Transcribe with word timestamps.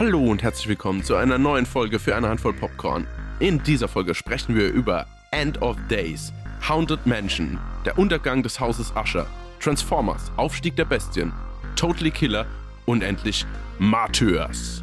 Hallo 0.00 0.30
und 0.30 0.42
herzlich 0.42 0.66
willkommen 0.66 1.04
zu 1.04 1.14
einer 1.16 1.36
neuen 1.36 1.66
Folge 1.66 1.98
für 1.98 2.16
eine 2.16 2.30
Handvoll 2.30 2.54
Popcorn. 2.54 3.06
In 3.38 3.62
dieser 3.62 3.86
Folge 3.86 4.14
sprechen 4.14 4.54
wir 4.54 4.72
über 4.72 5.04
End 5.30 5.60
of 5.60 5.76
Days, 5.90 6.32
Haunted 6.66 7.04
Mansion, 7.04 7.58
der 7.84 7.98
Untergang 7.98 8.42
des 8.42 8.58
Hauses 8.58 8.94
Usher, 8.96 9.26
Transformers, 9.60 10.32
Aufstieg 10.38 10.74
der 10.76 10.86
Bestien, 10.86 11.34
Totally 11.76 12.10
Killer 12.10 12.46
und 12.86 13.02
endlich 13.02 13.44
Martyrs. 13.78 14.82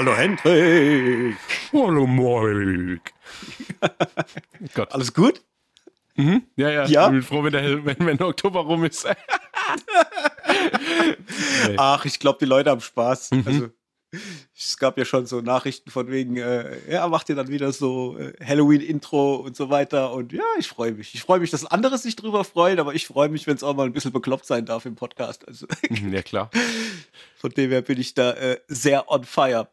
Hallo 0.00 0.16
Hendrik. 0.16 1.36
Hallo 1.74 2.06
Moik. 2.06 3.12
Gott. 4.74 4.90
Alles 4.94 5.12
gut? 5.12 5.42
Mhm. 6.14 6.44
Ja, 6.56 6.70
ja, 6.70 6.86
Ja? 6.86 7.04
Ich 7.04 7.12
bin 7.12 7.22
froh, 7.22 7.44
wenn 7.44 7.52
der, 7.52 7.84
wenn, 7.84 7.96
wenn 7.98 8.16
der 8.16 8.28
Oktober 8.28 8.60
rum 8.60 8.86
ist. 8.86 9.06
Ach, 11.76 12.02
ich 12.06 12.18
glaube, 12.18 12.38
die 12.38 12.46
Leute 12.46 12.70
haben 12.70 12.80
Spaß. 12.80 13.32
Mhm. 13.32 13.42
Also, 13.44 13.68
es 14.56 14.78
gab 14.78 14.96
ja 14.96 15.04
schon 15.04 15.26
so 15.26 15.42
Nachrichten 15.42 15.90
von 15.90 16.10
wegen, 16.10 16.38
äh, 16.38 16.78
ja, 16.90 17.06
macht 17.06 17.28
ihr 17.28 17.34
dann 17.34 17.48
wieder 17.48 17.70
so 17.70 18.16
äh, 18.16 18.32
Halloween-Intro 18.42 19.34
und 19.34 19.54
so 19.54 19.68
weiter. 19.68 20.14
Und 20.14 20.32
ja, 20.32 20.42
ich 20.58 20.68
freue 20.68 20.92
mich. 20.92 21.14
Ich 21.14 21.20
freue 21.20 21.40
mich, 21.40 21.50
dass 21.50 21.66
andere 21.66 21.98
sich 21.98 22.16
drüber 22.16 22.44
freuen, 22.44 22.80
aber 22.80 22.94
ich 22.94 23.06
freue 23.06 23.28
mich, 23.28 23.46
wenn 23.46 23.56
es 23.56 23.62
auch 23.62 23.76
mal 23.76 23.84
ein 23.84 23.92
bisschen 23.92 24.12
bekloppt 24.12 24.46
sein 24.46 24.64
darf 24.64 24.86
im 24.86 24.94
Podcast. 24.94 25.46
Also 25.46 25.66
Mhm, 25.90 26.14
ja, 26.14 26.22
klar. 26.22 26.50
von 27.36 27.50
dem 27.50 27.70
her 27.70 27.82
bin 27.82 28.00
ich 28.00 28.14
da 28.14 28.32
äh, 28.32 28.58
sehr 28.66 29.10
on 29.10 29.24
fire. 29.24 29.68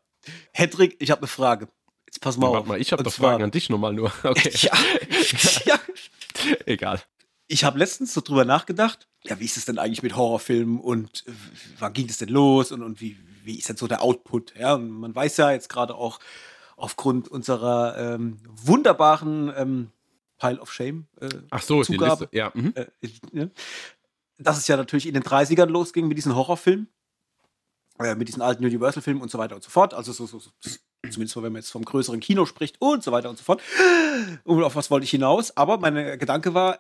Hendrik, 0.54 0.96
ich 1.00 1.12
habe 1.12 1.22
eine 1.22 1.28
Frage. 1.28 1.68
Jetzt 2.06 2.22
pass 2.22 2.38
mal 2.38 2.48
Warte 2.48 2.60
auf. 2.60 2.66
mal, 2.68 2.80
ich 2.82 2.92
habe 2.92 3.04
doch 3.04 3.12
zwar- 3.14 3.32
Fragen 3.32 3.44
an 3.44 3.52
dich 3.52 3.70
nochmal 3.70 3.94
nur. 3.94 4.12
Okay. 4.24 4.52
Ja, 4.54 4.72
ja. 5.66 5.80
Egal. 6.66 7.02
ich 7.48 7.64
habe 7.64 7.80
letztens 7.80 8.14
so 8.14 8.22
drüber 8.22 8.46
nachgedacht, 8.46 9.08
ja, 9.24 9.40
wie 9.40 9.46
ist 9.46 9.58
es 9.58 9.66
denn 9.66 9.80
eigentlich 9.80 10.04
mit 10.04 10.16
Horrorfilmen 10.16 10.80
und 10.80 11.26
äh, 11.28 11.32
wann 11.80 11.94
ging 11.94 12.08
es 12.10 12.18
denn 12.18 12.30
los 12.30 12.72
und, 12.72 12.82
und 12.84 13.02
wie, 13.02 13.18
wie 13.44 13.58
ist 13.58 13.68
denn 13.70 13.78
so 13.78 13.88
der 13.88 14.02
Output? 14.02 14.54
Ja, 14.58 14.76
und 14.76 14.90
man 14.90 15.14
weiß 15.16 15.38
ja 15.38 15.52
jetzt 15.52 15.70
gerade 15.70 15.96
auch 15.96 16.20
aufgrund 16.78 17.28
unserer 17.28 17.98
ähm, 17.98 18.38
wunderbaren 18.48 19.52
ähm, 19.58 19.92
Pile 20.40 20.60
of 20.62 20.72
Shame 20.72 21.08
äh, 21.20 21.30
Ach 21.50 21.62
so, 21.62 21.82
die 21.82 21.94
Zugabe. 21.94 22.26
Liste. 22.26 22.38
Ja, 22.38 22.52
mhm. 22.54 22.74
äh, 22.76 22.86
ne? 23.32 23.52
dass 24.38 24.58
es 24.60 24.68
ja 24.68 24.78
natürlich 24.78 25.08
in 25.08 25.16
den 25.16 25.24
30ern 25.24 25.66
losging 25.66 26.08
mit 26.08 26.18
diesen 26.18 26.36
Horrorfilmen, 26.36 26.88
äh, 28.00 28.16
mit 28.16 28.28
diesen 28.28 28.42
alten 28.42 28.64
Universal-Filmen 28.66 29.22
und 29.22 29.32
so 29.32 29.38
weiter 29.38 29.56
und 29.56 29.64
so 29.64 29.70
fort. 29.70 29.94
Also 29.94 30.12
so, 30.12 30.26
so, 30.26 30.40
so 30.40 30.50
zumindest 31.10 31.36
mal, 31.36 31.44
wenn 31.44 31.54
man 31.54 31.62
jetzt 31.62 31.72
vom 31.72 31.86
größeren 31.86 32.20
Kino 32.20 32.46
spricht 32.46 32.76
und 32.80 33.04
so 33.04 33.12
weiter 33.12 33.30
und 33.30 33.38
so 33.38 33.44
fort. 33.44 33.62
Und 34.44 34.64
auf 34.64 34.76
was 34.76 34.92
wollte 34.92 35.06
ich 35.06 35.12
hinaus? 35.12 35.56
Aber 35.56 35.78
mein 35.78 36.20
Gedanke 36.20 36.54
war, 36.54 36.80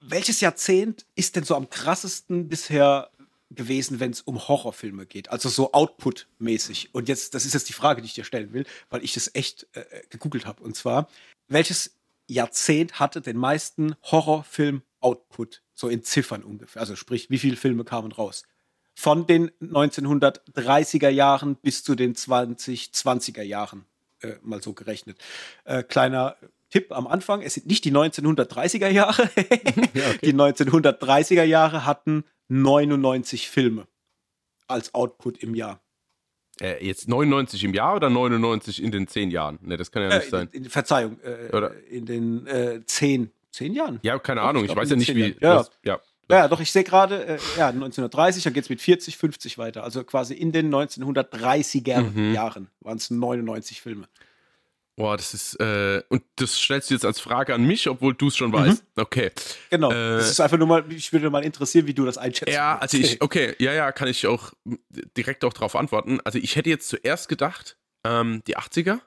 welches 0.00 0.40
Jahrzehnt 0.40 1.06
ist 1.14 1.36
denn 1.36 1.44
so 1.44 1.54
am 1.54 1.70
krassesten 1.70 2.48
bisher 2.48 3.10
gewesen, 3.50 4.00
wenn 4.00 4.10
es 4.10 4.20
um 4.20 4.48
Horrorfilme 4.48 5.06
geht? 5.06 5.30
Also 5.30 5.48
so 5.48 5.72
Output-mäßig. 5.72 6.94
Und 6.94 7.08
jetzt, 7.08 7.34
das 7.34 7.44
ist 7.44 7.54
jetzt 7.54 7.68
die 7.68 7.72
Frage, 7.72 8.00
die 8.00 8.06
ich 8.06 8.14
dir 8.14 8.24
stellen 8.24 8.52
will, 8.52 8.64
weil 8.90 9.02
ich 9.02 9.14
das 9.14 9.30
echt 9.34 9.66
äh, 9.72 9.84
gegoogelt 10.10 10.46
habe. 10.46 10.62
Und 10.62 10.76
zwar, 10.76 11.08
welches 11.48 11.96
Jahrzehnt 12.26 13.00
hatte 13.00 13.20
den 13.20 13.36
meisten 13.36 13.96
Horrorfilm-Output? 14.04 15.62
So 15.74 15.88
in 15.88 16.02
Ziffern 16.02 16.42
ungefähr. 16.42 16.80
Also 16.80 16.96
sprich, 16.96 17.30
wie 17.30 17.38
viele 17.38 17.56
Filme 17.56 17.84
kamen 17.84 18.12
raus? 18.12 18.42
Von 19.00 19.28
den 19.28 19.50
1930er 19.62 21.08
Jahren 21.08 21.54
bis 21.54 21.84
zu 21.84 21.94
den 21.94 22.14
2020er 22.16 23.42
Jahren, 23.42 23.84
äh, 24.22 24.32
mal 24.42 24.60
so 24.60 24.72
gerechnet. 24.72 25.18
Äh, 25.64 25.84
kleiner 25.84 26.34
Tipp 26.70 26.90
am 26.90 27.06
Anfang, 27.06 27.40
es 27.42 27.54
sind 27.54 27.66
nicht 27.68 27.84
die 27.84 27.92
1930er 27.92 28.88
Jahre. 28.88 29.30
Die 30.24 30.34
1930er 30.34 31.44
Jahre 31.44 31.86
hatten 31.86 32.24
99 32.48 33.48
Filme 33.48 33.86
als 34.66 34.92
Output 34.94 35.38
im 35.44 35.54
Jahr. 35.54 35.80
Äh, 36.60 36.84
jetzt 36.84 37.08
99 37.08 37.62
im 37.62 37.74
Jahr 37.74 37.94
oder 37.94 38.10
99 38.10 38.82
in 38.82 38.90
den 38.90 39.06
10 39.06 39.30
Jahren? 39.30 39.60
Ne, 39.62 39.76
das 39.76 39.92
kann 39.92 40.02
ja 40.02 40.08
Äh, 40.10 40.18
nicht 40.18 40.30
sein. 40.30 40.48
in, 40.50 40.64
in, 40.64 40.70
Verzeihung, 40.70 41.20
äh, 41.22 41.54
Oder- 41.56 41.72
in 41.88 42.04
den 42.04 42.46
äh, 42.48 42.80
zehn, 42.84 43.30
zehn 43.52 43.72
Jahren. 43.74 44.00
Ja, 44.02 44.18
keine 44.18 44.40
Doch, 44.40 44.48
Ahnung. 44.48 44.64
ich 44.64 44.70
Ich 44.72 44.76
weiß 44.76 44.90
ja 44.90 44.96
nicht, 44.96 45.14
wie. 45.14 45.34
10. 45.34 45.36
Ja. 45.40 45.54
das- 45.58 45.70
ja. 45.84 46.00
Ja, 46.30 46.46
doch, 46.48 46.60
ich 46.60 46.70
sehe 46.72 46.84
gerade, 46.84 47.24
äh, 47.24 47.38
ja, 47.56 47.68
1930, 47.68 48.44
dann 48.44 48.52
geht 48.52 48.64
es 48.64 48.70
mit 48.70 48.82
40, 48.82 49.16
50 49.16 49.56
weiter. 49.58 49.82
Also 49.84 50.04
quasi 50.04 50.34
in 50.34 50.52
den 50.52 50.70
1930er 50.70 52.00
Mhm. 52.02 52.34
Jahren 52.34 52.68
waren 52.80 52.98
es 52.98 53.10
99 53.10 53.80
Filme. 53.80 54.08
Boah, 54.96 55.16
das 55.16 55.32
ist. 55.32 55.54
Äh, 55.60 56.02
und 56.08 56.24
das 56.36 56.56
stellst 56.56 56.90
du 56.90 56.94
jetzt 56.94 57.04
als 57.04 57.20
Frage 57.20 57.54
an 57.54 57.64
mich, 57.64 57.88
obwohl 57.88 58.14
du 58.14 58.26
es 58.28 58.36
schon 58.36 58.52
weißt. 58.52 58.82
Okay. 58.96 59.30
Genau. 59.70 59.92
Äh, 59.92 60.16
das 60.16 60.28
ist 60.30 60.40
einfach 60.40 60.58
nur 60.58 60.66
mal, 60.66 60.84
ich 60.92 61.12
würde 61.12 61.30
mal 61.30 61.44
interessieren, 61.44 61.86
wie 61.86 61.94
du 61.94 62.04
das 62.04 62.18
einschätzt. 62.18 62.52
Ja, 62.52 62.76
also 62.78 62.98
ich, 62.98 63.22
okay, 63.22 63.54
ja, 63.60 63.72
ja, 63.72 63.92
kann 63.92 64.08
ich 64.08 64.26
auch 64.26 64.52
direkt 65.16 65.44
auch 65.44 65.52
drauf 65.52 65.76
antworten. 65.76 66.18
Also 66.24 66.38
ich 66.38 66.56
hätte 66.56 66.68
jetzt 66.68 66.88
zuerst 66.88 67.28
gedacht, 67.28 67.76
ähm, 68.04 68.42
die 68.48 68.56
80er, 68.58 68.98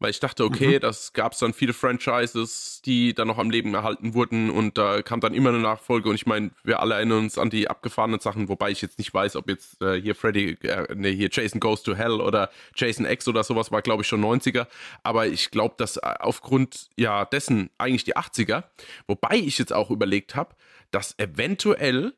weil 0.00 0.10
ich 0.10 0.20
dachte, 0.20 0.44
okay, 0.44 0.76
Mhm. 0.76 0.80
das 0.80 1.12
gab 1.12 1.32
es 1.32 1.38
dann 1.38 1.52
viele 1.52 1.72
Franchises, 1.72 2.80
die 2.84 3.14
dann 3.14 3.28
noch 3.28 3.38
am 3.38 3.50
Leben 3.50 3.74
erhalten 3.74 4.14
wurden 4.14 4.50
und 4.50 4.78
da 4.78 5.02
kam 5.02 5.20
dann 5.20 5.34
immer 5.34 5.50
eine 5.50 5.58
Nachfolge 5.58 6.08
und 6.08 6.14
ich 6.14 6.26
meine, 6.26 6.50
wir 6.64 6.80
alle 6.80 6.94
erinnern 6.94 7.18
uns 7.24 7.38
an 7.38 7.50
die 7.50 7.68
abgefahrenen 7.68 8.20
Sachen, 8.20 8.48
wobei 8.48 8.70
ich 8.70 8.80
jetzt 8.82 8.98
nicht 8.98 9.12
weiß, 9.12 9.36
ob 9.36 9.48
jetzt 9.48 9.80
äh, 9.82 10.00
hier 10.00 10.14
Freddy, 10.14 10.56
äh, 10.62 10.94
nee, 10.94 11.14
hier 11.14 11.28
Jason 11.32 11.60
Goes 11.60 11.82
to 11.82 11.94
Hell 11.94 12.20
oder 12.20 12.50
Jason 12.74 13.06
X 13.06 13.26
oder 13.28 13.42
sowas 13.44 13.70
war, 13.72 13.82
glaube 13.82 14.02
ich, 14.02 14.08
schon 14.08 14.20
90er, 14.24 14.66
aber 15.02 15.26
ich 15.26 15.50
glaube, 15.50 15.74
dass 15.78 15.96
äh, 15.96 16.00
aufgrund 16.20 16.88
ja 16.96 17.24
dessen 17.24 17.70
eigentlich 17.78 18.04
die 18.04 18.16
80er, 18.16 18.64
wobei 19.06 19.36
ich 19.36 19.58
jetzt 19.58 19.72
auch 19.72 19.90
überlegt 19.90 20.34
habe, 20.34 20.54
dass 20.90 21.18
eventuell 21.18 22.14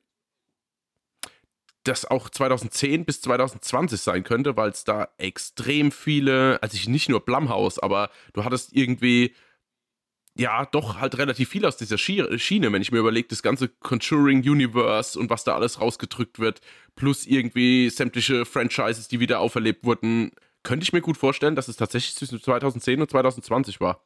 das 1.91 2.05
auch 2.07 2.31
2010 2.31 3.05
bis 3.05 3.21
2020 3.21 4.01
sein 4.01 4.25
könnte, 4.25 4.57
weil 4.57 4.71
es 4.71 4.85
da 4.85 5.09
extrem 5.19 5.93
viele, 5.93 6.63
also 6.63 6.75
ich 6.77 6.89
nicht 6.89 7.09
nur 7.09 7.21
Blumhouse, 7.21 7.79
aber 7.79 8.11
du 8.33 8.45
hattest 8.45 8.73
irgendwie 8.75 9.35
ja 10.37 10.65
doch 10.67 11.01
halt 11.01 11.19
relativ 11.19 11.49
viel 11.51 11.67
aus 11.67 11.77
dieser 11.77 11.97
Schi- 11.97 12.39
Schiene, 12.39 12.73
wenn 12.73 12.83
ich 12.83 12.93
mir 12.93 12.99
überlege, 13.01 13.29
das 13.29 13.43
ganze 13.43 13.69
Conjuring 13.69 14.39
Universe 14.49 15.19
und 15.19 15.29
was 15.29 15.45
da 15.45 15.55
alles 15.55 15.81
rausgedrückt 15.81 16.39
wird, 16.39 16.61
plus 16.95 17.27
irgendwie 17.27 17.91
sämtliche 17.91 18.45
Franchises, 18.47 19.09
die 19.09 19.21
wieder 19.21 19.41
auferlebt 19.41 19.85
wurden, 19.85 20.31
könnte 20.63 20.85
ich 20.85 20.93
mir 20.93 21.01
gut 21.01 21.17
vorstellen, 21.17 21.57
dass 21.57 21.69
es 21.69 21.77
tatsächlich 21.77 22.15
zwischen 22.15 22.41
2010 22.41 23.01
und 23.01 23.11
2020 23.11 23.81
war. 23.81 24.05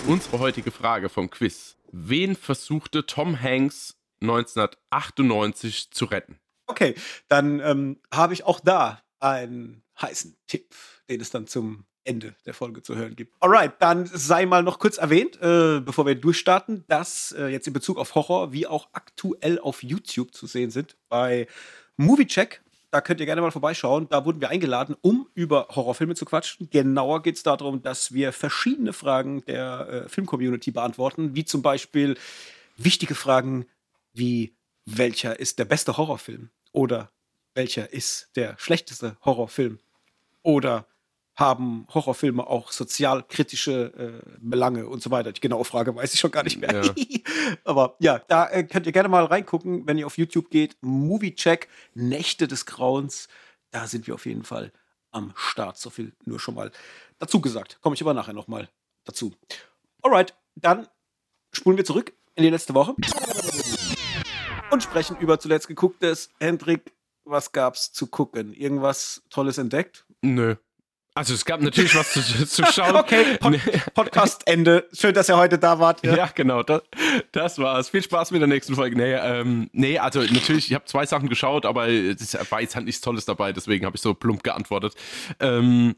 Unsere 0.05 0.37
heutige 0.37 0.69
Frage 0.69 1.09
vom 1.09 1.31
Quiz. 1.31 1.75
Wen 1.91 2.35
versuchte 2.35 3.07
Tom 3.07 3.41
Hanks 3.41 3.97
1998 4.21 5.89
zu 5.89 6.05
retten? 6.05 6.37
Okay, 6.67 6.93
dann 7.29 7.59
ähm, 7.61 7.99
habe 8.13 8.35
ich 8.35 8.43
auch 8.43 8.59
da 8.59 9.01
einen 9.21 9.83
heißen 9.99 10.37
Tipp, 10.45 10.75
den 11.09 11.19
es 11.19 11.31
dann 11.31 11.47
zum 11.47 11.87
Ende 12.05 12.35
der 12.45 12.53
Folge 12.53 12.81
zu 12.81 12.95
hören 12.95 13.15
gibt. 13.15 13.33
Alright, 13.39 13.73
dann 13.79 14.05
sei 14.05 14.45
mal 14.45 14.63
noch 14.63 14.79
kurz 14.79 14.97
erwähnt, 14.97 15.41
äh, 15.41 15.79
bevor 15.79 16.05
wir 16.05 16.15
durchstarten, 16.15 16.83
dass 16.87 17.31
äh, 17.31 17.47
jetzt 17.47 17.67
in 17.67 17.73
Bezug 17.73 17.97
auf 17.97 18.15
Horror 18.15 18.51
wie 18.51 18.67
auch 18.67 18.89
aktuell 18.93 19.59
auf 19.59 19.83
YouTube 19.83 20.33
zu 20.33 20.47
sehen 20.47 20.71
sind 20.71 20.95
bei 21.09 21.47
Moviecheck. 21.97 22.61
Da 22.91 23.01
könnt 23.01 23.19
ihr 23.19 23.25
gerne 23.25 23.41
mal 23.41 23.51
vorbeischauen. 23.51 24.07
Da 24.09 24.23
wurden 24.23 24.39
wir 24.39 24.49
eingeladen, 24.49 24.95
um 25.01 25.27
über 25.33 25.67
Horrorfilme 25.71 26.13
zu 26.13 26.25
quatschen. 26.25 26.69
Genauer 26.69 27.23
geht 27.23 27.37
es 27.37 27.43
darum, 27.43 27.81
dass 27.81 28.13
wir 28.13 28.31
verschiedene 28.31 28.93
Fragen 28.93 29.43
der 29.45 30.05
äh, 30.05 30.09
Filmcommunity 30.09 30.71
beantworten, 30.71 31.35
wie 31.35 31.45
zum 31.45 31.61
Beispiel 31.63 32.15
wichtige 32.77 33.15
Fragen 33.15 33.65
wie 34.13 34.53
welcher 34.85 35.39
ist 35.39 35.59
der 35.59 35.65
beste 35.65 35.97
Horrorfilm 35.97 36.49
oder 36.71 37.09
welcher 37.55 37.91
ist 37.91 38.29
der 38.35 38.55
schlechteste 38.59 39.17
Horrorfilm 39.23 39.79
oder 40.41 40.85
haben 41.35 41.87
Horrorfilme 41.93 42.45
auch 42.45 42.71
sozialkritische 42.71 44.21
äh, 44.25 44.37
Belange 44.39 44.87
und 44.87 45.01
so 45.01 45.09
weiter. 45.09 45.31
Die 45.31 45.41
genaue 45.41 45.65
Frage 45.65 45.95
weiß 45.95 46.13
ich 46.13 46.19
schon 46.19 46.31
gar 46.31 46.43
nicht 46.43 46.59
mehr. 46.59 46.83
Ja. 46.85 46.93
Aber 47.63 47.95
ja, 47.99 48.19
da 48.27 48.49
äh, 48.49 48.63
könnt 48.63 48.85
ihr 48.85 48.91
gerne 48.91 49.09
mal 49.09 49.25
reingucken, 49.25 49.87
wenn 49.87 49.97
ihr 49.97 50.05
auf 50.05 50.17
YouTube 50.17 50.49
geht. 50.51 50.77
Movie 50.81 51.33
Check, 51.35 51.69
Nächte 51.95 52.47
des 52.47 52.65
Grauens. 52.65 53.27
Da 53.71 53.87
sind 53.87 54.05
wir 54.05 54.13
auf 54.13 54.25
jeden 54.25 54.43
Fall 54.43 54.71
am 55.11 55.33
Start. 55.35 55.77
So 55.77 55.89
viel 55.89 56.13
nur 56.25 56.39
schon 56.39 56.55
mal 56.55 56.71
dazu 57.17 57.41
gesagt. 57.41 57.79
Komme 57.81 57.95
ich 57.95 58.01
aber 58.01 58.13
nachher 58.13 58.33
nochmal 58.33 58.69
dazu. 59.03 59.33
Alright, 60.03 60.35
dann 60.55 60.87
spulen 61.51 61.77
wir 61.77 61.85
zurück 61.85 62.13
in 62.35 62.43
die 62.43 62.49
letzte 62.49 62.73
Woche 62.73 62.95
und 64.71 64.83
sprechen 64.83 65.17
über 65.17 65.39
zuletzt 65.39 65.67
gegucktes. 65.67 66.29
Hendrik, 66.39 66.93
was 67.23 67.51
gab's 67.51 67.91
zu 67.91 68.07
gucken? 68.07 68.53
Irgendwas 68.53 69.23
Tolles 69.29 69.57
entdeckt? 69.57 70.05
Nö. 70.21 70.55
Also 71.15 71.35
es 71.35 71.45
gab 71.45 71.61
natürlich 71.61 71.95
was 71.95 72.11
zu, 72.13 72.21
zu 72.47 72.65
schauen. 72.71 72.95
Okay, 72.95 73.37
Pod 73.39 73.59
Podcast 73.93 74.47
Ende. 74.47 74.87
Schön, 74.93 75.13
dass 75.13 75.29
ihr 75.29 75.37
heute 75.37 75.59
da 75.59 75.77
wart. 75.79 76.03
Ja, 76.03 76.25
genau, 76.33 76.63
das, 76.63 76.81
das 77.31 77.59
war's. 77.59 77.89
Viel 77.89 78.01
Spaß 78.01 78.31
mit 78.31 78.41
der 78.41 78.47
nächsten 78.47 78.73
Folge. 78.75 78.95
Nee, 78.97 79.13
ähm, 79.13 79.69
nee 79.73 79.99
also 79.99 80.21
natürlich, 80.21 80.69
ich 80.69 80.73
habe 80.73 80.85
zwei 80.85 81.05
Sachen 81.05 81.29
geschaut, 81.29 81.65
aber 81.67 81.87
es 81.87 82.33
war 82.51 82.61
jetzt 82.61 82.75
halt 82.75 82.85
nichts 82.85 83.01
Tolles 83.01 83.25
dabei, 83.25 83.53
deswegen 83.53 83.85
habe 83.85 83.95
ich 83.95 84.01
so 84.01 84.15
plump 84.15 84.41
geantwortet. 84.43 84.95
Ähm, 85.39 85.95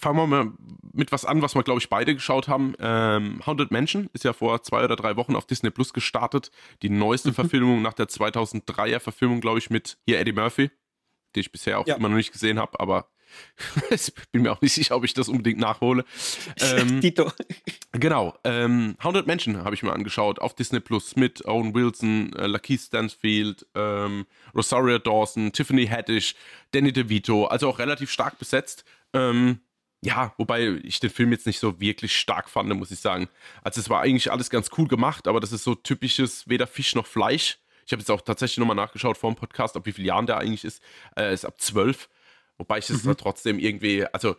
fangen 0.00 0.16
wir 0.18 0.26
mal 0.28 0.52
mit 0.92 1.10
was 1.10 1.24
an, 1.24 1.42
was 1.42 1.56
wir, 1.56 1.64
glaube 1.64 1.80
ich, 1.80 1.88
beide 1.88 2.14
geschaut 2.14 2.46
haben. 2.46 2.74
Ähm, 2.78 3.40
Haunted 3.44 3.72
Mansion 3.72 4.08
ist 4.12 4.22
ja 4.22 4.32
vor 4.32 4.62
zwei 4.62 4.84
oder 4.84 4.94
drei 4.94 5.16
Wochen 5.16 5.34
auf 5.34 5.46
Disney 5.46 5.70
Plus 5.70 5.92
gestartet. 5.92 6.52
Die 6.82 6.90
neueste 6.90 7.30
Mhm. 7.30 7.34
Verfilmung 7.34 7.82
nach 7.82 7.94
der 7.94 8.06
2003er 8.06 9.00
Verfilmung, 9.00 9.40
glaube 9.40 9.58
ich, 9.58 9.68
mit 9.68 9.98
hier 10.06 10.20
Eddie 10.20 10.32
Murphy, 10.32 10.70
die 11.34 11.40
ich 11.40 11.50
bisher 11.50 11.80
auch 11.80 11.88
Ja. 11.88 11.96
immer 11.96 12.08
noch 12.08 12.16
nicht 12.16 12.30
gesehen 12.32 12.60
habe, 12.60 12.78
aber 12.78 13.08
ich 13.90 14.12
bin 14.32 14.42
mir 14.42 14.52
auch 14.52 14.60
nicht 14.60 14.74
sicher, 14.74 14.96
ob 14.96 15.04
ich 15.04 15.14
das 15.14 15.28
unbedingt 15.28 15.58
nachhole. 15.58 16.04
Ähm, 16.60 17.00
Tito. 17.00 17.30
Genau, 17.92 18.36
ähm, 18.44 18.96
Haunted 19.02 19.26
Mansion 19.26 19.64
habe 19.64 19.74
ich 19.74 19.82
mir 19.82 19.92
angeschaut 19.92 20.40
auf 20.40 20.54
Disney 20.54 20.80
Plus 20.80 21.14
mit 21.14 21.44
Owen 21.46 21.74
Wilson, 21.74 22.32
äh, 22.34 22.46
Lakeith 22.46 22.80
Stansfield, 22.80 23.66
ähm, 23.74 24.26
Rosario 24.54 24.98
Dawson, 24.98 25.52
Tiffany 25.52 25.86
Haddish, 25.86 26.34
Danny 26.72 26.92
DeVito, 26.92 27.46
also 27.46 27.68
auch 27.68 27.78
relativ 27.78 28.10
stark 28.10 28.38
besetzt. 28.38 28.84
Ähm, 29.12 29.60
ja, 30.02 30.32
wobei 30.36 30.80
ich 30.82 31.00
den 31.00 31.10
Film 31.10 31.32
jetzt 31.32 31.46
nicht 31.46 31.58
so 31.58 31.80
wirklich 31.80 32.16
stark 32.16 32.48
fand, 32.48 32.68
muss 32.74 32.90
ich 32.90 33.00
sagen. 33.00 33.28
Also 33.62 33.80
es 33.80 33.90
war 33.90 34.00
eigentlich 34.00 34.30
alles 34.30 34.50
ganz 34.50 34.70
cool 34.78 34.86
gemacht, 34.86 35.26
aber 35.26 35.40
das 35.40 35.52
ist 35.52 35.64
so 35.64 35.74
typisches 35.74 36.48
weder 36.48 36.66
Fisch 36.66 36.94
noch 36.94 37.06
Fleisch. 37.06 37.58
Ich 37.84 37.92
habe 37.92 38.00
jetzt 38.00 38.10
auch 38.10 38.20
tatsächlich 38.20 38.58
nochmal 38.58 38.76
nachgeschaut 38.76 39.16
vor 39.16 39.32
dem 39.32 39.36
Podcast, 39.36 39.76
ab 39.76 39.86
wie 39.86 39.92
vielen 39.92 40.06
Jahren 40.06 40.26
der 40.26 40.36
eigentlich 40.36 40.64
ist. 40.64 40.82
Äh, 41.16 41.32
ist 41.32 41.44
ab 41.44 41.60
zwölf. 41.60 42.08
Wobei 42.58 42.78
ich 42.78 42.90
es 42.90 43.04
Mhm. 43.04 43.16
trotzdem 43.16 43.58
irgendwie, 43.58 44.04
also 44.06 44.36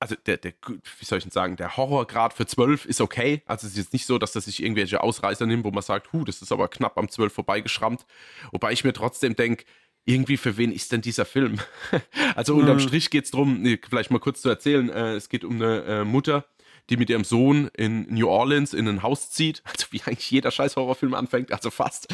also 0.00 0.14
der, 0.26 0.36
der, 0.36 0.52
wie 0.98 1.04
soll 1.04 1.18
ich 1.18 1.24
denn 1.24 1.32
sagen, 1.32 1.56
der 1.56 1.76
Horrorgrad 1.76 2.32
für 2.32 2.46
12 2.46 2.84
ist 2.84 3.00
okay. 3.00 3.42
Also 3.46 3.66
es 3.66 3.72
ist 3.72 3.78
jetzt 3.78 3.92
nicht 3.92 4.06
so, 4.06 4.18
dass 4.18 4.30
das 4.32 4.44
sich 4.44 4.62
irgendwelche 4.62 5.02
Ausreißer 5.02 5.44
nimmt, 5.44 5.64
wo 5.64 5.72
man 5.72 5.82
sagt, 5.82 6.12
hu, 6.12 6.24
das 6.24 6.40
ist 6.40 6.52
aber 6.52 6.68
knapp 6.68 6.96
am 6.98 7.08
12 7.08 7.32
vorbeigeschrammt. 7.32 8.06
Wobei 8.52 8.70
ich 8.72 8.84
mir 8.84 8.92
trotzdem 8.92 9.34
denke, 9.34 9.64
irgendwie 10.04 10.36
für 10.36 10.56
wen 10.56 10.70
ist 10.70 10.92
denn 10.92 11.00
dieser 11.00 11.24
Film? 11.24 11.58
also 12.36 12.54
unterm 12.54 12.76
Mhm. 12.76 12.80
Strich 12.80 13.10
geht 13.10 13.24
es 13.24 13.32
darum, 13.32 13.64
vielleicht 13.88 14.10
mal 14.12 14.20
kurz 14.20 14.40
zu 14.40 14.48
erzählen, 14.48 14.88
äh, 14.88 15.14
es 15.14 15.28
geht 15.28 15.44
um 15.44 15.56
eine 15.56 15.82
äh, 15.84 16.04
Mutter, 16.04 16.44
die 16.90 16.96
mit 16.96 17.10
ihrem 17.10 17.24
Sohn 17.24 17.70
in 17.76 18.06
New 18.12 18.28
Orleans 18.28 18.74
in 18.74 18.88
ein 18.88 19.02
Haus 19.02 19.30
zieht, 19.30 19.62
also 19.70 19.86
wie 19.90 20.02
eigentlich 20.02 20.30
jeder 20.30 20.50
scheiß 20.50 20.76
Horrorfilm 20.76 21.14
anfängt, 21.14 21.52
also 21.52 21.70
fast. 21.70 22.12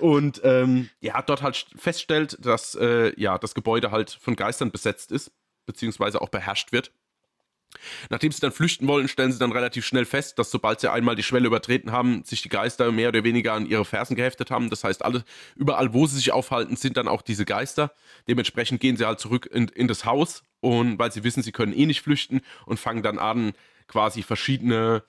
Und 0.00 0.40
ähm, 0.44 0.90
ja, 1.00 1.20
dort 1.22 1.42
halt 1.42 1.66
feststellt, 1.76 2.38
dass 2.40 2.74
äh, 2.74 3.12
ja, 3.20 3.38
das 3.38 3.54
Gebäude 3.54 3.90
halt 3.90 4.10
von 4.10 4.36
Geistern 4.36 4.70
besetzt 4.70 5.12
ist, 5.12 5.32
beziehungsweise 5.66 6.20
auch 6.20 6.28
beherrscht 6.28 6.72
wird. 6.72 6.92
Nachdem 8.08 8.32
sie 8.32 8.40
dann 8.40 8.52
flüchten 8.52 8.88
wollen, 8.88 9.08
stellen 9.08 9.32
sie 9.32 9.38
dann 9.38 9.52
relativ 9.52 9.86
schnell 9.86 10.04
fest, 10.04 10.38
dass 10.38 10.50
sobald 10.50 10.80
sie 10.80 10.90
einmal 10.90 11.14
die 11.14 11.22
Schwelle 11.22 11.46
übertreten 11.46 11.92
haben, 11.92 12.24
sich 12.24 12.42
die 12.42 12.48
Geister 12.48 12.90
mehr 12.90 13.08
oder 13.08 13.22
weniger 13.24 13.52
an 13.52 13.66
ihre 13.66 13.84
Fersen 13.84 14.16
geheftet 14.16 14.50
haben. 14.50 14.70
Das 14.70 14.82
heißt, 14.82 15.04
alle, 15.04 15.24
überall, 15.54 15.94
wo 15.94 16.06
sie 16.06 16.16
sich 16.16 16.32
aufhalten, 16.32 16.76
sind 16.76 16.96
dann 16.96 17.08
auch 17.08 17.22
diese 17.22 17.44
Geister. 17.44 17.92
Dementsprechend 18.28 18.80
gehen 18.80 18.96
sie 18.96 19.06
halt 19.06 19.20
zurück 19.20 19.48
in, 19.52 19.68
in 19.68 19.86
das 19.86 20.04
Haus 20.04 20.42
und 20.60 20.98
weil 20.98 21.12
sie 21.12 21.24
wissen, 21.24 21.42
sie 21.42 21.52
können 21.52 21.72
eh 21.72 21.86
nicht 21.86 22.02
flüchten 22.02 22.40
und 22.66 22.80
fangen 22.80 23.02
dann 23.02 23.18
an, 23.18 23.52
quasi 23.90 24.22
verschiedene 24.22 25.02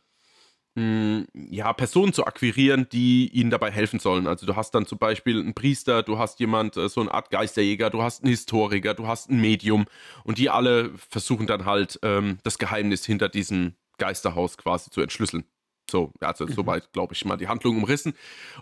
mh, 0.75 1.25
ja, 1.33 1.71
Personen 1.73 2.13
zu 2.13 2.25
akquirieren, 2.25 2.87
die 2.91 3.29
ihnen 3.29 3.49
dabei 3.49 3.71
helfen 3.71 3.99
sollen. 3.99 4.27
Also 4.27 4.45
du 4.45 4.55
hast 4.55 4.71
dann 4.71 4.85
zum 4.85 4.97
Beispiel 4.97 5.39
einen 5.39 5.53
Priester, 5.53 6.03
du 6.03 6.17
hast 6.17 6.39
jemand, 6.39 6.77
äh, 6.77 6.89
so 6.89 7.01
eine 7.01 7.13
Art 7.13 7.29
Geisterjäger, 7.29 7.89
du 7.89 8.01
hast 8.01 8.23
einen 8.23 8.31
Historiker, 8.31 8.93
du 8.93 9.07
hast 9.07 9.29
ein 9.29 9.39
Medium 9.39 9.85
und 10.23 10.37
die 10.37 10.49
alle 10.49 10.91
versuchen 11.09 11.47
dann 11.47 11.65
halt 11.65 11.99
ähm, 12.03 12.37
das 12.43 12.57
Geheimnis 12.57 13.05
hinter 13.05 13.29
diesem 13.29 13.75
Geisterhaus 13.97 14.57
quasi 14.57 14.89
zu 14.89 15.01
entschlüsseln. 15.01 15.45
So, 15.89 16.13
also 16.21 16.47
soweit, 16.47 16.91
glaube 16.93 17.13
ich, 17.13 17.25
mal 17.25 17.37
die 17.37 17.47
Handlung 17.47 17.77
umrissen. 17.77 18.13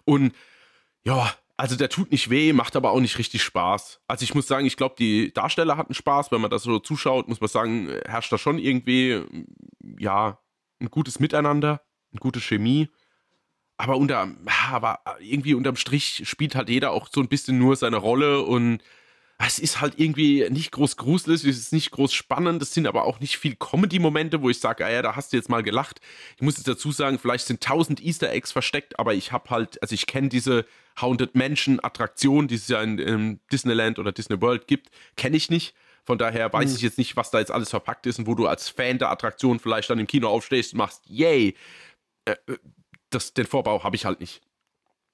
Und 0.03 0.33
ja, 1.05 1.31
also 1.59 1.75
der 1.75 1.89
tut 1.89 2.09
nicht 2.09 2.29
weh, 2.29 2.53
macht 2.53 2.77
aber 2.77 2.91
auch 2.91 3.01
nicht 3.01 3.17
richtig 3.17 3.43
Spaß. 3.43 3.99
Also 4.07 4.23
ich 4.23 4.33
muss 4.33 4.47
sagen, 4.47 4.65
ich 4.65 4.77
glaube, 4.77 4.95
die 4.97 5.33
Darsteller 5.33 5.75
hatten 5.75 5.93
Spaß. 5.93 6.31
Wenn 6.31 6.39
man 6.39 6.49
das 6.49 6.63
so 6.63 6.79
zuschaut, 6.79 7.27
muss 7.27 7.41
man 7.41 7.49
sagen, 7.49 7.89
herrscht 8.05 8.31
da 8.31 8.37
schon 8.37 8.59
irgendwie, 8.59 9.21
ja, 9.97 10.39
ein 10.79 10.89
gutes 10.89 11.19
Miteinander, 11.19 11.81
eine 12.13 12.21
gute 12.21 12.39
Chemie. 12.39 12.87
Aber 13.75 13.97
unter, 13.97 14.29
aber 14.71 15.01
irgendwie 15.19 15.53
unterm 15.53 15.75
Strich 15.75 16.21
spielt 16.23 16.55
halt 16.55 16.69
jeder 16.69 16.91
auch 16.91 17.09
so 17.11 17.19
ein 17.19 17.27
bisschen 17.27 17.59
nur 17.59 17.75
seine 17.75 17.97
Rolle 17.97 18.41
und 18.41 18.81
es 19.45 19.59
ist 19.59 19.81
halt 19.81 19.95
irgendwie 19.97 20.49
nicht 20.49 20.71
groß 20.71 20.95
gruselig, 20.97 21.45
es 21.45 21.57
ist 21.57 21.73
nicht 21.73 21.91
groß 21.91 22.13
spannend, 22.13 22.61
es 22.61 22.73
sind 22.73 22.87
aber 22.87 23.05
auch 23.05 23.19
nicht 23.19 23.37
viel 23.37 23.55
Comedy-Momente, 23.55 24.41
wo 24.41 24.49
ich 24.49 24.59
sage, 24.59 24.85
ah 24.85 24.89
ja, 24.89 25.01
da 25.01 25.15
hast 25.15 25.31
du 25.31 25.37
jetzt 25.37 25.49
mal 25.49 25.63
gelacht. 25.63 26.01
Ich 26.35 26.41
muss 26.41 26.57
jetzt 26.57 26.67
dazu 26.67 26.91
sagen, 26.91 27.19
vielleicht 27.19 27.47
sind 27.47 27.61
tausend 27.61 28.01
Easter 28.01 28.31
Eggs 28.31 28.51
versteckt, 28.51 28.99
aber 28.99 29.13
ich 29.13 29.31
habe 29.31 29.49
halt, 29.49 29.81
also 29.81 29.95
ich 29.95 30.07
kenne 30.07 30.27
diese 30.27 30.65
Haunted 31.01 31.35
Mansion-Attraktion, 31.35 32.47
die 32.47 32.55
es 32.55 32.67
ja 32.67 32.81
in, 32.81 32.99
in 32.99 33.39
Disneyland 33.51 33.99
oder 33.99 34.11
Disney 34.11 34.41
World 34.41 34.67
gibt, 34.67 34.89
kenne 35.15 35.37
ich 35.37 35.49
nicht. 35.49 35.75
Von 36.05 36.17
daher 36.17 36.51
weiß 36.51 36.69
Hm. 36.69 36.75
ich 36.75 36.81
jetzt 36.81 36.97
nicht, 36.97 37.15
was 37.15 37.31
da 37.31 37.39
jetzt 37.39 37.51
alles 37.51 37.69
verpackt 37.69 38.05
ist 38.07 38.19
und 38.19 38.27
wo 38.27 38.35
du 38.35 38.47
als 38.47 38.69
Fan 38.69 38.97
der 38.97 39.11
Attraktion 39.11 39.59
vielleicht 39.59 39.89
dann 39.89 39.99
im 39.99 40.07
Kino 40.07 40.27
aufstehst 40.27 40.73
und 40.73 40.77
machst, 40.77 41.03
yay. 41.07 41.55
Äh, 42.25 42.35
äh, 42.47 42.57
das, 43.11 43.33
den 43.33 43.45
Vorbau 43.45 43.83
habe 43.83 43.95
ich 43.95 44.05
halt 44.05 44.19
nicht. 44.19 44.41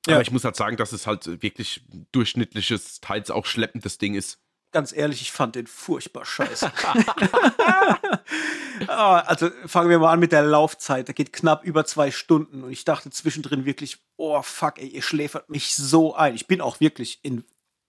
Ja. 0.08 0.14
Aber 0.14 0.22
ich 0.22 0.32
muss 0.32 0.44
halt 0.44 0.56
sagen, 0.56 0.78
dass 0.78 0.92
es 0.92 1.08
halt 1.08 1.42
wirklich 1.42 1.82
durchschnittliches, 2.12 3.02
teils 3.02 3.32
auch 3.32 3.46
schleppendes 3.46 3.98
Ding 3.98 4.14
ist. 4.16 4.40
Ganz 4.76 4.92
ehrlich, 4.92 5.22
ich 5.22 5.32
fand 5.32 5.56
den 5.56 5.68
furchtbar 5.68 6.26
scheiße. 6.26 6.70
Ah, 8.90 9.20
also 9.20 9.50
fangen 9.66 9.90
wir 9.90 10.00
mal 10.00 10.12
an 10.12 10.20
mit 10.20 10.34
der 10.34 10.44
Laufzeit. 10.44 11.08
Der 11.08 11.16
geht 11.16 11.32
knapp 11.32 11.64
über 11.64 11.86
zwei 11.86 12.12
Stunden 12.12 12.62
und 12.62 12.72
ich 12.72 12.84
dachte 12.84 13.10
zwischendrin 13.10 13.64
wirklich, 13.64 14.00
oh 14.18 14.42
fuck, 14.42 14.80
ey, 14.80 14.88
ihr 14.88 15.02
schläfert 15.02 15.50
mich 15.50 15.76
so 15.76 16.14
ein. 16.14 16.36
Ich 16.36 16.46
bin 16.46 16.60
auch 16.60 16.82
wirklich 16.82 17.20
in, 17.22 17.46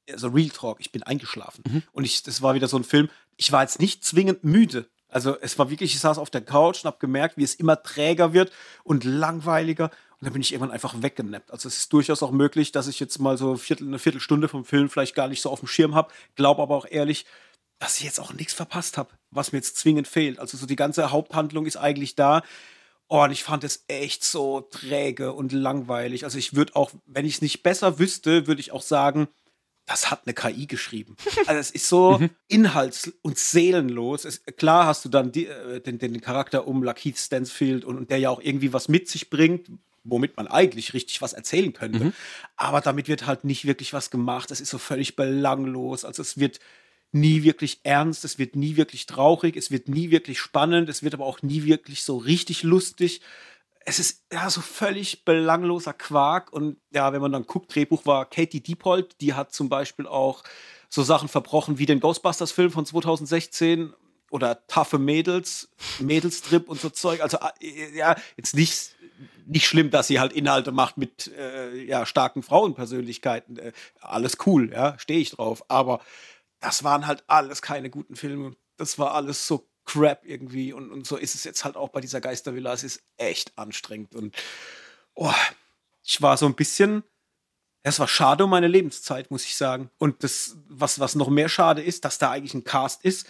also 0.08 0.28
Real 0.28 0.50
Talk, 0.50 0.78
ich 0.78 0.92
bin 0.92 1.02
eingeschlafen. 1.02 1.64
Mhm. 1.66 1.82
Und 1.90 2.04
ich, 2.04 2.22
das 2.22 2.40
war 2.40 2.54
wieder 2.54 2.68
so 2.68 2.76
ein 2.76 2.84
Film, 2.84 3.10
ich 3.36 3.50
war 3.50 3.62
jetzt 3.62 3.80
nicht 3.80 4.04
zwingend 4.04 4.44
müde. 4.44 4.88
Also 5.08 5.36
es 5.40 5.58
war 5.58 5.70
wirklich, 5.70 5.92
ich 5.92 6.00
saß 6.00 6.18
auf 6.18 6.30
der 6.30 6.42
Couch 6.42 6.84
und 6.84 6.86
habe 6.86 6.98
gemerkt, 7.00 7.36
wie 7.36 7.44
es 7.44 7.56
immer 7.56 7.82
träger 7.82 8.32
wird 8.32 8.52
und 8.84 9.02
langweiliger. 9.02 9.90
Und 10.20 10.24
dann 10.26 10.32
bin 10.32 10.42
ich 10.42 10.52
irgendwann 10.52 10.72
einfach 10.72 10.94
weggenappt. 11.02 11.50
Also 11.50 11.68
es 11.68 11.76
ist 11.76 11.92
durchaus 11.92 12.22
auch 12.22 12.30
möglich, 12.30 12.72
dass 12.72 12.88
ich 12.88 12.98
jetzt 13.00 13.18
mal 13.18 13.36
so 13.36 13.56
Viertel, 13.56 13.86
eine 13.86 13.98
Viertelstunde 13.98 14.48
vom 14.48 14.64
Film 14.64 14.88
vielleicht 14.88 15.14
gar 15.14 15.28
nicht 15.28 15.42
so 15.42 15.50
auf 15.50 15.60
dem 15.60 15.68
Schirm 15.68 15.94
habe. 15.94 16.12
Glaube 16.36 16.62
aber 16.62 16.74
auch 16.74 16.86
ehrlich, 16.88 17.26
dass 17.78 17.98
ich 17.98 18.04
jetzt 18.04 18.18
auch 18.18 18.32
nichts 18.32 18.54
verpasst 18.54 18.96
habe, 18.96 19.10
was 19.30 19.52
mir 19.52 19.58
jetzt 19.58 19.76
zwingend 19.76 20.08
fehlt. 20.08 20.38
Also 20.38 20.56
so 20.56 20.64
die 20.64 20.76
ganze 20.76 21.10
Haupthandlung 21.10 21.66
ist 21.66 21.76
eigentlich 21.76 22.14
da. 22.14 22.42
Oh, 23.08 23.22
und 23.22 23.30
ich 23.30 23.44
fand 23.44 23.62
es 23.62 23.84
echt 23.88 24.24
so 24.24 24.62
träge 24.62 25.32
und 25.34 25.52
langweilig. 25.52 26.24
Also 26.24 26.38
ich 26.38 26.56
würde 26.56 26.74
auch, 26.74 26.90
wenn 27.06 27.26
ich 27.26 27.34
es 27.34 27.42
nicht 27.42 27.62
besser 27.62 27.98
wüsste, 27.98 28.46
würde 28.46 28.60
ich 28.60 28.72
auch 28.72 28.82
sagen, 28.82 29.28
das 29.84 30.10
hat 30.10 30.22
eine 30.24 30.34
KI 30.34 30.66
geschrieben. 30.66 31.16
Also 31.46 31.60
es 31.60 31.70
ist 31.70 31.88
so 31.88 32.18
mhm. 32.18 32.30
inhalts- 32.48 33.12
und 33.22 33.38
seelenlos. 33.38 34.24
Es, 34.24 34.42
klar 34.56 34.86
hast 34.86 35.04
du 35.04 35.08
dann 35.08 35.30
die, 35.30 35.46
äh, 35.46 35.80
den, 35.80 35.98
den, 35.98 36.20
Charakter 36.20 36.66
um 36.66 36.82
Lakeith 36.82 37.18
Stansfield 37.18 37.84
und, 37.84 37.96
und, 37.96 38.10
der 38.10 38.18
ja 38.18 38.30
auch 38.30 38.40
irgendwie 38.40 38.72
was 38.72 38.88
mit 38.88 39.08
sich 39.08 39.30
bringt, 39.30 39.70
womit 40.08 40.36
man 40.36 40.46
eigentlich 40.46 40.94
richtig 40.94 41.22
was 41.22 41.32
erzählen 41.32 41.72
könnte. 41.72 42.04
Mhm. 42.04 42.12
Aber 42.56 42.80
damit 42.80 43.08
wird 43.08 43.26
halt 43.26 43.44
nicht 43.44 43.66
wirklich 43.66 43.92
was 43.92 44.10
gemacht. 44.10 44.50
Es 44.50 44.60
ist 44.60 44.70
so 44.70 44.78
völlig 44.78 45.16
belanglos. 45.16 46.04
Also 46.04 46.22
es 46.22 46.38
wird 46.38 46.60
nie 47.12 47.42
wirklich 47.42 47.80
ernst, 47.82 48.24
es 48.24 48.38
wird 48.38 48.56
nie 48.56 48.76
wirklich 48.76 49.06
traurig, 49.06 49.56
es 49.56 49.70
wird 49.70 49.88
nie 49.88 50.10
wirklich 50.10 50.38
spannend, 50.38 50.88
es 50.88 51.02
wird 51.02 51.14
aber 51.14 51.24
auch 51.24 51.42
nie 51.42 51.64
wirklich 51.64 52.02
so 52.02 52.16
richtig 52.16 52.62
lustig. 52.62 53.20
Es 53.84 53.98
ist 53.98 54.24
ja 54.32 54.50
so 54.50 54.60
völlig 54.60 55.24
belangloser 55.24 55.92
Quark. 55.92 56.52
Und 56.52 56.78
ja, 56.92 57.12
wenn 57.12 57.20
man 57.20 57.32
dann 57.32 57.46
guckt, 57.46 57.74
Drehbuch 57.74 58.04
war 58.06 58.28
Katie 58.28 58.60
Diepold, 58.60 59.20
die 59.20 59.34
hat 59.34 59.52
zum 59.52 59.68
Beispiel 59.68 60.06
auch 60.06 60.42
so 60.88 61.02
Sachen 61.02 61.28
verbrochen 61.28 61.78
wie 61.78 61.86
den 61.86 62.00
Ghostbusters-Film 62.00 62.70
von 62.70 62.86
2016 62.86 63.92
oder 64.30 64.66
Taffe 64.66 64.98
Mädels, 64.98 65.68
Mädelstrip 66.00 66.68
und 66.68 66.80
so 66.80 66.90
Zeug. 66.90 67.20
Also 67.22 67.38
äh, 67.60 67.96
ja, 67.96 68.16
jetzt 68.36 68.54
nicht 68.54 68.95
nicht 69.46 69.66
schlimm, 69.66 69.90
dass 69.90 70.08
sie 70.08 70.20
halt 70.20 70.32
Inhalte 70.32 70.72
macht 70.72 70.96
mit 70.96 71.28
äh, 71.36 71.82
ja, 71.84 72.06
starken 72.06 72.42
Frauenpersönlichkeiten. 72.42 73.58
Äh, 73.58 73.72
alles 74.00 74.38
cool, 74.46 74.72
ja, 74.72 74.98
stehe 74.98 75.20
ich 75.20 75.30
drauf. 75.30 75.64
Aber 75.68 76.00
das 76.60 76.84
waren 76.84 77.06
halt 77.06 77.24
alles 77.26 77.62
keine 77.62 77.90
guten 77.90 78.16
Filme. 78.16 78.56
Das 78.76 78.98
war 78.98 79.14
alles 79.14 79.46
so 79.46 79.68
crap 79.84 80.24
irgendwie. 80.24 80.72
Und, 80.72 80.90
und 80.90 81.06
so 81.06 81.16
ist 81.16 81.34
es 81.34 81.44
jetzt 81.44 81.64
halt 81.64 81.76
auch 81.76 81.90
bei 81.90 82.00
dieser 82.00 82.20
Geistervilla. 82.20 82.72
Es 82.72 82.84
ist 82.84 83.02
echt 83.16 83.56
anstrengend. 83.56 84.14
Und 84.14 84.36
oh, 85.14 85.32
ich 86.02 86.20
war 86.20 86.36
so 86.36 86.46
ein 86.46 86.54
bisschen. 86.54 87.02
Es 87.82 88.00
war 88.00 88.08
schade 88.08 88.44
um 88.44 88.50
meine 88.50 88.66
Lebenszeit, 88.66 89.30
muss 89.30 89.44
ich 89.44 89.56
sagen. 89.56 89.90
Und 89.98 90.24
das, 90.24 90.56
was, 90.68 90.98
was 90.98 91.14
noch 91.14 91.28
mehr 91.28 91.48
schade 91.48 91.82
ist, 91.82 92.04
dass 92.04 92.18
da 92.18 92.32
eigentlich 92.32 92.54
ein 92.54 92.64
Cast 92.64 93.04
ist, 93.04 93.28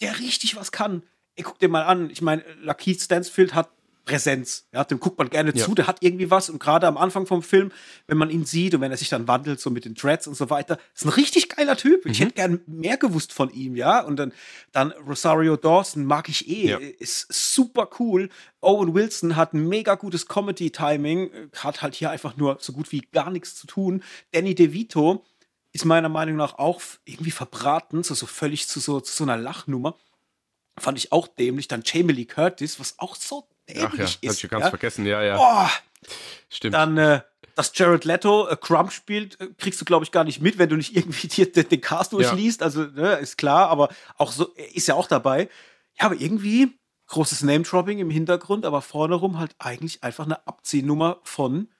der 0.00 0.18
richtig 0.20 0.54
was 0.54 0.70
kann. 0.70 1.02
Ey, 1.34 1.42
guck 1.42 1.58
dir 1.58 1.68
mal 1.68 1.82
an. 1.82 2.08
Ich 2.10 2.22
meine, 2.22 2.44
Lakeith 2.60 3.02
Stansfield 3.02 3.54
hat 3.54 3.68
Präsenz. 4.06 4.68
Ja, 4.72 4.84
dem 4.84 5.00
guckt 5.00 5.18
man 5.18 5.28
gerne 5.28 5.52
ja. 5.54 5.64
zu, 5.64 5.74
der 5.74 5.88
hat 5.88 5.98
irgendwie 6.00 6.30
was. 6.30 6.48
Und 6.48 6.60
gerade 6.60 6.86
am 6.86 6.96
Anfang 6.96 7.26
vom 7.26 7.42
Film, 7.42 7.72
wenn 8.06 8.16
man 8.16 8.30
ihn 8.30 8.44
sieht 8.44 8.72
und 8.74 8.80
wenn 8.80 8.92
er 8.92 8.96
sich 8.96 9.08
dann 9.08 9.26
wandelt, 9.28 9.60
so 9.60 9.68
mit 9.68 9.84
den 9.84 9.94
Dreads 9.94 10.28
und 10.28 10.36
so 10.36 10.48
weiter, 10.48 10.78
ist 10.94 11.04
ein 11.04 11.10
richtig 11.10 11.48
geiler 11.50 11.76
Typ. 11.76 12.04
Mhm. 12.04 12.12
Ich 12.12 12.20
hätte 12.20 12.32
gern 12.32 12.60
mehr 12.66 12.96
gewusst 12.96 13.32
von 13.32 13.50
ihm, 13.50 13.74
ja. 13.74 14.00
Und 14.00 14.16
dann, 14.16 14.32
dann 14.70 14.92
Rosario 14.92 15.56
Dawson 15.56 16.04
mag 16.04 16.28
ich 16.28 16.48
eh, 16.48 16.70
ja. 16.70 16.78
ist 16.78 17.26
super 17.32 17.90
cool. 17.98 18.30
Owen 18.60 18.94
Wilson 18.94 19.34
hat 19.34 19.52
ein 19.52 19.68
mega 19.68 19.96
gutes 19.96 20.26
Comedy-Timing, 20.26 21.50
hat 21.56 21.82
halt 21.82 21.96
hier 21.96 22.10
einfach 22.10 22.36
nur 22.36 22.58
so 22.60 22.72
gut 22.72 22.92
wie 22.92 23.00
gar 23.00 23.30
nichts 23.30 23.56
zu 23.56 23.66
tun. 23.66 24.04
Danny 24.30 24.54
DeVito 24.54 25.24
ist 25.72 25.84
meiner 25.84 26.08
Meinung 26.08 26.36
nach 26.36 26.58
auch 26.58 26.80
irgendwie 27.04 27.32
verbraten, 27.32 28.04
so, 28.04 28.14
so 28.14 28.26
völlig 28.26 28.68
zu 28.68 28.78
so, 28.78 29.00
zu 29.00 29.12
so 29.12 29.24
einer 29.24 29.36
Lachnummer. 29.36 29.98
Fand 30.78 30.96
ich 30.96 31.10
auch 31.10 31.26
dämlich. 31.26 31.66
Dann 31.66 31.82
Jamie 31.84 32.12
Lee 32.12 32.24
Curtis, 32.24 32.78
was 32.78 32.98
auch 32.98 33.16
so 33.16 33.48
Ach 33.68 33.94
ja, 33.94 34.04
ist. 34.04 34.24
Hab 34.24 34.32
ich 34.32 34.50
ganz 34.50 34.64
ja? 34.64 34.70
vergessen, 34.70 35.06
ja, 35.06 35.22
ja. 35.22 35.38
Oh, 35.38 35.68
Stimmt. 36.48 36.74
Dann, 36.74 36.96
äh, 36.96 37.20
dass 37.54 37.72
Jared 37.74 38.04
Leto 38.04 38.48
äh, 38.48 38.56
Crump 38.56 38.92
spielt, 38.92 39.40
äh, 39.40 39.48
kriegst 39.58 39.80
du, 39.80 39.84
glaube 39.84 40.04
ich, 40.04 40.12
gar 40.12 40.24
nicht 40.24 40.40
mit, 40.40 40.58
wenn 40.58 40.68
du 40.68 40.76
nicht 40.76 40.94
irgendwie 40.96 41.28
dir 41.28 41.50
den, 41.50 41.68
den 41.68 41.80
Cast 41.80 42.12
durchliest. 42.12 42.60
Ja. 42.60 42.66
Also, 42.66 42.84
ne, 42.84 43.14
ist 43.14 43.38
klar, 43.38 43.68
aber 43.68 43.88
auch 44.16 44.32
so, 44.32 44.52
ist 44.74 44.88
ja 44.88 44.94
auch 44.94 45.08
dabei. 45.08 45.48
Ja, 45.98 46.06
aber 46.06 46.16
irgendwie 46.16 46.78
großes 47.08 47.42
Name-Dropping 47.42 47.98
im 47.98 48.10
Hintergrund, 48.10 48.64
aber 48.64 48.82
vorne 48.82 49.14
rum 49.14 49.38
halt 49.38 49.54
eigentlich 49.58 50.02
einfach 50.02 50.24
eine 50.24 50.46
Abziehnummer 50.46 51.20
von, 51.22 51.72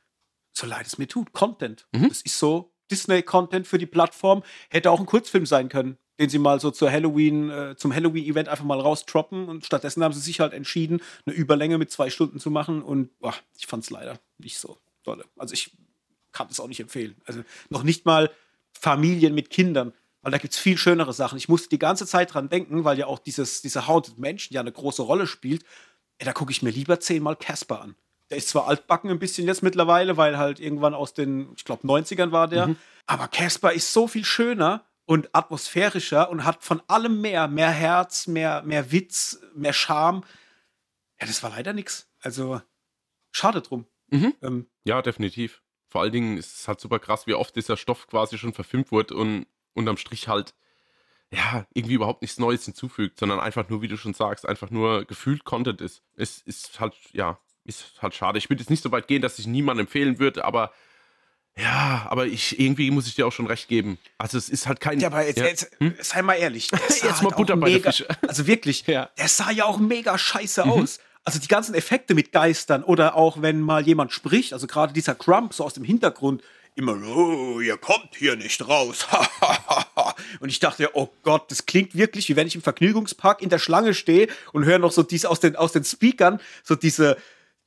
so 0.52 0.66
leid 0.66 0.87
es 0.87 0.99
mir 0.99 1.09
tut, 1.09 1.33
Content. 1.33 1.87
Mhm. 1.93 2.09
Das 2.09 2.23
ist 2.23 2.38
so 2.38 2.73
Disney-Content 2.90 3.66
für 3.66 3.78
die 3.78 3.87
Plattform. 3.87 4.45
Hätte 4.71 4.90
auch 4.90 5.00
ein 5.00 5.07
Kurzfilm 5.07 5.45
sein 5.45 5.69
können 5.69 5.99
den 6.18 6.30
sie 6.30 6.38
mal 6.38 6.61
so 6.61 6.70
zur 6.70 6.90
Halloween, 6.90 7.50
äh, 7.50 7.76
zum 7.76 7.94
Halloween-Event 7.94 8.49
einfach 8.49 8.64
mal 8.64 8.80
raustroppen. 8.80 9.49
Und 9.49 9.66
stattdessen 9.66 10.02
haben 10.02 10.14
sie 10.14 10.20
sich 10.20 10.40
halt 10.40 10.52
entschieden, 10.52 11.00
eine 11.26 11.35
Überlänge 11.35 11.78
mit 11.78 11.90
zwei 11.90 12.11
Stunden 12.11 12.40
zu 12.40 12.50
machen. 12.50 12.82
Und 12.82 13.18
boah, 13.18 13.35
ich 13.58 13.66
fand 13.66 13.85
es 13.85 13.90
leider 13.90 14.18
nicht 14.38 14.58
so 14.58 14.78
dolle. 15.02 15.25
Also 15.37 15.54
ich 15.54 15.73
kann 16.32 16.49
es 16.50 16.61
auch 16.61 16.68
nicht 16.68 16.80
empfehlen. 16.80 17.16
Also 17.26 17.42
noch 17.68 17.82
nicht 17.82 18.06
mal 18.06 18.30
Familien 18.73 19.35
mit 19.35 19.50
Kindern. 19.50 19.92
Weil 20.23 20.32
da 20.32 20.38
gibt 20.38 20.54
es 20.54 20.58
viel 20.58 20.76
schönere 20.76 21.12
Sachen. 21.12 21.38
Ich 21.38 21.49
musste 21.49 21.68
die 21.68 21.78
ganze 21.78 22.06
Zeit 22.06 22.35
dran 22.35 22.49
denken, 22.49 22.85
weil 22.85 22.99
ja 22.99 23.06
auch 23.06 23.20
dieses, 23.20 23.62
dieser 23.62 23.87
Haunted 23.87 24.18
Menschen 24.18 24.54
ja 24.54 24.61
eine 24.61 24.73
große 24.73 25.02
Rolle 25.02 25.26
spielt. 25.26 25.64
Ey, 26.18 26.25
da 26.25 26.32
gucke 26.32 26.50
ich 26.50 26.62
mir 26.62 26.70
lieber 26.70 26.99
zehnmal 26.99 27.37
Casper 27.37 27.80
an. 27.80 27.94
Der 28.30 28.38
ist 28.38 28.49
zwar 28.49 28.66
altbacken 28.66 29.08
ein 29.11 29.20
bisschen 29.20 29.46
jetzt 29.46 29.62
mittlerweile, 29.62 30.16
weil 30.16 30.37
halt 30.37 30.58
irgendwann 30.58 30.94
aus 30.94 31.14
den, 31.14 31.52
ich 31.56 31.64
glaube, 31.64 31.87
90ern 31.87 32.32
war 32.32 32.49
der. 32.49 32.68
Mhm. 32.68 32.76
Aber 33.06 33.28
Casper 33.28 33.73
ist 33.73 33.92
so 33.92 34.08
viel 34.08 34.25
schöner 34.25 34.85
und 35.07 35.31
atmosphärischer 35.33 36.29
und 36.29 36.45
hat 36.45 36.63
von 36.63 36.83
allem 36.89 37.21
mehr, 37.21 37.49
mehr 37.49 37.71
Herz, 37.71 38.27
mehr, 38.27 38.63
mehr 38.63 38.93
Witz, 38.93 39.41
mehr 39.55 39.73
Charme. 39.73 40.25
Ja, 41.21 41.27
das 41.27 41.43
war 41.43 41.51
leider 41.51 41.73
nichts. 41.73 42.11
Also, 42.21 42.61
schade 43.31 43.63
drum. 43.63 43.87
Mhm. 44.09 44.35
Ähm, 44.43 44.67
ja, 44.85 45.01
definitiv. 45.01 45.63
Vor 45.89 46.03
allen 46.03 46.13
Dingen 46.13 46.37
ist 46.37 46.59
es 46.59 46.69
halt 46.69 46.81
super 46.81 46.99
krass, 46.99 47.27
wie 47.27 47.35
oft 47.35 47.55
dieser 47.55 47.77
Stoff 47.77 48.09
quasi 48.09 48.37
schon 48.37 48.53
verfilmt 48.53 48.91
wurde 48.91 49.15
und 49.15 49.47
unterm 49.75 49.97
Strich 49.97 50.27
halt, 50.29 50.55
ja, 51.33 51.67
irgendwie 51.73 51.95
überhaupt 51.95 52.23
nichts 52.23 52.39
Neues 52.39 52.65
hinzufügt, 52.65 53.19
sondern 53.19 53.41
einfach 53.41 53.69
nur, 53.69 53.83
wie 53.83 53.89
du 53.89 53.97
schon 53.97 54.15
sagst, 54.15 54.47
einfach 54.47 54.71
nur 54.71 55.05
gefühlt 55.05 55.45
Content 55.45 55.81
ist. 55.81 56.03
Es 56.17 56.39
ist 56.43 56.81
halt, 56.81 56.95
ja, 57.13 57.39
ist 57.65 58.03
halt 58.03 58.15
schade. 58.15 58.39
Ich 58.39 58.51
würde 58.51 58.63
jetzt 58.63 58.71
nicht 58.71 58.83
so 58.83 58.93
weit 58.93 59.07
gehen, 59.07 59.23
dass 59.23 59.39
ich 59.39 59.47
niemandem 59.47 59.87
empfehlen 59.87 60.19
würde, 60.19 60.45
aber 60.45 60.73
ja, 61.59 62.07
aber 62.11 62.27
ich 62.27 62.61
irgendwie 62.61 62.91
muss 62.91 63.07
ich 63.07 63.15
dir 63.15 63.27
auch 63.27 63.33
schon 63.33 63.47
recht 63.47 63.69
geben. 63.69 63.99
Also 64.19 64.37
es 64.37 64.49
ist 64.49 64.67
halt 64.67 64.81
kein. 64.81 65.01
Ja, 65.01 65.09
aber 65.09 65.27
jetzt, 65.27 65.39
ja. 65.39 65.47
jetzt 65.47 65.71
hm? 65.79 65.95
sei 66.01 66.23
mal 66.23 66.35
ehrlich. 66.35 66.71
jetzt 66.89 67.03
halt 67.03 67.23
mal 67.23 67.31
Butter 67.31 67.57
bei 67.57 67.71
mega, 67.71 67.91
Also 68.29 68.47
wirklich, 68.47 68.87
ja. 68.87 69.09
der 69.19 69.29
sah 69.29 69.51
ja 69.51 69.65
auch 69.65 69.79
mega 69.79 70.19
scheiße 70.19 70.65
mhm. 70.65 70.73
aus. 70.73 71.01
Also 71.25 71.41
die 71.41 71.49
ganzen 71.49 71.75
Effekte 71.75 72.15
mit 72.15 72.31
Geistern 72.31 72.85
oder 72.85 73.17
auch 73.17 73.43
wenn 73.43 73.61
mal 73.61 73.85
jemand 73.85 74.13
spricht, 74.13 74.53
also 74.53 74.67
gerade 74.67 74.93
dieser 74.93 75.15
Crump 75.15 75.55
so 75.55 75.65
aus 75.65 75.75
dem 75.75 75.83
Hintergrund, 75.83 76.43
immer, 76.77 76.95
oh, 77.05 77.59
ihr 77.59 77.79
kommt 77.79 78.15
hier 78.17 78.37
nicht 78.37 78.69
raus. 78.69 79.07
und 80.41 80.51
ich 80.51 80.61
dachte, 80.61 80.91
oh 80.93 81.09
Gott, 81.23 81.51
das 81.51 81.67
klingt 81.67 81.97
wirklich, 81.97 82.29
wie 82.29 82.37
wenn 82.37 82.47
ich 82.47 82.55
im 82.55 82.63
Vergnügungspark 82.63 83.43
in 83.43 83.49
der 83.49 83.59
Schlange 83.59 83.95
stehe 83.95 84.29
und 84.53 84.67
höre 84.67 84.79
noch 84.79 84.93
so 84.93 85.03
dies 85.03 85.25
aus 85.25 85.41
den, 85.41 85.57
aus 85.57 85.73
den 85.73 85.85
Speakern, 85.85 86.39
so 86.63 86.77
diese, 86.77 87.17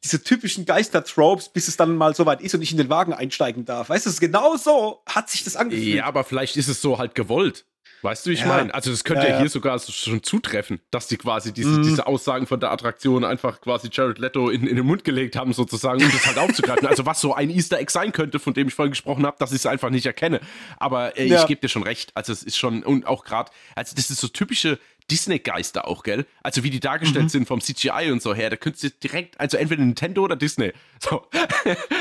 diese 0.04 0.24
typischen 0.24 0.66
Geister-Tropes, 0.66 1.50
bis 1.50 1.68
es 1.68 1.78
dann 1.78 1.96
mal 1.96 2.16
so 2.16 2.26
weit 2.26 2.42
ist 2.42 2.56
und 2.56 2.62
ich 2.62 2.72
in 2.72 2.78
den 2.78 2.90
Wagen 2.90 3.14
einsteigen 3.14 3.66
darf. 3.66 3.90
Weißt 3.90 4.06
du, 4.06 4.12
genau 4.20 4.56
so 4.56 5.02
hat 5.06 5.30
sich 5.30 5.44
das 5.44 5.56
angefühlt. 5.56 5.96
Ja, 5.96 6.06
aber 6.06 6.24
vielleicht 6.24 6.56
ist 6.58 6.70
es 6.70 6.82
so 6.82 6.98
halt 6.98 7.16
gewollt. 7.16 7.66
Weißt 8.02 8.26
du, 8.26 8.30
wie 8.30 8.36
ich 8.36 8.42
ja. 8.42 8.48
meine? 8.48 8.74
Also 8.74 8.92
das 8.92 9.04
könnte 9.04 9.26
ja, 9.26 9.34
ja, 9.34 9.40
hier 9.40 9.50
sogar 9.50 9.78
schon 9.80 10.24
zutreffen, 10.24 10.80
dass 10.90 11.08
die 11.08 11.18
quasi 11.18 11.54
diese, 11.54 11.70
mhm. 11.70 11.84
diese 11.84 12.08
Aussagen 12.08 12.48
von 12.48 12.60
der 12.60 12.72
Attraktion 12.72 13.26
einfach 13.26 13.60
quasi 13.60 13.90
Jared 13.92 14.20
Leto 14.20 14.50
in, 14.50 14.66
in 14.66 14.78
den 14.78 14.86
Mund 14.86 15.04
gelegt 15.04 15.36
haben, 15.36 15.52
sozusagen, 15.52 16.02
um 16.02 16.12
das 16.12 16.26
halt 16.26 16.38
aufzugreifen. 16.38 16.80
Also 16.90 17.06
was 17.06 17.20
so 17.22 17.34
ein 17.34 17.50
Easter 17.50 17.78
Egg 17.78 17.92
sein 17.92 18.12
könnte, 18.12 18.40
von 18.40 18.54
dem 18.54 18.70
ich 18.70 18.74
vorhin 18.74 18.92
gesprochen 18.92 19.26
habe, 19.26 19.36
dass 19.38 19.52
ich 19.52 19.58
es 19.58 19.66
einfach 19.66 19.90
nicht 19.90 20.06
erkenne. 20.06 20.40
Aber 20.78 21.18
äh, 21.18 21.26
ich 21.26 21.46
gebe 21.46 21.62
dir 21.62 21.68
schon 21.68 21.84
recht. 21.84 22.12
Also 22.16 22.32
es 22.32 22.42
ist 22.42 22.58
schon, 22.58 22.84
und 22.84 23.06
auch 23.06 23.24
gerade, 23.24 23.52
also 23.76 23.96
das 23.96 24.10
ist 24.10 24.22
so 24.22 24.28
typische 24.28 24.80
Disney-Geister 25.10 25.88
auch, 25.88 26.04
gell? 26.04 26.26
Also 26.44 26.64
wie 26.64 26.70
die 26.70 26.80
dargestellt 26.80 27.26
mhm. 27.26 27.30
sind 27.30 27.48
vom 27.48 27.62
CGI 27.62 28.12
und 28.12 28.22
so 28.22 28.34
her, 28.34 28.50
da 28.50 28.56
könntest 28.56 28.84
du 28.84 28.90
direkt, 28.90 29.40
also 29.40 29.58
entweder 29.58 29.84
Nintendo 29.84 30.24
oder 30.24 30.36
Disney. 30.36 30.74
So. 31.02 31.26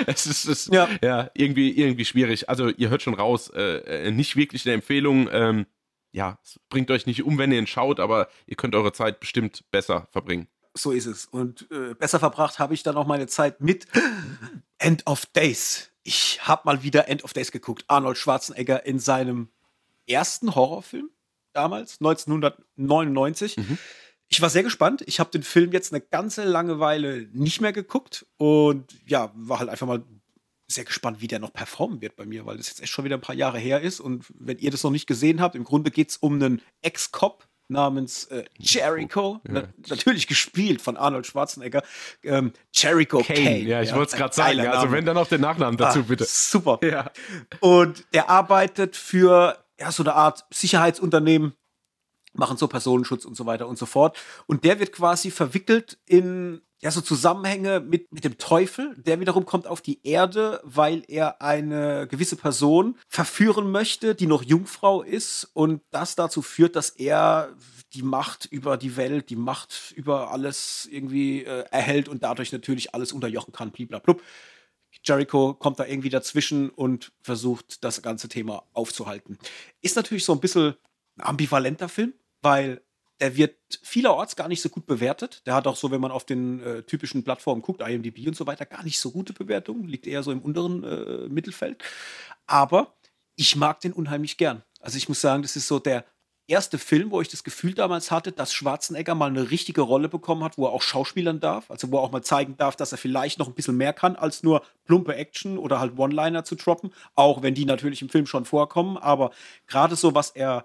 es 0.06 0.26
ist, 0.26 0.46
es, 0.46 0.66
ja. 0.72 0.88
ja. 1.02 1.30
irgendwie, 1.34 1.70
irgendwie 1.70 2.04
schwierig. 2.04 2.48
Also 2.48 2.68
ihr 2.68 2.90
hört 2.90 3.02
schon 3.02 3.14
raus, 3.14 3.48
äh, 3.54 4.08
äh 4.08 4.10
nicht 4.10 4.34
wirklich 4.34 4.66
eine 4.66 4.74
Empfehlung. 4.74 5.28
Ähm, 5.30 5.66
ja, 6.10 6.38
es 6.42 6.58
bringt 6.68 6.90
euch 6.90 7.06
nicht 7.06 7.22
um, 7.22 7.38
wenn 7.38 7.52
ihr 7.52 7.58
ihn 7.58 7.68
schaut, 7.68 8.00
aber 8.00 8.28
ihr 8.46 8.56
könnt 8.56 8.74
eure 8.74 8.92
Zeit 8.92 9.20
bestimmt 9.20 9.64
besser 9.70 10.08
verbringen. 10.10 10.48
So 10.74 10.90
ist 10.90 11.06
es. 11.06 11.26
Und 11.26 11.68
äh, 11.70 11.94
besser 11.94 12.18
verbracht 12.18 12.58
habe 12.58 12.74
ich 12.74 12.82
dann 12.82 12.96
auch 12.96 13.06
meine 13.06 13.26
Zeit 13.28 13.60
mit 13.60 13.86
End 14.78 15.06
of 15.06 15.26
Days. 15.26 15.90
Ich 16.02 16.40
habe 16.46 16.62
mal 16.64 16.82
wieder 16.82 17.08
End 17.08 17.22
of 17.24 17.32
Days 17.32 17.52
geguckt. 17.52 17.84
Arnold 17.88 18.16
Schwarzenegger 18.16 18.84
in 18.84 18.98
seinem 18.98 19.48
ersten 20.06 20.54
Horrorfilm 20.54 21.10
damals, 21.58 21.98
1999. 22.00 23.56
Mhm. 23.56 23.78
Ich 24.28 24.40
war 24.42 24.50
sehr 24.50 24.62
gespannt. 24.62 25.02
Ich 25.06 25.20
habe 25.20 25.30
den 25.30 25.42
Film 25.42 25.72
jetzt 25.72 25.92
eine 25.92 26.00
ganze 26.00 26.44
lange 26.44 26.78
Weile 26.80 27.28
nicht 27.32 27.60
mehr 27.60 27.72
geguckt 27.72 28.26
und 28.36 28.84
ja, 29.06 29.32
war 29.34 29.58
halt 29.58 29.70
einfach 29.70 29.86
mal 29.86 30.04
sehr 30.70 30.84
gespannt, 30.84 31.22
wie 31.22 31.28
der 31.28 31.38
noch 31.38 31.52
performen 31.52 32.02
wird 32.02 32.14
bei 32.14 32.26
mir, 32.26 32.44
weil 32.44 32.58
das 32.58 32.68
jetzt 32.68 32.82
echt 32.82 32.92
schon 32.92 33.06
wieder 33.06 33.16
ein 33.16 33.22
paar 33.22 33.34
Jahre 33.34 33.58
her 33.58 33.80
ist. 33.80 34.00
Und 34.00 34.26
wenn 34.38 34.58
ihr 34.58 34.70
das 34.70 34.82
noch 34.84 34.90
nicht 34.90 35.06
gesehen 35.06 35.40
habt, 35.40 35.54
im 35.54 35.64
Grunde 35.64 35.90
geht 35.90 36.10
es 36.10 36.18
um 36.18 36.34
einen 36.34 36.60
Ex-Cop 36.82 37.48
namens 37.68 38.24
äh, 38.24 38.44
Jericho, 38.58 39.40
ja. 39.46 39.52
na, 39.54 39.62
natürlich 39.88 40.26
gespielt 40.26 40.82
von 40.82 40.96
Arnold 40.96 41.26
Schwarzenegger. 41.26 41.82
Ähm, 42.22 42.52
Jericho 42.72 43.22
Kane. 43.22 43.42
Kane. 43.42 43.58
Ja, 43.60 43.82
ich 43.82 43.90
ja, 43.90 43.96
wollte 43.96 44.12
es 44.12 44.16
gerade 44.16 44.34
sagen. 44.34 44.60
Also 44.60 44.92
wenn 44.92 45.06
dann 45.06 45.14
noch 45.14 45.28
den 45.28 45.40
Nachnamen 45.40 45.76
dazu, 45.76 46.00
ah, 46.00 46.04
bitte. 46.06 46.24
Super. 46.24 46.78
Ja. 46.82 47.10
Und 47.60 48.04
der 48.12 48.28
arbeitet 48.30 48.96
für 48.96 49.58
ja, 49.78 49.92
so 49.92 50.02
eine 50.02 50.14
Art 50.14 50.46
Sicherheitsunternehmen, 50.50 51.54
machen 52.34 52.56
so 52.56 52.68
Personenschutz 52.68 53.24
und 53.24 53.36
so 53.36 53.46
weiter 53.46 53.68
und 53.68 53.78
so 53.78 53.86
fort. 53.86 54.16
Und 54.46 54.64
der 54.64 54.78
wird 54.78 54.92
quasi 54.92 55.30
verwickelt 55.30 55.98
in 56.06 56.62
ja, 56.80 56.92
so 56.92 57.00
Zusammenhänge 57.00 57.80
mit, 57.80 58.12
mit 58.12 58.24
dem 58.24 58.38
Teufel. 58.38 58.94
Der 58.98 59.18
wiederum 59.18 59.44
kommt 59.44 59.66
auf 59.66 59.80
die 59.80 60.06
Erde, 60.06 60.60
weil 60.62 61.02
er 61.08 61.42
eine 61.42 62.06
gewisse 62.06 62.36
Person 62.36 62.96
verführen 63.08 63.72
möchte, 63.72 64.14
die 64.14 64.26
noch 64.26 64.44
Jungfrau 64.44 65.02
ist. 65.02 65.50
Und 65.54 65.82
das 65.90 66.14
dazu 66.14 66.40
führt, 66.40 66.76
dass 66.76 66.90
er 66.90 67.56
die 67.94 68.02
Macht 68.02 68.46
über 68.46 68.76
die 68.76 68.96
Welt, 68.96 69.30
die 69.30 69.36
Macht 69.36 69.92
über 69.96 70.30
alles 70.30 70.86
irgendwie 70.90 71.42
äh, 71.42 71.64
erhält 71.70 72.08
und 72.08 72.22
dadurch 72.22 72.52
natürlich 72.52 72.94
alles 72.94 73.12
unterjochen 73.12 73.52
kann. 73.52 73.72
Bliblablub. 73.72 74.22
Jericho 75.04 75.54
kommt 75.54 75.78
da 75.78 75.86
irgendwie 75.86 76.10
dazwischen 76.10 76.70
und 76.70 77.12
versucht, 77.20 77.84
das 77.84 78.02
ganze 78.02 78.28
Thema 78.28 78.64
aufzuhalten. 78.72 79.38
Ist 79.80 79.96
natürlich 79.96 80.24
so 80.24 80.32
ein 80.32 80.40
bisschen 80.40 80.74
ein 81.16 81.26
ambivalenter 81.26 81.88
Film, 81.88 82.14
weil 82.42 82.82
der 83.20 83.36
wird 83.36 83.56
vielerorts 83.82 84.36
gar 84.36 84.48
nicht 84.48 84.62
so 84.62 84.68
gut 84.68 84.86
bewertet. 84.86 85.42
Der 85.46 85.54
hat 85.54 85.66
auch 85.66 85.76
so, 85.76 85.90
wenn 85.90 86.00
man 86.00 86.12
auf 86.12 86.24
den 86.24 86.62
äh, 86.62 86.82
typischen 86.82 87.24
Plattformen 87.24 87.62
guckt, 87.62 87.82
IMDb 87.82 88.26
und 88.26 88.36
so 88.36 88.46
weiter, 88.46 88.64
gar 88.64 88.84
nicht 88.84 89.00
so 89.00 89.10
gute 89.10 89.32
Bewertungen. 89.32 89.88
Liegt 89.88 90.06
eher 90.06 90.22
so 90.22 90.30
im 90.30 90.40
unteren 90.40 90.84
äh, 90.84 91.28
Mittelfeld. 91.28 91.82
Aber 92.46 92.94
ich 93.34 93.56
mag 93.56 93.80
den 93.80 93.92
unheimlich 93.92 94.36
gern. 94.36 94.62
Also 94.80 94.98
ich 94.98 95.08
muss 95.08 95.20
sagen, 95.20 95.42
das 95.42 95.56
ist 95.56 95.66
so 95.66 95.78
der 95.78 96.04
erste 96.48 96.78
Film, 96.78 97.10
wo 97.10 97.20
ich 97.20 97.28
das 97.28 97.44
Gefühl 97.44 97.74
damals 97.74 98.10
hatte, 98.10 98.32
dass 98.32 98.52
Schwarzenegger 98.52 99.14
mal 99.14 99.28
eine 99.28 99.50
richtige 99.50 99.82
Rolle 99.82 100.08
bekommen 100.08 100.42
hat, 100.42 100.58
wo 100.58 100.66
er 100.66 100.72
auch 100.72 100.82
schauspielern 100.82 101.40
darf. 101.40 101.70
Also 101.70 101.92
wo 101.92 101.98
er 101.98 102.02
auch 102.02 102.10
mal 102.10 102.22
zeigen 102.22 102.56
darf, 102.56 102.74
dass 102.74 102.92
er 102.92 102.98
vielleicht 102.98 103.38
noch 103.38 103.48
ein 103.48 103.54
bisschen 103.54 103.76
mehr 103.76 103.92
kann, 103.92 104.16
als 104.16 104.42
nur 104.42 104.62
plumpe 104.86 105.14
Action 105.14 105.58
oder 105.58 105.78
halt 105.78 105.98
One-Liner 105.98 106.44
zu 106.44 106.56
droppen. 106.56 106.92
Auch 107.14 107.42
wenn 107.42 107.54
die 107.54 107.66
natürlich 107.66 108.02
im 108.02 108.08
Film 108.08 108.26
schon 108.26 108.46
vorkommen. 108.46 108.96
Aber 108.96 109.30
gerade 109.66 109.94
so, 109.94 110.14
was 110.14 110.30
er 110.30 110.64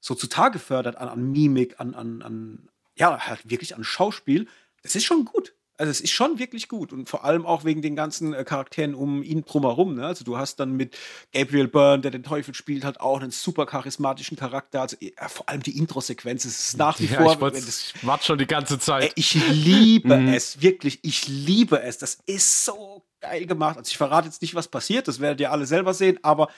so 0.00 0.14
zutage 0.14 0.58
fördert 0.58 0.96
an, 0.96 1.08
an 1.08 1.32
Mimik, 1.32 1.80
an, 1.80 1.94
an, 1.94 2.22
an, 2.22 2.68
ja, 2.94 3.18
halt 3.18 3.50
wirklich 3.50 3.74
an 3.74 3.84
Schauspiel, 3.84 4.46
das 4.82 4.94
ist 4.94 5.04
schon 5.04 5.24
gut. 5.24 5.54
Also 5.78 5.90
es 5.90 6.00
ist 6.00 6.12
schon 6.12 6.38
wirklich 6.38 6.68
gut 6.68 6.92
und 6.92 7.08
vor 7.08 7.24
allem 7.24 7.44
auch 7.44 7.64
wegen 7.64 7.82
den 7.82 7.96
ganzen 7.96 8.32
äh, 8.32 8.44
Charakteren 8.44 8.94
um 8.94 9.22
ihn 9.22 9.44
drumherum. 9.44 9.94
Ne? 9.94 10.06
Also 10.06 10.24
du 10.24 10.38
hast 10.38 10.56
dann 10.60 10.72
mit 10.72 10.96
Gabriel 11.32 11.68
Byrne, 11.68 12.00
der 12.00 12.10
den 12.10 12.22
Teufel 12.22 12.54
spielt, 12.54 12.84
halt 12.84 13.00
auch 13.00 13.20
einen 13.20 13.30
super 13.30 13.66
charismatischen 13.66 14.36
Charakter. 14.36 14.82
Also 14.82 14.96
äh, 15.00 15.12
vor 15.28 15.48
allem 15.48 15.62
die 15.62 15.76
Intro-Sequenz 15.76 16.44
ist 16.44 16.76
nach 16.76 16.98
wie 17.00 17.06
ja, 17.06 17.22
vor. 17.22 17.52
Ich, 17.52 17.64
das, 17.64 17.92
ich 17.94 18.06
warte 18.06 18.24
schon 18.24 18.38
die 18.38 18.46
ganze 18.46 18.78
Zeit. 18.78 19.04
Äh, 19.04 19.12
ich 19.16 19.34
liebe 19.34 20.16
mhm. 20.16 20.28
es 20.28 20.62
wirklich. 20.62 21.00
Ich 21.02 21.28
liebe 21.28 21.82
es. 21.82 21.98
Das 21.98 22.18
ist 22.26 22.64
so 22.64 23.02
geil 23.20 23.46
gemacht. 23.46 23.76
Also 23.76 23.90
ich 23.90 23.96
verrate 23.96 24.28
jetzt 24.28 24.42
nicht, 24.42 24.54
was 24.54 24.68
passiert. 24.68 25.08
Das 25.08 25.20
werdet 25.20 25.40
ihr 25.40 25.52
alle 25.52 25.66
selber 25.66 25.94
sehen. 25.94 26.18
Aber 26.22 26.48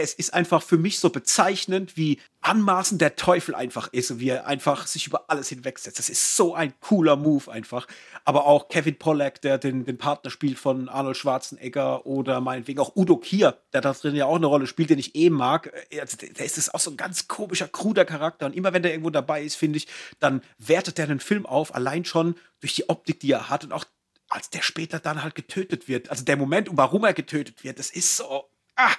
es 0.00 0.14
ist 0.14 0.32
einfach 0.32 0.62
für 0.62 0.78
mich 0.78 0.98
so 1.00 1.10
bezeichnend, 1.10 1.98
wie 1.98 2.18
anmaßend 2.40 3.02
der 3.02 3.14
Teufel 3.14 3.54
einfach 3.54 3.92
ist 3.92 4.10
und 4.10 4.20
wie 4.20 4.30
er 4.30 4.46
einfach 4.46 4.86
sich 4.86 5.06
über 5.06 5.28
alles 5.28 5.50
hinwegsetzt. 5.50 5.98
Das 5.98 6.08
ist 6.08 6.34
so 6.34 6.54
ein 6.54 6.72
cooler 6.80 7.16
Move 7.16 7.52
einfach. 7.52 7.86
Aber 8.24 8.46
auch 8.46 8.68
Kevin 8.68 8.98
Pollack, 8.98 9.42
der 9.42 9.58
den, 9.58 9.84
den 9.84 9.98
Partner 9.98 10.30
spielt 10.30 10.58
von 10.58 10.88
Arnold 10.88 11.18
Schwarzenegger 11.18 12.06
oder 12.06 12.40
meinetwegen 12.40 12.80
auch 12.80 12.96
Udo 12.96 13.18
Kier, 13.18 13.58
der 13.74 13.82
da 13.82 13.92
drin 13.92 14.16
ja 14.16 14.24
auch 14.24 14.36
eine 14.36 14.46
Rolle 14.46 14.66
spielt, 14.66 14.88
den 14.88 14.98
ich 14.98 15.14
eh 15.14 15.28
mag. 15.28 15.70
Äh, 15.90 16.00
also, 16.00 16.16
der 16.16 16.46
ist 16.46 16.74
auch 16.74 16.80
so 16.80 16.90
ein 16.90 16.96
ganz 16.96 17.28
komischer, 17.28 17.68
kruder 17.68 18.06
Charakter. 18.06 18.46
Und 18.46 18.56
immer 18.56 18.72
wenn 18.72 18.82
der 18.82 18.92
irgendwo 18.92 19.10
dabei 19.10 19.42
ist, 19.42 19.56
finde 19.56 19.76
ich, 19.76 19.88
dann 20.20 20.40
wertet 20.56 20.96
der 20.96 21.06
den 21.06 21.20
Film 21.20 21.44
auf, 21.44 21.74
allein 21.74 22.06
schon 22.06 22.36
durch 22.60 22.74
die 22.74 22.88
Optik, 22.88 23.20
die 23.20 23.32
er 23.32 23.50
hat 23.50 23.64
und 23.64 23.72
auch 23.72 23.84
als 24.30 24.48
der 24.48 24.62
später 24.62 24.98
dann 25.00 25.22
halt 25.22 25.34
getötet 25.34 25.86
wird. 25.86 26.08
Also 26.08 26.24
der 26.24 26.38
Moment, 26.38 26.70
um 26.70 26.78
warum 26.78 27.04
er 27.04 27.12
getötet 27.12 27.62
wird, 27.62 27.78
das 27.78 27.90
ist 27.90 28.16
so. 28.16 28.48
Ah, 28.74 28.94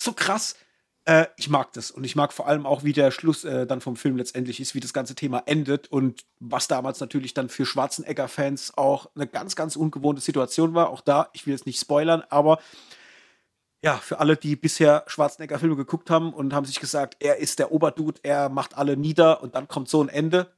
so 0.00 0.12
krass. 0.12 0.54
Äh, 1.04 1.26
ich 1.36 1.48
mag 1.48 1.72
das 1.72 1.90
und 1.90 2.04
ich 2.04 2.16
mag 2.16 2.32
vor 2.32 2.46
allem 2.46 2.66
auch, 2.66 2.84
wie 2.84 2.92
der 2.92 3.10
Schluss 3.10 3.44
äh, 3.44 3.66
dann 3.66 3.80
vom 3.80 3.96
Film 3.96 4.16
letztendlich 4.16 4.60
ist, 4.60 4.74
wie 4.74 4.80
das 4.80 4.92
ganze 4.92 5.14
Thema 5.14 5.42
endet 5.46 5.88
und 5.88 6.24
was 6.38 6.68
damals 6.68 7.00
natürlich 7.00 7.34
dann 7.34 7.48
für 7.48 7.64
Schwarzenegger-Fans 7.64 8.76
auch 8.76 9.10
eine 9.14 9.26
ganz, 9.26 9.56
ganz 9.56 9.76
ungewohnte 9.76 10.20
Situation 10.20 10.74
war. 10.74 10.90
Auch 10.90 11.00
da, 11.00 11.30
ich 11.32 11.46
will 11.46 11.54
jetzt 11.54 11.66
nicht 11.66 11.80
spoilern, 11.80 12.22
aber 12.28 12.58
ja, 13.82 13.96
für 13.96 14.20
alle, 14.20 14.36
die 14.36 14.56
bisher 14.56 15.04
Schwarzenegger-Filme 15.06 15.76
geguckt 15.76 16.10
haben 16.10 16.34
und 16.34 16.52
haben 16.52 16.66
sich 16.66 16.80
gesagt, 16.80 17.16
er 17.20 17.38
ist 17.38 17.58
der 17.58 17.72
Oberdude, 17.72 18.20
er 18.22 18.50
macht 18.50 18.76
alle 18.76 18.96
nieder 18.96 19.42
und 19.42 19.54
dann 19.54 19.68
kommt 19.68 19.88
so 19.88 20.02
ein 20.02 20.10
Ende. 20.10 20.52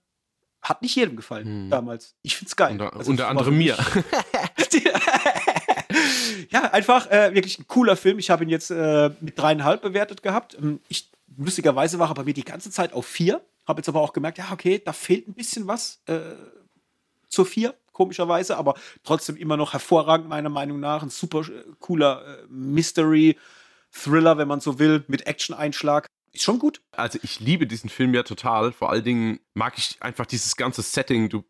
Hat 0.63 0.81
nicht 0.81 0.95
jedem 0.95 1.17
gefallen 1.17 1.47
hm. 1.47 1.71
damals. 1.71 2.15
Ich 2.23 2.37
find's 2.37 2.55
geil. 2.55 2.73
Unter, 2.73 2.95
also, 2.95 3.11
unter 3.11 3.29
anderem 3.29 3.59
mir. 3.59 3.77
ja, 6.51 6.73
einfach 6.73 7.11
äh, 7.11 7.35
wirklich 7.35 7.59
ein 7.59 7.67
cooler 7.67 7.97
Film. 7.97 8.21
Ich 8.21 8.31
habe 8.31 8.45
ihn 8.45 8.51
jetzt 8.51 8.71
äh, 8.71 9.11
mit 9.21 9.39
dreieinhalb 9.39 9.83
bewertet 9.83 10.23
gehabt. 10.23 10.55
Ähm, 10.55 10.81
ich, 10.89 11.11
lustigerweise 11.37 11.99
war 11.99 12.11
er 12.11 12.15
bei 12.15 12.25
mir 12.25 12.35
die 12.35 12.45
ganze 12.45 12.71
Zeit 12.71 12.93
auf 12.93 13.07
vier. 13.07 13.45
Habe 13.67 13.81
jetzt 13.81 13.89
aber 13.89 14.01
auch 14.01 14.13
gemerkt, 14.13 14.39
ja, 14.39 14.53
okay, 14.53 14.81
da 14.85 14.93
fehlt 14.93 15.29
ein 15.29 15.35
bisschen 15.35 15.67
was 15.67 16.01
äh, 16.07 16.21
zur 17.29 17.47
vier, 17.47 17.75
komischerweise, 17.93 18.57
aber 18.57 18.75
trotzdem 19.05 19.37
immer 19.37 19.57
noch 19.57 19.73
hervorragend, 19.73 20.29
meiner 20.29 20.49
Meinung 20.49 20.79
nach. 20.79 21.03
Ein 21.03 21.11
super 21.11 21.41
äh, 21.41 21.65
cooler 21.81 22.25
äh, 22.25 22.47
Mystery-Thriller, 22.49 24.39
wenn 24.39 24.49
man 24.49 24.61
so 24.61 24.79
will, 24.79 25.05
mit 25.09 25.27
Action-Einschlag. 25.27 26.07
Ist 26.33 26.45
schon 26.45 26.59
gut. 26.59 26.81
Also 26.93 27.19
ich 27.23 27.41
liebe 27.41 27.67
diesen 27.67 27.91
Film 27.91 28.15
ja 28.15 28.23
total. 28.23 28.73
Vor 28.73 28.91
allen 28.91 29.05
Dingen 29.05 29.41
mag 29.55 29.75
ich 29.77 29.97
einfach 30.01 30.27
dieses 30.27 30.57
ganze 30.57 30.83
Setting. 30.83 31.29
Du 31.29 31.45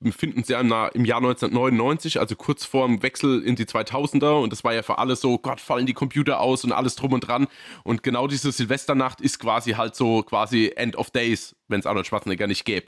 befinden 0.00 0.38
uns 0.38 0.48
ja 0.48 0.60
im, 0.60 0.68
Jahr 1.04 1.18
1999, 1.18 2.18
also 2.18 2.34
kurz 2.34 2.64
vor 2.64 2.86
dem 2.86 3.02
Wechsel 3.02 3.42
in 3.42 3.56
die 3.56 3.66
2000er 3.66 4.40
und 4.42 4.50
das 4.50 4.64
war 4.64 4.72
ja 4.72 4.82
für 4.82 4.98
alle 4.98 5.16
so, 5.16 5.38
Gott, 5.38 5.60
fallen 5.60 5.86
die 5.86 5.92
Computer 5.92 6.40
aus 6.40 6.64
und 6.64 6.72
alles 6.72 6.96
drum 6.96 7.12
und 7.12 7.20
dran 7.20 7.46
und 7.84 8.02
genau 8.02 8.26
diese 8.26 8.52
Silvesternacht 8.52 9.20
ist 9.20 9.38
quasi 9.38 9.72
halt 9.72 9.94
so 9.94 10.22
quasi 10.22 10.72
End 10.76 10.96
of 10.96 11.10
Days, 11.10 11.54
wenn 11.68 11.80
es 11.80 11.86
Arnold 11.86 12.06
Schwarzenegger 12.06 12.46
nicht 12.46 12.64
gäbe. 12.64 12.86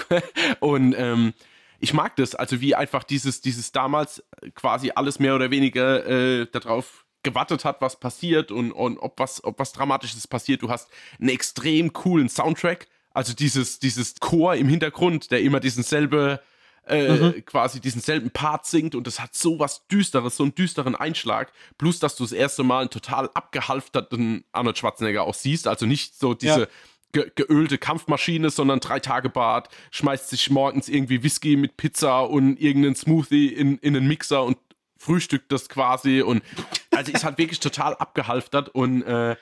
und 0.60 0.94
ähm, 0.98 1.32
ich 1.78 1.94
mag 1.94 2.16
das, 2.16 2.34
also 2.34 2.60
wie 2.60 2.74
einfach 2.74 3.04
dieses, 3.04 3.40
dieses 3.40 3.70
damals 3.70 4.24
quasi 4.54 4.92
alles 4.94 5.18
mehr 5.18 5.34
oder 5.34 5.50
weniger 5.50 6.06
äh, 6.06 6.46
darauf 6.50 7.05
gewartet 7.26 7.64
hat, 7.64 7.80
was 7.80 7.98
passiert 7.98 8.50
und, 8.50 8.72
und 8.72 8.98
ob, 8.98 9.18
was, 9.18 9.42
ob 9.44 9.58
was 9.58 9.72
Dramatisches 9.72 10.26
passiert. 10.28 10.62
Du 10.62 10.70
hast 10.70 10.88
einen 11.20 11.28
extrem 11.28 11.92
coolen 11.92 12.28
Soundtrack, 12.28 12.86
also 13.12 13.34
dieses, 13.34 13.80
dieses 13.80 14.14
Chor 14.20 14.54
im 14.54 14.68
Hintergrund, 14.68 15.30
der 15.30 15.42
immer 15.42 15.58
diesen 15.58 15.82
selbe, 15.82 16.40
äh, 16.86 17.08
mhm. 17.08 17.44
quasi 17.44 17.80
diesen 17.80 18.00
selben 18.00 18.30
Part 18.30 18.64
singt 18.64 18.94
und 18.94 19.08
das 19.08 19.18
hat 19.20 19.34
so 19.34 19.58
was 19.58 19.88
Düsteres, 19.88 20.36
so 20.36 20.44
einen 20.44 20.54
düsteren 20.54 20.94
Einschlag. 20.94 21.52
Plus, 21.78 21.98
dass 21.98 22.14
du 22.14 22.24
das 22.24 22.32
erste 22.32 22.62
Mal 22.62 22.82
einen 22.82 22.90
total 22.90 23.28
abgehalfterten 23.34 24.44
Arnold 24.52 24.78
Schwarzenegger 24.78 25.24
auch 25.24 25.34
siehst. 25.34 25.66
Also 25.66 25.84
nicht 25.84 26.16
so 26.16 26.34
diese 26.34 26.60
ja. 26.60 26.66
ge 27.12 27.32
geölte 27.34 27.78
Kampfmaschine, 27.78 28.50
sondern 28.50 28.78
drei 28.78 29.00
Tage 29.00 29.30
Bart, 29.30 29.68
schmeißt 29.90 30.30
sich 30.30 30.48
morgens 30.50 30.88
irgendwie 30.88 31.24
Whisky 31.24 31.56
mit 31.56 31.76
Pizza 31.76 32.20
und 32.20 32.60
irgendeinen 32.60 32.94
Smoothie 32.94 33.48
in, 33.48 33.78
in 33.78 33.96
einen 33.96 34.06
Mixer 34.06 34.44
und 34.44 34.58
frühstückt 34.96 35.52
das 35.52 35.68
quasi. 35.68 36.22
Und 36.22 36.42
also 36.90 37.12
ist 37.12 37.24
halt 37.24 37.38
wirklich 37.38 37.60
total 37.60 37.94
abgehalftert 37.94 38.68
und 38.70 39.02
äh, 39.02 39.36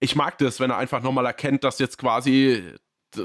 ich 0.00 0.16
mag 0.16 0.38
das, 0.38 0.60
wenn 0.60 0.70
er 0.70 0.78
einfach 0.78 1.02
nochmal 1.02 1.26
erkennt, 1.26 1.62
dass 1.62 1.78
jetzt 1.78 1.98
quasi 1.98 2.74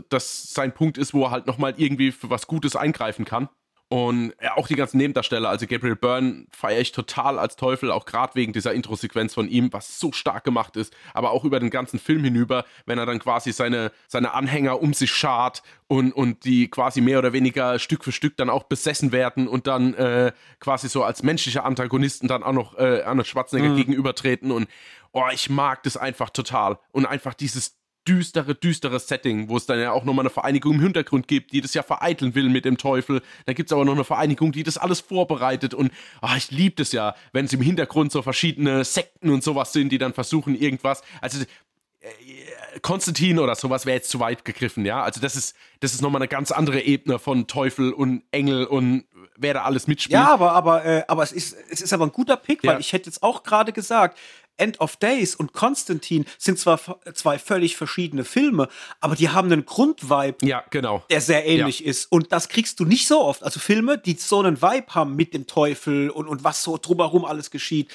das 0.10 0.54
sein 0.54 0.74
Punkt 0.74 0.98
ist, 0.98 1.14
wo 1.14 1.24
er 1.26 1.32
halt 1.32 1.48
nochmal 1.48 1.74
irgendwie 1.78 2.12
für 2.12 2.30
was 2.30 2.48
Gutes 2.48 2.76
eingreifen 2.76 3.24
kann. 3.24 3.50
Und 3.96 4.34
ja, 4.42 4.58
auch 4.58 4.68
die 4.68 4.76
ganzen 4.76 4.98
Nebendarsteller, 4.98 5.48
also 5.48 5.68
Gabriel 5.68 5.96
Byrne 5.96 6.48
feiere 6.52 6.82
ich 6.82 6.92
total 6.92 7.40
als 7.40 7.56
Teufel, 7.56 7.92
auch 7.92 8.06
gerade 8.06 8.36
wegen 8.36 8.52
dieser 8.52 8.74
Intro-Sequenz 8.74 9.34
von 9.34 9.48
ihm, 9.48 9.72
was 9.72 10.02
so 10.02 10.12
stark 10.12 10.44
gemacht 10.44 10.76
ist, 10.76 10.94
aber 11.14 11.32
auch 11.32 11.46
über 11.46 11.62
den 11.62 11.70
ganzen 11.70 11.98
Film 11.98 12.22
hinüber, 12.22 12.66
wenn 12.86 13.00
er 13.00 13.06
dann 13.06 13.20
quasi 13.20 13.54
seine, 13.54 13.94
seine 14.10 14.34
Anhänger 14.34 14.82
um 14.82 14.94
sich 14.94 15.12
schart 15.12 15.64
und, 15.88 16.12
und 16.12 16.44
die 16.44 16.68
quasi 16.68 17.00
mehr 17.00 17.20
oder 17.20 17.32
weniger 17.32 17.80
Stück 17.80 18.04
für 18.04 18.12
Stück 18.12 18.36
dann 18.36 18.50
auch 18.50 18.64
besessen 18.64 19.14
werden 19.14 19.48
und 19.48 19.66
dann 19.66 19.94
äh, 19.94 20.34
quasi 20.60 20.90
so 20.90 21.06
als 21.06 21.24
menschliche 21.24 21.64
Antagonisten 21.64 22.28
dann 22.28 22.44
auch 22.44 22.52
noch 22.52 22.78
äh, 22.78 23.02
Arnold 23.04 23.28
Schwarzenegger 23.28 23.70
mhm. 23.70 23.78
gegenübertreten 23.78 24.52
und 24.52 24.68
oh, 25.14 25.24
ich 25.32 25.50
mag 25.50 25.84
das 25.84 25.96
einfach 25.96 26.32
total 26.32 26.80
und 26.92 27.06
einfach 27.06 27.34
dieses 27.34 27.78
düstere, 28.08 28.56
düstere 28.56 29.00
Setting, 29.00 29.50
wo 29.50 29.58
es 29.58 29.66
dann 29.66 29.80
ja 29.80 29.92
auch 29.92 30.04
nochmal 30.04 30.24
eine 30.24 30.30
Vereinigung 30.30 30.76
im 30.76 30.82
Hintergrund 30.82 31.28
gibt, 31.28 31.52
die 31.52 31.62
das 31.62 31.74
ja 31.74 31.84
vereiteln 31.84 32.36
will 32.36 32.50
mit 32.50 32.66
dem 32.66 32.78
Teufel. 32.78 33.22
Da 33.46 33.54
gibt 33.54 33.70
es 33.70 33.74
aber 33.74 33.86
noch 33.86 33.94
eine 33.94 34.04
Vereinigung, 34.04 34.52
die 34.52 34.64
das 34.64 34.78
alles 34.78 35.00
vorbereitet. 35.00 35.74
Und 35.74 35.92
oh, 36.22 36.30
ich 36.38 36.52
liebe 36.52 36.76
das 36.76 36.92
ja, 36.92 37.16
wenn 37.34 37.46
es 37.46 37.54
im 37.54 37.62
Hintergrund 37.62 38.12
so 38.12 38.22
verschiedene 38.22 38.84
Sekten 38.84 39.30
und 39.30 39.44
sowas 39.44 39.74
sind, 39.74 39.92
die 39.92 39.98
dann 39.98 40.14
versuchen, 40.14 40.56
irgendwas. 40.56 41.02
Also 41.22 41.42
äh, 41.42 42.80
Konstantin 42.82 43.40
oder 43.40 43.56
sowas 43.56 43.86
wäre 43.86 43.98
jetzt 43.98 44.10
zu 44.10 44.20
weit 44.20 44.46
gegriffen, 44.46 44.86
ja. 44.86 45.02
Also 45.02 45.22
das 45.22 45.36
ist, 45.36 45.56
das 45.80 45.94
ist 45.94 46.02
nochmal 46.02 46.22
eine 46.22 46.28
ganz 46.28 46.52
andere 46.52 46.82
Ebene 46.82 47.20
von 47.20 47.48
Teufel 47.48 47.92
und 47.92 48.24
Engel 48.32 48.66
und 48.66 49.06
wer 49.38 49.54
da 49.54 49.64
alles 49.64 49.88
mitspielt. 49.88 50.14
Ja, 50.14 50.32
aber, 50.32 50.52
aber, 50.52 50.86
äh, 50.86 51.04
aber 51.08 51.24
es 51.24 51.32
ist, 51.32 51.56
es 51.70 51.82
ist 51.82 51.94
aber 51.94 52.06
ein 52.06 52.12
guter 52.12 52.38
Pick, 52.38 52.64
ja. 52.64 52.74
weil 52.74 52.80
ich 52.80 52.94
hätte 52.94 53.10
jetzt 53.10 53.24
auch 53.24 53.44
gerade 53.44 53.74
gesagt, 53.74 54.18
End 54.58 54.80
of 54.80 54.98
Days 54.98 55.36
und 55.36 55.54
Konstantin 55.54 56.26
sind 56.38 56.60
zwar 56.60 56.80
zwei 57.14 57.40
völlig 57.40 57.76
verschiedene 57.76 58.24
Filme, 58.24 58.70
aber 59.00 59.16
die 59.16 59.30
haben 59.30 59.52
einen 59.52 59.66
Grundvibe, 59.66 60.46
ja, 60.46 60.64
genau. 60.70 61.04
der 61.10 61.22
sehr 61.22 61.46
ähnlich 61.46 61.82
ja. 61.82 61.88
ist. 61.88 62.12
Und 62.12 62.32
das 62.32 62.50
kriegst 62.50 62.80
du 62.80 62.86
nicht 62.86 63.08
so 63.08 63.22
oft. 63.22 63.44
Also 63.44 63.60
Filme, 63.60 63.98
die 63.98 64.14
so 64.14 64.40
einen 64.40 64.62
Vibe 64.62 64.88
haben 64.96 65.16
mit 65.16 65.34
dem 65.34 65.48
Teufel 65.48 66.10
und, 66.10 66.28
und 66.28 66.44
was 66.44 66.64
so 66.64 66.78
drumherum 66.78 67.26
alles 67.26 67.52
geschieht, 67.52 67.92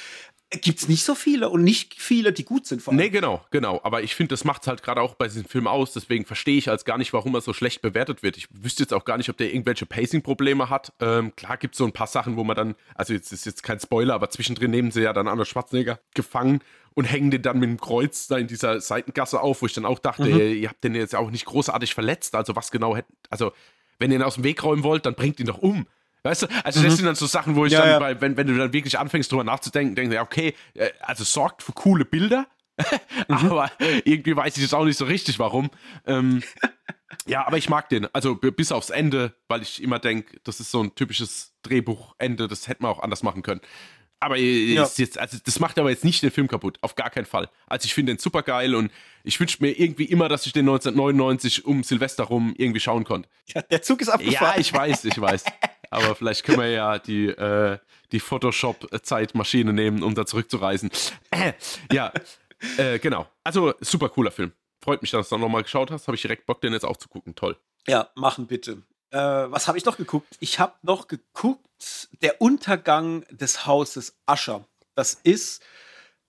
gibt 0.51 0.81
es 0.81 0.89
nicht 0.89 1.05
so 1.05 1.15
viele 1.15 1.49
und 1.49 1.63
nicht 1.63 1.95
viele, 1.95 2.33
die 2.33 2.45
gut 2.45 2.67
sind. 2.67 2.83
Vor 2.83 2.93
allem. 2.93 3.01
Nee, 3.01 3.11
genau, 3.11 3.45
genau. 3.51 3.81
Aber 3.85 4.03
ich 4.03 4.17
finde, 4.17 4.31
das 4.31 4.45
macht 4.45 4.63
es 4.63 4.69
halt 4.69 4.83
gerade 4.83 5.01
auch 5.01 5.15
bei 5.15 5.29
diesem 5.29 5.45
Film 5.45 5.69
aus. 5.69 5.93
Deswegen 5.93 6.25
verstehe 6.25 6.59
ich 6.59 6.69
als 6.69 6.85
gar 6.85 6.99
nicht, 6.99 7.13
warum 7.13 7.35
er 7.35 7.41
so 7.41 7.53
schlecht 7.53 7.83
bewertet 7.83 8.25
wird. 8.25 8.37
Ich 8.37 8.49
wüsste 8.51 8.83
jetzt 8.83 8.93
auch 8.93 9.05
gar 9.05 9.17
nicht, 9.17 9.31
ob 9.31 9.37
der 9.37 9.53
irgendwelche 9.53 9.87
Pacing-Probleme 9.87 10.69
hat. 10.69 10.93
Ähm, 11.01 11.35
klar 11.37 11.57
gibt 11.57 11.75
es 11.75 11.79
so 11.79 11.85
ein 11.85 11.93
paar 11.93 12.09
Sachen, 12.09 12.37
wo 12.37 12.43
man 12.43 12.57
dann, 12.57 12.75
also 12.97 13.13
jetzt 13.13 13.33
ist 13.33 13.47
jetzt 13.47 13.63
kein 13.63 13.79
Spoiler, 13.79 14.15
aber 14.15 14.29
zwischendrin 14.31 14.73
nehmen 14.73 14.91
sie 14.91 15.03
ja 15.03 15.13
dann 15.13 15.29
Arnold 15.29 15.49
Schwarzenegger 15.49 16.01
gefangen 16.15 16.61
und 16.95 17.05
hängen 17.05 17.31
den 17.31 17.43
dann 17.43 17.61
mit 17.61 17.69
dem 17.69 17.81
Kreuz 17.81 18.27
da 18.27 18.37
in 18.37 18.49
dieser 18.49 18.81
Seitengasse 18.81 19.41
auf, 19.41 19.63
wo 19.63 19.67
ich 19.67 19.73
dann 19.73 19.85
auch 19.87 20.01
dachte, 20.01 20.25
mhm. 20.25 20.39
ihr, 20.39 20.47
ihr, 20.55 20.69
habt 20.69 20.83
den 20.83 20.97
jetzt 20.97 21.15
auch 21.15 21.31
nicht 21.31 21.45
großartig 21.45 21.95
verletzt. 21.95 22.35
Also 22.35 22.57
was 22.57 22.73
genau 22.73 22.97
hätten, 22.97 23.15
also 23.29 23.53
wenn 24.01 24.11
ihr 24.11 24.19
ihn 24.19 24.25
aus 24.25 24.35
dem 24.35 24.45
Weg 24.45 24.65
räumen 24.65 24.83
wollt, 24.83 25.07
dann 25.07 25.15
bringt 25.15 25.39
ihn 25.39 25.47
doch 25.47 25.59
um. 25.59 25.87
Weißt 26.23 26.43
du, 26.43 26.47
also 26.65 26.81
mhm. 26.81 26.85
das 26.85 26.97
sind 26.97 27.07
dann 27.07 27.15
so 27.15 27.27
Sachen, 27.27 27.57
wo 27.57 27.65
ich 27.65 27.73
ja, 27.73 27.81
dann, 27.81 27.89
ja. 27.89 27.99
Bei, 27.99 28.21
wenn, 28.21 28.37
wenn 28.37 28.47
du 28.47 28.57
dann 28.57 28.73
wirklich 28.73 28.99
anfängst, 28.99 29.31
drüber 29.33 29.45
nachzudenken, 29.45 29.95
denkst 29.95 30.15
du, 30.15 30.21
okay, 30.21 30.55
äh, 30.75 30.91
also 31.01 31.25
sorgt 31.25 31.63
für 31.63 31.73
coole 31.73 32.05
Bilder, 32.05 32.47
mhm. 33.29 33.37
aber 33.37 33.71
irgendwie 34.05 34.37
weiß 34.37 34.57
ich 34.57 34.63
jetzt 34.63 34.75
auch 34.75 34.85
nicht 34.85 34.99
so 34.99 35.05
richtig, 35.05 35.39
warum. 35.39 35.71
Ähm, 36.07 36.43
ja, 37.27 37.47
aber 37.47 37.59
ich 37.59 37.69
mag 37.69 37.89
den, 37.89 38.13
also 38.15 38.35
bis 38.35 38.73
aufs 38.73 38.91
Ende, 38.91 39.35
weil 39.49 39.63
ich 39.63 39.83
immer 39.83 39.99
denke, 39.99 40.39
das 40.45 40.61
ist 40.61 40.71
so 40.71 40.83
ein 40.83 40.95
typisches 40.95 41.55
Drehbuchende, 41.63 42.49
das 42.49 42.69
hätte 42.69 42.83
man 42.83 42.93
auch 42.93 43.03
anders 43.03 43.23
machen 43.23 43.43
können. 43.43 43.61
Aber 44.23 44.37
ja. 44.37 44.87
jetzt, 44.97 45.19
also 45.19 45.39
das 45.43 45.61
macht 45.61 45.79
aber 45.79 45.89
jetzt 45.89 46.05
nicht 46.05 46.23
den 46.23 46.31
Film 46.31 46.47
kaputt, 46.47 46.79
auf 46.83 46.95
gar 46.95 47.09
keinen 47.09 47.25
Fall. 47.25 47.49
Also 47.67 47.87
ich 47.87 47.95
finde 47.95 48.13
den 48.13 48.19
super 48.19 48.43
geil 48.43 48.75
und 48.75 48.93
ich 49.25 49.41
wünsche 49.41 49.59
mir 49.61 49.71
irgendwie 49.71 50.05
immer, 50.05 50.29
dass 50.29 50.45
ich 50.45 50.53
den 50.53 50.69
1999 50.69 51.65
um 51.65 51.83
Silvester 51.83 52.25
rum 52.25 52.55
irgendwie 52.59 52.81
schauen 52.81 53.05
konnte. 53.05 53.31
Ja, 53.47 53.63
der 53.63 53.81
Zug 53.81 54.03
ist 54.03 54.11
abgefahren. 54.11 54.55
Ja, 54.57 54.61
ich 54.61 54.73
weiß, 54.73 55.07
ich 55.07 55.19
weiß. 55.19 55.45
Aber 55.91 56.15
vielleicht 56.15 56.45
können 56.45 56.61
wir 56.61 56.71
ja 56.71 56.99
die, 56.99 57.27
äh, 57.27 57.79
die 58.13 58.21
Photoshop-Zeitmaschine 58.21 59.73
nehmen, 59.73 60.03
um 60.03 60.15
da 60.15 60.27
zurückzureisen. 60.27 60.91
Ja, 61.93 62.13
äh, 62.77 62.99
genau. 62.99 63.27
Also 63.45 63.75
super 63.81 64.09
cooler 64.09 64.31
Film. 64.31 64.53
Freut 64.83 65.03
mich, 65.03 65.11
dass 65.11 65.29
du 65.29 65.39
nochmal 65.39 65.63
geschaut 65.63 65.91
hast. 65.91 66.07
Habe 66.07 66.15
ich 66.15 66.23
direkt 66.23 66.47
Bock, 66.47 66.61
den 66.61 66.73
jetzt 66.73 66.85
auch 66.85 66.97
zu 66.97 67.09
gucken. 67.09 67.35
Toll. 67.35 67.57
Ja, 67.87 68.11
machen 68.15 68.47
bitte. 68.47 68.83
Äh, 69.11 69.19
was 69.19 69.69
habe 69.69 69.79
ich 69.79 69.85
noch 69.85 69.97
geguckt? 69.97 70.37
Ich 70.41 70.59
habe 70.59 70.75
noch 70.83 71.09
geguckt, 71.09 72.09
der 72.23 72.41
Untergang 72.41 73.25
des 73.31 73.67
Hauses 73.67 74.17
Ascher. 74.27 74.65
Das 74.95 75.15
ist 75.15 75.63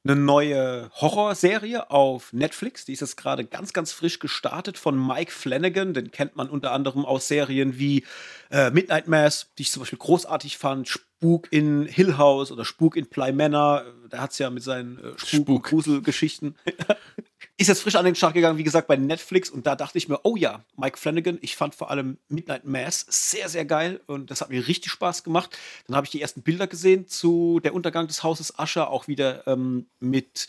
eine 0.03 0.15
neue 0.15 0.89
Horrorserie 0.95 1.89
auf 1.91 2.33
Netflix. 2.33 2.85
Die 2.85 2.93
ist 2.93 3.01
jetzt 3.01 3.17
gerade 3.17 3.45
ganz, 3.45 3.73
ganz 3.73 3.91
frisch 3.91 4.19
gestartet 4.19 4.77
von 4.77 4.95
Mike 4.97 5.31
Flanagan. 5.31 5.93
Den 5.93 6.11
kennt 6.11 6.35
man 6.35 6.49
unter 6.49 6.71
anderem 6.71 7.05
aus 7.05 7.27
Serien 7.27 7.77
wie 7.77 8.05
äh, 8.49 8.71
Midnight 8.71 9.07
Mass, 9.07 9.51
die 9.57 9.63
ich 9.63 9.71
zum 9.71 9.81
Beispiel 9.81 9.99
großartig 9.99 10.57
fand, 10.57 10.99
Spuk 11.21 11.49
in 11.51 11.85
Hill 11.85 12.17
House 12.17 12.51
oder 12.51 12.65
Spuk 12.65 12.95
in 12.95 13.05
Ply 13.05 13.31
Manor. 13.31 13.85
Der 14.11 14.21
hat 14.21 14.31
es 14.31 14.39
ja 14.39 14.49
mit 14.49 14.63
seinen 14.63 14.97
äh, 14.97 15.11
Spuk, 15.17 15.67
Spuk. 15.67 15.71
Ist 17.57 17.67
jetzt 17.67 17.83
frisch 17.83 17.95
an 17.95 18.05
den 18.05 18.15
Start 18.15 18.33
gegangen, 18.33 18.57
wie 18.57 18.63
gesagt, 18.63 18.87
bei 18.87 18.95
Netflix. 18.95 19.51
Und 19.51 19.67
da 19.67 19.75
dachte 19.75 19.99
ich 19.99 20.09
mir, 20.09 20.19
oh 20.23 20.35
ja, 20.35 20.65
Mike 20.77 20.97
Flanagan. 20.97 21.37
Ich 21.41 21.55
fand 21.55 21.75
vor 21.75 21.91
allem 21.91 22.17
Midnight 22.27 22.65
Mass 22.65 23.05
sehr, 23.07 23.49
sehr 23.49 23.65
geil. 23.65 24.01
Und 24.07 24.31
das 24.31 24.41
hat 24.41 24.49
mir 24.49 24.67
richtig 24.67 24.91
Spaß 24.91 25.23
gemacht. 25.23 25.55
Dann 25.85 25.95
habe 25.95 26.05
ich 26.05 26.11
die 26.11 26.21
ersten 26.21 26.41
Bilder 26.41 26.65
gesehen 26.65 27.07
zu 27.07 27.59
Der 27.63 27.75
Untergang 27.75 28.07
des 28.07 28.23
Hauses 28.23 28.57
Ascher. 28.57 28.89
Auch 28.89 29.07
wieder 29.07 29.45
ähm, 29.45 29.85
mit. 29.99 30.47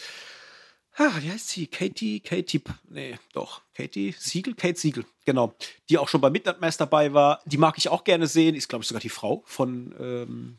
Ah, 0.96 1.12
wie 1.20 1.30
heißt 1.30 1.48
sie? 1.48 1.66
Katie, 1.66 2.20
Katie, 2.20 2.62
nee, 2.90 3.18
doch, 3.32 3.62
Katie 3.74 4.14
Siegel, 4.18 4.54
Kate 4.54 4.78
Siegel, 4.78 5.04
genau, 5.24 5.54
die 5.88 5.96
auch 5.96 6.08
schon 6.08 6.20
bei 6.20 6.28
Midnight 6.28 6.60
Mass 6.60 6.76
dabei 6.76 7.14
war. 7.14 7.40
Die 7.46 7.56
mag 7.56 7.78
ich 7.78 7.88
auch 7.88 8.04
gerne 8.04 8.26
sehen, 8.26 8.54
ist, 8.54 8.68
glaube 8.68 8.82
ich, 8.82 8.88
sogar 8.88 9.00
die 9.00 9.08
Frau 9.08 9.42
von 9.46 9.94
ähm, 9.98 10.58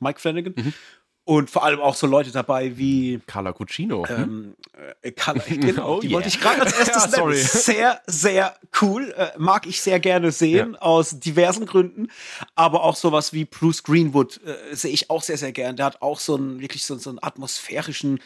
Mike 0.00 0.18
Flanagan. 0.18 0.54
Mhm. 0.56 0.72
Und 1.24 1.48
vor 1.48 1.62
allem 1.62 1.78
auch 1.78 1.94
so 1.94 2.08
Leute 2.08 2.32
dabei 2.32 2.76
wie 2.76 3.20
Carla 3.24 3.52
Cucino. 3.52 4.04
Ähm, 4.08 4.56
äh, 5.02 5.12
Carla, 5.12 5.44
genau, 5.48 5.98
oh, 5.98 6.00
die 6.00 6.08
yeah. 6.08 6.14
wollte 6.16 6.28
ich 6.28 6.40
gerade 6.40 6.62
als 6.62 6.72
erstes 6.78 7.04
ja, 7.04 7.10
sorry. 7.10 7.36
Sehr, 7.36 8.00
sehr 8.06 8.56
cool. 8.80 9.14
Äh, 9.16 9.28
mag 9.38 9.66
ich 9.66 9.80
sehr 9.80 10.00
gerne 10.00 10.32
sehen, 10.32 10.72
ja. 10.72 10.80
aus 10.80 11.20
diversen 11.20 11.66
Gründen. 11.66 12.08
Aber 12.56 12.82
auch 12.82 12.96
sowas 12.96 13.32
wie 13.32 13.44
Bruce 13.44 13.84
Greenwood 13.84 14.40
äh, 14.44 14.74
sehe 14.74 14.90
ich 14.90 15.10
auch 15.10 15.22
sehr, 15.22 15.38
sehr 15.38 15.52
gern. 15.52 15.76
Der 15.76 15.86
hat 15.86 16.02
auch 16.02 16.18
so 16.18 16.34
einen 16.34 16.60
wirklich 16.60 16.84
so, 16.84 16.98
so 16.98 17.10
einen 17.10 17.20
atmosphärischen 17.22 18.18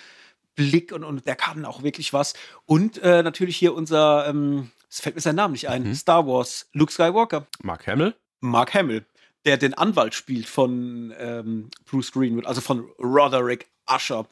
Blick 0.55 0.93
und, 0.93 1.05
und 1.05 1.27
der 1.27 1.37
kann 1.37 1.65
auch 1.65 1.83
wirklich 1.83 2.13
was. 2.13 2.35
Und 2.67 2.99
äh, 2.99 3.23
natürlich 3.23 3.57
hier 3.57 3.75
unser, 3.75 4.27
ähm, 4.29 4.71
es 4.89 5.01
fällt 5.01 5.15
mir 5.15 5.21
sein 5.21 5.37
Name 5.37 5.53
nicht 5.53 5.69
ein, 5.69 5.85
mhm. 5.85 5.95
Star 5.95 6.27
Wars, 6.27 6.69
Luke 6.73 6.93
Skywalker. 6.93 7.47
Mark 7.63 7.87
Hamill. 7.87 8.15
Mark 8.41 8.75
Hamill 8.75 9.05
der 9.45 9.57
den 9.57 9.75
Anwalt 9.75 10.15
spielt 10.15 10.47
von 10.47 11.13
ähm, 11.19 11.71
Bruce 11.85 12.13
Greenwood, 12.13 12.47
also 12.47 12.61
von 12.61 12.89
Roderick 12.99 13.69
Usher. 13.87 14.27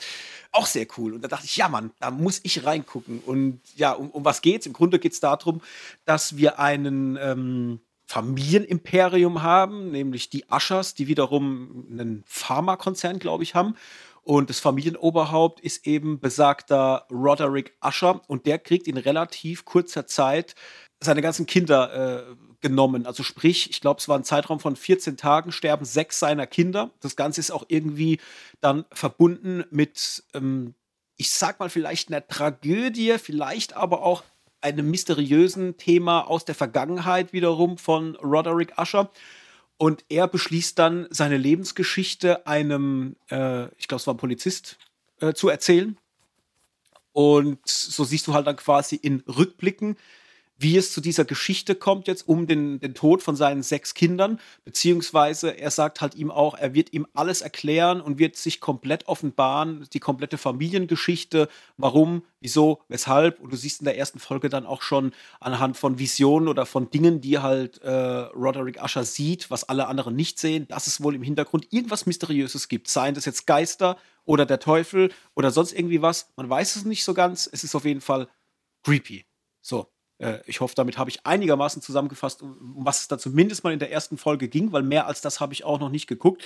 Auch 0.53 0.67
sehr 0.67 0.87
cool. 0.97 1.15
Und 1.15 1.23
da 1.23 1.29
dachte 1.29 1.45
ich, 1.45 1.57
ja, 1.57 1.69
Mann, 1.69 1.91
da 2.01 2.11
muss 2.11 2.41
ich 2.43 2.65
reingucken. 2.65 3.21
Und 3.21 3.61
ja, 3.77 3.93
um, 3.93 4.11
um 4.11 4.25
was 4.25 4.41
geht's? 4.41 4.67
Im 4.67 4.73
Grunde 4.73 4.99
geht 4.99 5.13
es 5.13 5.21
darum, 5.21 5.61
dass 6.05 6.37
wir 6.37 6.59
einen 6.59 7.19
ähm, 7.21 7.81
Familienimperium 8.07 9.43
haben, 9.43 9.91
nämlich 9.91 10.31
die 10.31 10.45
Ushers, 10.51 10.95
die 10.95 11.07
wiederum 11.07 11.87
einen 11.91 12.25
Pharmakonzern, 12.27 13.19
glaube 13.19 13.43
ich, 13.43 13.55
haben. 13.55 13.77
Und 14.25 14.51
das 14.51 14.61
Familienoberhaupt 14.61 15.61
ist 15.61 15.87
eben 15.87 16.21
besagter 16.21 17.07
Roderick 17.11 17.77
Usher 17.85 18.21
und 18.29 18.47
der 18.47 18.59
kriegt 18.59 18.87
in 18.87 18.97
relativ 18.97 19.65
kurzer 19.65 20.07
Zeit 20.07 20.55
seine 21.01 21.23
ganzen 21.23 21.47
Kinder 21.47 22.29
äh, 22.31 22.37
genommen. 22.61 23.07
Also 23.07 23.25
sprich, 23.25 23.69
ich 23.71 23.81
glaube, 23.81 23.99
es 23.99 24.09
war 24.09 24.17
ein 24.17 24.25
Zeitraum 24.25 24.61
von 24.61 24.77
14 24.77 25.17
Tagen, 25.17 25.51
sterben 25.51 25.85
sechs 25.85 26.21
seiner 26.21 26.47
Kinder. 26.47 26.91
Das 27.01 27.17
Ganze 27.17 27.41
ist 27.41 27.51
auch 27.51 27.65
irgendwie 27.69 28.21
dann 28.61 28.85
verbunden 28.93 29.65
mit, 29.71 30.23
ähm, 30.35 30.75
ich 31.17 31.31
sag 31.31 31.59
mal, 31.59 31.69
vielleicht 31.69 32.09
einer 32.09 32.27
Tragödie, 32.27 33.17
vielleicht 33.19 33.77
aber 33.77 34.03
auch 34.03 34.23
einem 34.61 34.91
mysteriösen 34.91 35.77
Thema 35.77 36.21
aus 36.21 36.45
der 36.45 36.55
Vergangenheit 36.55 37.33
wiederum 37.33 37.79
von 37.79 38.15
Roderick 38.17 38.79
Usher. 38.79 39.11
Und 39.83 40.05
er 40.09 40.29
beschließt 40.29 40.79
dann, 40.79 41.09
seine 41.11 41.37
Lebensgeschichte 41.37 42.47
einem, 42.47 43.17
äh, 43.33 43.65
ich 43.79 43.89
glaube, 43.89 43.97
es 43.97 44.07
war 44.07 44.15
ein 44.15 44.19
Polizist, 44.19 44.79
äh, 45.19 45.35
zu 45.35 45.49
erzählen. 45.49 45.99
Und 47.11 47.59
so 47.67 48.05
siehst 48.05 48.29
du 48.29 48.33
halt 48.33 48.47
dann 48.47 48.55
quasi 48.55 48.95
in 48.95 49.25
Rückblicken, 49.27 49.97
wie 50.63 50.77
es 50.77 50.93
zu 50.93 51.01
dieser 51.01 51.25
Geschichte 51.25 51.75
kommt 51.75 52.07
jetzt 52.09 52.29
um 52.29 52.47
den, 52.47 52.81
den 52.81 52.95
Tod 52.95 53.23
von 53.23 53.37
seinen 53.37 53.63
sechs 53.63 53.95
Kindern, 53.95 54.39
beziehungsweise 54.65 55.51
er 55.59 55.71
sagt 55.71 56.01
halt 56.01 56.15
ihm 56.15 56.31
auch, 56.31 56.55
er 56.55 56.75
wird 56.75 56.93
ihm 56.93 57.07
alles 57.15 57.41
erklären 57.41 58.01
und 58.01 58.19
wird 58.19 58.37
sich 58.37 58.61
komplett 58.61 59.09
offenbaren, 59.09 59.87
die 59.93 60.01
komplette 60.01 60.39
Familiengeschichte, 60.39 61.49
warum, 61.77 62.23
wieso, 62.41 62.83
weshalb. 62.89 63.41
Und 63.41 63.53
du 63.53 63.57
siehst 63.57 63.81
in 63.81 63.85
der 63.85 63.99
ersten 63.99 64.19
Folge 64.19 64.49
dann 64.49 64.67
auch 64.67 64.83
schon 64.83 65.13
anhand 65.41 65.77
von 65.77 65.99
Visionen 65.99 66.49
oder 66.49 66.67
von 66.67 66.91
Dingen, 66.91 67.21
die 67.21 67.39
halt 67.39 67.79
äh, 67.83 67.91
Roderick 67.91 68.83
Usher 68.83 69.05
sieht, 69.05 69.51
was 69.51 69.65
alle 69.65 69.87
anderen 69.89 70.15
nicht 70.17 70.39
sehen, 70.39 70.69
dass 70.69 70.87
es 70.87 71.03
wohl 71.03 71.15
im 71.15 71.23
Hintergrund 71.23 71.67
irgendwas 71.71 72.07
Mysteriöses 72.07 72.69
gibt. 72.69 72.89
Seien 72.89 73.15
das 73.15 73.25
jetzt 73.25 73.47
Geister 73.47 73.97
oder 74.25 74.47
der 74.47 74.61
Teufel 74.61 75.13
oder 75.35 75.51
sonst 75.51 75.73
irgendwie 75.73 76.03
was. 76.03 76.31
Man 76.37 76.49
weiß 76.49 76.77
es 76.77 76.85
nicht 76.85 77.05
so 77.05 77.15
ganz. 77.15 77.49
Es 77.51 77.65
ist 77.65 77.75
auf 77.75 77.85
jeden 77.85 78.01
Fall 78.01 78.29
creepy. 78.85 79.25
So, 79.61 79.92
ich 80.47 80.61
hoffe, 80.61 80.75
damit 80.75 80.99
habe 80.99 81.11
ich 81.11 81.27
einigermaßen 81.27 81.83
zusammengefasst, 81.83 82.43
um 82.43 82.57
was 82.85 83.01
es 83.01 83.09
da 83.09 83.19
zumindest 83.19 83.65
mal 83.65 83.73
in 83.73 83.79
der 83.79 83.93
ersten 83.93 84.19
Folge 84.19 84.49
ging, 84.49 84.73
weil 84.73 84.83
mehr 84.83 85.07
als 85.07 85.21
das 85.21 85.41
habe 85.41 85.53
ich 85.53 85.65
auch 85.65 85.81
noch 85.81 85.91
nicht 85.91 86.07
geguckt. 86.07 86.45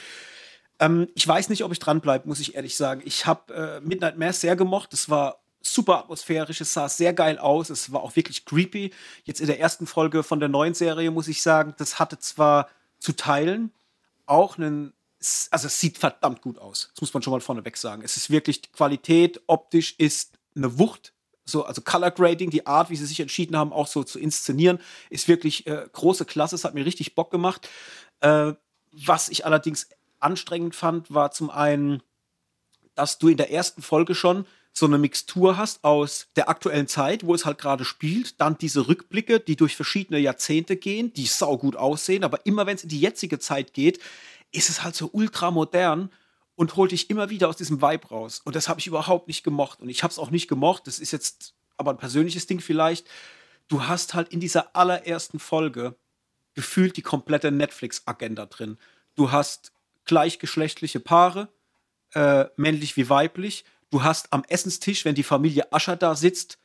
Ähm, 0.78 1.08
ich 1.14 1.26
weiß 1.26 1.48
nicht, 1.48 1.64
ob 1.64 1.72
ich 1.72 1.78
dranbleibe, 1.78 2.28
muss 2.28 2.40
ich 2.40 2.54
ehrlich 2.54 2.76
sagen. 2.76 3.02
Ich 3.04 3.26
habe 3.26 3.54
äh, 3.54 3.80
Midnight 3.80 4.18
Mass 4.18 4.40
sehr 4.40 4.56
gemocht. 4.56 4.92
Es 4.92 5.08
war 5.08 5.40
super 5.62 5.98
atmosphärisch, 5.98 6.60
es 6.60 6.72
sah 6.72 6.88
sehr 6.88 7.12
geil 7.12 7.38
aus, 7.38 7.70
es 7.70 7.92
war 7.92 8.02
auch 8.02 8.14
wirklich 8.16 8.44
creepy. 8.44 8.92
Jetzt 9.24 9.40
in 9.40 9.46
der 9.46 9.58
ersten 9.58 9.86
Folge 9.86 10.22
von 10.22 10.40
der 10.40 10.48
neuen 10.48 10.74
Serie 10.74 11.10
muss 11.10 11.28
ich 11.28 11.42
sagen, 11.42 11.74
das 11.78 11.98
hatte 11.98 12.18
zwar 12.18 12.68
zu 12.98 13.12
teilen 13.12 13.72
auch 14.26 14.58
einen, 14.58 14.92
also 15.50 15.66
es 15.66 15.80
sieht 15.80 15.98
verdammt 15.98 16.42
gut 16.42 16.58
aus. 16.58 16.90
Das 16.94 17.00
muss 17.00 17.14
man 17.14 17.22
schon 17.22 17.32
mal 17.32 17.40
vorneweg 17.40 17.76
sagen. 17.76 18.02
Es 18.02 18.16
ist 18.16 18.30
wirklich 18.30 18.72
Qualität, 18.72 19.40
optisch 19.46 19.94
ist 19.98 20.38
eine 20.54 20.78
Wucht 20.78 21.12
so, 21.48 21.64
also 21.64 21.80
Color 21.80 22.10
Grading, 22.10 22.50
die 22.50 22.66
Art, 22.66 22.90
wie 22.90 22.96
sie 22.96 23.06
sich 23.06 23.20
entschieden 23.20 23.56
haben, 23.56 23.72
auch 23.72 23.86
so 23.86 24.02
zu 24.02 24.18
inszenieren, 24.18 24.80
ist 25.10 25.28
wirklich 25.28 25.66
äh, 25.66 25.86
große 25.92 26.24
Klasse. 26.24 26.56
Es 26.56 26.64
hat 26.64 26.74
mir 26.74 26.84
richtig 26.84 27.14
Bock 27.14 27.30
gemacht. 27.30 27.68
Äh, 28.20 28.52
was 28.90 29.28
ich 29.28 29.46
allerdings 29.46 29.88
anstrengend 30.18 30.74
fand, 30.74 31.14
war 31.14 31.30
zum 31.30 31.50
einen, 31.50 32.02
dass 32.94 33.18
du 33.18 33.28
in 33.28 33.36
der 33.36 33.52
ersten 33.52 33.80
Folge 33.80 34.14
schon 34.14 34.44
so 34.72 34.86
eine 34.86 34.98
Mixtur 34.98 35.56
hast 35.56 35.84
aus 35.84 36.28
der 36.36 36.48
aktuellen 36.48 36.88
Zeit, 36.88 37.24
wo 37.24 37.34
es 37.34 37.46
halt 37.46 37.58
gerade 37.58 37.84
spielt, 37.84 38.40
dann 38.40 38.58
diese 38.58 38.88
Rückblicke, 38.88 39.40
die 39.40 39.56
durch 39.56 39.74
verschiedene 39.76 40.18
Jahrzehnte 40.18 40.76
gehen, 40.76 41.14
die 41.14 41.26
saugut 41.26 41.76
aussehen, 41.76 42.24
aber 42.24 42.44
immer 42.44 42.66
wenn 42.66 42.76
es 42.76 42.82
in 42.82 42.90
die 42.90 43.00
jetzige 43.00 43.38
Zeit 43.38 43.72
geht, 43.72 44.00
ist 44.52 44.68
es 44.68 44.82
halt 44.82 44.94
so 44.94 45.08
ultramodern 45.12 46.10
und 46.56 46.76
holt 46.76 46.90
dich 46.90 47.10
immer 47.10 47.30
wieder 47.30 47.48
aus 47.48 47.56
diesem 47.56 47.80
Vibe 47.80 48.08
raus. 48.08 48.40
Und 48.44 48.56
das 48.56 48.68
habe 48.68 48.80
ich 48.80 48.86
überhaupt 48.86 49.28
nicht 49.28 49.44
gemocht. 49.44 49.80
Und 49.80 49.88
ich 49.88 50.02
habe 50.02 50.10
es 50.10 50.18
auch 50.18 50.30
nicht 50.30 50.48
gemocht. 50.48 50.86
Das 50.86 50.98
ist 50.98 51.12
jetzt 51.12 51.54
aber 51.76 51.92
ein 51.92 51.98
persönliches 51.98 52.46
Ding 52.46 52.60
vielleicht. 52.60 53.06
Du 53.68 53.86
hast 53.86 54.14
halt 54.14 54.30
in 54.30 54.40
dieser 54.40 54.74
allerersten 54.74 55.38
Folge 55.38 55.96
gefühlt 56.54 56.96
die 56.96 57.02
komplette 57.02 57.52
Netflix-Agenda 57.52 58.46
drin. 58.46 58.78
Du 59.14 59.30
hast 59.30 59.72
gleichgeschlechtliche 60.06 61.00
Paare, 61.00 61.48
äh, 62.14 62.46
männlich 62.56 62.96
wie 62.96 63.10
weiblich. 63.10 63.64
Du 63.90 64.02
hast 64.02 64.32
am 64.32 64.44
Essenstisch, 64.48 65.04
wenn 65.04 65.14
die 65.14 65.22
Familie 65.22 65.72
Ascher 65.72 65.96
da 65.96 66.14
sitzt, 66.14 66.58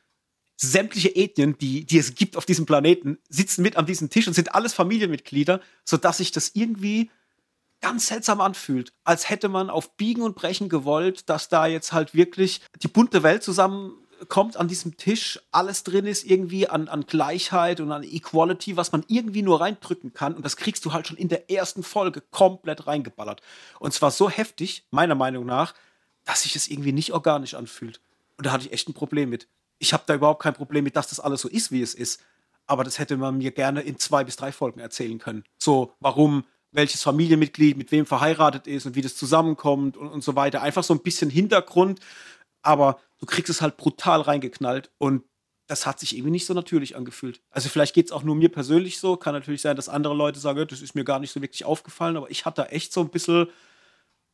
sämtliche 0.56 1.14
Ethnien, 1.14 1.58
die, 1.58 1.84
die 1.84 1.98
es 1.98 2.14
gibt 2.14 2.36
auf 2.36 2.46
diesem 2.46 2.66
Planeten, 2.66 3.18
sitzen 3.28 3.62
mit 3.62 3.76
an 3.76 3.86
diesem 3.86 4.10
Tisch 4.10 4.26
und 4.26 4.34
sind 4.34 4.54
alles 4.54 4.72
Familienmitglieder, 4.72 5.60
sodass 5.84 6.18
sich 6.18 6.30
das 6.30 6.52
irgendwie 6.54 7.10
ganz 7.82 8.06
seltsam 8.06 8.40
anfühlt, 8.40 8.92
als 9.04 9.28
hätte 9.28 9.48
man 9.48 9.68
auf 9.68 9.96
Biegen 9.96 10.22
und 10.22 10.36
Brechen 10.36 10.68
gewollt, 10.68 11.28
dass 11.28 11.48
da 11.48 11.66
jetzt 11.66 11.92
halt 11.92 12.14
wirklich 12.14 12.62
die 12.82 12.88
bunte 12.88 13.22
Welt 13.22 13.42
zusammenkommt 13.42 14.56
an 14.56 14.68
diesem 14.68 14.96
Tisch, 14.96 15.40
alles 15.50 15.82
drin 15.82 16.06
ist 16.06 16.24
irgendwie 16.24 16.68
an, 16.68 16.88
an 16.88 17.04
Gleichheit 17.04 17.80
und 17.80 17.92
an 17.92 18.04
Equality, 18.04 18.76
was 18.76 18.92
man 18.92 19.04
irgendwie 19.08 19.42
nur 19.42 19.60
reindrücken 19.60 20.14
kann. 20.14 20.34
Und 20.34 20.44
das 20.44 20.56
kriegst 20.56 20.84
du 20.84 20.92
halt 20.92 21.08
schon 21.08 21.16
in 21.16 21.28
der 21.28 21.50
ersten 21.50 21.82
Folge 21.82 22.22
komplett 22.30 22.86
reingeballert. 22.86 23.42
Und 23.80 23.92
zwar 23.92 24.12
so 24.12 24.30
heftig, 24.30 24.86
meiner 24.90 25.16
Meinung 25.16 25.44
nach, 25.44 25.74
dass 26.24 26.42
sich 26.42 26.54
es 26.56 26.68
irgendwie 26.68 26.92
nicht 26.92 27.12
organisch 27.12 27.54
anfühlt. 27.54 28.00
Und 28.38 28.46
da 28.46 28.52
hatte 28.52 28.66
ich 28.66 28.72
echt 28.72 28.88
ein 28.88 28.94
Problem 28.94 29.28
mit. 29.28 29.48
Ich 29.78 29.92
habe 29.92 30.04
da 30.06 30.14
überhaupt 30.14 30.42
kein 30.42 30.54
Problem 30.54 30.84
mit, 30.84 30.94
dass 30.94 31.08
das 31.08 31.18
alles 31.18 31.40
so 31.40 31.48
ist, 31.48 31.72
wie 31.72 31.82
es 31.82 31.94
ist. 31.94 32.20
Aber 32.66 32.84
das 32.84 33.00
hätte 33.00 33.16
man 33.16 33.38
mir 33.38 33.50
gerne 33.50 33.80
in 33.80 33.98
zwei 33.98 34.22
bis 34.22 34.36
drei 34.36 34.52
Folgen 34.52 34.78
erzählen 34.78 35.18
können. 35.18 35.42
So, 35.58 35.92
warum 35.98 36.44
welches 36.72 37.02
Familienmitglied 37.02 37.76
mit 37.76 37.92
wem 37.92 38.06
verheiratet 38.06 38.66
ist 38.66 38.86
und 38.86 38.94
wie 38.94 39.02
das 39.02 39.14
zusammenkommt 39.16 39.96
und, 39.96 40.08
und 40.08 40.24
so 40.24 40.34
weiter. 40.34 40.62
Einfach 40.62 40.82
so 40.82 40.94
ein 40.94 41.02
bisschen 41.02 41.30
Hintergrund, 41.30 42.00
aber 42.62 42.98
du 43.18 43.26
kriegst 43.26 43.50
es 43.50 43.60
halt 43.60 43.76
brutal 43.76 44.22
reingeknallt 44.22 44.90
und 44.98 45.22
das 45.68 45.86
hat 45.86 46.00
sich 46.00 46.14
irgendwie 46.14 46.32
nicht 46.32 46.46
so 46.46 46.54
natürlich 46.54 46.96
angefühlt. 46.96 47.40
Also 47.50 47.68
vielleicht 47.68 47.94
geht 47.94 48.06
es 48.06 48.12
auch 48.12 48.24
nur 48.24 48.34
mir 48.34 48.50
persönlich 48.50 48.98
so. 48.98 49.16
Kann 49.16 49.32
natürlich 49.32 49.62
sein, 49.62 49.76
dass 49.76 49.88
andere 49.88 50.14
Leute 50.14 50.40
sagen, 50.40 50.66
das 50.68 50.82
ist 50.82 50.94
mir 50.94 51.04
gar 51.04 51.18
nicht 51.18 51.32
so 51.32 51.40
wirklich 51.40 51.64
aufgefallen, 51.64 52.16
aber 52.16 52.30
ich 52.30 52.44
hatte 52.44 52.68
echt 52.70 52.92
so 52.92 53.00
ein 53.00 53.08
bisschen 53.08 53.46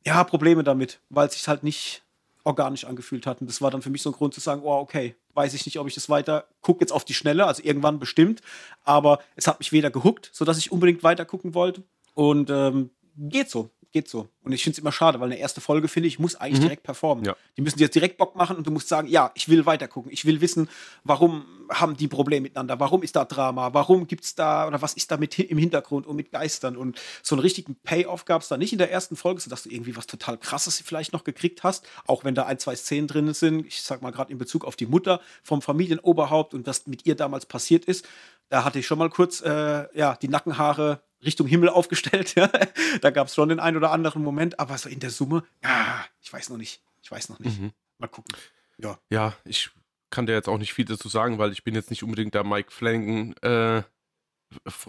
ja, 0.05 0.25
Probleme 0.25 0.65
damit, 0.65 1.01
weil 1.11 1.29
es 1.29 1.35
sich 1.35 1.47
halt 1.47 1.63
nicht 1.63 2.03
organisch 2.45 2.85
angefühlt 2.85 3.27
hat. 3.27 3.41
Und 3.41 3.49
das 3.49 3.61
war 3.61 3.71
dann 3.71 3.83
für 3.83 3.91
mich 3.91 4.03
so 4.03 4.11
ein 4.11 4.15
Grund 4.15 4.33
zu 4.33 4.41
sagen, 4.41 4.63
oh, 4.65 4.79
okay, 4.79 5.17
weiß 5.35 5.55
ich 5.55 5.67
nicht, 5.67 5.79
ob 5.79 5.87
ich 5.87 5.95
das 5.95 6.09
weiter 6.09 6.49
gucke 6.63 6.81
jetzt 6.81 6.93
auf 6.93 7.05
die 7.05 7.15
Schnelle, 7.15 7.47
also 7.47 7.63
irgendwann 7.63 7.99
bestimmt, 7.99 8.41
aber 8.85 9.21
es 9.37 9.47
hat 9.47 9.61
mich 9.61 9.71
weder 9.71 9.91
gehuckt, 9.91 10.31
sodass 10.33 10.59
ich 10.59 10.73
unbedingt 10.73 11.03
weiter 11.03 11.25
gucken 11.25 11.55
wollte, 11.55 11.85
und 12.19 12.51
ähm, 12.51 12.91
geht 13.17 13.49
so, 13.49 13.71
geht 13.93 14.09
so. 14.09 14.29
Und 14.43 14.51
ich 14.51 14.65
finde 14.65 14.75
es 14.75 14.79
immer 14.81 14.91
schade, 14.91 15.21
weil 15.21 15.27
eine 15.27 15.39
erste 15.39 15.61
Folge, 15.61 15.87
finde 15.87 16.09
ich, 16.09 16.19
muss 16.19 16.35
eigentlich 16.35 16.59
mhm. 16.59 16.63
direkt 16.63 16.83
performen. 16.83 17.25
Ja. 17.25 17.37
Die 17.57 17.63
müssen 17.63 17.79
dir 17.79 17.85
jetzt 17.85 17.95
direkt 17.95 18.19
Bock 18.19 18.35
machen 18.35 18.57
und 18.57 18.67
du 18.67 18.73
musst 18.73 18.89
sagen, 18.89 19.07
ja, 19.07 19.31
ich 19.37 19.49
will 19.49 19.67
weiter 19.67 19.87
gucken. 19.87 20.11
Ich 20.11 20.25
will 20.25 20.41
wissen, 20.41 20.69
warum 21.05 21.45
haben 21.71 21.97
die 21.97 22.09
Probleme 22.09 22.43
miteinander? 22.43 22.81
Warum 22.81 23.05
ist 23.05 23.15
da 23.15 23.25
Drama? 23.25 23.73
Warum 23.73 24.09
gibt 24.09 24.25
es 24.25 24.35
da, 24.35 24.67
oder 24.67 24.83
was 24.83 24.95
ist 24.95 25.13
da 25.13 25.17
mit 25.17 25.39
im 25.39 25.59
Hintergrund 25.59 26.09
und 26.09 26.17
mit 26.17 26.33
Geistern? 26.33 26.77
Und 26.77 27.01
so 27.23 27.37
einen 27.37 27.43
richtigen 27.43 27.77
Payoff 27.77 28.25
gab 28.25 28.43
es 28.43 28.49
da 28.49 28.57
nicht 28.57 28.73
in 28.73 28.79
der 28.79 28.91
ersten 28.91 29.15
Folge, 29.15 29.41
sodass 29.41 29.63
du 29.63 29.71
irgendwie 29.71 29.97
was 29.97 30.09
total 30.09 30.39
krasses 30.39 30.83
vielleicht 30.85 31.13
noch 31.13 31.23
gekriegt 31.23 31.63
hast. 31.63 31.87
Auch 32.05 32.25
wenn 32.25 32.35
da 32.35 32.47
ein, 32.47 32.59
zwei 32.59 32.75
Szenen 32.75 33.07
drin 33.07 33.33
sind. 33.33 33.65
Ich 33.65 33.83
sag 33.83 34.03
mal 34.03 34.11
gerade 34.11 34.33
in 34.33 34.39
Bezug 34.39 34.65
auf 34.65 34.75
die 34.75 34.87
Mutter 34.87 35.21
vom 35.45 35.63
Familienoberhaupt 35.63 36.53
und 36.53 36.67
was 36.67 36.89
mit 36.89 37.07
ihr 37.07 37.15
damals 37.15 37.47
passiert 37.47 37.85
ist. 37.85 38.09
Da 38.49 38.65
hatte 38.65 38.79
ich 38.79 38.87
schon 38.87 38.99
mal 38.99 39.11
kurz 39.11 39.41
äh, 39.41 39.87
ja, 39.97 40.17
die 40.17 40.29
Nackenhaare 40.29 41.03
Richtung 41.25 41.47
Himmel 41.47 41.69
aufgestellt. 41.69 42.35
da 43.01 43.11
gab 43.11 43.27
es 43.27 43.35
schon 43.35 43.49
den 43.49 43.61
einen 43.61 43.77
oder 43.77 43.91
anderen 43.91 44.23
Moment, 44.23 44.61
aber 44.61 44.79
so 44.79 44.89
in 44.89 45.01
der 45.01 45.11
Summe, 45.11 45.45
ja, 45.63 46.05
ich 46.21 46.33
weiß 46.33 46.51
noch 46.51 46.57
nicht. 46.57 46.83
Ich 47.03 47.11
weiß 47.11 47.29
noch 47.29 47.39
nicht. 47.39 47.61
Mhm. 47.61 47.73
Mal 47.99 48.09
gucken. 48.09 48.37
Ja. 48.79 48.99
ja, 49.11 49.35
ich 49.45 49.71
kann 50.11 50.27
dir 50.27 50.33
jetzt 50.33 50.49
auch 50.49 50.59
nicht 50.59 50.73
viel 50.73 50.85
dazu 50.85 51.09
sagen, 51.09 51.39
weil 51.39 51.53
ich 51.53 51.65
bin 51.65 51.75
jetzt 51.75 51.91
nicht 51.91 52.03
unbedingt 52.03 52.35
der 52.35 52.45
Mike 52.45 52.71
Flanagan, 52.71 53.35
äh, 53.43 53.83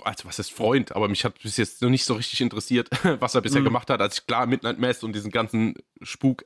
also 0.04 0.26
was 0.26 0.40
ist 0.40 0.54
Freund, 0.54 0.96
aber 0.96 1.08
mich 1.10 1.26
hat 1.26 1.42
bis 1.42 1.58
jetzt 1.58 1.82
noch 1.82 1.90
nicht 1.90 2.06
so 2.06 2.14
richtig 2.14 2.40
interessiert, 2.40 2.90
was 3.20 3.36
er 3.36 3.42
bisher 3.42 3.62
mhm. 3.62 3.66
gemacht 3.66 3.90
hat, 3.90 4.00
als 4.00 4.20
ich 4.20 4.28
klar 4.28 4.46
Midnight 4.46 4.80
Mass 4.80 5.04
und 5.04 5.14
diesen 5.14 5.32
ganzen 5.32 5.76
Spuk 6.02 6.46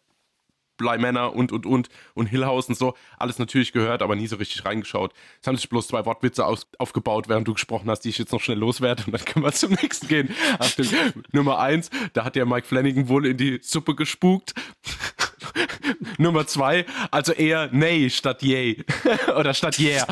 Bly 0.78 0.98
Manor 0.98 1.36
und, 1.36 1.52
und, 1.52 1.66
und, 1.66 1.90
und 2.14 2.26
Hill 2.28 2.46
House 2.46 2.68
und 2.68 2.76
so. 2.76 2.96
Alles 3.18 3.40
natürlich 3.40 3.72
gehört, 3.72 4.02
aber 4.02 4.16
nie 4.16 4.28
so 4.28 4.36
richtig 4.38 4.66
reingeschaut. 4.66 5.14
Es 5.42 5.48
haben 5.48 5.56
sich 5.56 5.70
bloß 5.70 5.88
zwei 5.88 6.06
Wortwitze 6.06 6.46
aus, 6.46 6.68
aufgebaut, 6.78 7.30
während 7.30 7.48
du 7.48 7.54
gesprochen 7.54 7.90
hast, 7.90 8.02
die 8.02 8.10
ich 8.10 8.18
jetzt 8.18 8.32
noch 8.32 8.42
schnell 8.42 8.58
loswerde 8.58 9.04
und 9.08 9.14
dann 9.14 9.24
können 9.26 9.46
wir 9.46 9.52
zum 9.52 9.74
nächsten 9.74 10.08
gehen. 10.08 10.36
Achtung, 10.60 10.88
Nummer 11.32 11.60
eins, 11.60 11.90
da 12.14 12.26
hat 12.26 12.36
ja 12.36 12.46
Mike 12.46 12.68
Flanagan 12.68 13.08
wohl 13.08 13.26
in 13.26 13.38
die 13.38 13.60
Suppe 13.62 13.96
gespukt. 13.96 14.54
Nummer 16.18 16.48
zwei, 16.48 16.86
also 17.12 17.34
eher 17.34 17.70
nee 17.72 18.10
statt 18.10 18.42
yay. 18.44 18.84
Oder 19.38 19.54
statt 19.54 19.80
yeah. 19.80 20.08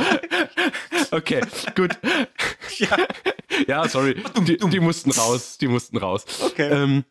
Okay, 1.11 1.41
gut. 1.75 1.97
Ja, 2.77 2.97
ja 3.67 3.87
sorry. 3.87 4.21
Die, 4.41 4.57
die, 4.57 4.79
mussten 4.79 5.11
raus. 5.11 5.57
Die 5.57 5.67
mussten 5.67 5.97
raus. 5.97 6.25
Okay. 6.41 6.69
Ähm, 6.69 7.05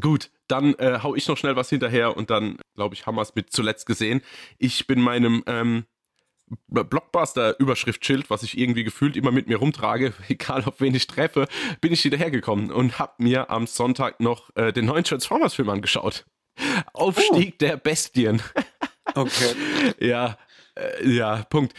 gut, 0.00 0.30
dann 0.50 0.74
äh, 0.74 1.00
hau 1.02 1.14
ich 1.14 1.28
noch 1.28 1.36
schnell 1.36 1.56
was 1.56 1.68
hinterher 1.70 2.16
und 2.16 2.30
dann, 2.30 2.56
glaube 2.74 2.94
ich, 2.94 3.06
haben 3.06 3.16
wir 3.16 3.22
es 3.22 3.34
mit 3.34 3.52
zuletzt 3.52 3.86
gesehen. 3.86 4.22
Ich 4.58 4.86
bin 4.86 5.00
meinem 5.00 5.42
ähm, 5.46 5.84
Blockbuster-Überschriftschild, 6.68 8.30
was 8.30 8.42
ich 8.42 8.58
irgendwie 8.58 8.84
gefühlt 8.84 9.16
immer 9.16 9.30
mit 9.30 9.48
mir 9.48 9.58
rumtrage, 9.58 10.12
egal 10.28 10.64
ob 10.66 10.80
wen 10.80 10.94
ich 10.94 11.06
treffe, 11.06 11.46
bin 11.80 11.92
ich 11.92 12.02
hinterhergekommen 12.02 12.70
und 12.72 12.98
habe 12.98 13.14
mir 13.18 13.50
am 13.50 13.66
Sonntag 13.66 14.20
noch 14.20 14.54
äh, 14.56 14.72
den 14.72 14.86
neuen 14.86 15.04
Transformers-Film 15.04 15.68
angeschaut. 15.70 16.26
Aufstieg 16.92 17.54
oh. 17.54 17.56
der 17.60 17.76
Bestien. 17.76 18.42
okay. 19.14 19.54
Ja, 19.98 20.36
äh, 20.76 21.08
ja, 21.08 21.44
Punkt. 21.44 21.74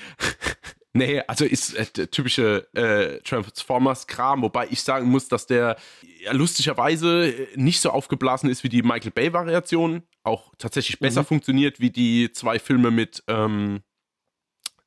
Nee, 0.93 1.21
also 1.21 1.45
ist 1.45 1.73
äh, 1.75 2.08
typische 2.08 2.67
äh, 2.73 3.21
Transformers-Kram, 3.21 4.41
wobei 4.41 4.67
ich 4.69 4.82
sagen 4.82 5.08
muss, 5.08 5.30
dass 5.30 5.47
der 5.47 5.77
ja, 6.19 6.34
lustigerweise 6.34 7.27
äh, 7.27 7.47
nicht 7.56 7.80
so 7.80 7.91
aufgeblasen 7.91 8.49
ist 8.49 8.63
wie 8.65 8.69
die 8.69 8.84
Michael 8.84 9.12
Bay-Variation, 9.12 10.04
auch 10.23 10.54
tatsächlich 10.58 10.99
besser 10.99 11.21
mhm. 11.21 11.27
funktioniert 11.27 11.80
wie 11.80 11.91
die 11.91 12.32
zwei 12.34 12.60
Filme 12.60 12.91
mit, 12.91 13.23
ähm, 13.27 13.84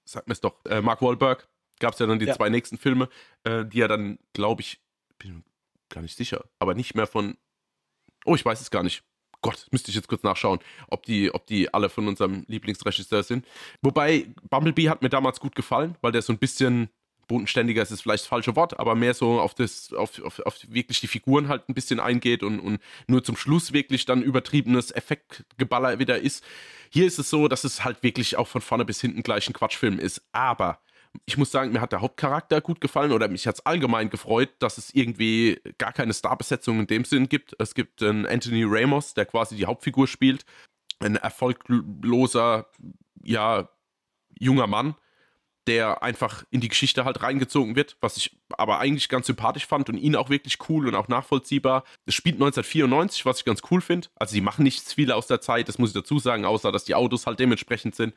sag 0.05 0.29
mir 0.29 0.35
es 0.35 0.41
doch, 0.41 0.63
äh, 0.67 0.83
Mark 0.83 1.01
Wahlberg. 1.01 1.49
Gab 1.81 1.95
es 1.95 1.99
ja 1.99 2.07
dann 2.07 2.19
die 2.19 2.27
ja. 2.27 2.35
zwei 2.35 2.51
nächsten 2.51 2.79
Filme, 2.79 3.09
äh, 3.45 3.65
die 3.65 3.79
ja 3.79 3.89
dann, 3.89 4.19
glaube 4.33 4.61
ich, 4.61 4.81
bin 5.19 5.43
gar 5.89 6.03
nicht 6.03 6.17
sicher, 6.17 6.45
aber 6.59 6.75
nicht 6.75 6.95
mehr 6.95 7.07
von. 7.07 7.37
Oh, 8.27 8.35
ich 8.35 8.45
weiß 8.45 8.61
es 8.61 8.71
gar 8.71 8.83
nicht. 8.83 9.03
Gott, 9.45 9.67
müsste 9.73 9.91
ich 9.91 9.95
jetzt 9.95 10.09
kurz 10.09 10.23
nachschauen, 10.23 10.59
ob 10.89 11.03
die, 11.05 11.31
ob 11.35 11.47
die 11.47 11.73
alle 11.75 11.91
von 11.91 12.09
unserem 12.09 12.47
Lieblingsregisseur 12.49 13.23
sind. 13.23 13.45
Wobei, 13.83 14.29
Bumblebee 14.49 14.89
hat 14.89 15.03
mir 15.03 15.11
damals 15.11 15.39
gut 15.39 15.55
gefallen, 15.55 15.97
weil 16.01 16.13
der 16.13 16.23
so 16.23 16.33
ein 16.33 16.39
bisschen 16.39 16.89
bodenständiger 17.29 17.83
ist, 17.83 17.91
ist 17.91 18.01
vielleicht 18.01 18.25
das 18.25 18.29
falsche 18.29 18.57
Wort, 18.57 18.81
aber 18.81 18.95
mehr 18.95 19.13
so 19.13 19.39
auf 19.39 19.55
das, 19.55 19.93
auf, 19.93 20.19
auf, 20.23 20.41
auf 20.41 20.59
wirklich 20.69 21.01
die 21.01 21.09
Figuren 21.09 21.49
halt 21.49 21.69
ein 21.69 21.75
bisschen 21.75 22.01
eingeht 22.01 22.43
und, 22.43 22.59
und 22.59 22.81
nur 23.07 23.23
zum 23.23 23.37
Schluss 23.37 23.75
wirklich 23.75 24.07
dann 24.07 24.23
übertriebenes 24.23 24.91
Effektgeballer 24.91 25.99
wieder 25.99 26.19
ist. 26.19 26.43
Hier 26.89 27.07
ist 27.07 27.19
es 27.19 27.29
so, 27.29 27.47
dass 27.47 27.65
es 27.65 27.85
halt 27.85 28.03
wirklich 28.03 28.39
auch 28.39 28.49
von 28.49 28.63
vorne 28.63 28.87
bis 28.87 29.03
hinten 29.03 29.23
gleich 29.23 29.47
ein 29.47 29.53
Quatschfilm 29.53 29.99
ist. 29.99 30.23
Aber 30.33 30.81
ich 31.27 31.37
muss 31.37 31.51
sagen, 31.51 31.73
mir 31.73 31.81
hat 31.81 31.93
der 31.93 32.01
Hauptcharakter 32.01 32.61
gut 32.61 32.81
gefallen 32.81 33.13
oder 33.13 33.29
mich 33.29 33.47
hat 33.47 33.57
es 33.57 33.67
allgemein 33.67 34.11
gefreut, 34.11 34.51
dass 34.59 34.79
es 34.79 34.95
irgendwie 34.95 35.61
gar 35.79 35.93
keine 35.93 36.13
Starbesetzung 36.13 36.81
in 36.81 36.87
dem 36.87 37.05
Sinn 37.05 37.29
gibt. 37.29 37.55
Es 37.59 37.75
gibt 37.75 38.03
einen 38.03 38.27
Anthony 38.27 38.65
Ramos, 38.67 39.15
der 39.15 39.27
quasi 39.27 39.57
die 39.57 39.67
Hauptfigur 39.67 40.07
spielt. 40.07 40.45
Ein 40.99 41.17
erfolgloser, 41.17 42.67
ja, 43.23 43.69
junger 44.39 44.67
Mann, 44.67 44.95
der 45.67 46.03
einfach 46.03 46.45
in 46.51 46.61
die 46.61 46.69
Geschichte 46.69 47.05
halt 47.05 47.23
reingezogen 47.23 47.77
wird, 47.77 47.97
was 48.01 48.17
ich 48.17 48.37
aber 48.51 48.79
eigentlich 48.81 49.09
ganz 49.09 49.27
sympathisch 49.27 49.67
fand 49.67 49.89
und 49.89 49.97
ihn 49.97 50.17
auch 50.17 50.29
wirklich 50.29 50.59
cool 50.69 50.87
und 50.89 50.95
auch 50.95 51.09
nachvollziehbar. 51.09 51.85
Es 52.07 52.15
spielt 52.15 52.37
1994, 52.37 53.25
was 53.25 53.39
ich 53.39 53.45
ganz 53.45 53.63
cool 53.71 53.81
finde. 53.81 54.09
Also 54.17 54.33
sie 54.33 54.41
machen 54.41 54.63
nichts 54.63 54.93
viel 54.93 55.11
aus 55.11 55.27
der 55.27 55.41
Zeit, 55.41 55.69
das 55.69 55.79
muss 55.79 55.91
ich 55.91 55.95
dazu 55.95 56.19
sagen, 56.19 56.45
außer 56.45 56.71
dass 56.71 56.85
die 56.85 56.95
Autos 56.95 57.27
halt 57.27 57.39
dementsprechend 57.39 57.95
sind. 57.95 58.15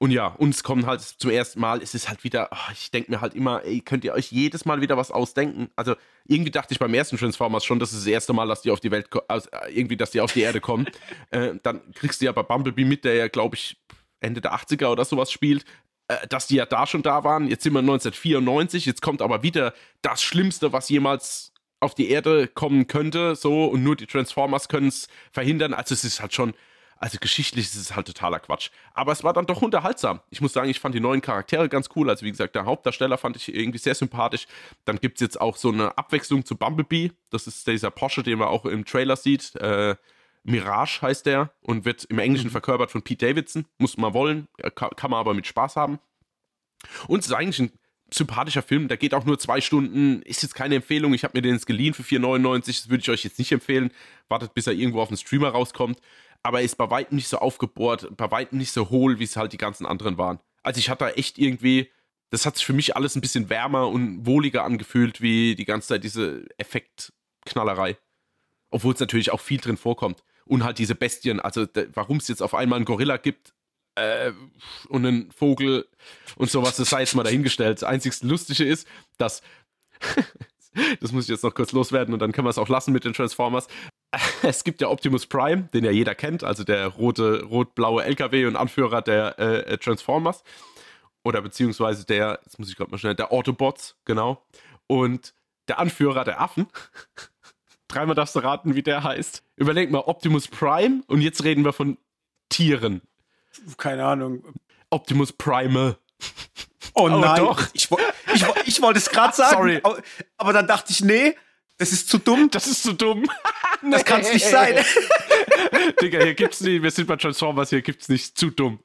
Und 0.00 0.12
ja, 0.12 0.28
uns 0.28 0.62
kommen 0.62 0.86
halt 0.86 1.00
zum 1.00 1.30
ersten 1.30 1.60
Mal, 1.60 1.82
es 1.82 1.92
ist 1.92 2.08
halt 2.08 2.22
wieder, 2.22 2.48
oh, 2.52 2.72
ich 2.72 2.92
denke 2.92 3.10
mir 3.10 3.20
halt 3.20 3.34
immer, 3.34 3.64
ey, 3.64 3.80
könnt 3.80 4.04
ihr 4.04 4.14
euch 4.14 4.30
jedes 4.30 4.64
Mal 4.64 4.80
wieder 4.80 4.96
was 4.96 5.10
ausdenken? 5.10 5.70
Also 5.74 5.96
irgendwie 6.24 6.52
dachte 6.52 6.72
ich 6.72 6.78
beim 6.78 6.94
ersten 6.94 7.16
Transformers 7.16 7.64
schon, 7.64 7.80
das 7.80 7.92
ist 7.92 8.02
das 8.02 8.06
erste 8.06 8.32
Mal, 8.32 8.46
dass 8.46 8.62
die 8.62 8.70
auf 8.70 8.78
die 8.78 8.92
Welt, 8.92 9.08
also 9.26 9.48
irgendwie, 9.68 9.96
dass 9.96 10.12
die 10.12 10.20
auf 10.20 10.32
die 10.32 10.42
Erde 10.42 10.60
kommen. 10.60 10.86
äh, 11.30 11.54
dann 11.64 11.80
kriegst 11.94 12.20
du 12.20 12.26
ja 12.26 12.32
bei 12.32 12.44
Bumblebee 12.44 12.84
mit, 12.84 13.04
der 13.04 13.14
ja, 13.14 13.28
glaube 13.28 13.56
ich, 13.56 13.76
Ende 14.20 14.40
der 14.40 14.54
80er 14.54 14.86
oder 14.86 15.04
sowas 15.04 15.32
spielt, 15.32 15.64
äh, 16.06 16.28
dass 16.28 16.46
die 16.46 16.56
ja 16.56 16.66
da 16.66 16.86
schon 16.86 17.02
da 17.02 17.24
waren. 17.24 17.48
Jetzt 17.48 17.64
sind 17.64 17.72
wir 17.72 17.80
1994, 17.80 18.86
jetzt 18.86 19.02
kommt 19.02 19.20
aber 19.20 19.42
wieder 19.42 19.74
das 20.02 20.22
Schlimmste, 20.22 20.72
was 20.72 20.88
jemals 20.88 21.52
auf 21.80 21.96
die 21.96 22.08
Erde 22.08 22.46
kommen 22.46 22.86
könnte, 22.86 23.34
so, 23.34 23.66
und 23.66 23.82
nur 23.82 23.96
die 23.96 24.06
Transformers 24.06 24.68
können 24.68 24.88
es 24.88 25.08
verhindern. 25.32 25.74
Also 25.74 25.94
es 25.94 26.04
ist 26.04 26.20
halt 26.20 26.34
schon, 26.34 26.54
Also 27.00 27.18
geschichtlich 27.20 27.66
ist 27.66 27.76
es 27.76 27.94
halt 27.94 28.06
totaler 28.08 28.40
Quatsch. 28.40 28.70
Aber 28.92 29.12
es 29.12 29.22
war 29.22 29.32
dann 29.32 29.46
doch 29.46 29.62
unterhaltsam. 29.62 30.20
Ich 30.30 30.40
muss 30.40 30.52
sagen, 30.52 30.68
ich 30.68 30.80
fand 30.80 30.94
die 30.94 31.00
neuen 31.00 31.20
Charaktere 31.20 31.68
ganz 31.68 31.88
cool. 31.94 32.10
Also 32.10 32.26
wie 32.26 32.30
gesagt, 32.30 32.56
der 32.56 32.64
Hauptdarsteller 32.64 33.18
fand 33.18 33.36
ich 33.36 33.54
irgendwie 33.54 33.78
sehr 33.78 33.94
sympathisch. 33.94 34.46
Dann 34.84 34.98
gibt 34.98 35.18
es 35.18 35.20
jetzt 35.20 35.40
auch 35.40 35.56
so 35.56 35.70
eine 35.70 35.96
Abwechslung 35.96 36.44
zu 36.44 36.56
Bumblebee. 36.56 37.12
Das 37.30 37.46
ist 37.46 37.66
dieser 37.66 37.90
Porsche, 37.90 38.22
den 38.22 38.38
man 38.38 38.48
auch 38.48 38.64
im 38.64 38.84
Trailer 38.84 39.16
sieht. 39.16 39.54
Äh, 39.56 39.94
Mirage 40.42 41.02
heißt 41.02 41.26
der 41.26 41.52
und 41.60 41.84
wird 41.84 42.04
im 42.04 42.18
Englischen 42.18 42.48
mhm. 42.48 42.52
verkörpert 42.52 42.90
von 42.90 43.02
Pete 43.02 43.26
Davidson. 43.26 43.66
Muss 43.78 43.96
man 43.96 44.12
wollen, 44.12 44.48
kann, 44.74 44.90
kann 44.96 45.10
man 45.10 45.20
aber 45.20 45.34
mit 45.34 45.46
Spaß 45.46 45.76
haben. 45.76 46.00
Und 47.06 47.20
es 47.20 47.26
ist 47.26 47.32
eigentlich 47.32 47.60
ein 47.60 47.72
sympathischer 48.12 48.62
Film, 48.62 48.88
der 48.88 48.96
geht 48.96 49.14
auch 49.14 49.24
nur 49.24 49.38
zwei 49.38 49.60
Stunden, 49.60 50.22
ist 50.22 50.42
jetzt 50.42 50.54
keine 50.54 50.76
Empfehlung. 50.76 51.12
Ich 51.14 51.24
habe 51.24 51.36
mir 51.36 51.42
den 51.42 51.54
jetzt 51.54 51.66
geliehen 51.66 51.94
für 51.94 52.02
4,99, 52.02 52.66
das 52.66 52.88
würde 52.88 53.02
ich 53.02 53.10
euch 53.10 53.24
jetzt 53.24 53.38
nicht 53.38 53.52
empfehlen. 53.52 53.92
Wartet, 54.28 54.54
bis 54.54 54.66
er 54.66 54.72
irgendwo 54.72 55.00
auf 55.00 55.08
dem 55.08 55.16
Streamer 55.16 55.50
rauskommt. 55.50 56.00
Aber 56.42 56.60
er 56.60 56.64
ist 56.64 56.76
bei 56.76 56.88
weitem 56.90 57.16
nicht 57.16 57.28
so 57.28 57.38
aufgebohrt, 57.38 58.16
bei 58.16 58.30
weitem 58.30 58.58
nicht 58.58 58.72
so 58.72 58.90
hohl, 58.90 59.18
wie 59.18 59.24
es 59.24 59.36
halt 59.36 59.52
die 59.52 59.58
ganzen 59.58 59.86
anderen 59.86 60.18
waren. 60.18 60.40
Also 60.62 60.78
ich 60.78 60.88
hatte 60.88 61.04
da 61.04 61.10
echt 61.10 61.38
irgendwie, 61.38 61.90
das 62.30 62.46
hat 62.46 62.56
sich 62.56 62.66
für 62.66 62.72
mich 62.72 62.96
alles 62.96 63.16
ein 63.16 63.20
bisschen 63.20 63.50
wärmer 63.50 63.88
und 63.88 64.26
wohliger 64.26 64.64
angefühlt, 64.64 65.20
wie 65.20 65.54
die 65.54 65.64
ganze 65.64 65.88
Zeit 65.88 66.04
diese 66.04 66.46
Effektknallerei. 66.58 67.98
Obwohl 68.70 68.94
es 68.94 69.00
natürlich 69.00 69.32
auch 69.32 69.40
viel 69.40 69.60
drin 69.60 69.76
vorkommt. 69.76 70.22
Und 70.44 70.64
halt 70.64 70.78
diese 70.78 70.94
Bestien, 70.94 71.40
also 71.40 71.66
warum 71.92 72.18
es 72.18 72.28
jetzt 72.28 72.42
auf 72.42 72.54
einmal 72.54 72.76
einen 72.78 72.86
Gorilla 72.86 73.18
gibt, 73.18 73.52
äh, 73.98 74.32
und 74.88 75.04
einen 75.04 75.30
Vogel 75.32 75.86
und 76.36 76.50
sowas, 76.50 76.76
das 76.76 76.90
sei 76.90 77.00
jetzt 77.00 77.14
mal 77.14 77.24
dahingestellt. 77.24 77.82
Das 77.82 77.88
einzigste 77.88 78.26
Lustige 78.26 78.64
ist, 78.64 78.86
dass, 79.18 79.42
das 81.00 81.12
muss 81.12 81.24
ich 81.24 81.30
jetzt 81.30 81.44
noch 81.44 81.54
kurz 81.54 81.72
loswerden 81.72 82.14
und 82.14 82.20
dann 82.20 82.32
können 82.32 82.46
wir 82.46 82.50
es 82.50 82.58
auch 82.58 82.68
lassen 82.68 82.92
mit 82.92 83.04
den 83.04 83.12
Transformers. 83.12 83.66
Es 84.42 84.64
gibt 84.64 84.80
ja 84.80 84.88
Optimus 84.88 85.26
Prime, 85.26 85.68
den 85.74 85.84
ja 85.84 85.90
jeder 85.90 86.14
kennt, 86.14 86.42
also 86.42 86.64
der 86.64 86.86
rote, 86.86 87.42
rot-blaue 87.44 88.04
LKW 88.04 88.46
und 88.46 88.56
Anführer 88.56 89.02
der 89.02 89.38
äh, 89.38 89.76
Transformers. 89.78 90.42
Oder 91.24 91.42
beziehungsweise 91.42 92.06
der, 92.06 92.40
jetzt 92.44 92.58
muss 92.58 92.70
ich 92.70 92.76
gerade 92.76 92.90
mal 92.90 92.98
schnell, 92.98 93.14
der 93.14 93.32
Autobots, 93.32 93.96
genau. 94.04 94.46
Und 94.86 95.34
der 95.68 95.78
Anführer 95.78 96.24
der 96.24 96.40
Affen. 96.40 96.68
Dreimal 97.88 98.14
darfst 98.14 98.34
du 98.34 98.38
raten, 98.38 98.74
wie 98.74 98.82
der 98.82 99.02
heißt. 99.02 99.42
Überleg 99.56 99.90
mal, 99.90 100.00
Optimus 100.00 100.48
Prime 100.48 101.02
und 101.06 101.20
jetzt 101.20 101.44
reden 101.44 101.64
wir 101.64 101.72
von 101.72 101.98
Tieren 102.48 103.02
keine 103.76 104.04
Ahnung. 104.04 104.42
Optimus 104.90 105.32
Primal. 105.32 105.96
Oh, 106.94 107.02
oh 107.02 107.08
nein, 107.08 107.36
doch. 107.36 107.62
Ich, 107.72 107.88
ich, 108.34 108.44
ich 108.64 108.82
wollte 108.82 108.98
es 108.98 109.10
gerade 109.10 109.34
sagen. 109.36 109.56
Sorry. 109.56 109.80
Aber, 109.82 110.02
aber, 110.36 110.52
dann 110.52 110.66
dachte 110.66 110.92
ich, 110.92 111.02
nee, 111.02 111.36
das 111.76 111.92
ist 111.92 112.08
zu 112.08 112.18
dumm. 112.18 112.50
Das 112.50 112.66
ist 112.66 112.82
zu 112.82 112.92
dumm. 112.92 113.24
Das 113.82 114.04
kann 114.04 114.20
es 114.20 114.32
nicht 114.32 114.46
sein. 114.46 114.74
Digga, 116.02 116.22
hier 116.22 116.34
gibt's 116.34 116.60
nicht, 116.60 116.82
wir 116.82 116.90
sind 116.90 117.06
bei 117.06 117.16
Transformers, 117.16 117.70
hier 117.70 117.82
gibt's 117.82 118.08
nicht 118.08 118.38
zu 118.38 118.50
dumm. 118.50 118.80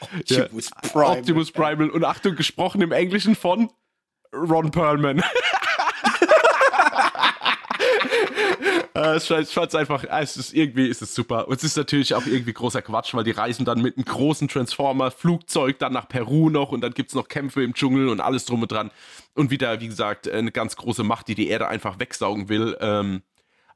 Optimus 0.00 0.70
ja. 0.70 0.90
Primal. 0.90 1.18
Optimus 1.18 1.52
Primal. 1.52 1.90
Und 1.90 2.04
Achtung, 2.04 2.36
gesprochen 2.36 2.80
im 2.80 2.92
Englischen 2.92 3.34
von 3.34 3.70
Ron 4.32 4.70
Perlman. 4.70 5.22
ich 9.16 9.24
fand 9.52 9.68
es 9.68 9.74
einfach, 9.74 10.04
es 10.04 10.36
ist, 10.36 10.54
irgendwie 10.54 10.88
ist 10.88 11.02
es 11.02 11.14
super. 11.14 11.48
Und 11.48 11.56
es 11.56 11.64
ist 11.64 11.76
natürlich 11.76 12.14
auch 12.14 12.26
irgendwie 12.26 12.52
großer 12.52 12.82
Quatsch, 12.82 13.14
weil 13.14 13.24
die 13.24 13.30
reisen 13.32 13.64
dann 13.64 13.82
mit 13.82 13.96
einem 13.96 14.04
großen 14.04 14.48
Transformer-Flugzeug 14.48 15.78
dann 15.78 15.92
nach 15.92 16.08
Peru 16.08 16.50
noch 16.50 16.72
und 16.72 16.80
dann 16.80 16.92
gibt 16.92 17.10
es 17.10 17.14
noch 17.14 17.28
Kämpfe 17.28 17.62
im 17.62 17.74
Dschungel 17.74 18.08
und 18.08 18.20
alles 18.20 18.44
drum 18.44 18.62
und 18.62 18.72
dran. 18.72 18.90
Und 19.34 19.50
wieder, 19.50 19.80
wie 19.80 19.88
gesagt, 19.88 20.28
eine 20.28 20.52
ganz 20.52 20.76
große 20.76 21.04
Macht, 21.04 21.28
die 21.28 21.34
die 21.34 21.48
Erde 21.48 21.68
einfach 21.68 21.98
wegsaugen 21.98 22.48
will. 22.48 22.76
Ähm, 22.80 23.22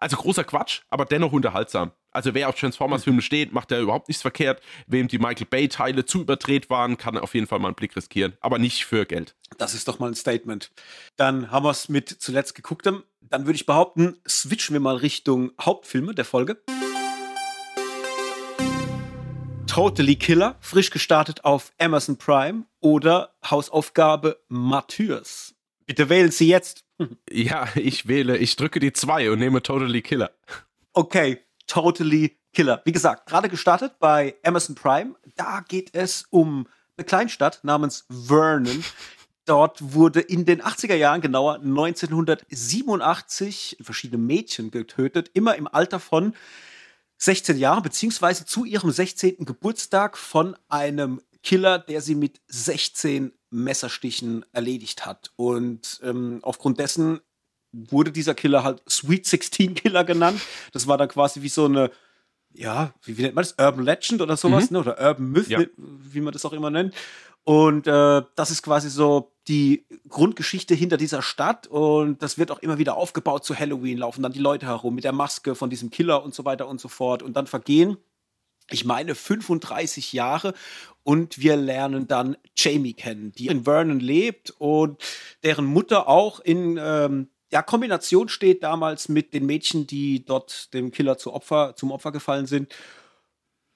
also 0.05 0.19
großer 0.19 0.45
Quatsch, 0.45 0.83
aber 0.91 1.07
dennoch 1.07 1.33
unterhaltsam. 1.33 1.93
Also 2.11 2.35
wer 2.35 2.51
auf 2.51 2.57
Transformers-Filme 2.57 3.23
steht, 3.23 3.55
macht 3.55 3.71
ja 3.71 3.81
überhaupt 3.81 4.09
nichts 4.09 4.21
verkehrt. 4.21 4.61
Wem 4.87 5.09
die 5.09 5.17
Michael 5.19 5.47
Bay-Teile 5.47 6.05
zu 6.05 6.21
überdreht 6.21 6.69
waren, 6.69 6.99
kann 6.99 7.17
auf 7.17 7.33
jeden 7.33 7.47
Fall 7.47 7.59
mal 7.59 7.69
einen 7.69 7.75
Blick 7.75 7.97
riskieren. 7.97 8.37
Aber 8.41 8.59
nicht 8.59 8.85
für 8.85 9.07
Geld. 9.07 9.35
Das 9.57 9.73
ist 9.73 9.89
doch 9.89 10.01
mal 10.01 10.09
ein 10.09 10.15
Statement. 10.15 10.71
Dann 11.17 11.51
haben 11.51 11.65
wir 11.65 11.71
es 11.71 11.89
mit 11.89 12.11
zuletzt 12.11 12.55
gegucktem. 12.55 13.03
Dann 13.23 13.47
würde 13.47 13.57
ich 13.57 13.65
behaupten, 13.65 14.19
switchen 14.29 14.75
wir 14.75 14.81
mal 14.81 14.97
Richtung 14.97 15.53
Hauptfilme 15.59 16.15
der 16.15 16.27
Folge. 16.27 16.63
Totally 19.67 20.17
Killer, 20.17 20.57
frisch 20.61 20.91
gestartet 20.91 21.47
auf 21.47 21.73
Amazon 21.79 22.19
Prime 22.19 22.67
oder 22.81 23.35
Hausaufgabe 23.51 24.39
Martyrs. 24.49 25.55
Bitte 25.87 26.11
wählen 26.11 26.31
Sie 26.31 26.49
jetzt. 26.49 26.84
Ja, 27.31 27.69
ich 27.75 28.07
wähle, 28.07 28.39
ich 28.39 28.57
drücke 28.57 28.81
die 28.81 28.93
2 28.93 29.31
und 29.31 29.39
nehme 29.39 29.63
Totally 29.63 30.03
Killer. 30.03 30.31
Okay, 30.93 31.41
Totally 31.67 32.37
Killer. 32.53 32.83
Wie 32.85 32.93
gesagt, 32.93 33.27
gerade 33.27 33.49
gestartet 33.49 33.99
bei 33.99 34.37
Amazon 34.45 34.75
Prime. 34.75 35.15
Da 35.37 35.65
geht 35.67 35.95
es 35.95 36.27
um 36.31 36.69
eine 36.97 37.05
Kleinstadt 37.05 37.61
namens 37.65 38.07
Vernon. 38.09 38.85
Dort 39.45 39.93
wurde 39.93 40.21
in 40.21 40.47
den 40.47 40.63
80er 40.63 40.95
Jahren, 40.95 41.21
genauer 41.21 41.57
1987, 41.57 43.77
verschiedene 43.83 44.23
Mädchen 44.23 44.71
getötet, 44.71 45.31
immer 45.35 45.57
im 45.57 45.67
Alter 45.67 46.01
von 46.01 46.35
16 47.19 47.59
Jahren, 47.59 47.83
beziehungsweise 47.83 48.47
zu 48.47 48.65
ihrem 48.65 48.91
16. 48.91 49.45
Geburtstag 49.45 50.17
von 50.17 50.57
einem 50.69 51.21
Killer, 51.43 51.79
der 51.79 52.01
sie 52.01 52.15
mit 52.15 52.41
16 52.47 53.33
Messerstichen 53.55 54.45
erledigt 54.53 55.07
hat. 55.07 55.31
Und 55.37 56.01
ähm, 56.03 56.41
aufgrund 56.43 56.79
dessen 56.81 57.21
wurde 57.73 58.13
dieser 58.13 58.35
Killer 58.35 58.65
halt 58.65 58.83
Sweet 58.89 59.27
16 59.27 59.75
Killer 59.75 60.05
genannt. 60.05 60.41
Das 60.73 60.87
war 60.87 60.99
dann 60.99 61.09
quasi 61.09 61.43
wie 61.43 61.49
so 61.49 61.65
eine, 61.67 61.91
ja, 62.53 62.93
wie, 63.03 63.17
wie 63.17 63.23
nennt 63.23 63.35
man 63.35 63.45
das? 63.45 63.55
Urban 63.59 63.85
Legend 63.85 64.23
oder 64.23 64.37
sowas, 64.37 64.71
mhm. 64.71 64.75
ne? 64.75 64.81
Oder 64.81 65.01
Urban 65.01 65.31
Myth, 65.31 65.49
ja. 65.49 65.61
wie 65.77 66.21
man 66.21 66.33
das 66.33 66.45
auch 66.45 66.53
immer 66.53 66.71
nennt. 66.71 66.95
Und 67.45 67.87
äh, 67.87 68.23
das 68.37 68.51
ist 68.51 68.63
quasi 68.63 68.89
so 68.89 69.33
die 69.49 69.85
Grundgeschichte 70.09 70.75
hinter 70.75 70.97
dieser 70.97 71.21
Stadt. 71.21 71.67
Und 71.67 72.23
das 72.23 72.39
wird 72.39 72.51
auch 72.51 72.61
immer 72.61 72.79
wieder 72.79 72.97
aufgebaut 72.97 73.45
zu 73.45 73.59
Halloween, 73.59 73.99
laufen 73.99 74.23
dann 74.23 74.33
die 74.33 74.39
Leute 74.39 74.67
herum 74.67 74.95
mit 74.95 75.05
der 75.05 75.13
Maske 75.13 75.55
von 75.55 75.71
diesem 75.71 75.91
Killer 75.91 76.23
und 76.25 76.35
so 76.35 76.45
weiter 76.45 76.69
und 76.69 76.81
so 76.81 76.89
fort. 76.89 77.23
Und 77.23 77.37
dann 77.37 77.47
vergehen, 77.47 77.99
ich 78.71 78.85
meine, 78.85 79.15
35 79.15 80.13
Jahre 80.13 80.55
und 81.03 81.39
wir 81.39 81.57
lernen 81.57 82.07
dann 82.07 82.37
Jamie 82.57 82.95
kennen, 82.95 83.33
die 83.33 83.49
in 83.49 83.65
Vernon 83.65 84.01
lebt 84.01 84.55
und 84.59 85.03
deren 85.43 85.67
Mutter 85.67 86.09
auch 86.09 86.41
in 86.41 86.79
ähm, 86.81 87.29
ja, 87.53 87.63
Kombination 87.63 88.29
steht 88.29 88.63
damals 88.63 89.09
mit 89.09 89.33
den 89.33 89.47
Mädchen, 89.47 89.87
die 89.87 90.25
dort 90.25 90.75
dem 90.75 90.91
Killer 90.91 91.19
zu 91.19 91.33
Opfer, 91.33 91.77
zum 91.77 91.93
Opfer 91.93 92.11
gefallen 92.11 92.47
sind. 92.47 92.75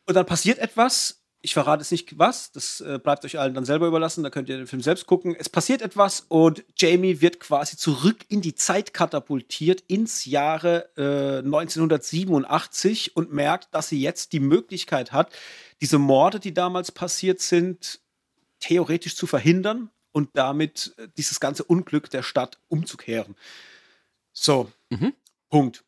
Und 0.06 0.14
dann 0.14 0.26
passiert 0.26 0.58
etwas. 0.58 1.17
Ich 1.40 1.54
verrate 1.54 1.82
es 1.82 1.90
nicht 1.92 2.18
was, 2.18 2.50
das 2.50 2.80
äh, 2.80 2.98
bleibt 2.98 3.24
euch 3.24 3.38
allen 3.38 3.54
dann 3.54 3.64
selber 3.64 3.86
überlassen, 3.86 4.24
da 4.24 4.30
könnt 4.30 4.48
ihr 4.48 4.56
den 4.56 4.66
Film 4.66 4.82
selbst 4.82 5.06
gucken. 5.06 5.36
Es 5.38 5.48
passiert 5.48 5.82
etwas 5.82 6.26
und 6.28 6.64
Jamie 6.76 7.20
wird 7.20 7.38
quasi 7.38 7.76
zurück 7.76 8.24
in 8.28 8.40
die 8.40 8.56
Zeit 8.56 8.92
katapultiert 8.92 9.82
ins 9.86 10.24
Jahre 10.24 10.90
äh, 10.96 11.38
1987 11.44 13.16
und 13.16 13.32
merkt, 13.32 13.72
dass 13.72 13.88
sie 13.88 14.00
jetzt 14.00 14.32
die 14.32 14.40
Möglichkeit 14.40 15.12
hat, 15.12 15.32
diese 15.80 15.98
Morde, 15.98 16.40
die 16.40 16.52
damals 16.52 16.90
passiert 16.90 17.40
sind, 17.40 18.00
theoretisch 18.58 19.14
zu 19.14 19.28
verhindern 19.28 19.90
und 20.10 20.30
damit 20.32 20.94
äh, 20.96 21.08
dieses 21.16 21.38
ganze 21.38 21.62
Unglück 21.62 22.10
der 22.10 22.24
Stadt 22.24 22.58
umzukehren. 22.68 23.36
So, 24.32 24.70
mhm. 24.90 25.14
Punkt. 25.48 25.84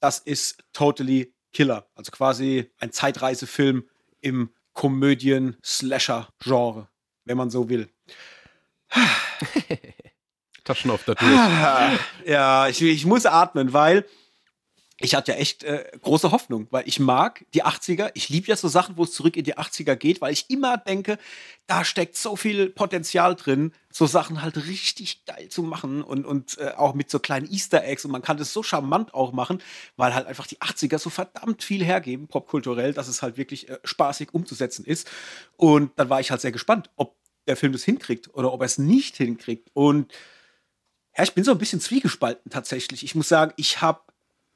Das 0.00 0.18
ist 0.18 0.62
Totally 0.72 1.34
Killer. 1.52 1.86
Also 1.94 2.10
quasi 2.12 2.70
ein 2.78 2.92
Zeitreisefilm 2.92 3.88
im 4.20 4.50
Komödien-Slasher-Genre, 4.76 6.88
wenn 7.24 7.36
man 7.36 7.50
so 7.50 7.68
will. 7.68 7.88
Taschen 10.64 10.92
auf 10.92 11.02
der 11.04 11.16
Tür. 11.16 11.28
Ja, 12.24 12.68
ich, 12.68 12.80
ich 12.82 13.04
muss 13.06 13.26
atmen, 13.26 13.72
weil 13.72 14.04
ich 14.98 15.14
hatte 15.14 15.32
ja 15.32 15.38
echt 15.38 15.62
äh, 15.62 15.90
große 16.00 16.30
Hoffnung, 16.30 16.68
weil 16.70 16.88
ich 16.88 16.98
mag 16.98 17.44
die 17.52 17.64
80er. 17.64 18.12
Ich 18.14 18.30
liebe 18.30 18.46
ja 18.46 18.56
so 18.56 18.66
Sachen, 18.66 18.96
wo 18.96 19.04
es 19.04 19.12
zurück 19.12 19.36
in 19.36 19.44
die 19.44 19.58
80er 19.58 19.94
geht, 19.94 20.22
weil 20.22 20.32
ich 20.32 20.48
immer 20.48 20.78
denke, 20.78 21.18
da 21.66 21.84
steckt 21.84 22.16
so 22.16 22.34
viel 22.34 22.70
Potenzial 22.70 23.34
drin, 23.34 23.72
so 23.90 24.06
Sachen 24.06 24.40
halt 24.40 24.56
richtig 24.56 25.26
geil 25.26 25.48
zu 25.50 25.62
machen 25.62 26.02
und, 26.02 26.24
und 26.24 26.56
äh, 26.58 26.70
auch 26.76 26.94
mit 26.94 27.10
so 27.10 27.18
kleinen 27.18 27.50
Easter 27.50 27.84
Eggs. 27.84 28.06
Und 28.06 28.10
man 28.10 28.22
kann 28.22 28.38
das 28.38 28.54
so 28.54 28.62
charmant 28.62 29.12
auch 29.12 29.32
machen, 29.32 29.62
weil 29.96 30.14
halt 30.14 30.26
einfach 30.26 30.46
die 30.46 30.58
80er 30.58 30.98
so 30.98 31.10
verdammt 31.10 31.62
viel 31.62 31.84
hergeben, 31.84 32.26
popkulturell, 32.26 32.94
dass 32.94 33.08
es 33.08 33.20
halt 33.20 33.36
wirklich 33.36 33.68
äh, 33.68 33.78
spaßig 33.84 34.32
umzusetzen 34.32 34.86
ist. 34.86 35.10
Und 35.58 35.90
dann 35.96 36.08
war 36.08 36.20
ich 36.20 36.30
halt 36.30 36.40
sehr 36.40 36.52
gespannt, 36.52 36.88
ob 36.96 37.16
der 37.46 37.58
Film 37.58 37.72
das 37.72 37.84
hinkriegt 37.84 38.34
oder 38.34 38.50
ob 38.50 38.62
er 38.62 38.66
es 38.66 38.78
nicht 38.78 39.18
hinkriegt. 39.18 39.68
Und 39.74 40.10
ja, 41.16 41.24
ich 41.24 41.34
bin 41.34 41.44
so 41.44 41.52
ein 41.52 41.58
bisschen 41.58 41.80
zwiegespalten 41.80 42.50
tatsächlich. 42.50 43.02
Ich 43.02 43.14
muss 43.14 43.28
sagen, 43.28 43.52
ich 43.56 43.80
habe 43.82 44.00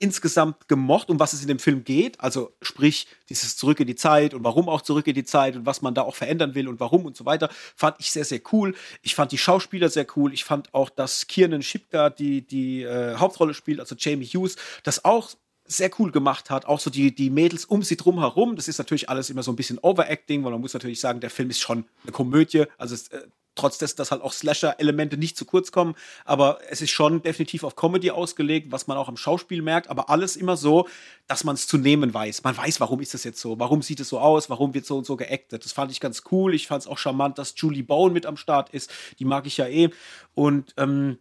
insgesamt 0.00 0.66
gemocht, 0.66 1.10
um 1.10 1.20
was 1.20 1.34
es 1.34 1.42
in 1.42 1.48
dem 1.48 1.58
Film 1.58 1.84
geht. 1.84 2.18
Also 2.20 2.52
sprich, 2.62 3.06
dieses 3.28 3.56
Zurück 3.56 3.78
in 3.80 3.86
die 3.86 3.94
Zeit 3.94 4.34
und 4.34 4.42
warum 4.42 4.68
auch 4.68 4.80
zurück 4.80 5.06
in 5.06 5.14
die 5.14 5.24
Zeit 5.24 5.54
und 5.54 5.66
was 5.66 5.82
man 5.82 5.94
da 5.94 6.02
auch 6.02 6.16
verändern 6.16 6.54
will 6.54 6.68
und 6.68 6.80
warum 6.80 7.04
und 7.04 7.16
so 7.16 7.26
weiter, 7.26 7.50
fand 7.76 7.96
ich 8.00 8.10
sehr, 8.10 8.24
sehr 8.24 8.40
cool. 8.50 8.74
Ich 9.02 9.14
fand 9.14 9.30
die 9.30 9.38
Schauspieler 9.38 9.90
sehr 9.90 10.06
cool. 10.16 10.32
Ich 10.32 10.44
fand 10.44 10.72
auch, 10.74 10.88
dass 10.88 11.26
Kiernan 11.26 11.62
Shipka 11.62 12.10
die, 12.10 12.40
die 12.40 12.82
äh, 12.82 13.16
Hauptrolle 13.16 13.52
spielt, 13.52 13.78
also 13.78 13.94
Jamie 13.96 14.26
Hughes, 14.26 14.56
das 14.82 15.04
auch 15.04 15.30
sehr 15.66 15.90
cool 15.98 16.10
gemacht 16.10 16.50
hat. 16.50 16.64
Auch 16.64 16.80
so 16.80 16.90
die, 16.90 17.14
die 17.14 17.30
Mädels 17.30 17.66
um 17.66 17.82
sie 17.82 17.96
drum 17.96 18.18
herum. 18.18 18.56
Das 18.56 18.68
ist 18.68 18.78
natürlich 18.78 19.08
alles 19.08 19.30
immer 19.30 19.42
so 19.42 19.52
ein 19.52 19.56
bisschen 19.56 19.78
Overacting, 19.78 20.42
weil 20.42 20.50
man 20.50 20.60
muss 20.60 20.72
natürlich 20.72 20.98
sagen, 20.98 21.20
der 21.20 21.30
Film 21.30 21.50
ist 21.50 21.60
schon 21.60 21.84
eine 22.02 22.12
Komödie. 22.12 22.64
Also 22.78 22.94
es, 22.94 23.08
äh, 23.08 23.20
trotz 23.54 23.78
dessen, 23.78 23.96
dass 23.96 24.10
halt 24.10 24.22
auch 24.22 24.32
Slasher-Elemente 24.32 25.16
nicht 25.16 25.36
zu 25.36 25.44
kurz 25.44 25.72
kommen. 25.72 25.94
Aber 26.24 26.58
es 26.68 26.80
ist 26.80 26.90
schon 26.90 27.22
definitiv 27.22 27.64
auf 27.64 27.76
Comedy 27.76 28.10
ausgelegt, 28.10 28.70
was 28.70 28.86
man 28.86 28.96
auch 28.96 29.08
am 29.08 29.16
Schauspiel 29.16 29.62
merkt. 29.62 29.88
Aber 29.90 30.10
alles 30.10 30.36
immer 30.36 30.56
so, 30.56 30.88
dass 31.26 31.44
man 31.44 31.54
es 31.54 31.66
zu 31.66 31.78
nehmen 31.78 32.14
weiß. 32.14 32.42
Man 32.44 32.56
weiß, 32.56 32.80
warum 32.80 33.00
ist 33.00 33.14
das 33.14 33.24
jetzt 33.24 33.40
so? 33.40 33.58
Warum 33.58 33.82
sieht 33.82 34.00
es 34.00 34.08
so 34.08 34.20
aus? 34.20 34.50
Warum 34.50 34.74
wird 34.74 34.86
so 34.86 34.98
und 34.98 35.06
so 35.06 35.16
geactet? 35.16 35.64
Das 35.64 35.72
fand 35.72 35.90
ich 35.92 36.00
ganz 36.00 36.22
cool. 36.30 36.54
Ich 36.54 36.66
fand 36.66 36.82
es 36.82 36.88
auch 36.88 36.98
charmant, 36.98 37.38
dass 37.38 37.54
Julie 37.56 37.82
Bowen 37.82 38.12
mit 38.12 38.26
am 38.26 38.36
Start 38.36 38.70
ist. 38.70 38.90
Die 39.18 39.24
mag 39.24 39.46
ich 39.46 39.56
ja 39.56 39.66
eh. 39.66 39.90
Und 40.34 40.74
ähm, 40.76 41.18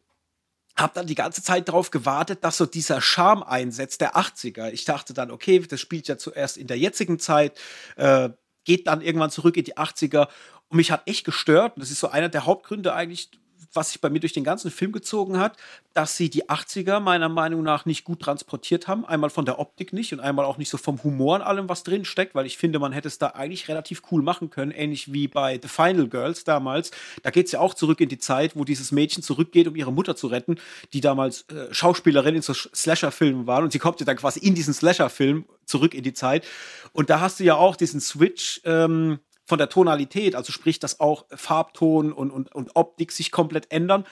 habe 0.78 0.94
dann 0.96 1.08
die 1.08 1.16
ganze 1.16 1.44
Zeit 1.44 1.68
darauf 1.68 1.92
gewartet, 1.92 2.44
dass 2.44 2.58
so 2.58 2.66
dieser 2.66 3.02
Charme 3.02 3.44
einsetzt 3.44 4.02
der 4.02 4.16
80er. 4.16 4.72
Ich 4.72 4.86
dachte 4.86 5.14
dann, 5.14 5.32
okay, 5.32 5.60
das 5.60 5.80
spielt 5.80 6.08
ja 6.08 6.18
zuerst 6.18 6.58
in 6.58 6.68
der 6.68 6.78
jetzigen 6.78 7.20
Zeit, 7.20 7.60
äh, 7.98 8.30
geht 8.64 8.88
dann 8.88 9.02
irgendwann 9.02 9.32
zurück 9.32 9.58
in 9.58 9.64
die 9.64 9.78
80er 9.78 10.28
und 10.70 10.78
mich 10.78 10.92
hat 10.92 11.08
echt 11.08 11.26
gestört, 11.26 11.76
und 11.76 11.82
das 11.82 11.92
ist 11.92 12.00
so 12.00 12.10
einer 12.10 12.30
der 12.30 12.46
Hauptgründe 12.46 12.94
eigentlich, 12.94 13.30
was 13.74 13.92
sich 13.92 14.02
bei 14.02 14.10
mir 14.10 14.20
durch 14.20 14.34
den 14.34 14.44
ganzen 14.44 14.72
Film 14.72 14.92
gezogen 14.92 15.38
hat, 15.38 15.58
dass 15.94 16.18
sie 16.18 16.30
die 16.30 16.50
80er 16.50 17.00
meiner 17.00 17.30
Meinung 17.30 17.64
nach 17.64 17.86
nicht 17.86 18.04
gut 18.04 18.22
transportiert 18.22 18.88
haben. 18.88 19.06
Einmal 19.06 19.30
von 19.30 19.46
der 19.46 19.60
Optik 19.60 19.94
nicht 19.94 20.14
und 20.14 20.20
einmal 20.20 20.46
auch 20.46 20.58
nicht 20.58 20.70
so 20.70 20.78
vom 20.78 21.04
Humor 21.04 21.36
und 21.36 21.42
allem, 21.42 21.70
was 21.70 21.84
drin 21.84 22.06
steckt, 22.06 22.36
weil 22.36 22.46
ich 22.46 22.58
finde, 22.58 22.80
man 22.80 22.92
hätte 22.92 23.08
es 23.08 23.20
da 23.20 23.28
eigentlich 23.28 23.68
relativ 23.68 24.02
cool 24.12 24.22
machen 24.22 24.50
können, 24.50 24.72
ähnlich 24.72 25.14
wie 25.14 25.28
bei 25.28 25.60
The 25.62 25.68
Final 25.68 26.08
Girls 26.08 26.44
damals. 26.44 26.92
Da 27.24 27.32
geht 27.32 27.48
es 27.48 27.52
ja 27.52 27.60
auch 27.60 27.74
zurück 27.74 28.02
in 28.02 28.10
die 28.10 28.18
Zeit, 28.18 28.56
wo 28.56 28.64
dieses 28.64 28.92
Mädchen 28.92 29.24
zurückgeht, 29.24 29.68
um 29.68 29.76
ihre 29.76 29.92
Mutter 29.92 30.16
zu 30.16 30.28
retten, 30.28 30.56
die 30.94 31.02
damals 31.02 31.42
äh, 31.50 31.74
Schauspielerin 31.74 32.36
in 32.36 32.42
so 32.42 32.54
Slasher-Filmen 32.54 33.46
war 33.46 33.62
und 33.62 33.72
sie 33.72 33.80
kommt 33.80 34.00
ja 34.00 34.06
dann 34.06 34.18
quasi 34.18 34.40
in 34.40 34.56
diesen 34.56 34.74
Slasher-Film 34.74 35.46
zurück 35.66 35.94
in 35.94 36.04
die 36.04 36.14
Zeit. 36.14 36.46
Und 36.94 37.10
da 37.10 37.20
hast 37.20 37.40
du 37.40 37.44
ja 37.44 37.56
auch 37.56 37.76
diesen 37.76 38.02
Switch. 38.02 38.62
Ähm, 38.66 39.20
von 39.50 39.58
der 39.58 39.70
Tonalität, 39.70 40.36
also 40.36 40.52
sprich, 40.52 40.78
dass 40.78 41.00
auch 41.00 41.26
Farbton 41.32 42.14
und, 42.14 42.30
und, 42.30 42.54
und 42.54 42.76
Optik 42.76 43.12
sich 43.12 43.32
komplett 43.32 43.72
ändern. 43.72 44.06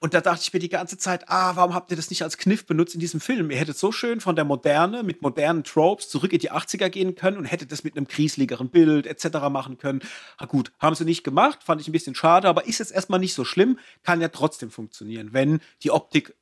Und 0.00 0.14
da 0.14 0.20
dachte 0.20 0.40
ich 0.42 0.52
mir 0.52 0.58
die 0.58 0.68
ganze 0.68 0.98
Zeit, 0.98 1.28
ah, 1.28 1.54
warum 1.54 1.74
habt 1.74 1.92
ihr 1.92 1.96
das 1.96 2.10
nicht 2.10 2.22
als 2.22 2.38
Kniff 2.38 2.66
benutzt 2.66 2.94
in 2.94 3.00
diesem 3.00 3.20
Film? 3.20 3.50
Ihr 3.50 3.58
hättet 3.58 3.78
so 3.78 3.92
schön 3.92 4.20
von 4.20 4.34
der 4.34 4.44
Moderne 4.44 5.04
mit 5.04 5.22
modernen 5.22 5.62
Tropes 5.62 6.08
zurück 6.08 6.32
in 6.32 6.40
die 6.40 6.50
80er 6.50 6.88
gehen 6.88 7.14
können 7.14 7.36
und 7.36 7.44
hättet 7.44 7.70
das 7.70 7.84
mit 7.84 7.96
einem 7.96 8.08
kriesligeren 8.08 8.70
Bild 8.70 9.06
etc. 9.06 9.26
machen 9.50 9.78
können. 9.78 10.00
Ah, 10.38 10.46
gut, 10.46 10.72
haben 10.80 10.96
sie 10.96 11.04
nicht 11.04 11.22
gemacht, 11.22 11.62
fand 11.62 11.80
ich 11.80 11.86
ein 11.86 11.92
bisschen 11.92 12.16
schade, 12.16 12.48
aber 12.48 12.66
ist 12.66 12.78
jetzt 12.80 12.90
erstmal 12.90 13.20
nicht 13.20 13.34
so 13.34 13.44
schlimm, 13.44 13.78
kann 14.02 14.20
ja 14.20 14.28
trotzdem 14.28 14.72
funktionieren, 14.72 15.28
wenn 15.32 15.60
die 15.84 15.92
Optik 15.92 16.34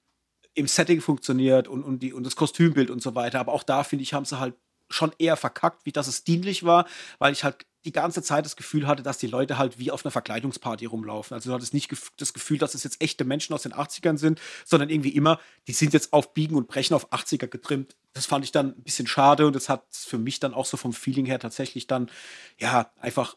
im 0.54 0.68
Setting 0.68 1.02
funktioniert 1.02 1.68
und, 1.68 1.82
und, 1.82 1.98
die, 2.02 2.14
und 2.14 2.24
das 2.24 2.36
Kostümbild 2.36 2.88
und 2.88 3.02
so 3.02 3.14
weiter. 3.14 3.40
Aber 3.40 3.52
auch 3.52 3.64
da, 3.64 3.84
finde 3.84 4.04
ich, 4.04 4.14
haben 4.14 4.24
sie 4.24 4.38
halt 4.38 4.54
schon 4.88 5.12
eher 5.18 5.36
verkackt, 5.36 5.84
wie 5.84 5.92
dass 5.92 6.06
es 6.06 6.24
dienlich 6.24 6.64
war, 6.64 6.86
weil 7.18 7.32
ich 7.32 7.44
halt 7.44 7.66
die 7.84 7.92
ganze 7.92 8.22
Zeit 8.22 8.44
das 8.44 8.56
Gefühl 8.56 8.86
hatte, 8.86 9.02
dass 9.02 9.18
die 9.18 9.26
Leute 9.26 9.56
halt 9.58 9.78
wie 9.78 9.90
auf 9.90 10.04
einer 10.04 10.10
Verkleidungsparty 10.10 10.86
rumlaufen. 10.86 11.34
Also 11.34 11.50
du 11.50 11.54
hattest 11.54 11.74
nicht 11.74 11.90
das 12.16 12.32
Gefühl, 12.32 12.58
dass 12.58 12.74
es 12.74 12.84
jetzt 12.84 13.00
echte 13.00 13.24
Menschen 13.24 13.54
aus 13.54 13.62
den 13.62 13.72
80ern 13.72 14.18
sind, 14.18 14.40
sondern 14.64 14.90
irgendwie 14.90 15.10
immer, 15.10 15.38
die 15.68 15.72
sind 15.72 15.92
jetzt 15.92 16.12
auf 16.12 16.34
Biegen 16.34 16.56
und 16.56 16.68
Brechen 16.68 16.94
auf 16.94 17.12
80er 17.12 17.46
getrimmt. 17.46 17.96
Das 18.12 18.26
fand 18.26 18.44
ich 18.44 18.52
dann 18.52 18.70
ein 18.70 18.82
bisschen 18.82 19.06
schade 19.06 19.46
und 19.46 19.54
das 19.54 19.68
hat 19.68 19.84
für 19.90 20.18
mich 20.18 20.40
dann 20.40 20.54
auch 20.54 20.66
so 20.66 20.76
vom 20.76 20.92
Feeling 20.92 21.26
her 21.26 21.38
tatsächlich 21.38 21.86
dann, 21.86 22.10
ja, 22.58 22.90
einfach 23.00 23.36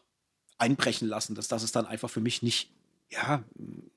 einbrechen 0.58 1.08
lassen, 1.08 1.34
dass 1.34 1.48
das 1.48 1.62
es 1.62 1.72
dann 1.72 1.86
einfach 1.86 2.10
für 2.10 2.20
mich 2.20 2.42
nicht 2.42 2.70
ja, 3.12 3.44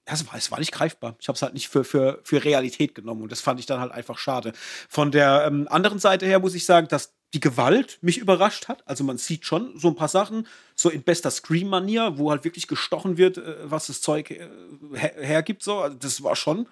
es 0.04 0.28
war, 0.28 0.36
es 0.36 0.52
war 0.52 0.60
nicht 0.60 0.74
greifbar. 0.74 1.16
Ich 1.20 1.30
habe 1.30 1.36
es 1.36 1.42
halt 1.42 1.54
nicht 1.54 1.70
für, 1.70 1.84
für, 1.84 2.20
für 2.24 2.44
Realität 2.44 2.96
genommen 2.96 3.22
und 3.22 3.32
das 3.32 3.42
fand 3.42 3.60
ich 3.60 3.66
dann 3.66 3.80
halt 3.80 3.92
einfach 3.92 4.18
schade. 4.18 4.52
Von 4.90 5.12
der 5.12 5.46
ähm, 5.48 5.68
anderen 5.70 6.00
Seite 6.00 6.26
her 6.26 6.40
muss 6.40 6.54
ich 6.54 6.66
sagen, 6.66 6.88
dass 6.90 7.14
die 7.36 7.42
Gewalt 7.42 8.00
mich 8.02 8.18
überrascht 8.18 8.70
hat. 8.70 8.88
Also 8.88 9.04
man 9.04 9.18
sieht 9.18 9.46
schon 9.46 9.78
so 9.78 9.90
ein 9.90 9.96
paar 9.96 10.08
Sachen, 10.08 10.48
so 10.74 10.90
in 10.90 11.04
bester 11.04 11.30
Scream-Manier, 11.30 12.18
wo 12.18 12.32
halt 12.32 12.46
wirklich 12.46 12.68
gestochen 12.68 13.18
wird, 13.18 13.38
äh, 13.38 13.70
was 13.70 13.88
das 13.88 14.02
Zeug 14.02 14.32
äh, 14.32 14.48
her 14.94 15.14
hergibt. 15.20 15.62
So. 15.62 15.80
Also 15.80 15.98
das 15.98 16.24
war 16.24 16.38
schon 16.38 16.68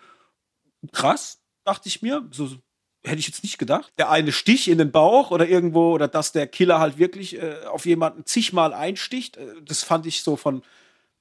krass, 0.94 1.42
dachte 1.66 1.90
ich 1.90 2.02
mir. 2.02 2.26
So 2.32 2.50
hätte 3.04 3.20
ich 3.20 3.28
jetzt 3.28 3.44
nicht 3.44 3.58
gedacht. 3.58 3.92
Der 3.98 4.10
eine 4.10 4.32
Stich 4.32 4.70
in 4.70 4.78
den 4.78 4.94
Bauch 4.94 5.32
oder 5.32 5.48
irgendwo, 5.48 5.92
oder 5.92 6.08
dass 6.08 6.32
der 6.32 6.48
Killer 6.48 6.80
halt 6.80 6.98
wirklich 6.98 7.36
äh, 7.36 7.66
auf 7.66 7.86
jemanden 7.86 8.26
zigmal 8.26 8.74
einsticht, 8.74 9.36
äh, 9.36 9.62
das 9.66 9.84
fand 9.84 10.06
ich 10.06 10.24
so 10.24 10.38
von, 10.38 10.64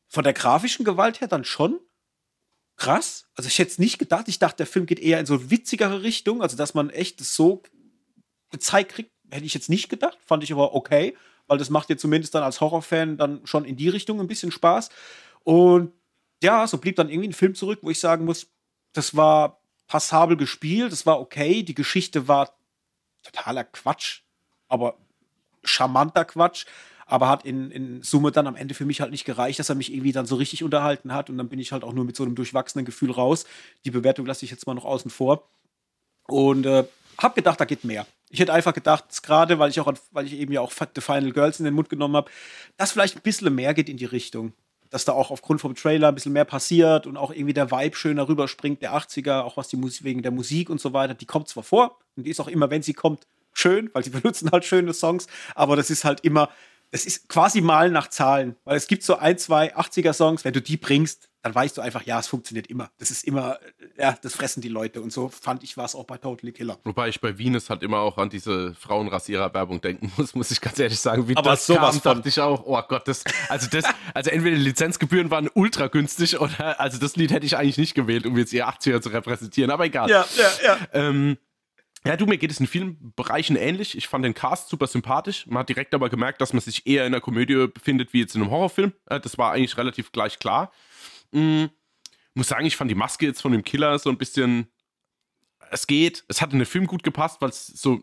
von 0.06 0.22
der 0.22 0.34
grafischen 0.34 0.84
Gewalt 0.84 1.20
her 1.20 1.26
dann 1.26 1.44
schon 1.44 1.80
krass. 2.76 3.26
Also 3.34 3.48
ich 3.48 3.58
hätte 3.58 3.72
es 3.72 3.78
nicht 3.80 3.98
gedacht. 3.98 4.28
Ich 4.28 4.38
dachte, 4.38 4.58
der 4.58 4.66
Film 4.66 4.86
geht 4.86 5.00
eher 5.00 5.18
in 5.18 5.26
so 5.26 5.50
witzigere 5.50 6.04
Richtung, 6.04 6.42
also 6.42 6.56
dass 6.56 6.74
man 6.74 6.90
echt 6.90 7.18
so 7.20 7.62
gezeigt 8.52 8.92
kriegt, 8.92 9.10
hätte 9.32 9.46
ich 9.46 9.54
jetzt 9.54 9.68
nicht 9.68 9.88
gedacht, 9.88 10.18
fand 10.24 10.44
ich 10.44 10.52
aber 10.52 10.74
okay, 10.74 11.16
weil 11.46 11.58
das 11.58 11.70
macht 11.70 11.88
dir 11.88 11.96
zumindest 11.96 12.34
dann 12.34 12.42
als 12.42 12.60
Horrorfan 12.60 13.16
dann 13.16 13.40
schon 13.44 13.64
in 13.64 13.76
die 13.76 13.88
Richtung 13.88 14.20
ein 14.20 14.26
bisschen 14.26 14.52
Spaß. 14.52 14.90
Und 15.44 15.92
ja, 16.42 16.66
so 16.66 16.78
blieb 16.78 16.96
dann 16.96 17.08
irgendwie 17.08 17.28
ein 17.28 17.34
Film 17.34 17.54
zurück, 17.54 17.80
wo 17.82 17.90
ich 17.90 18.00
sagen 18.00 18.24
muss, 18.24 18.48
das 18.92 19.16
war 19.16 19.60
passabel 19.86 20.36
gespielt, 20.36 20.92
das 20.92 21.06
war 21.06 21.20
okay, 21.20 21.62
die 21.62 21.74
Geschichte 21.74 22.28
war 22.28 22.54
totaler 23.22 23.64
Quatsch, 23.64 24.20
aber 24.68 24.96
charmanter 25.64 26.24
Quatsch, 26.24 26.66
aber 27.06 27.28
hat 27.28 27.44
in, 27.44 27.70
in 27.70 28.02
Summe 28.02 28.32
dann 28.32 28.46
am 28.46 28.56
Ende 28.56 28.74
für 28.74 28.84
mich 28.84 29.00
halt 29.00 29.10
nicht 29.10 29.24
gereicht, 29.24 29.58
dass 29.58 29.68
er 29.68 29.74
mich 29.74 29.92
irgendwie 29.92 30.12
dann 30.12 30.26
so 30.26 30.36
richtig 30.36 30.64
unterhalten 30.64 31.12
hat 31.12 31.30
und 31.30 31.38
dann 31.38 31.48
bin 31.48 31.58
ich 31.58 31.72
halt 31.72 31.84
auch 31.84 31.92
nur 31.92 32.04
mit 32.04 32.16
so 32.16 32.24
einem 32.24 32.34
durchwachsenen 32.34 32.84
Gefühl 32.84 33.10
raus. 33.10 33.44
Die 33.84 33.90
Bewertung 33.90 34.26
lasse 34.26 34.44
ich 34.44 34.50
jetzt 34.50 34.66
mal 34.66 34.74
noch 34.74 34.84
außen 34.84 35.10
vor. 35.10 35.48
Und 36.26 36.66
äh, 36.66 36.84
hab 37.18 37.34
gedacht, 37.34 37.60
da 37.60 37.64
geht 37.64 37.84
mehr. 37.84 38.06
Ich 38.32 38.40
hätte 38.40 38.54
einfach 38.54 38.72
gedacht, 38.72 39.22
gerade 39.22 39.58
weil 39.58 39.68
ich 39.68 39.78
auch, 39.78 39.92
weil 40.10 40.24
ich 40.24 40.32
eben 40.32 40.52
ja 40.52 40.62
auch 40.62 40.72
The 40.72 41.02
Final 41.02 41.32
Girls 41.32 41.58
in 41.58 41.66
den 41.66 41.74
Mund 41.74 41.90
genommen 41.90 42.16
habe, 42.16 42.30
dass 42.78 42.92
vielleicht 42.92 43.16
ein 43.16 43.22
bisschen 43.22 43.54
mehr 43.54 43.74
geht 43.74 43.90
in 43.90 43.98
die 43.98 44.06
Richtung. 44.06 44.54
Dass 44.88 45.04
da 45.04 45.12
auch 45.12 45.30
aufgrund 45.30 45.60
vom 45.60 45.74
Trailer 45.74 46.08
ein 46.08 46.14
bisschen 46.14 46.32
mehr 46.32 46.46
passiert 46.46 47.06
und 47.06 47.18
auch 47.18 47.30
irgendwie 47.30 47.52
der 47.52 47.70
Vibe 47.70 47.94
schöner 47.94 48.26
rüberspringt, 48.28 48.80
der 48.80 48.94
80er, 48.94 49.42
auch 49.42 49.58
was 49.58 49.68
die 49.68 49.76
Musik, 49.76 50.04
wegen 50.04 50.22
der 50.22 50.32
Musik 50.32 50.70
und 50.70 50.80
so 50.80 50.94
weiter, 50.94 51.12
die 51.12 51.26
kommt 51.26 51.48
zwar 51.48 51.62
vor 51.62 51.98
und 52.16 52.24
die 52.24 52.30
ist 52.30 52.40
auch 52.40 52.48
immer, 52.48 52.70
wenn 52.70 52.82
sie 52.82 52.94
kommt, 52.94 53.26
schön, 53.52 53.90
weil 53.92 54.02
sie 54.02 54.10
benutzen 54.18 54.50
halt 54.50 54.64
schöne 54.64 54.94
Songs, 54.94 55.26
aber 55.54 55.76
das 55.76 55.90
ist 55.90 56.04
halt 56.04 56.20
immer, 56.20 56.48
das 56.90 57.04
ist 57.04 57.28
quasi 57.28 57.60
mal 57.60 57.90
nach 57.90 58.08
Zahlen, 58.08 58.56
weil 58.64 58.78
es 58.78 58.86
gibt 58.86 59.02
so 59.02 59.16
ein, 59.16 59.36
zwei 59.36 59.76
80er-Songs, 59.76 60.44
wenn 60.44 60.54
du 60.54 60.62
die 60.62 60.78
bringst, 60.78 61.28
dann 61.42 61.54
weißt 61.54 61.76
du 61.76 61.80
einfach, 61.80 62.04
ja, 62.04 62.20
es 62.20 62.28
funktioniert 62.28 62.68
immer. 62.68 62.90
Das 62.98 63.10
ist 63.10 63.24
immer, 63.24 63.58
ja, 63.98 64.16
das 64.22 64.34
fressen 64.34 64.60
die 64.60 64.68
Leute. 64.68 65.02
Und 65.02 65.12
so 65.12 65.28
fand 65.28 65.64
ich 65.64 65.76
war 65.76 65.84
es 65.84 65.96
auch 65.96 66.04
bei 66.04 66.16
Totally 66.16 66.52
Killer. 66.52 66.78
Wobei 66.84 67.08
ich 67.08 67.20
bei 67.20 67.36
Venus 67.36 67.68
halt 67.68 67.82
immer 67.82 67.98
auch 67.98 68.16
an 68.16 68.30
diese 68.30 68.74
Frauenrasierer-Werbung 68.74 69.80
denken 69.80 70.12
muss, 70.16 70.36
muss 70.36 70.52
ich 70.52 70.60
ganz 70.60 70.78
ehrlich 70.78 71.00
sagen. 71.00 71.28
Wie 71.28 71.36
Aber 71.36 71.50
das 71.50 71.66
sowas 71.66 72.00
kam, 72.00 72.16
dachte 72.16 72.28
ich 72.28 72.40
auch, 72.40 72.62
oh 72.64 72.80
Gott, 72.88 73.08
das, 73.08 73.24
also 73.48 73.68
das, 73.68 73.84
also 74.14 74.30
entweder 74.30 74.56
die 74.56 74.62
Lizenzgebühren 74.62 75.30
waren 75.30 75.50
ultra 75.52 75.88
günstig 75.88 76.38
oder, 76.40 76.78
also 76.80 76.98
das 76.98 77.16
Lied 77.16 77.32
hätte 77.32 77.44
ich 77.44 77.56
eigentlich 77.56 77.78
nicht 77.78 77.94
gewählt, 77.94 78.24
um 78.24 78.38
jetzt 78.38 78.52
ihr 78.52 78.68
80er 78.68 79.00
zu 79.00 79.08
repräsentieren, 79.08 79.72
aber 79.72 79.84
egal. 79.84 80.08
Ja, 80.08 80.24
ja, 80.36 80.50
ja. 80.64 80.78
Ähm, 80.92 81.38
ja, 82.04 82.16
du, 82.16 82.26
mir 82.26 82.38
geht 82.38 82.50
es 82.50 82.58
in 82.58 82.66
vielen 82.66 83.12
Bereichen 83.14 83.54
ähnlich. 83.54 83.96
Ich 83.96 84.08
fand 84.08 84.24
den 84.24 84.34
Cast 84.34 84.68
super 84.68 84.88
sympathisch. 84.88 85.46
Man 85.46 85.60
hat 85.60 85.68
direkt 85.68 85.94
aber 85.94 86.08
gemerkt, 86.08 86.40
dass 86.40 86.52
man 86.52 86.60
sich 86.60 86.86
eher 86.86 87.06
in 87.06 87.12
einer 87.14 87.20
Komödie 87.20 87.68
befindet 87.68 88.12
wie 88.12 88.20
jetzt 88.20 88.34
in 88.34 88.42
einem 88.42 88.50
Horrorfilm. 88.50 88.92
Äh, 89.06 89.20
das 89.20 89.38
war 89.38 89.52
eigentlich 89.52 89.76
relativ 89.76 90.10
gleich 90.10 90.38
klar. 90.38 90.72
Mhm 91.32 91.70
muss 92.34 92.48
sagen, 92.48 92.66
ich 92.66 92.76
fand 92.76 92.90
die 92.90 92.96
Maske 92.96 93.26
jetzt 93.26 93.42
von 93.42 93.52
dem 93.52 93.64
Killer 93.64 93.98
so 93.98 94.10
ein 94.10 94.18
bisschen. 94.18 94.66
Es 95.70 95.86
geht. 95.86 96.24
Es 96.28 96.40
hat 96.40 96.52
in 96.52 96.58
den 96.58 96.66
Film 96.66 96.86
gut 96.86 97.02
gepasst, 97.02 97.40
weil 97.40 97.50
es 97.50 97.66
so 97.66 98.02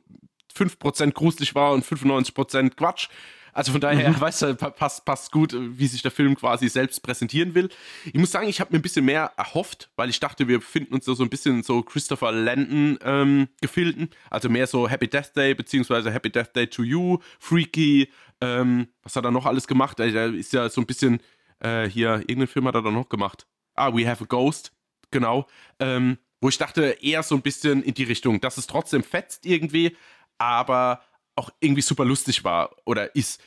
5% 0.55 1.11
gruselig 1.11 1.55
war 1.55 1.73
und 1.73 1.85
95% 1.85 2.71
Quatsch. 2.75 3.09
Also 3.51 3.71
von 3.71 3.81
daher, 3.81 4.09
mhm. 4.09 4.19
weißt 4.21 4.41
du, 4.43 4.55
passt, 4.55 5.05
passt 5.05 5.31
gut, 5.31 5.55
wie 5.55 5.87
sich 5.87 6.01
der 6.01 6.11
Film 6.11 6.35
quasi 6.35 6.69
selbst 6.69 7.01
präsentieren 7.01 7.55
will. 7.55 7.69
Ich 8.05 8.19
muss 8.19 8.31
sagen, 8.31 8.47
ich 8.47 8.59
habe 8.59 8.71
mir 8.71 8.79
ein 8.79 8.83
bisschen 8.83 9.05
mehr 9.05 9.33
erhofft, 9.37 9.89
weil 9.95 10.09
ich 10.09 10.19
dachte, 10.19 10.47
wir 10.47 10.59
befinden 10.59 10.93
uns 10.93 11.05
so, 11.05 11.13
so 11.13 11.23
ein 11.23 11.29
bisschen 11.29 11.63
so 11.63 11.81
Christopher 11.81 12.31
Landon 12.31 12.97
ähm, 13.03 13.47
gefilten. 13.61 14.09
Also 14.29 14.49
mehr 14.49 14.67
so 14.67 14.87
Happy 14.87 15.07
Death 15.07 15.35
Day, 15.35 15.53
beziehungsweise 15.53 16.11
Happy 16.11 16.31
Death 16.31 16.55
Day 16.55 16.67
to 16.67 16.83
You, 16.83 17.19
Freaky, 17.39 18.11
ähm, 18.41 18.87
was 19.03 19.15
hat 19.15 19.25
er 19.25 19.31
noch 19.31 19.45
alles 19.45 19.67
gemacht? 19.67 19.99
Der 19.99 20.27
ist 20.33 20.53
ja 20.53 20.69
so 20.69 20.81
ein 20.81 20.87
bisschen, 20.87 21.19
äh, 21.59 21.87
hier, 21.87 22.15
irgendeinen 22.19 22.47
Film 22.47 22.67
hat 22.67 22.75
er 22.75 22.81
da 22.81 22.91
noch 22.91 23.09
gemacht 23.09 23.47
ah, 23.79 23.93
we 23.93 24.05
have 24.05 24.23
a 24.23 24.27
ghost, 24.27 24.71
genau, 25.11 25.47
ähm, 25.79 26.17
wo 26.41 26.49
ich 26.49 26.57
dachte, 26.57 26.97
eher 27.01 27.23
so 27.23 27.35
ein 27.35 27.41
bisschen 27.41 27.81
in 27.81 27.93
die 27.93 28.03
Richtung, 28.03 28.39
dass 28.41 28.57
es 28.57 28.67
trotzdem 28.67 29.03
fetzt 29.03 29.45
irgendwie, 29.45 29.95
aber 30.37 31.01
auch 31.35 31.49
irgendwie 31.59 31.81
super 31.81 32.05
lustig 32.05 32.43
war 32.43 32.75
oder 32.85 33.15
ist. 33.15 33.41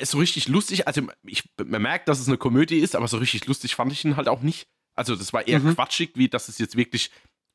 Ist 0.00 0.10
so 0.10 0.18
richtig 0.18 0.48
lustig, 0.48 0.86
also 0.86 1.00
ich, 1.24 1.48
man 1.56 1.80
merkt, 1.80 2.06
dass 2.06 2.20
es 2.20 2.28
eine 2.28 2.36
Komödie 2.36 2.80
ist, 2.80 2.94
aber 2.94 3.08
so 3.08 3.16
richtig 3.16 3.46
lustig 3.46 3.74
fand 3.74 3.90
ich 3.90 4.04
ihn 4.04 4.16
halt 4.16 4.28
auch 4.28 4.42
nicht. 4.42 4.68
Also 4.94 5.16
das 5.16 5.32
war 5.32 5.48
eher 5.48 5.60
mhm. 5.60 5.74
quatschig, 5.74 6.10
wie 6.14 6.28
dass 6.28 6.48
es 6.48 6.58
jetzt 6.58 6.76
wirklich 6.76 7.10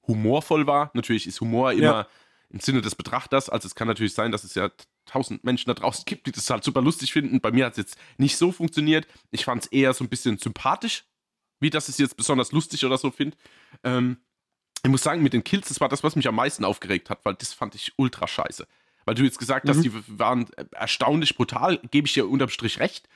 humorvoll 0.08 0.66
war. 0.66 0.90
Natürlich 0.96 1.28
ist 1.28 1.40
Humor 1.42 1.74
immer 1.74 1.84
ja. 1.84 2.08
Im 2.50 2.60
Sinne 2.60 2.82
des 2.82 2.96
Betrachters. 2.96 3.50
Also 3.50 3.68
es 3.68 3.76
kann 3.76 3.88
natürlich 3.88 4.14
sein, 4.14 4.32
dass 4.32 4.44
es 4.44 4.56
ja 4.56 4.70
tausend 5.06 5.44
Menschen 5.44 5.68
da 5.70 5.74
draußen 5.74 6.06
gibt, 6.06 6.28
die 6.28 6.32
das 6.32 6.50
halt 6.50 6.64
super 6.64 6.82
lustig 6.82 7.12
finden. 7.14 7.42
Bei 7.42 7.52
mir 7.52 7.66
hat 7.66 7.74
es 7.74 7.78
jetzt 7.78 7.98
nicht 8.18 8.38
so 8.38 8.52
funktioniert. 8.52 9.08
Ich 9.32 9.46
fand 9.46 9.64
es 9.66 9.72
eher 9.72 9.94
so 9.94 10.04
ein 10.04 10.10
bisschen 10.10 10.38
sympathisch, 10.38 11.06
wie 11.60 11.70
das 11.70 11.90
es 11.90 11.98
jetzt 11.98 12.18
besonders 12.18 12.52
lustig 12.52 12.86
oder 12.86 12.98
so 12.98 13.12
finde. 13.12 13.36
Ähm, 13.84 14.18
ich 14.84 14.90
muss 14.90 15.04
sagen, 15.04 15.24
mit 15.24 15.34
den 15.34 15.44
Kills, 15.44 15.68
das 15.68 15.82
war 15.82 15.90
das, 15.90 16.04
was 16.04 16.16
mich 16.16 16.28
am 16.28 16.36
meisten 16.36 16.64
aufgeregt 16.64 17.10
hat, 17.10 17.26
weil 17.26 17.34
das 17.36 17.54
fand 17.54 17.76
ich 17.76 17.94
ultra 17.98 18.28
scheiße. 18.28 18.68
Weil 19.06 19.16
du 19.16 19.24
jetzt 19.24 19.40
gesagt 19.40 19.68
hast, 19.70 19.78
Mhm. 19.78 19.82
die 19.84 20.20
waren 20.20 20.50
erstaunlich 20.72 21.36
brutal, 21.36 21.80
gebe 21.92 22.08
ich 22.08 22.14
dir 22.14 22.28
unterm 22.30 22.50
Strich 22.50 22.80
recht. 22.80 23.08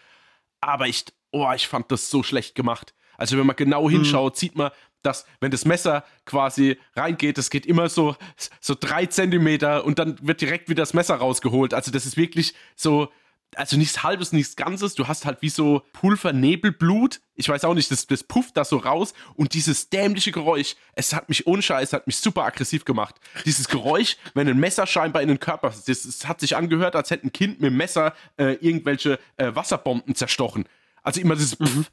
Aber 0.59 0.87
ich, 0.87 1.05
oh, 1.31 1.51
ich 1.55 1.67
fand 1.67 1.91
das 1.91 2.09
so 2.09 2.23
schlecht 2.23 2.55
gemacht. 2.55 2.93
Also 3.17 3.37
wenn 3.37 3.45
man 3.45 3.55
genau 3.55 3.89
hinschaut, 3.89 4.37
sieht 4.37 4.55
man, 4.55 4.71
dass 5.03 5.25
wenn 5.39 5.51
das 5.51 5.65
Messer 5.65 6.03
quasi 6.25 6.77
reingeht, 6.95 7.37
das 7.37 7.49
geht 7.49 7.65
immer 7.65 7.89
so, 7.89 8.15
so 8.59 8.75
drei 8.79 9.05
Zentimeter 9.05 9.85
und 9.85 9.99
dann 9.99 10.17
wird 10.21 10.41
direkt 10.41 10.69
wieder 10.69 10.81
das 10.81 10.93
Messer 10.93 11.15
rausgeholt. 11.15 11.73
Also 11.73 11.91
das 11.91 12.05
ist 12.05 12.17
wirklich 12.17 12.53
so, 12.75 13.09
also 13.55 13.77
nichts 13.77 14.03
halbes, 14.03 14.31
nichts 14.31 14.55
Ganzes. 14.55 14.95
Du 14.95 15.07
hast 15.07 15.25
halt 15.25 15.41
wie 15.41 15.49
so 15.49 15.83
Pulvernebelblut. 15.93 17.19
Ich 17.35 17.49
weiß 17.49 17.65
auch 17.65 17.73
nicht, 17.73 17.91
das, 17.91 18.07
das 18.07 18.23
pufft 18.23 18.55
da 18.55 18.63
so 18.63 18.77
raus. 18.77 19.13
Und 19.35 19.53
dieses 19.53 19.89
dämliche 19.89 20.31
Geräusch, 20.31 20.75
es 20.95 21.13
hat 21.13 21.27
mich 21.29 21.47
unscheiß, 21.47 21.93
hat 21.93 22.07
mich 22.07 22.17
super 22.17 22.43
aggressiv 22.43 22.85
gemacht. 22.85 23.15
Dieses 23.45 23.67
Geräusch, 23.67 24.17
wenn 24.33 24.47
ein 24.47 24.59
Messer 24.59 24.87
scheinbar 24.87 25.21
in 25.21 25.27
den 25.27 25.39
Körper, 25.39 25.69
das, 25.69 26.03
das 26.03 26.27
hat 26.27 26.39
sich 26.39 26.55
angehört, 26.55 26.95
als 26.95 27.11
hätte 27.11 27.27
ein 27.27 27.33
Kind 27.33 27.59
mit 27.59 27.71
dem 27.71 27.77
Messer 27.77 28.13
äh, 28.37 28.53
irgendwelche 28.61 29.19
äh, 29.37 29.53
Wasserbomben 29.53 30.15
zerstochen. 30.15 30.65
Also 31.03 31.19
immer 31.19 31.35
dieses 31.35 31.55
Pff, 31.55 31.85
Pff. 31.85 31.91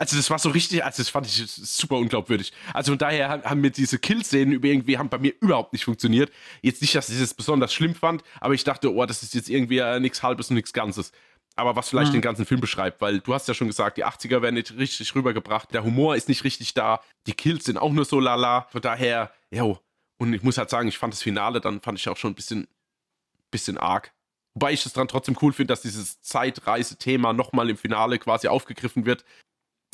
Also 0.00 0.16
das 0.16 0.30
war 0.30 0.38
so 0.38 0.48
richtig, 0.48 0.82
also 0.82 1.02
das 1.02 1.10
fand 1.10 1.26
ich 1.26 1.46
super 1.46 1.96
unglaubwürdig. 1.96 2.52
Also 2.72 2.92
von 2.92 2.98
daher 2.98 3.28
haben- 3.44 3.60
mir 3.60 3.70
diese 3.70 3.98
Kill-Szenen 3.98 4.52
über 4.54 4.66
irgendwie 4.68 4.96
haben 4.96 5.10
bei 5.10 5.18
mir 5.18 5.34
überhaupt 5.40 5.74
nicht 5.74 5.84
funktioniert. 5.84 6.32
Jetzt 6.62 6.80
nicht, 6.80 6.94
dass 6.94 7.10
ich 7.10 7.20
das 7.20 7.34
besonders 7.34 7.72
schlimm 7.74 7.94
fand, 7.94 8.24
aber 8.40 8.54
ich 8.54 8.64
dachte, 8.64 8.92
oh, 8.94 9.04
das 9.04 9.22
ist 9.22 9.34
jetzt 9.34 9.50
irgendwie 9.50 9.76
äh, 9.78 10.00
nichts 10.00 10.22
Halbes 10.22 10.48
und 10.48 10.56
nichts 10.56 10.72
Ganzes. 10.72 11.12
Aber 11.54 11.76
was 11.76 11.90
vielleicht 11.90 12.14
den 12.14 12.22
ganzen 12.22 12.46
Film 12.46 12.60
beschreibt, 12.62 13.02
weil 13.02 13.20
du 13.20 13.34
hast 13.34 13.46
ja 13.46 13.52
schon 13.52 13.66
gesagt, 13.66 13.98
die 13.98 14.04
80er 14.06 14.40
werden 14.40 14.54
nicht 14.54 14.74
richtig 14.78 15.14
rübergebracht, 15.14 15.74
der 15.74 15.84
Humor 15.84 16.16
ist 16.16 16.28
nicht 16.30 16.44
richtig 16.44 16.72
da, 16.72 17.00
die 17.26 17.34
Kills 17.34 17.64
sind 17.66 17.76
auch 17.76 17.92
nur 17.92 18.06
so 18.06 18.20
lala. 18.20 18.68
Von 18.70 18.80
daher, 18.80 19.30
jo. 19.50 19.78
Und 20.16 20.32
ich 20.32 20.42
muss 20.42 20.56
halt 20.56 20.70
sagen, 20.70 20.88
ich 20.88 20.96
fand 20.96 21.12
das 21.12 21.22
Finale, 21.22 21.60
dann 21.60 21.82
fand 21.82 21.98
ich 21.98 22.08
auch 22.08 22.16
schon 22.16 22.32
ein 22.32 22.36
bisschen, 22.36 22.68
bisschen 23.50 23.76
arg. 23.76 24.12
Wobei 24.54 24.72
ich 24.72 24.86
es 24.86 24.92
dann 24.94 25.08
trotzdem 25.08 25.36
cool 25.42 25.52
finde, 25.52 25.72
dass 25.72 25.82
dieses 25.82 26.22
Zeitreise-Thema 26.22 27.32
nochmal 27.34 27.68
im 27.68 27.76
Finale 27.76 28.18
quasi 28.18 28.48
aufgegriffen 28.48 29.04
wird. 29.04 29.24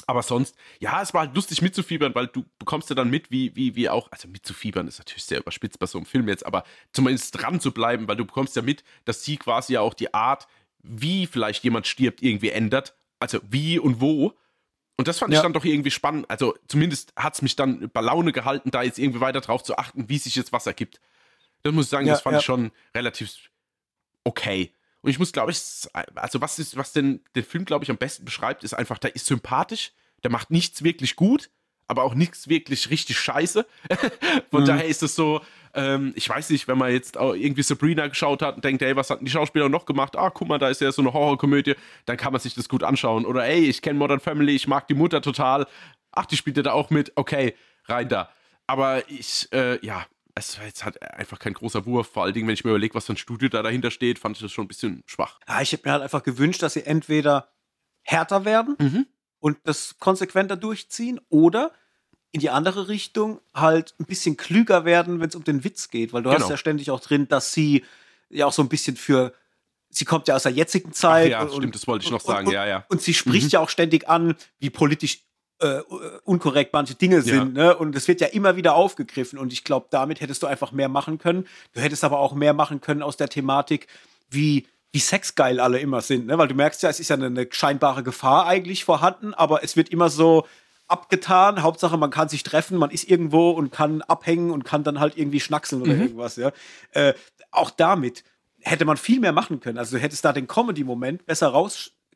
Aber 0.09 0.23
sonst, 0.23 0.55
ja, 0.79 1.03
es 1.03 1.13
war 1.15 1.23
halt 1.23 1.35
lustig 1.35 1.63
mitzufiebern, 1.63 2.15
weil 2.15 2.29
du 2.29 2.45
bekommst 2.61 2.89
ja 2.91 2.95
dann 2.95 3.11
mit, 3.11 3.31
wie, 3.33 3.55
wie, 3.57 3.75
wie 3.75 3.89
auch, 3.89 4.11
also 4.13 4.29
mitzufiebern 4.29 4.87
ist 4.87 4.99
natürlich 4.99 5.25
sehr 5.25 5.41
überspitzt 5.41 5.79
bei 5.81 5.87
so 5.87 5.99
einem 5.99 6.07
Film 6.07 6.29
jetzt, 6.29 6.47
aber 6.47 6.63
zumindest 6.93 7.41
dran 7.41 7.61
zu 7.61 7.73
bleiben, 7.73 8.07
weil 8.07 8.17
du 8.17 8.25
bekommst 8.25 8.55
ja 8.55 8.63
mit, 8.63 8.85
dass 9.05 9.25
sie 9.25 9.37
quasi 9.37 9.73
ja 9.73 9.81
auch 9.81 9.95
die 9.95 10.15
Art, 10.15 10.47
wie 10.83 11.27
vielleicht 11.27 11.65
jemand 11.65 11.89
stirbt, 11.89 12.23
irgendwie 12.23 12.51
ändert. 12.51 12.95
Also 13.19 13.41
wie 13.51 13.79
und 13.81 14.01
wo. 14.01 14.35
Und 14.97 15.09
das 15.09 15.19
fand 15.19 15.33
ich 15.33 15.39
Ja. 15.39 15.43
dann 15.43 15.53
doch 15.53 15.65
irgendwie 15.65 15.91
spannend. 15.91 16.31
Also 16.31 16.55
zumindest 16.69 17.13
hat 17.17 17.35
es 17.35 17.43
mich 17.43 17.57
dann 17.57 17.91
bei 17.93 18.01
Laune 18.01 18.31
gehalten, 18.31 18.71
da 18.71 18.83
jetzt 18.83 18.99
irgendwie 18.99 19.21
weiter 19.21 19.41
drauf 19.41 19.65
zu 19.65 19.77
achten, 19.77 20.09
wie 20.09 20.19
sich 20.19 20.37
jetzt 20.37 20.53
was 20.53 20.67
ergibt. 20.67 21.01
Das 21.65 21.75
muss 21.75 21.87
ich 21.87 21.91
sagen, 21.91 22.07
Ja, 22.07 22.13
das 22.13 22.23
fand 22.23 22.35
ja. 22.35 22.39
ich 22.39 22.45
schon 22.45 22.71
relativ 22.95 23.51
okay. 24.23 24.73
Und 25.07 25.11
ich 25.11 25.21
muss, 25.21 25.31
glaube 25.31 25.53
ich, 25.53 25.61
also 26.17 26.41
was 26.41 26.59
ist, 26.59 26.77
was 26.77 26.93
den, 26.93 27.23
den 27.37 27.45
Film, 27.45 27.65
glaube 27.65 27.85
ich, 27.85 27.91
am 27.93 27.97
besten 27.97 28.25
beschreibt, 28.25 28.65
ist 28.65 28.75
einfach, 28.75 28.99
der 28.99 29.15
ist 29.15 29.27
sympathisch, 29.27 29.93
der 30.25 30.33
macht 30.33 30.51
nichts 30.51 30.83
wirklich 30.83 31.15
gut, 31.15 31.49
aber 31.87 32.03
auch 32.03 32.15
nichts 32.15 32.49
wirklich 32.49 32.91
richtig 32.91 33.17
scheiße. 33.17 33.65
Von 34.51 34.63
Mhm. 34.63 34.67
daher 34.67 34.87
ist 34.87 35.05
es 35.05 35.15
so, 35.15 35.43
ähm, 35.75 36.13
ich 36.17 36.29
weiß 36.29 36.51
nicht, 36.51 36.67
wenn 36.67 36.77
man 36.77 36.91
jetzt 36.91 37.15
irgendwie 37.15 37.63
Sabrina 37.63 38.09
geschaut 38.09 38.43
hat 38.43 38.57
und 38.57 38.65
denkt, 38.65 38.83
ey, 38.83 38.97
was 38.97 39.09
hatten 39.09 39.25
die 39.25 39.31
Schauspieler 39.31 39.69
noch 39.69 39.87
gemacht? 39.87 40.17
Ah, 40.17 40.31
guck 40.31 40.49
mal, 40.49 40.59
da 40.59 40.71
ist 40.71 40.81
ja 40.81 40.91
so 40.91 41.03
eine 41.03 41.13
Horrorkomödie, 41.13 41.77
dann 42.07 42.17
kann 42.17 42.33
man 42.33 42.41
sich 42.41 42.55
das 42.57 42.69
gut 42.69 42.83
anschauen. 42.83 43.25
Oder 43.27 43.47
ey, 43.47 43.61
ich 43.65 43.83
kenne 43.83 44.01
Modern 44.01 44.19
Family, 44.19 44.57
ich 44.57 44.67
mag 44.67 44.89
die 44.89 44.95
Mutter 44.95 45.23
total. 45.23 45.69
Ach, 46.11 46.27
die 46.27 46.37
spielt 46.37 46.57
ja 46.57 46.65
da 46.65 46.73
auch 46.73 46.91
mit, 46.91 47.13
okay, 47.15 47.55
rein 47.85 48.09
da. 48.09 48.29
Aber 48.67 49.09
ich, 49.09 49.47
äh, 49.53 49.79
ja, 49.87 50.05
es 50.39 50.59
war 50.59 50.67
jetzt 50.67 50.85
halt 50.85 51.03
einfach 51.03 51.39
kein 51.39 51.55
großer 51.55 51.85
Wurf. 51.87 52.09
Vor 52.09 52.23
allen 52.25 52.35
Dingen, 52.35 52.47
wenn 52.47 52.55
ich 52.55 52.63
mir 52.65 52.71
überlege, 52.71 52.95
was 52.95 53.07
für 53.07 53.15
ein 53.15 53.17
Studio 53.17 53.49
da 53.49 53.63
dahinter 53.63 53.91
steht, 53.91 54.19
fand 54.19 54.37
ich 54.37 54.43
das 54.43 54.53
schon 54.53 54.67
ein 54.67 54.69
bisschen 54.69 55.03
schwach. 55.07 55.41
Ja, 55.49 55.61
ich 55.63 55.73
hätte 55.73 55.89
mir 55.89 55.93
halt 55.93 56.03
einfach 56.03 56.23
gewünscht, 56.23 56.63
dass 56.63 56.75
sie 56.75 56.83
entweder 56.87 57.49
härter 58.03 58.45
werden 58.45 58.77
Mhm. 58.79 59.07
und 59.41 59.59
das 59.65 59.97
konsequenter 59.99 60.57
durchziehen 60.57 61.21
oder 61.31 61.73
in 62.33 62.41
die 62.41 62.51
andere 62.51 62.89
Richtung 62.89 63.41
halt 63.55 63.95
ein 63.99 64.05
bisschen 64.05 64.37
klüger 64.37 64.85
werden, 64.85 65.21
wenn 65.21 65.29
es 65.31 65.35
um 65.35 65.43
den 65.45 65.65
Witz 65.65 65.89
geht, 65.89 66.13
weil 66.13 66.23
du 66.23 66.29
Genau. 66.31 66.43
hast 66.43 66.51
ja 66.51 66.57
ständig 66.59 66.91
auch 66.91 67.01
drin, 67.01 67.27
dass 67.29 67.53
sie 67.55 67.85
ja 68.29 68.45
auch 68.47 68.53
so 68.53 68.63
ein 68.63 68.69
bisschen 68.69 68.97
für 68.97 69.33
sie 69.89 70.05
kommt 70.05 70.29
ja 70.29 70.35
aus 70.37 70.43
der 70.43 70.53
jetzigen 70.53 70.93
Zeit 70.93 71.31
ja, 71.31 71.41
und, 71.43 71.55
stimmt, 71.55 71.75
das 71.75 71.87
wollte 71.87 72.05
ich 72.05 72.11
noch 72.11 72.23
und- 72.23 72.27
sagen, 72.27 72.47
und, 72.49 72.53
ja, 72.53 72.67
ja. 72.67 72.85
und 72.91 73.01
sie 73.01 73.15
spricht 73.15 73.53
ja 73.53 73.61
auch 73.61 73.71
ständig 73.71 74.09
an, 74.09 74.35
wie 74.59 74.69
politisch 74.69 75.21
äh, 75.61 75.81
unkorrekt 76.25 76.73
manche 76.73 76.95
Dinge 76.95 77.23
sind, 77.23 77.55
ne? 77.55 77.77
Und 77.77 77.97
es 77.97 78.09
wird 78.09 78.21
ja 78.21 78.27
immer 78.29 78.57
wieder 78.57 78.75
aufgegriffen 78.75 79.39
und 79.39 79.53
ich 79.53 79.65
glaube, 79.65 79.87
damit 79.91 80.21
hättest 80.21 80.43
du 80.43 80.47
einfach 80.47 80.73
mehr 80.73 80.89
machen 80.89 81.19
können. 81.19 81.47
Du 81.73 81.81
hättest 81.81 82.05
aber 82.05 82.19
auch 82.19 82.35
mehr 82.35 82.53
machen 82.53 82.81
können 82.81 83.03
aus 83.03 83.17
der 83.17 83.29
Thematik, 83.29 83.87
wie 84.31 84.67
wie 84.93 85.01
sexgeil 85.01 85.61
alle 85.61 85.79
immer 85.79 86.01
sind, 86.01 86.27
ne? 86.27 86.39
Weil 86.39 86.49
du 86.49 86.55
merkst 86.55 86.83
ja, 86.83 86.89
es 86.89 87.01
ist 87.01 87.09
ja 87.09 87.17
eine, 87.17 87.27
eine 87.27 87.47
scheinbare 87.51 88.03
Gefahr 88.03 88.47
eigentlich 88.47 88.85
vorhanden, 88.85 89.35
aber 89.35 89.63
es 89.63 89.77
wird 89.77 89.91
immer 89.91 90.09
so 90.09 90.47
abgetan. 90.89 91.63
Hauptsache, 91.63 91.99
man 91.99 92.11
kann 92.11 92.29
sich 92.29 92.43
treffen, 92.43 92.79
man 92.79 92.91
ist 92.91 93.09
irgendwo 93.09 93.51
und 93.51 93.73
kann 93.73 94.03
abhängen 94.03 94.51
und 94.51 94.65
kann 94.65 94.85
dann 94.85 95.01
halt 95.01 95.19
irgendwie 95.19 95.41
schnackseln 95.41 95.83
oder 95.83 95.93
irgendwas, 95.93 96.37
ja. 96.37 96.51
Äh, 96.93 97.15
auch 97.51 97.71
damit 97.71 98.25
hätte 98.61 98.85
man 98.85 98.97
viel 98.97 99.21
mehr 99.21 99.33
machen 99.33 99.61
können. 99.61 99.79
Also 99.79 99.97
du 99.97 100.03
hättest 100.03 100.25
da 100.25 100.33
den 100.33 100.47
Comedy-Moment 100.47 101.25
besser 101.27 101.49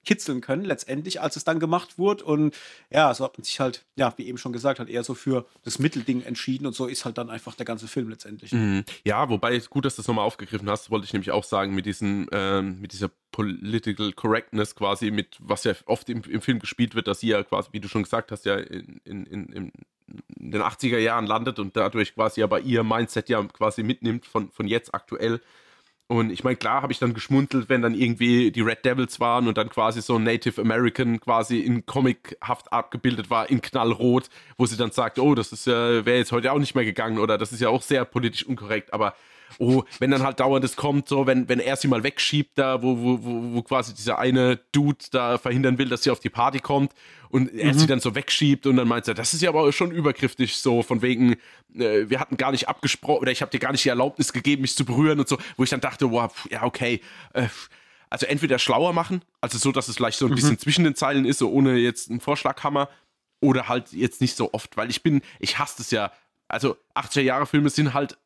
rauskitzeln 0.00 0.40
können, 0.40 0.64
letztendlich, 0.64 1.20
als 1.20 1.36
es 1.36 1.44
dann 1.44 1.60
gemacht 1.60 1.98
wurde. 1.98 2.24
Und 2.24 2.56
ja, 2.90 3.12
so 3.14 3.24
hat 3.24 3.36
man 3.36 3.44
sich 3.44 3.60
halt, 3.60 3.84
ja, 3.96 4.12
wie 4.16 4.26
eben 4.26 4.38
schon 4.38 4.52
gesagt, 4.52 4.78
halt 4.78 4.88
eher 4.88 5.04
so 5.04 5.14
für 5.14 5.46
das 5.62 5.78
Mittelding 5.78 6.22
entschieden 6.22 6.66
und 6.66 6.74
so 6.74 6.86
ist 6.86 7.04
halt 7.04 7.18
dann 7.18 7.30
einfach 7.30 7.54
der 7.54 7.66
ganze 7.66 7.88
Film 7.88 8.08
letztendlich. 8.08 8.52
Mhm. 8.52 8.84
Ja, 9.04 9.28
wobei 9.28 9.58
gut, 9.58 9.84
dass 9.84 9.96
du 9.96 10.02
das 10.02 10.08
nochmal 10.08 10.24
aufgegriffen 10.24 10.68
hast, 10.68 10.90
wollte 10.90 11.06
ich 11.06 11.12
nämlich 11.12 11.30
auch 11.30 11.44
sagen, 11.44 11.74
mit 11.74 11.86
diesen, 11.86 12.26
ähm, 12.32 12.80
mit 12.80 12.92
dieser 12.92 13.10
Political 13.32 14.12
Correctness 14.12 14.74
quasi, 14.74 15.10
mit 15.10 15.36
was 15.40 15.64
ja 15.64 15.74
oft 15.86 16.08
im, 16.08 16.22
im 16.22 16.40
Film 16.40 16.58
gespielt 16.58 16.94
wird, 16.94 17.06
dass 17.06 17.20
sie 17.20 17.28
ja 17.28 17.42
quasi, 17.42 17.68
wie 17.72 17.80
du 17.80 17.88
schon 17.88 18.02
gesagt 18.02 18.32
hast, 18.32 18.44
ja 18.44 18.56
in, 18.56 19.00
in, 19.04 19.26
in, 19.26 19.46
in 19.46 19.72
den 20.50 20.60
80er 20.60 20.98
Jahren 20.98 21.26
landet 21.26 21.60
und 21.60 21.76
dadurch 21.76 22.14
quasi 22.14 22.42
aber 22.42 22.60
ihr 22.60 22.82
Mindset 22.82 23.28
ja 23.28 23.40
quasi 23.44 23.84
mitnimmt 23.84 24.26
von, 24.26 24.50
von 24.50 24.66
jetzt 24.66 24.92
aktuell. 24.92 25.40
Und 26.10 26.32
ich 26.32 26.42
meine, 26.42 26.56
klar 26.56 26.82
habe 26.82 26.92
ich 26.92 26.98
dann 26.98 27.14
geschmunzelt, 27.14 27.68
wenn 27.68 27.82
dann 27.82 27.94
irgendwie 27.94 28.50
die 28.50 28.62
Red 28.62 28.84
Devils 28.84 29.20
waren 29.20 29.46
und 29.46 29.56
dann 29.56 29.68
quasi 29.68 30.02
so 30.02 30.16
ein 30.16 30.24
Native 30.24 30.60
American 30.60 31.20
quasi 31.20 31.60
in 31.60 31.86
comichaft 31.86 32.72
abgebildet 32.72 33.30
war, 33.30 33.48
in 33.48 33.62
knallrot, 33.62 34.28
wo 34.58 34.66
sie 34.66 34.76
dann 34.76 34.90
sagt, 34.90 35.20
oh, 35.20 35.36
das 35.36 35.52
ist 35.52 35.68
ja, 35.68 36.04
wäre 36.04 36.18
jetzt 36.18 36.32
heute 36.32 36.50
auch 36.50 36.58
nicht 36.58 36.74
mehr 36.74 36.84
gegangen 36.84 37.20
oder 37.20 37.38
das 37.38 37.52
ist 37.52 37.60
ja 37.60 37.68
auch 37.68 37.80
sehr 37.80 38.04
politisch 38.04 38.44
unkorrekt, 38.44 38.92
aber 38.92 39.14
oh, 39.58 39.84
wenn 39.98 40.10
dann 40.10 40.22
halt 40.22 40.40
dauernd 40.40 40.64
es 40.64 40.76
kommt, 40.76 41.08
so, 41.08 41.26
wenn, 41.26 41.48
wenn 41.48 41.60
er 41.60 41.76
sie 41.76 41.88
mal 41.88 42.02
wegschiebt, 42.02 42.58
da, 42.58 42.82
wo, 42.82 42.98
wo, 42.98 43.24
wo, 43.24 43.54
wo 43.54 43.62
quasi 43.62 43.94
dieser 43.94 44.18
eine 44.18 44.58
Dude 44.72 45.04
da 45.10 45.38
verhindern 45.38 45.78
will, 45.78 45.88
dass 45.88 46.02
sie 46.02 46.10
auf 46.10 46.20
die 46.20 46.30
Party 46.30 46.60
kommt 46.60 46.92
und 47.28 47.52
er 47.54 47.74
sie 47.74 47.86
dann 47.86 48.00
so 48.00 48.14
wegschiebt 48.14 48.66
und 48.66 48.76
dann 48.76 48.88
meint 48.88 49.06
er, 49.08 49.14
das 49.14 49.34
ist 49.34 49.42
ja 49.42 49.50
aber 49.50 49.72
schon 49.72 49.90
übergriffig, 49.90 50.56
so 50.56 50.82
von 50.82 51.02
wegen, 51.02 51.32
äh, 51.74 52.08
wir 52.08 52.20
hatten 52.20 52.36
gar 52.36 52.52
nicht 52.52 52.68
abgesprochen 52.68 53.22
oder 53.22 53.32
ich 53.32 53.42
habe 53.42 53.50
dir 53.50 53.60
gar 53.60 53.72
nicht 53.72 53.84
die 53.84 53.88
Erlaubnis 53.88 54.32
gegeben, 54.32 54.62
mich 54.62 54.74
zu 54.76 54.84
berühren 54.84 55.20
und 55.20 55.28
so, 55.28 55.38
wo 55.56 55.64
ich 55.64 55.70
dann 55.70 55.80
dachte, 55.80 56.10
wow, 56.10 56.32
pf, 56.32 56.50
ja, 56.50 56.64
okay, 56.64 57.00
äh, 57.32 57.46
also 58.08 58.26
entweder 58.26 58.58
schlauer 58.58 58.92
machen, 58.92 59.22
also 59.40 59.56
so, 59.58 59.70
dass 59.70 59.88
es 59.88 59.96
vielleicht 59.96 60.18
so 60.18 60.26
ein 60.26 60.34
bisschen 60.34 60.58
zwischen 60.58 60.82
den 60.82 60.96
Zeilen 60.96 61.24
ist, 61.24 61.38
so 61.38 61.50
ohne 61.50 61.76
jetzt 61.76 62.10
einen 62.10 62.20
Vorschlaghammer, 62.20 62.88
oder 63.40 63.68
halt 63.68 63.92
jetzt 63.92 64.20
nicht 64.20 64.36
so 64.36 64.52
oft, 64.52 64.76
weil 64.76 64.90
ich 64.90 65.02
bin, 65.02 65.22
ich 65.38 65.58
hasse 65.58 65.82
es 65.82 65.90
ja, 65.90 66.12
also 66.48 66.76
80er-Jahre-Filme 66.94 67.70
sind 67.70 67.94
halt, 67.94 68.18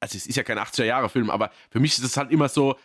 also 0.00 0.16
es 0.16 0.26
ist 0.26 0.36
ja 0.36 0.42
kein 0.42 0.58
80er-Jahre-Film, 0.58 1.30
aber 1.30 1.50
für 1.70 1.80
mich 1.80 1.96
ist 1.96 2.04
es 2.04 2.16
halt 2.16 2.30
immer 2.30 2.48
so, 2.48 2.76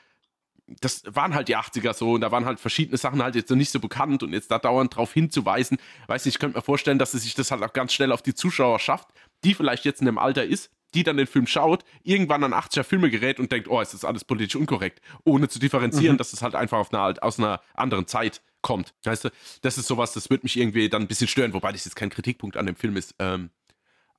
das 0.79 1.03
waren 1.05 1.33
halt 1.35 1.49
die 1.49 1.57
80er 1.57 1.93
so 1.93 2.13
und 2.13 2.21
da 2.21 2.31
waren 2.31 2.45
halt 2.45 2.59
verschiedene 2.59 2.97
Sachen 2.97 3.21
halt 3.21 3.35
jetzt 3.35 3.49
noch 3.49 3.57
nicht 3.57 3.71
so 3.71 3.79
bekannt 3.79 4.23
und 4.23 4.33
jetzt 4.33 4.51
da 4.51 4.59
dauernd 4.59 4.95
drauf 4.95 5.13
hinzuweisen, 5.13 5.77
weiß 6.07 6.25
nicht, 6.25 6.35
ich 6.35 6.39
könnte 6.39 6.57
mir 6.57 6.61
vorstellen, 6.61 6.99
dass 6.99 7.13
es 7.13 7.23
sich 7.23 7.35
das 7.35 7.51
halt 7.51 7.63
auch 7.63 7.73
ganz 7.73 7.93
schnell 7.93 8.11
auf 8.11 8.21
die 8.21 8.33
Zuschauer 8.33 8.79
schafft, 8.79 9.09
die 9.43 9.53
vielleicht 9.53 9.85
jetzt 9.85 9.99
in 9.99 10.05
dem 10.05 10.17
Alter 10.17 10.45
ist, 10.45 10.71
die 10.93 11.03
dann 11.03 11.17
den 11.17 11.27
Film 11.27 11.47
schaut, 11.47 11.83
irgendwann 12.03 12.43
an 12.43 12.53
80er 12.53 12.83
Filme 12.83 13.09
gerät 13.09 13.39
und 13.39 13.51
denkt, 13.51 13.67
oh, 13.69 13.81
es 13.81 13.93
ist 13.93 14.05
alles 14.05 14.23
politisch 14.23 14.55
unkorrekt, 14.55 15.01
ohne 15.23 15.47
zu 15.47 15.59
differenzieren, 15.59 16.17
dass 16.17 16.33
es 16.33 16.41
halt 16.41 16.55
einfach 16.55 16.79
auf 16.79 16.93
einer, 16.93 17.15
aus 17.21 17.39
einer 17.39 17.61
anderen 17.73 18.07
Zeit 18.07 18.41
kommt. 18.61 18.93
Weißt 19.03 19.25
du, 19.25 19.29
das 19.61 19.77
ist 19.77 19.87
sowas, 19.87 20.13
das 20.13 20.29
wird 20.29 20.43
mich 20.43 20.57
irgendwie 20.57 20.89
dann 20.89 21.03
ein 21.03 21.07
bisschen 21.07 21.27
stören, 21.27 21.53
wobei 21.53 21.71
das 21.71 21.85
jetzt 21.85 21.95
kein 21.95 22.09
Kritikpunkt 22.09 22.57
an 22.57 22.65
dem 22.65 22.75
Film 22.75 22.97
ist. 22.97 23.15
Ähm, 23.19 23.49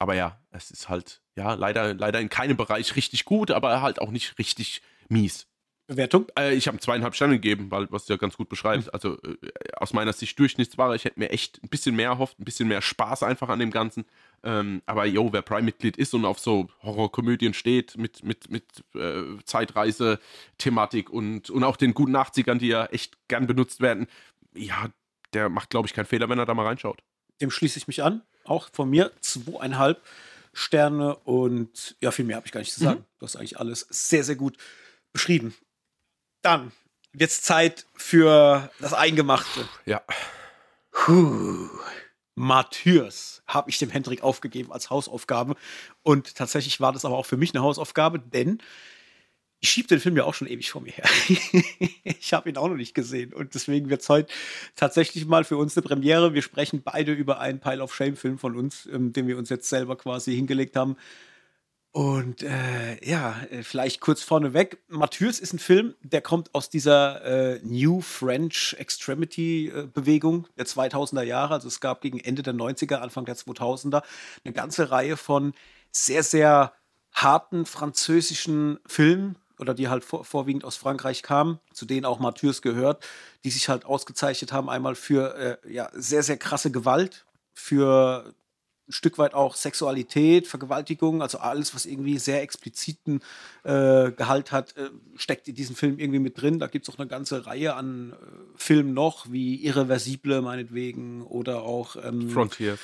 aber 0.03 0.17
ja, 0.17 0.37
es 0.51 0.73
ist 0.73 0.89
halt, 0.89 1.23
ja, 1.37 1.55
leider, 1.55 1.95
leider 1.95 2.19
in 2.19 2.29
keinem 2.29 2.57
Bereich 2.57 2.97
richtig 2.97 3.25
gut, 3.25 3.53
aber 3.53 3.83
halt 3.83 4.01
auch 4.01 4.11
nicht 4.11 4.37
richtig 4.37 4.83
mies. 5.09 5.47
Bewertung? 5.87 6.27
Äh, 6.37 6.55
ich 6.55 6.67
habe 6.67 6.81
zweieinhalb 6.81 7.15
Sterne 7.15 7.35
gegeben, 7.35 7.71
weil 7.71 7.87
was 7.93 8.07
du 8.07 8.13
ja 8.13 8.17
ganz 8.17 8.37
gut 8.37 8.49
beschreibst. 8.49 8.93
Also 8.93 9.17
äh, 9.23 9.37
aus 9.77 9.93
meiner 9.93 10.13
Sicht 10.13 10.37
Durchschnittsware. 10.41 10.97
Ich 10.97 11.05
hätte 11.05 11.21
mir 11.21 11.31
echt 11.31 11.63
ein 11.63 11.69
bisschen 11.69 11.95
mehr 11.95 12.09
erhofft, 12.09 12.41
ein 12.41 12.45
bisschen 12.45 12.67
mehr 12.67 12.83
Spaß 12.83 13.23
einfach 13.23 13.49
an 13.49 13.61
dem 13.61 13.71
Ganzen. 13.71 14.05
Ähm, 14.43 14.83
aber 14.87 15.07
yo, 15.07 15.33
wer 15.33 15.43
Prime-Mitglied 15.43 15.97
ist 15.97 16.15
und 16.15 16.25
auf 16.25 16.41
so 16.41 16.69
Horrorkomödien 16.83 17.55
steht 17.55 17.97
mit, 17.97 18.25
mit, 18.25 18.51
mit 18.51 18.65
äh, 18.97 19.23
Zeitreise-Thematik 19.45 21.11
und, 21.11 21.49
und 21.49 21.63
auch 21.63 21.77
den 21.77 21.95
guten 21.95 22.17
80ern, 22.17 22.59
die 22.59 22.69
ja 22.69 22.87
echt 22.87 23.17
gern 23.29 23.47
benutzt 23.47 23.81
werden, 23.81 24.09
ja, 24.53 24.89
der 25.33 25.49
macht, 25.49 25.71
glaube 25.71 25.87
ich, 25.87 25.95
keinen 25.95 26.07
Fehler, 26.07 26.29
wenn 26.29 26.41
er 26.41 26.47
da 26.47 26.55
mal 26.55 26.67
reinschaut. 26.67 27.03
Dem 27.43 27.51
schließe 27.51 27.79
ich 27.79 27.87
mich 27.87 28.03
an. 28.03 28.23
Auch 28.45 28.71
von 28.73 28.89
mir 28.89 29.13
zweieinhalb. 29.21 30.03
Sterne 30.55 31.17
und 31.17 31.97
ja, 32.01 32.11
viel 32.11 32.27
mehr 32.27 32.37
habe 32.37 32.47
ich 32.47 32.53
gar 32.53 32.61
nicht 32.61 32.73
zu 32.73 32.81
sagen. 32.81 33.01
Mhm. 33.01 33.05
Du 33.19 33.27
hast 33.27 33.37
eigentlich 33.37 33.59
alles 33.59 33.87
sehr, 33.91 34.23
sehr 34.23 34.37
gut 34.37 34.57
beschrieben. 35.13 35.55
Dann 36.43 36.73
jetzt 37.15 37.45
Zeit 37.45 37.87
für 37.95 38.71
das 38.79 38.93
Eingemachte. 38.93 39.67
Ja. 39.87 40.03
Puh. 40.91 41.69
Martyrs 42.35 43.43
habe 43.47 43.71
ich 43.71 43.79
dem 43.79 43.91
Hendrik 43.91 44.23
aufgegeben 44.23 44.73
als 44.73 44.91
Hausaufgabe. 44.91 45.57
Und 46.03 46.35
tatsächlich 46.35 46.81
war 46.81 46.93
das 46.93 47.05
aber 47.05 47.17
auch 47.17 47.27
für 47.27 47.37
mich 47.37 47.55
eine 47.55 47.63
Hausaufgabe, 47.63 48.19
denn 48.19 48.59
ich 49.63 49.71
schiebe 49.71 49.87
den 49.87 50.01
Film 50.01 50.17
ja 50.17 50.25
auch 50.25 50.35
schon 50.35 50.49
ewig 50.49 50.71
vor 50.73 50.83
mir 50.83 50.93
her. 50.93 51.09
ich 52.03 52.35
habe 52.35 52.51
ihn 52.51 52.57
auch 52.57 52.69
noch 52.69 52.77
nicht 52.77 52.95
gesehen. 52.95 53.33
Und 53.33 53.55
deswegen 53.55 53.91
wird 53.91 54.03
es 54.03 54.09
heute 54.09 54.33
tatsächlich 54.75 55.25
mal 55.25 55.45
für 55.45 55.57
uns 55.57 55.77
eine 55.77 55.87
Premiere. 55.87 56.35
Wir 56.35 56.43
sprechen 56.43 56.83
beide 56.83 57.13
über 57.13 57.39
einen 57.39 57.61
Pile 57.61 57.81
of 57.81 57.95
Shame-Film 57.95 58.39
von 58.39 58.57
uns, 58.57 58.89
ähm, 58.93 59.13
den 59.13 59.29
wir 59.29 59.39
uns 59.39 59.51
jetzt 59.51 59.69
selber 59.69 59.97
quasi 59.97 60.35
hingelegt 60.35 60.75
haben. 60.75 60.97
Und 61.93 62.43
äh, 62.43 63.09
ja, 63.09 63.41
äh, 63.51 63.63
vielleicht 63.63 64.01
kurz 64.01 64.25
vorneweg. 64.25 64.79
Mathieu 64.89 65.29
ist 65.29 65.53
ein 65.53 65.61
Film, 65.61 65.95
der 66.03 66.23
kommt 66.23 66.53
aus 66.57 66.69
dieser 66.69 67.23
äh, 67.25 67.61
New 67.63 68.01
French 68.01 68.75
Extremity-Bewegung 68.81 70.49
der 70.59 70.67
2000er 70.67 71.23
Jahre. 71.23 71.55
Also 71.55 71.69
es 71.69 71.81
gab 71.81 72.01
gegen 72.01 72.19
Ende 72.19 72.43
der 72.43 72.55
90er, 72.55 72.97
Anfang 72.97 73.27
der 73.27 73.37
2000er 73.37 74.03
eine 74.45 74.55
ganze 74.55 74.91
Reihe 74.91 75.17
von 75.17 75.55
sehr, 75.93 76.25
sehr 76.25 76.73
harten 77.13 77.67
französischen 77.67 78.79
Filmen, 78.87 79.37
oder 79.63 79.73
die 79.73 79.89
halt 79.89 80.05
vor, 80.05 80.25
vorwiegend 80.25 80.65
aus 80.65 80.77
Frankreich 80.77 81.23
kamen, 81.23 81.59
zu 81.73 81.87
denen 81.87 82.05
auch 82.05 82.19
Mathieu's 82.19 82.61
gehört, 82.61 83.03
die 83.45 83.51
sich 83.51 83.71
halt 83.71 83.87
ausgezeichnet 83.87 84.53
haben, 84.53 84.69
einmal 84.69 84.95
für 84.95 85.35
äh, 85.65 85.73
ja, 85.73 85.89
sehr, 85.95 86.23
sehr 86.23 86.37
krasse 86.37 86.71
Gewalt, 86.71 87.25
für 87.55 88.35
ein 88.89 88.93
Stück 88.93 89.17
weit 89.19 89.35
auch 89.35 89.55
Sexualität, 89.55 90.49
Vergewaltigung, 90.49 91.23
also 91.23 91.39
alles, 91.39 91.75
was 91.75 91.87
irgendwie 91.87 92.19
sehr 92.19 92.43
expliziten 92.43 93.21
äh, 93.63 94.11
Gehalt 94.11 94.51
hat, 94.51 94.77
äh, 94.77 94.91
steckt 95.17 95.49
in 95.49 95.55
diesem 95.55 95.77
Film 95.77 95.99
irgendwie 95.99 96.19
mit 96.19 96.41
drin. 96.41 96.59
Da 96.59 96.67
gibt 96.67 96.89
es 96.89 96.95
auch 96.95 96.99
eine 96.99 97.09
ganze 97.09 97.47
Reihe 97.47 97.75
an 97.75 98.13
äh, 98.13 98.17
Filmen 98.57 98.93
noch, 98.93 99.31
wie 99.31 99.65
Irreversible 99.65 100.43
meinetwegen 100.43 101.23
oder 101.23 101.63
auch 101.63 101.97
ähm, 102.03 102.29
Frontiers. 102.29 102.81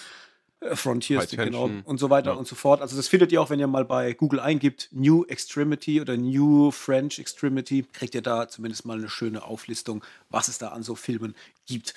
Äh, 0.61 0.75
Frontiers, 0.75 1.29
genau, 1.31 1.71
und 1.85 1.99
so 1.99 2.11
weiter 2.11 2.33
ja. 2.33 2.37
und 2.37 2.47
so 2.47 2.57
fort. 2.57 2.81
Also 2.81 2.97
das 2.97 3.09
findet 3.09 3.31
ihr 3.31 3.41
auch, 3.41 3.51
wenn 3.51 3.61
ihr 3.61 3.67
mal 3.67 3.85
bei 3.85 4.13
Google 4.13 4.41
eingibt, 4.41 4.89
New 4.93 5.25
Extremity 5.25 6.01
oder 6.01 6.17
New 6.17 6.71
French 6.71 7.19
Extremity, 7.19 7.87
kriegt 7.93 8.15
ihr 8.15 8.23
da 8.23 8.49
zumindest 8.49 8.85
mal 8.85 8.99
eine 8.99 9.09
schöne 9.09 9.43
Auflistung, 9.45 10.05
was 10.31 10.49
es 10.49 10.59
da 10.59 10.69
an 10.69 10.83
so 10.83 10.95
Filmen 10.95 11.35
gibt. 11.67 11.95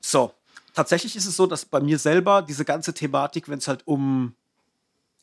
So, 0.00 0.32
tatsächlich 0.74 1.14
ist 1.14 1.26
es 1.26 1.36
so, 1.36 1.46
dass 1.46 1.64
bei 1.64 1.80
mir 1.80 1.98
selber 1.98 2.42
diese 2.42 2.64
ganze 2.64 2.92
Thematik, 2.92 3.48
wenn 3.48 3.58
es 3.58 3.68
halt 3.68 3.82
um 3.86 4.34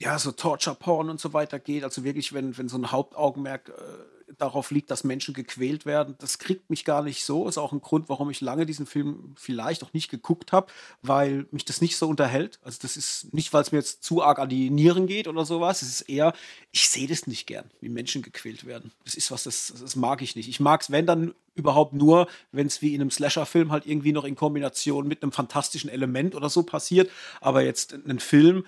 ja, 0.02 0.18
so 0.18 0.32
Torture-Porn 0.32 1.10
und 1.10 1.20
so 1.20 1.34
weiter 1.34 1.60
geht, 1.60 1.84
also 1.84 2.06
wirklich, 2.06 2.32
wenn, 2.32 2.58
wenn 2.58 2.70
so 2.70 2.78
ein 2.78 2.92
Hauptaugenmerk 2.92 3.68
äh, 3.70 4.19
darauf 4.38 4.72
liegt, 4.72 4.92
dass 4.92 5.04
Menschen 5.04 5.34
gequält 5.34 5.86
werden, 5.86 6.16
das 6.20 6.38
kriegt 6.38 6.70
mich 6.70 6.86
gar 6.86 7.02
nicht 7.02 7.24
so. 7.24 7.48
Ist 7.48 7.58
auch 7.58 7.72
ein 7.72 7.82
Grund, 7.82 8.10
warum 8.10 8.30
ich 8.30 8.42
lange 8.42 8.66
diesen 8.66 8.86
Film 8.86 9.34
vielleicht 9.36 9.84
auch 9.84 9.94
nicht 9.94 10.10
geguckt 10.10 10.52
habe, 10.52 10.72
weil 11.02 11.48
mich 11.52 11.66
das 11.66 11.82
nicht 11.82 11.98
so 11.98 12.08
unterhält. 12.08 12.60
Also 12.64 12.80
das 12.82 12.98
ist 12.98 13.34
nicht, 13.34 13.54
weil 13.54 13.62
es 13.62 13.72
mir 13.72 13.80
jetzt 13.80 14.04
zu 14.04 14.24
arg 14.24 14.40
an 14.40 14.50
die 14.50 14.70
Nieren 14.70 15.08
geht 15.08 15.28
oder 15.28 15.46
sowas. 15.46 15.82
Es 15.82 15.90
ist 15.90 16.02
eher, 16.02 16.34
ich 16.72 16.90
sehe 16.90 17.08
das 17.08 17.28
nicht 17.28 17.48
gern, 17.48 17.70
wie 17.82 17.90
Menschen 17.90 18.22
gequält 18.22 18.66
werden. 18.66 18.92
Das 19.04 19.16
ist 19.16 19.32
was, 19.32 19.44
das, 19.44 19.74
das 19.80 19.96
mag 19.96 20.22
ich 20.22 20.36
nicht. 20.36 20.50
Ich 20.50 20.60
mag 20.60 20.82
es, 20.82 20.92
wenn 20.92 21.06
dann 21.06 21.34
überhaupt 21.56 21.94
nur, 21.94 22.28
wenn 22.52 22.68
es 22.68 22.82
wie 22.82 22.96
in 22.96 23.02
einem 23.02 23.12
Slasher-Film 23.12 23.72
halt 23.72 23.86
irgendwie 23.86 24.14
noch 24.14 24.24
in 24.24 24.36
Kombination 24.36 25.08
mit 25.08 25.24
einem 25.24 25.32
fantastischen 25.32 25.90
Element 25.90 26.36
oder 26.36 26.50
so 26.50 26.64
passiert. 26.64 27.10
Aber 27.42 27.62
jetzt 27.62 27.94
ein 27.94 28.20
Film, 28.20 28.66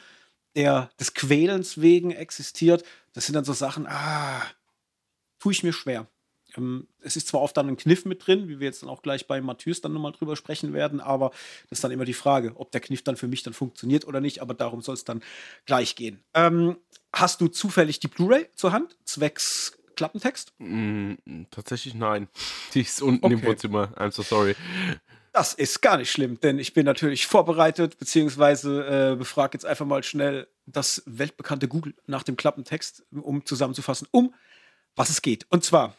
der 0.56 0.90
des 1.00 1.14
Quälens 1.14 1.80
wegen 1.82 2.12
existiert, 2.12 2.84
das 3.14 3.26
sind 3.26 3.36
dann 3.36 3.46
so 3.46 3.54
Sachen, 3.54 3.88
ah, 3.88 4.42
tue 5.42 5.52
ich 5.52 5.64
mir 5.64 5.74
schwer. 5.74 6.08
Ähm, 6.58 6.88
es 7.02 7.16
ist 7.16 7.28
zwar 7.28 7.42
oft 7.42 7.56
dann 7.58 7.68
ein 7.68 7.78
Kniff 7.78 8.06
mit 8.06 8.26
drin, 8.26 8.48
wie 8.48 8.60
wir 8.60 8.68
jetzt 8.68 8.84
dann 8.84 8.90
auch 8.90 9.02
gleich 9.02 9.28
bei 9.28 9.42
Matthäus 9.42 9.82
dann 9.82 9.94
nochmal 9.94 10.12
drüber 10.12 10.36
sprechen 10.36 10.74
werden, 10.74 11.00
aber 11.00 11.32
das 11.70 11.80
ist 11.80 11.84
dann 11.84 11.92
immer 11.92 12.06
die 12.06 12.14
Frage, 12.14 12.54
ob 12.56 12.72
der 12.72 12.82
Kniff 12.82 13.04
dann 13.04 13.18
für 13.18 13.28
mich 13.28 13.44
dann 13.44 13.54
funktioniert 13.54 14.06
oder 14.06 14.22
nicht, 14.22 14.42
aber 14.42 14.54
darum 14.54 14.82
soll 14.82 14.96
es 14.96 15.06
dann 15.06 15.22
gleich 15.66 15.96
gehen. 15.96 16.24
Ähm, 16.34 16.78
hast 17.14 17.42
du 17.42 17.48
zufällig 17.48 18.00
die 18.00 18.08
Blu-ray 18.08 18.48
zur 18.56 18.72
Hand, 18.72 18.98
zwecks 19.06 19.78
Klappentext? 19.96 20.54
Mm, 20.58 21.14
tatsächlich 21.52 21.94
nein. 21.94 22.28
Die 22.74 22.82
ist 22.82 23.02
unten 23.02 23.26
okay. 23.26 23.34
im 23.36 23.44
Wohnzimmer. 23.44 23.94
I'm 23.98 24.12
so 24.12 24.24
sorry. 24.24 24.56
Das 25.34 25.54
ist 25.54 25.82
gar 25.82 25.98
nicht 25.98 26.12
schlimm, 26.12 26.40
denn 26.42 26.60
ich 26.60 26.74
bin 26.74 26.86
natürlich 26.86 27.28
vorbereitet, 27.28 27.98
beziehungsweise 28.00 29.14
äh, 29.14 29.16
befrage 29.16 29.54
jetzt 29.54 29.66
einfach 29.66 29.86
mal 29.86 30.04
schnell 30.04 30.48
das 30.66 31.04
weltbekannte 31.06 31.68
Google 31.68 31.94
nach 32.06 32.24
dem 32.24 32.36
Klappentext, 32.36 33.06
um 33.12 33.46
zusammenzufassen, 33.46 34.08
um 34.12 34.34
was 34.96 35.10
es 35.10 35.22
geht. 35.22 35.46
Und 35.50 35.64
zwar, 35.64 35.96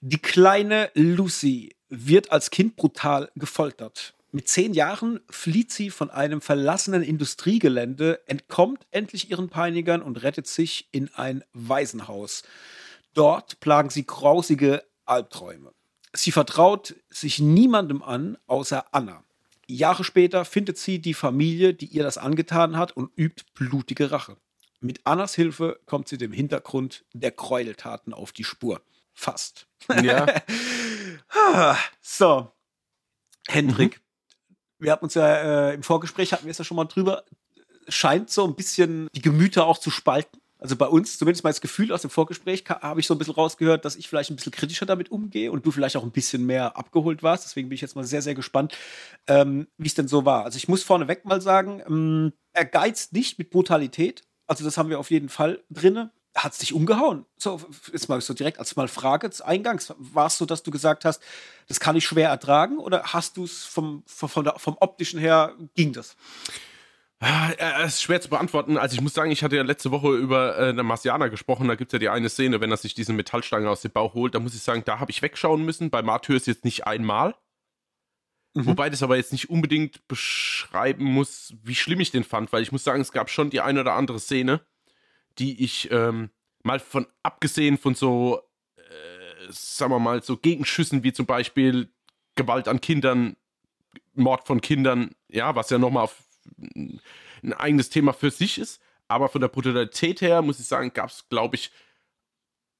die 0.00 0.18
kleine 0.18 0.90
Lucy 0.94 1.74
wird 1.88 2.30
als 2.32 2.50
Kind 2.50 2.76
brutal 2.76 3.30
gefoltert. 3.34 4.14
Mit 4.30 4.48
zehn 4.48 4.74
Jahren 4.74 5.20
flieht 5.30 5.72
sie 5.72 5.88
von 5.88 6.10
einem 6.10 6.42
verlassenen 6.42 7.02
Industriegelände, 7.02 8.20
entkommt 8.26 8.86
endlich 8.90 9.30
ihren 9.30 9.48
Peinigern 9.48 10.02
und 10.02 10.22
rettet 10.22 10.46
sich 10.46 10.88
in 10.92 11.08
ein 11.14 11.44
Waisenhaus. 11.54 12.42
Dort 13.14 13.58
plagen 13.60 13.88
sie 13.88 14.06
grausige 14.06 14.84
Albträume. 15.06 15.72
Sie 16.12 16.30
vertraut 16.30 16.94
sich 17.10 17.38
niemandem 17.38 18.02
an, 18.02 18.36
außer 18.46 18.86
Anna. 18.92 19.24
Jahre 19.66 20.04
später 20.04 20.44
findet 20.44 20.78
sie 20.78 20.98
die 20.98 21.14
Familie, 21.14 21.74
die 21.74 21.86
ihr 21.86 22.02
das 22.02 22.18
angetan 22.18 22.76
hat 22.76 22.92
und 22.96 23.10
übt 23.16 23.44
blutige 23.54 24.10
Rache. 24.10 24.36
Mit 24.80 25.00
Annas 25.04 25.34
Hilfe 25.34 25.80
kommt 25.86 26.08
sie 26.08 26.18
dem 26.18 26.32
Hintergrund 26.32 27.04
der 27.12 27.32
Gräueltaten 27.32 28.12
auf 28.12 28.32
die 28.32 28.44
Spur. 28.44 28.82
Fast. 29.12 29.66
Ja. 30.02 30.26
so, 32.00 32.52
Hendrik, 33.48 34.00
mhm. 34.48 34.54
wir 34.78 34.92
hatten 34.92 35.04
uns 35.04 35.14
ja 35.14 35.70
äh, 35.70 35.74
im 35.74 35.82
Vorgespräch, 35.82 36.32
hatten 36.32 36.44
wir 36.44 36.52
es 36.52 36.58
ja 36.58 36.64
schon 36.64 36.76
mal 36.76 36.84
drüber, 36.84 37.24
scheint 37.88 38.30
so 38.30 38.44
ein 38.44 38.54
bisschen 38.54 39.08
die 39.14 39.22
Gemüter 39.22 39.66
auch 39.66 39.78
zu 39.78 39.90
spalten. 39.90 40.40
Also 40.60 40.74
bei 40.74 40.86
uns, 40.86 41.18
zumindest 41.18 41.44
mal 41.44 41.50
das 41.50 41.60
Gefühl 41.60 41.92
aus 41.92 42.02
dem 42.02 42.10
Vorgespräch, 42.10 42.64
habe 42.68 42.98
ich 42.98 43.06
so 43.06 43.14
ein 43.14 43.18
bisschen 43.18 43.34
rausgehört, 43.34 43.84
dass 43.84 43.94
ich 43.94 44.08
vielleicht 44.08 44.30
ein 44.30 44.36
bisschen 44.36 44.52
kritischer 44.52 44.86
damit 44.86 45.10
umgehe 45.10 45.52
und 45.52 45.64
du 45.64 45.70
vielleicht 45.70 45.96
auch 45.96 46.02
ein 46.02 46.10
bisschen 46.10 46.46
mehr 46.46 46.76
abgeholt 46.76 47.22
warst. 47.22 47.44
Deswegen 47.44 47.68
bin 47.68 47.76
ich 47.76 47.80
jetzt 47.80 47.94
mal 47.94 48.04
sehr, 48.04 48.22
sehr 48.22 48.34
gespannt, 48.34 48.76
ähm, 49.28 49.68
wie 49.76 49.86
es 49.86 49.94
denn 49.94 50.08
so 50.08 50.24
war. 50.24 50.44
Also 50.44 50.56
ich 50.56 50.66
muss 50.66 50.82
vorneweg 50.82 51.24
mal 51.24 51.40
sagen, 51.40 51.80
ähm, 51.86 52.32
er 52.52 52.64
geizt 52.64 53.12
nicht 53.12 53.38
mit 53.38 53.50
Brutalität. 53.50 54.24
Also 54.48 54.64
das 54.64 54.76
haben 54.76 54.90
wir 54.90 54.98
auf 54.98 55.10
jeden 55.10 55.28
Fall 55.28 55.62
drinne. 55.70 56.10
Hat 56.34 56.52
es 56.52 56.58
dich 56.58 56.72
umgehauen? 56.72 57.24
So, 57.36 57.60
jetzt 57.92 58.08
mal 58.08 58.20
so 58.20 58.34
direkt 58.34 58.58
als 58.58 58.76
mal 58.76 58.88
Frage 58.88 59.30
eingangs. 59.44 59.94
War 59.98 60.26
es 60.26 60.38
so, 60.38 60.46
dass 60.46 60.62
du 60.62 60.70
gesagt 60.70 61.04
hast, 61.04 61.22
das 61.68 61.80
kann 61.80 61.96
ich 61.96 62.04
schwer 62.04 62.28
ertragen 62.28 62.78
oder 62.78 63.02
hast 63.04 63.36
du 63.36 63.44
es 63.44 63.64
vom, 63.64 64.02
vom, 64.06 64.28
vom 64.28 64.76
optischen 64.78 65.18
her, 65.18 65.54
ging 65.74 65.92
das? 65.92 66.16
Ah, 67.20 67.50
es 67.82 67.94
ist 67.94 68.02
schwer 68.02 68.20
zu 68.20 68.28
beantworten. 68.28 68.78
Also 68.78 68.94
ich 68.94 69.00
muss 69.00 69.14
sagen, 69.14 69.32
ich 69.32 69.42
hatte 69.42 69.56
ja 69.56 69.62
letzte 69.62 69.90
Woche 69.90 70.14
über 70.14 70.56
äh, 70.56 70.68
eine 70.68 71.30
gesprochen. 71.30 71.66
Da 71.66 71.74
gibt 71.74 71.92
es 71.92 71.94
ja 71.94 71.98
die 71.98 72.08
eine 72.08 72.28
Szene, 72.28 72.60
wenn 72.60 72.70
er 72.70 72.76
sich 72.76 72.94
diese 72.94 73.12
Metallstange 73.12 73.68
aus 73.68 73.80
dem 73.80 73.90
Bauch 73.90 74.14
holt. 74.14 74.36
Da 74.36 74.38
muss 74.38 74.54
ich 74.54 74.62
sagen, 74.62 74.82
da 74.84 75.00
habe 75.00 75.10
ich 75.10 75.20
wegschauen 75.20 75.64
müssen. 75.64 75.90
Bei 75.90 76.02
Martyrs 76.02 76.46
jetzt 76.46 76.64
nicht 76.64 76.86
einmal. 76.86 77.34
Mhm. 78.54 78.66
Wobei 78.66 78.90
das 78.90 79.02
aber 79.02 79.16
jetzt 79.16 79.32
nicht 79.32 79.50
unbedingt 79.50 80.06
beschreiben 80.08 81.04
muss, 81.04 81.54
wie 81.62 81.74
schlimm 81.74 82.00
ich 82.00 82.10
den 82.10 82.24
fand. 82.24 82.52
Weil 82.52 82.62
ich 82.62 82.72
muss 82.72 82.84
sagen, 82.84 83.00
es 83.00 83.12
gab 83.12 83.30
schon 83.30 83.50
die 83.50 83.60
eine 83.60 83.80
oder 83.80 83.94
andere 83.94 84.18
Szene, 84.18 84.60
die 85.38 85.62
ich 85.64 85.90
ähm, 85.90 86.30
mal 86.62 86.80
von 86.80 87.06
abgesehen 87.22 87.78
von 87.78 87.94
so, 87.94 88.42
äh, 88.76 89.50
sagen 89.50 89.92
wir 89.92 89.98
mal, 89.98 90.22
so 90.22 90.36
Gegenschüssen 90.36 91.02
wie 91.04 91.12
zum 91.12 91.26
Beispiel 91.26 91.92
Gewalt 92.34 92.68
an 92.68 92.80
Kindern, 92.80 93.36
Mord 94.14 94.46
von 94.46 94.60
Kindern, 94.60 95.14
ja, 95.28 95.54
was 95.54 95.70
ja 95.70 95.78
nochmal 95.78 96.08
ein 97.42 97.52
eigenes 97.52 97.90
Thema 97.90 98.12
für 98.12 98.30
sich 98.30 98.58
ist. 98.58 98.80
Aber 99.08 99.28
von 99.28 99.40
der 99.40 99.48
Brutalität 99.48 100.20
her, 100.20 100.42
muss 100.42 100.60
ich 100.60 100.66
sagen, 100.66 100.92
gab 100.92 101.10
es, 101.10 101.28
glaube 101.28 101.56
ich, 101.56 101.70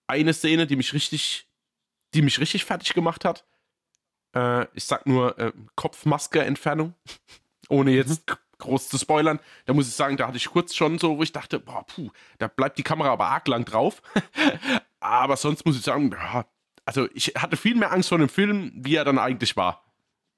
eine 0.07 0.35
Szene, 0.35 0.67
die 0.67 0.77
mich 0.77 0.93
richtig, 0.93 1.47
die 2.15 2.23
mich 2.23 2.41
richtig 2.41 2.65
fertig 2.65 2.95
gemacht 2.95 3.25
hat. 3.25 3.45
Äh, 4.35 4.67
ich 4.75 4.85
sag 4.85 5.07
nur 5.07 5.39
äh, 5.39 5.53
Kopfmaske-Entfernung, 5.77 6.95
ohne 7.69 7.93
jetzt 7.93 8.29
mhm. 8.29 8.35
groß 8.59 8.89
zu 8.89 8.99
spoilern. 8.99 9.41
Da 9.67 9.75
muss 9.75 9.89
ich 9.89 9.95
sagen, 9.95 10.17
da 10.17 10.27
hatte 10.27 10.37
ich 10.37 10.47
kurz 10.47 10.75
schon 10.75 10.99
so, 10.99 11.19
wo 11.19 11.23
ich 11.23 11.33
dachte, 11.33 11.61
boah, 11.61 11.87
puh, 11.87 12.11
da 12.39 12.49
bleibt 12.49 12.79
die 12.79 12.83
Kamera 12.83 13.11
aber 13.11 13.27
arg 13.27 13.49
lang 13.49 13.65
drauf. 13.65 14.03
aber 15.01 15.37
sonst 15.37 15.65
muss 15.65 15.77
ich 15.77 15.83
sagen, 15.83 16.15
also 16.85 17.09
ich 17.15 17.35
hatte 17.37 17.57
viel 17.57 17.75
mehr 17.75 17.93
Angst 17.93 18.09
vor 18.09 18.19
dem 18.19 18.29
Film, 18.29 18.73
wie 18.75 18.95
er 18.95 19.05
dann 19.05 19.19
eigentlich 19.19 19.57
war. 19.57 19.88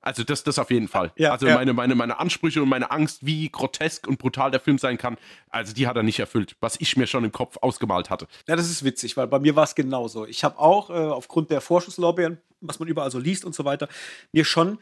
Also 0.02 0.24
das, 0.24 0.44
das 0.44 0.58
auf 0.58 0.70
jeden 0.70 0.88
Fall. 0.88 1.12
Ja, 1.16 1.32
also 1.32 1.46
ja. 1.46 1.54
Meine, 1.54 1.72
meine, 1.72 1.94
meine 1.94 2.18
Ansprüche 2.18 2.62
und 2.62 2.68
meine 2.68 2.90
Angst, 2.90 3.26
wie 3.26 3.50
grotesk 3.50 4.06
und 4.06 4.18
brutal 4.18 4.50
der 4.50 4.60
Film 4.60 4.78
sein 4.78 4.96
kann, 4.96 5.18
also 5.50 5.74
die 5.74 5.86
hat 5.86 5.96
er 5.96 6.02
nicht 6.02 6.18
erfüllt, 6.18 6.56
was 6.60 6.80
ich 6.80 6.96
mir 6.96 7.06
schon 7.06 7.24
im 7.24 7.32
Kopf 7.32 7.58
ausgemalt 7.60 8.08
hatte. 8.08 8.26
Ja, 8.48 8.56
das 8.56 8.70
ist 8.70 8.84
witzig, 8.84 9.16
weil 9.16 9.26
bei 9.26 9.38
mir 9.38 9.56
war 9.56 9.64
es 9.64 9.74
genauso. 9.74 10.26
Ich 10.26 10.42
habe 10.42 10.58
auch 10.58 10.90
äh, 10.90 10.94
aufgrund 10.94 11.50
der 11.50 11.60
Vorschusslorbeeren, 11.60 12.38
was 12.60 12.78
man 12.78 12.88
überall 12.88 13.10
so 13.10 13.18
liest 13.18 13.44
und 13.44 13.54
so 13.54 13.64
weiter, 13.64 13.88
mir 14.32 14.44
schon 14.44 14.78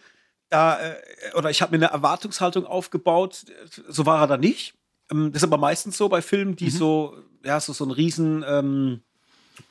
da, 0.51 0.81
äh, 0.81 0.97
oder 1.37 1.51
ich 1.51 1.63
habe 1.63 1.77
mir 1.77 1.85
eine 1.85 1.93
Erwartungshaltung 1.93 2.65
aufgebaut, 2.65 3.45
so 3.89 4.07
war 4.07 4.21
er 4.21 4.27
da 4.27 4.37
nicht. 4.37 4.75
Ähm, 5.11 5.33
das 5.33 5.43
ist 5.43 5.49
aber 5.49 5.59
meistens 5.59 5.99
so 5.99 6.09
bei 6.09 6.23
Filmen, 6.23 6.57
die 6.57 6.67
mhm. 6.67 6.71
so, 6.71 7.17
ja, 7.45 7.61
so, 7.61 7.73
so 7.73 7.85
einen 7.85 7.93
riesen 7.93 8.45
ähm, 8.47 9.03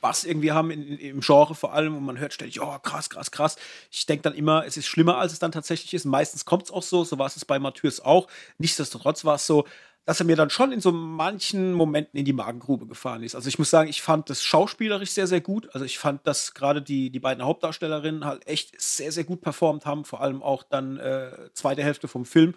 Bass 0.00 0.24
irgendwie 0.24 0.52
haben 0.52 0.70
in, 0.70 0.98
im 0.98 1.20
Genre 1.20 1.54
vor 1.54 1.72
allem 1.72 1.96
und 1.96 2.04
man 2.04 2.18
hört 2.18 2.34
ständig, 2.34 2.60
oh 2.60 2.78
krass, 2.82 3.10
krass, 3.10 3.30
krass. 3.30 3.56
Ich 3.90 4.06
denke 4.06 4.22
dann 4.22 4.34
immer, 4.34 4.64
es 4.66 4.76
ist 4.76 4.86
schlimmer, 4.86 5.18
als 5.18 5.32
es 5.32 5.38
dann 5.38 5.52
tatsächlich 5.52 5.94
ist. 5.94 6.04
Meistens 6.04 6.44
kommt 6.44 6.64
es 6.64 6.70
auch 6.70 6.82
so, 6.82 7.04
so 7.04 7.18
war 7.18 7.26
es 7.26 7.44
bei 7.44 7.58
Matthäus 7.58 8.00
auch. 8.00 8.28
Nichtsdestotrotz 8.58 9.24
war 9.24 9.36
es 9.36 9.46
so, 9.46 9.64
dass 10.08 10.20
er 10.20 10.26
mir 10.26 10.36
dann 10.36 10.48
schon 10.48 10.72
in 10.72 10.80
so 10.80 10.90
manchen 10.90 11.74
Momenten 11.74 12.18
in 12.18 12.24
die 12.24 12.32
Magengrube 12.32 12.86
gefahren 12.86 13.22
ist. 13.22 13.34
Also 13.34 13.48
ich 13.48 13.58
muss 13.58 13.68
sagen, 13.68 13.90
ich 13.90 14.00
fand 14.00 14.30
das 14.30 14.42
schauspielerisch 14.42 15.10
sehr, 15.10 15.26
sehr 15.26 15.42
gut. 15.42 15.68
Also 15.74 15.84
ich 15.84 15.98
fand, 15.98 16.26
dass 16.26 16.54
gerade 16.54 16.80
die, 16.80 17.10
die 17.10 17.20
beiden 17.20 17.44
Hauptdarstellerinnen 17.44 18.24
halt 18.24 18.46
echt 18.46 18.80
sehr, 18.80 19.12
sehr 19.12 19.24
gut 19.24 19.42
performt 19.42 19.84
haben. 19.84 20.06
Vor 20.06 20.22
allem 20.22 20.42
auch 20.42 20.62
dann 20.62 20.96
äh, 20.96 21.50
zweite 21.52 21.82
Hälfte 21.82 22.08
vom 22.08 22.24
Film. 22.24 22.54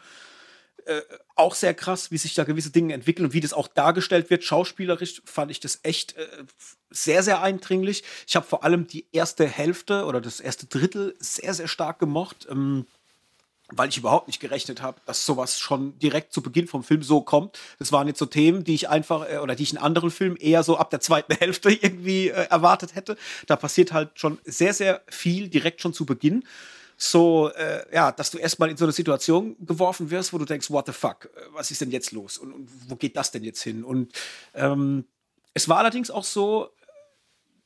Äh, 0.86 1.02
auch 1.36 1.56
sehr 1.56 1.74
krass, 1.74 2.12
wie 2.12 2.18
sich 2.18 2.36
da 2.36 2.44
gewisse 2.44 2.70
Dinge 2.70 2.94
entwickeln 2.94 3.26
und 3.26 3.34
wie 3.34 3.40
das 3.40 3.54
auch 3.54 3.68
dargestellt 3.68 4.30
wird. 4.30 4.44
Schauspielerisch 4.44 5.22
fand 5.26 5.50
ich 5.50 5.60
das 5.60 5.80
echt 5.84 6.16
äh, 6.18 6.28
sehr, 6.90 7.24
sehr 7.24 7.42
eindringlich. 7.42 8.04
Ich 8.28 8.36
habe 8.36 8.46
vor 8.46 8.64
allem 8.64 8.88
die 8.88 9.08
erste 9.12 9.48
Hälfte 9.48 10.06
oder 10.06 10.22
das 10.22 10.40
erste 10.40 10.68
Drittel 10.68 11.16
sehr, 11.20 11.54
sehr 11.54 11.68
stark 11.68 12.00
gemocht. 12.00 12.48
Ähm, 12.50 12.86
weil 13.72 13.90
ich 13.90 13.98
überhaupt 13.98 14.28
nicht 14.28 14.40
gerechnet 14.40 14.82
habe, 14.82 15.02
dass 15.06 15.26
sowas 15.26 15.60
schon 15.60 15.98
direkt 15.98 16.34
zu 16.34 16.42
Beginn 16.42 16.68
vom 16.68 16.84
Film 16.84 17.04
so 17.04 17.22
kommt. 17.22 17.58
Das 17.80 17.92
waren 17.92 18.08
jetzt 18.08 18.20
so 18.20 18.26
Themen, 18.26 18.64
die 18.64 18.76
ich 18.76 18.90
einfach 18.90 19.28
äh, 19.30 19.38
oder 19.38 19.56
die 19.56 19.64
ich 19.64 19.72
in 19.72 19.78
anderen 19.78 20.12
Filmen 20.12 20.36
eher 20.36 20.64
so 20.64 20.78
ab 20.78 20.90
der 20.90 21.00
zweiten 21.00 21.34
Hälfte 21.40 21.72
irgendwie 21.72 22.30
äh, 22.30 22.48
erwartet 22.50 22.96
hätte. 22.96 23.18
Da 23.48 23.56
passiert 23.56 23.94
halt 23.94 24.20
schon 24.20 24.40
sehr, 24.44 24.74
sehr 24.74 25.02
viel 25.08 25.50
direkt 25.50 25.82
schon 25.82 25.94
zu 25.94 26.06
Beginn. 26.06 26.44
So, 27.04 27.50
äh, 27.56 27.84
ja, 27.92 28.12
dass 28.12 28.30
du 28.30 28.38
erstmal 28.38 28.70
in 28.70 28.78
so 28.78 28.86
eine 28.86 28.92
Situation 28.92 29.56
geworfen 29.60 30.12
wirst, 30.12 30.34
wo 30.34 30.38
du 30.38 30.46
denkst, 30.46 30.70
what 30.70 30.86
the 30.86 30.92
fuck, 30.92 31.26
äh, 31.26 31.40
was 31.52 31.72
ist 31.72 31.82
denn 31.82 31.90
jetzt 31.90 32.12
los 32.12 32.38
und, 32.38 32.54
und 32.54 32.70
wo 32.88 32.96
geht 32.96 33.18
das 33.18 33.32
denn 33.32 33.44
jetzt 33.44 33.64
hin? 33.64 33.84
Und 33.84 34.14
ähm, 34.54 35.06
es 35.56 35.68
war 35.68 35.80
allerdings 35.80 36.12
auch 36.12 36.24
so, 36.24 36.70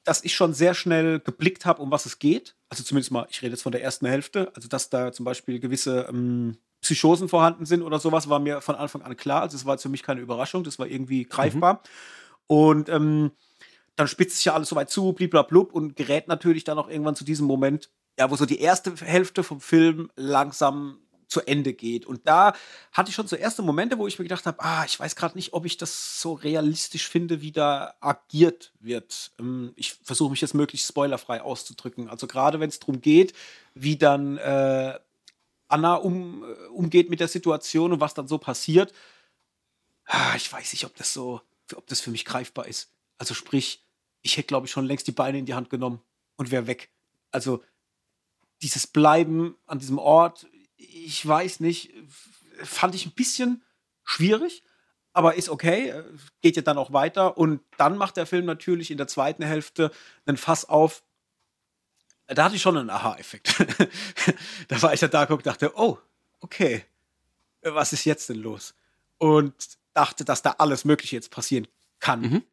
dass 0.05 0.23
ich 0.23 0.33
schon 0.33 0.53
sehr 0.53 0.73
schnell 0.73 1.19
geblickt 1.19 1.65
habe, 1.65 1.81
um 1.81 1.91
was 1.91 2.05
es 2.05 2.17
geht. 2.17 2.55
Also 2.69 2.81
zumindest 2.85 3.11
mal, 3.11 3.27
ich 3.29 3.41
rede 3.41 3.51
jetzt 3.51 3.63
von 3.63 3.73
der 3.73 3.83
ersten 3.83 4.05
Hälfte. 4.05 4.53
Also, 4.55 4.69
dass 4.69 4.89
da 4.89 5.11
zum 5.11 5.25
Beispiel 5.25 5.59
gewisse 5.59 6.07
ähm, 6.07 6.57
Psychosen 6.79 7.27
vorhanden 7.27 7.65
sind 7.65 7.81
oder 7.81 7.99
sowas, 7.99 8.29
war 8.29 8.39
mir 8.39 8.61
von 8.61 8.75
Anfang 8.75 9.01
an 9.01 9.17
klar. 9.17 9.41
Also, 9.41 9.57
es 9.57 9.65
war 9.65 9.77
für 9.77 9.89
mich 9.89 10.03
keine 10.03 10.21
Überraschung, 10.21 10.63
das 10.63 10.79
war 10.79 10.87
irgendwie 10.87 11.25
greifbar. 11.25 11.73
Mhm. 11.73 11.79
Und 12.47 12.89
ähm, 12.89 13.31
dann 13.97 14.07
spitzt 14.07 14.37
sich 14.37 14.45
ja 14.45 14.53
alles 14.53 14.69
so 14.69 14.77
weit 14.77 14.89
zu, 14.89 15.11
bliblablub, 15.11 15.73
und 15.73 15.97
gerät 15.97 16.29
natürlich 16.29 16.63
dann 16.63 16.77
auch 16.77 16.87
irgendwann 16.87 17.15
zu 17.17 17.25
diesem 17.25 17.47
Moment, 17.47 17.89
ja, 18.17 18.31
wo 18.31 18.35
so 18.35 18.45
die 18.45 18.59
erste 18.59 18.95
Hälfte 18.95 19.43
vom 19.43 19.59
Film 19.59 20.09
langsam 20.15 20.99
zu 21.27 21.41
Ende 21.41 21.73
geht. 21.73 22.05
Und 22.05 22.27
da 22.27 22.53
hatte 22.91 23.09
ich 23.09 23.15
schon 23.15 23.27
so 23.27 23.35
erste 23.35 23.61
Momente, 23.61 23.97
wo 23.97 24.07
ich 24.07 24.17
mir 24.17 24.25
gedacht 24.25 24.45
habe, 24.45 24.61
ah, 24.61 24.85
ich 24.85 24.99
weiß 24.99 25.15
gerade 25.15 25.35
nicht, 25.35 25.53
ob 25.53 25.65
ich 25.65 25.77
das 25.77 26.21
so 26.21 26.33
realistisch 26.33 27.09
finde, 27.09 27.41
wie 27.41 27.51
da 27.51 27.95
agiert 27.99 28.71
wird. 28.79 29.31
Ähm, 29.39 29.73
ich 29.75 29.93
versuche 29.93 30.31
mich 30.31 30.41
jetzt 30.41 30.53
möglichst 30.53 30.87
spoilerfrei 30.87 31.41
auszudrücken. 31.41 32.09
Also 32.09 32.27
gerade 32.27 32.59
wenn 32.59 32.69
es 32.69 32.79
darum 32.79 33.01
geht, 33.01 33.33
wie 33.73 33.97
dann 33.97 34.37
äh, 34.37 34.97
Anna 35.67 35.95
um, 35.95 36.43
äh, 36.43 36.67
umgeht 36.67 37.09
mit 37.09 37.19
der 37.19 37.27
Situation 37.27 37.91
und 37.91 37.99
was 37.99 38.13
dann 38.13 38.27
so 38.27 38.37
passiert, 38.37 38.93
ah, 40.05 40.35
ich 40.35 40.51
weiß 40.51 40.73
nicht, 40.73 40.85
ob 40.85 40.95
das 40.95 41.13
so, 41.13 41.41
ob 41.75 41.87
das 41.87 42.01
für 42.01 42.11
mich 42.11 42.25
greifbar 42.25 42.67
ist. 42.67 42.91
Also 43.17 43.33
sprich, 43.33 43.83
ich 44.21 44.37
hätte, 44.37 44.47
glaube 44.47 44.67
ich, 44.67 44.71
schon 44.71 44.85
längst 44.85 45.07
die 45.07 45.11
Beine 45.11 45.39
in 45.39 45.45
die 45.45 45.53
Hand 45.53 45.69
genommen 45.69 46.01
und 46.37 46.51
wäre 46.51 46.67
weg. 46.67 46.89
Also 47.31 47.63
dieses 48.61 48.87
Bleiben 48.87 49.55
an 49.65 49.79
diesem 49.79 49.97
Ort, 49.97 50.47
ich 50.77 51.25
weiß 51.25 51.59
nicht, 51.59 51.93
fand 52.63 52.95
ich 52.95 53.05
ein 53.05 53.11
bisschen 53.11 53.63
schwierig, 54.03 54.63
aber 55.13 55.35
ist 55.35 55.49
okay, 55.49 55.93
geht 56.41 56.55
ja 56.57 56.61
dann 56.61 56.77
auch 56.77 56.93
weiter. 56.93 57.37
Und 57.37 57.61
dann 57.77 57.97
macht 57.97 58.17
der 58.17 58.25
Film 58.25 58.45
natürlich 58.45 58.91
in 58.91 58.97
der 58.97 59.07
zweiten 59.07 59.43
Hälfte 59.43 59.91
einen 60.25 60.37
Fass 60.37 60.65
auf. 60.65 61.03
Da 62.27 62.45
hatte 62.45 62.55
ich 62.55 62.61
schon 62.61 62.77
einen 62.77 62.89
Aha-Effekt. 62.89 63.55
da 64.67 64.81
war 64.81 64.93
ich 64.93 64.99
dann 64.99 65.11
da 65.11 65.23
und 65.23 65.45
dachte, 65.45 65.71
oh, 65.75 65.97
okay, 66.39 66.83
was 67.61 67.93
ist 67.93 68.05
jetzt 68.05 68.29
denn 68.29 68.41
los? 68.41 68.75
Und 69.17 69.53
dachte, 69.93 70.25
dass 70.25 70.41
da 70.41 70.51
alles 70.57 70.85
Mögliche 70.85 71.15
jetzt 71.15 71.31
passieren 71.31 71.67
kann. 71.99 72.21
Mhm. 72.21 72.43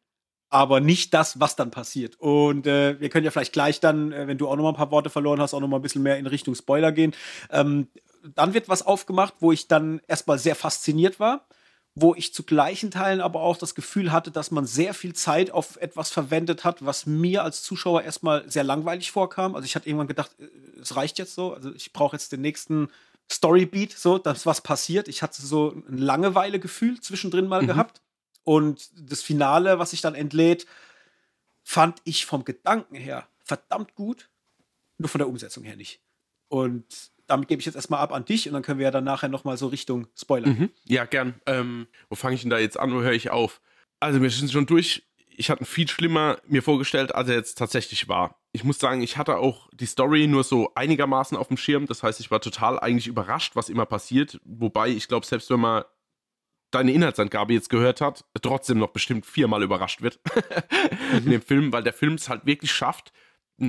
Aber 0.52 0.80
nicht 0.80 1.14
das, 1.14 1.40
was 1.40 1.56
dann 1.56 1.70
passiert. 1.70 2.20
Und 2.20 2.66
äh, 2.66 3.00
wir 3.00 3.08
können 3.08 3.24
ja 3.24 3.30
vielleicht 3.30 3.54
gleich 3.54 3.80
dann, 3.80 4.12
äh, 4.12 4.26
wenn 4.26 4.36
du 4.36 4.48
auch 4.48 4.56
noch 4.56 4.64
mal 4.64 4.68
ein 4.68 4.76
paar 4.76 4.90
Worte 4.90 5.08
verloren 5.08 5.40
hast, 5.40 5.54
auch 5.54 5.60
noch 5.60 5.68
mal 5.68 5.76
ein 5.76 5.82
bisschen 5.82 6.02
mehr 6.02 6.18
in 6.18 6.26
Richtung 6.26 6.54
Spoiler 6.54 6.92
gehen. 6.92 7.14
Ähm, 7.50 7.88
dann 8.34 8.52
wird 8.52 8.68
was 8.68 8.84
aufgemacht, 8.84 9.32
wo 9.40 9.50
ich 9.50 9.66
dann 9.66 10.02
erstmal 10.06 10.38
sehr 10.38 10.54
fasziniert 10.54 11.18
war, 11.18 11.46
wo 11.94 12.14
ich 12.14 12.34
zu 12.34 12.42
gleichen 12.42 12.90
Teilen 12.90 13.22
aber 13.22 13.40
auch 13.40 13.56
das 13.56 13.74
Gefühl 13.74 14.12
hatte, 14.12 14.30
dass 14.30 14.50
man 14.50 14.66
sehr 14.66 14.92
viel 14.92 15.14
Zeit 15.14 15.50
auf 15.50 15.78
etwas 15.78 16.10
verwendet 16.10 16.64
hat, 16.64 16.84
was 16.84 17.06
mir 17.06 17.44
als 17.44 17.62
Zuschauer 17.62 18.02
erstmal 18.02 18.46
sehr 18.50 18.62
langweilig 18.62 19.10
vorkam. 19.10 19.54
Also 19.54 19.64
ich 19.64 19.74
hatte 19.74 19.88
irgendwann 19.88 20.06
gedacht, 20.06 20.36
äh, 20.38 20.48
es 20.82 20.96
reicht 20.96 21.18
jetzt 21.18 21.34
so, 21.34 21.54
also 21.54 21.72
ich 21.72 21.94
brauche 21.94 22.14
jetzt 22.14 22.30
den 22.30 22.42
nächsten 22.42 22.88
Storybeat, 23.30 23.92
so, 23.92 24.18
dass 24.18 24.44
was 24.44 24.60
passiert. 24.60 25.08
Ich 25.08 25.22
hatte 25.22 25.40
so 25.40 25.82
ein 25.88 25.96
Langeweile-Gefühl 25.96 27.00
zwischendrin 27.00 27.46
mal 27.46 27.62
mhm. 27.62 27.68
gehabt. 27.68 28.02
Und 28.44 28.90
das 29.10 29.22
Finale, 29.22 29.78
was 29.78 29.90
sich 29.90 30.00
dann 30.00 30.14
entlädt, 30.14 30.66
fand 31.62 32.00
ich 32.04 32.26
vom 32.26 32.44
Gedanken 32.44 32.96
her 32.96 33.28
verdammt 33.44 33.94
gut, 33.94 34.28
nur 34.98 35.08
von 35.08 35.18
der 35.18 35.28
Umsetzung 35.28 35.64
her 35.64 35.76
nicht. 35.76 36.00
Und 36.48 36.84
damit 37.26 37.48
gebe 37.48 37.60
ich 37.60 37.66
jetzt 37.66 37.76
erstmal 37.76 38.00
ab 38.00 38.12
an 38.12 38.24
dich 38.24 38.46
und 38.46 38.52
dann 38.52 38.62
können 38.62 38.78
wir 38.78 38.84
ja 38.84 38.90
dann 38.90 39.04
nachher 39.04 39.28
nochmal 39.28 39.56
so 39.56 39.68
Richtung 39.68 40.06
Spoiler. 40.14 40.48
Mhm. 40.48 40.70
Ja, 40.84 41.04
gern. 41.04 41.40
Ähm, 41.46 41.86
wo 42.08 42.14
fange 42.14 42.34
ich 42.34 42.42
denn 42.42 42.50
da 42.50 42.58
jetzt 42.58 42.78
an? 42.78 42.92
Wo 42.92 43.00
höre 43.00 43.12
ich 43.12 43.30
auf? 43.30 43.60
Also, 44.00 44.20
wir 44.20 44.30
sind 44.30 44.50
schon 44.50 44.66
durch. 44.66 45.04
Ich 45.34 45.48
hatte 45.48 45.64
viel 45.64 45.88
schlimmer 45.88 46.38
mir 46.46 46.62
vorgestellt, 46.62 47.14
als 47.14 47.28
er 47.28 47.36
jetzt 47.36 47.56
tatsächlich 47.56 48.06
war. 48.08 48.38
Ich 48.52 48.64
muss 48.64 48.78
sagen, 48.78 49.00
ich 49.00 49.16
hatte 49.16 49.38
auch 49.38 49.70
die 49.72 49.86
Story 49.86 50.26
nur 50.26 50.44
so 50.44 50.72
einigermaßen 50.74 51.36
auf 51.36 51.48
dem 51.48 51.56
Schirm. 51.56 51.86
Das 51.86 52.02
heißt, 52.02 52.20
ich 52.20 52.30
war 52.30 52.40
total 52.40 52.78
eigentlich 52.78 53.06
überrascht, 53.06 53.56
was 53.56 53.70
immer 53.70 53.86
passiert. 53.86 54.38
Wobei 54.44 54.88
ich 54.90 55.08
glaube, 55.08 55.24
selbst 55.24 55.48
wenn 55.48 55.60
man 55.60 55.84
deine 56.74 56.92
Inhaltsangabe 56.92 57.52
jetzt 57.52 57.70
gehört 57.70 58.00
hat, 58.00 58.24
trotzdem 58.40 58.78
noch 58.78 58.90
bestimmt 58.90 59.26
viermal 59.26 59.62
überrascht 59.62 60.02
wird 60.02 60.20
in 61.16 61.30
dem 61.30 61.42
Film, 61.42 61.72
weil 61.72 61.82
der 61.82 61.92
Film 61.92 62.14
es 62.14 62.28
halt 62.28 62.46
wirklich 62.46 62.72
schafft, 62.72 63.12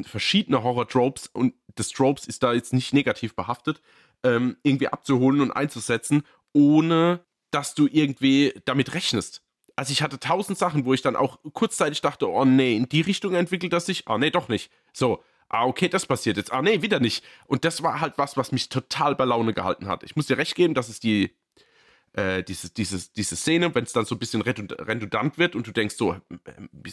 verschiedene 0.03 0.63
Horror-Tropes 0.63 1.27
und 1.27 1.53
das 1.75 1.89
Tropes 1.89 2.25
ist 2.25 2.43
da 2.43 2.53
jetzt 2.53 2.73
nicht 2.73 2.93
negativ 2.93 3.35
behaftet, 3.35 3.81
ähm, 4.23 4.57
irgendwie 4.63 4.87
abzuholen 4.87 5.41
und 5.41 5.51
einzusetzen, 5.51 6.23
ohne 6.53 7.23
dass 7.51 7.75
du 7.75 7.87
irgendwie 7.91 8.53
damit 8.65 8.93
rechnest. 8.93 9.43
Also 9.75 9.91
ich 9.91 10.01
hatte 10.01 10.19
tausend 10.19 10.57
Sachen, 10.57 10.85
wo 10.85 10.93
ich 10.93 11.01
dann 11.01 11.15
auch 11.15 11.39
kurzzeitig 11.53 12.01
dachte, 12.01 12.29
oh 12.29 12.45
nee, 12.45 12.75
in 12.75 12.89
die 12.89 13.01
Richtung 13.01 13.33
entwickelt 13.35 13.73
das 13.73 13.85
sich, 13.85 14.07
ah 14.07 14.17
nee, 14.17 14.29
doch 14.29 14.47
nicht. 14.47 14.71
So, 14.93 15.23
ah 15.49 15.65
okay, 15.65 15.89
das 15.89 16.05
passiert 16.05 16.37
jetzt, 16.37 16.51
ah 16.51 16.61
nee, 16.61 16.81
wieder 16.81 16.99
nicht. 16.99 17.23
Und 17.45 17.65
das 17.65 17.83
war 17.83 17.99
halt 17.99 18.17
was, 18.17 18.37
was 18.37 18.51
mich 18.51 18.69
total 18.69 19.15
bei 19.15 19.25
Laune 19.25 19.53
gehalten 19.53 19.87
hat. 19.87 20.03
Ich 20.03 20.15
muss 20.15 20.27
dir 20.27 20.37
recht 20.37 20.55
geben, 20.55 20.73
dass 20.73 20.89
es 20.89 20.99
die 20.99 21.35
äh, 22.13 22.43
diese, 22.43 22.69
diese, 22.69 23.11
diese 23.13 23.35
Szene, 23.35 23.73
wenn 23.75 23.83
es 23.83 23.93
dann 23.93 24.05
so 24.05 24.15
ein 24.15 24.19
bisschen 24.19 24.41
redundant 24.41 25.37
wird 25.37 25.55
und 25.55 25.67
du 25.67 25.71
denkst 25.71 25.95
so, 25.95 26.15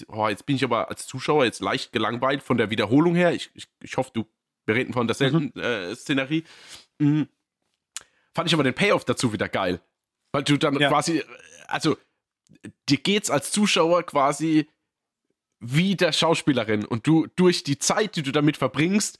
oh, 0.08 0.28
jetzt 0.28 0.46
bin 0.46 0.56
ich 0.56 0.64
aber 0.64 0.88
als 0.88 1.06
Zuschauer 1.06 1.44
jetzt 1.44 1.60
leicht 1.60 1.92
gelangweilt 1.92 2.42
von 2.42 2.56
der 2.56 2.70
Wiederholung 2.70 3.14
her. 3.14 3.32
Ich, 3.32 3.50
ich, 3.54 3.68
ich 3.82 3.96
hoffe, 3.96 4.10
du 4.14 4.26
wir 4.66 4.76
reden 4.76 4.92
von 4.92 5.06
derselben 5.06 5.52
mhm. 5.54 5.60
äh, 5.60 5.94
Szenerie. 5.94 6.44
Mhm. 6.98 7.28
Fand 8.34 8.48
ich 8.48 8.54
aber 8.54 8.62
den 8.62 8.74
Payoff 8.74 9.04
dazu 9.04 9.32
wieder 9.32 9.48
geil. 9.48 9.80
Weil 10.32 10.44
du 10.44 10.56
dann 10.56 10.78
ja. 10.78 10.88
quasi, 10.88 11.24
also 11.66 11.96
dir 12.88 12.98
geht's 12.98 13.30
als 13.30 13.50
Zuschauer 13.50 14.04
quasi 14.04 14.68
wie 15.58 15.96
der 15.96 16.12
Schauspielerin 16.12 16.84
und 16.84 17.06
du 17.06 17.26
durch 17.36 17.64
die 17.64 17.78
Zeit, 17.78 18.16
die 18.16 18.22
du 18.22 18.32
damit 18.32 18.56
verbringst, 18.56 19.18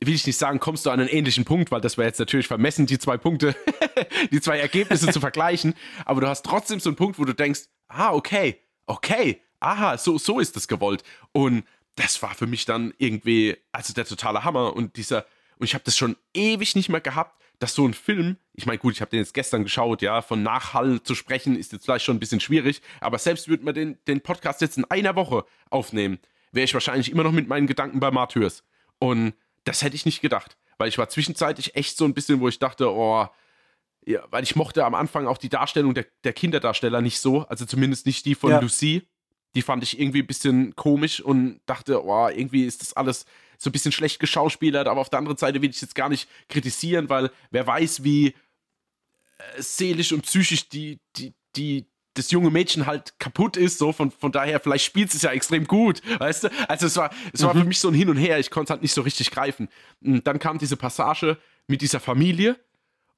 will 0.00 0.14
ich 0.14 0.26
nicht 0.26 0.36
sagen, 0.36 0.60
kommst 0.60 0.84
du 0.84 0.90
an 0.90 1.00
einen 1.00 1.08
ähnlichen 1.08 1.44
Punkt, 1.44 1.70
weil 1.70 1.80
das 1.80 1.96
wäre 1.96 2.08
jetzt 2.08 2.18
natürlich 2.18 2.46
vermessen, 2.46 2.86
die 2.86 2.98
zwei 2.98 3.16
Punkte, 3.16 3.56
die 4.30 4.40
zwei 4.40 4.58
Ergebnisse 4.58 5.10
zu 5.10 5.20
vergleichen. 5.20 5.74
Aber 6.04 6.20
du 6.20 6.28
hast 6.28 6.44
trotzdem 6.44 6.80
so 6.80 6.90
einen 6.90 6.96
Punkt, 6.96 7.18
wo 7.18 7.24
du 7.24 7.34
denkst, 7.34 7.62
ah, 7.88 8.12
okay, 8.12 8.60
okay, 8.86 9.40
aha, 9.60 9.96
so, 9.96 10.18
so 10.18 10.38
ist 10.38 10.54
das 10.56 10.68
gewollt. 10.68 11.02
Und 11.32 11.64
das 11.94 12.20
war 12.22 12.34
für 12.34 12.46
mich 12.46 12.66
dann 12.66 12.92
irgendwie, 12.98 13.56
also 13.72 13.94
der 13.94 14.04
totale 14.04 14.44
Hammer. 14.44 14.76
Und 14.76 14.96
dieser, 14.96 15.24
und 15.58 15.64
ich 15.64 15.74
habe 15.74 15.84
das 15.84 15.96
schon 15.96 16.16
ewig 16.34 16.76
nicht 16.76 16.90
mehr 16.90 17.00
gehabt, 17.00 17.40
dass 17.58 17.74
so 17.74 17.86
ein 17.86 17.94
Film, 17.94 18.36
ich 18.52 18.66
meine, 18.66 18.78
gut, 18.78 18.94
ich 18.94 19.00
habe 19.00 19.10
den 19.10 19.20
jetzt 19.20 19.32
gestern 19.32 19.62
geschaut, 19.62 20.02
ja, 20.02 20.20
von 20.20 20.42
Nachhall 20.42 21.02
zu 21.02 21.14
sprechen, 21.14 21.56
ist 21.56 21.72
jetzt 21.72 21.84
vielleicht 21.84 22.04
schon 22.04 22.16
ein 22.16 22.20
bisschen 22.20 22.40
schwierig, 22.40 22.82
aber 23.00 23.18
selbst 23.18 23.48
würde 23.48 23.64
man 23.64 23.72
den, 23.72 23.98
den 24.06 24.20
Podcast 24.20 24.60
jetzt 24.60 24.76
in 24.76 24.84
einer 24.84 25.16
Woche 25.16 25.46
aufnehmen, 25.70 26.18
wäre 26.52 26.64
ich 26.64 26.74
wahrscheinlich 26.74 27.10
immer 27.10 27.24
noch 27.24 27.32
mit 27.32 27.48
meinen 27.48 27.66
Gedanken 27.66 27.98
bei 27.98 28.10
Martyrs. 28.10 28.62
Und 28.98 29.32
das 29.66 29.82
hätte 29.82 29.96
ich 29.96 30.06
nicht 30.06 30.22
gedacht. 30.22 30.56
Weil 30.78 30.88
ich 30.88 30.98
war 30.98 31.08
zwischenzeitlich 31.08 31.74
echt 31.74 31.96
so 31.96 32.04
ein 32.04 32.14
bisschen, 32.14 32.40
wo 32.40 32.48
ich 32.48 32.58
dachte, 32.58 32.90
oh, 32.90 33.26
ja, 34.06 34.24
weil 34.30 34.44
ich 34.44 34.56
mochte 34.56 34.84
am 34.84 34.94
Anfang 34.94 35.26
auch 35.26 35.38
die 35.38 35.48
Darstellung 35.48 35.94
der, 35.94 36.06
der 36.24 36.32
Kinderdarsteller 36.32 37.00
nicht 37.02 37.18
so, 37.18 37.42
also 37.48 37.66
zumindest 37.66 38.06
nicht 38.06 38.24
die 38.24 38.34
von 38.34 38.50
ja. 38.50 38.60
Lucy. 38.60 39.06
Die 39.54 39.62
fand 39.62 39.82
ich 39.82 39.98
irgendwie 39.98 40.20
ein 40.20 40.26
bisschen 40.26 40.76
komisch 40.76 41.20
und 41.20 41.60
dachte, 41.66 42.04
oh, 42.04 42.28
irgendwie 42.28 42.64
ist 42.64 42.82
das 42.82 42.92
alles 42.92 43.24
so 43.58 43.70
ein 43.70 43.72
bisschen 43.72 43.92
schlecht 43.92 44.20
geschauspielert, 44.20 44.86
aber 44.86 45.00
auf 45.00 45.08
der 45.08 45.18
anderen 45.18 45.38
Seite 45.38 45.62
will 45.62 45.70
ich 45.70 45.80
jetzt 45.80 45.94
gar 45.94 46.10
nicht 46.10 46.28
kritisieren, 46.48 47.08
weil 47.08 47.30
wer 47.50 47.66
weiß, 47.66 48.04
wie 48.04 48.28
äh, 48.28 48.32
seelisch 49.56 50.12
und 50.12 50.22
psychisch 50.22 50.68
die, 50.68 51.00
die, 51.16 51.34
die 51.56 51.86
das 52.16 52.30
junge 52.30 52.50
Mädchen 52.50 52.86
halt 52.86 53.18
kaputt 53.18 53.56
ist, 53.56 53.78
so 53.78 53.92
von, 53.92 54.10
von 54.10 54.32
daher, 54.32 54.60
vielleicht 54.60 54.84
spielt 54.84 55.14
es 55.14 55.22
ja 55.22 55.30
extrem 55.30 55.66
gut, 55.66 56.02
weißt 56.18 56.44
du? 56.44 56.48
Also 56.68 56.86
es 56.86 56.96
war, 56.96 57.10
es 57.32 57.42
war 57.42 57.52
für 57.52 57.64
mich 57.64 57.78
so 57.78 57.88
ein 57.88 57.94
Hin 57.94 58.08
und 58.08 58.16
Her, 58.16 58.38
ich 58.38 58.50
konnte 58.50 58.66
es 58.66 58.70
halt 58.70 58.82
nicht 58.82 58.92
so 58.92 59.02
richtig 59.02 59.30
greifen. 59.30 59.68
Und 60.02 60.26
dann 60.26 60.38
kam 60.38 60.58
diese 60.58 60.76
Passage 60.76 61.38
mit 61.66 61.82
dieser 61.82 62.00
Familie 62.00 62.56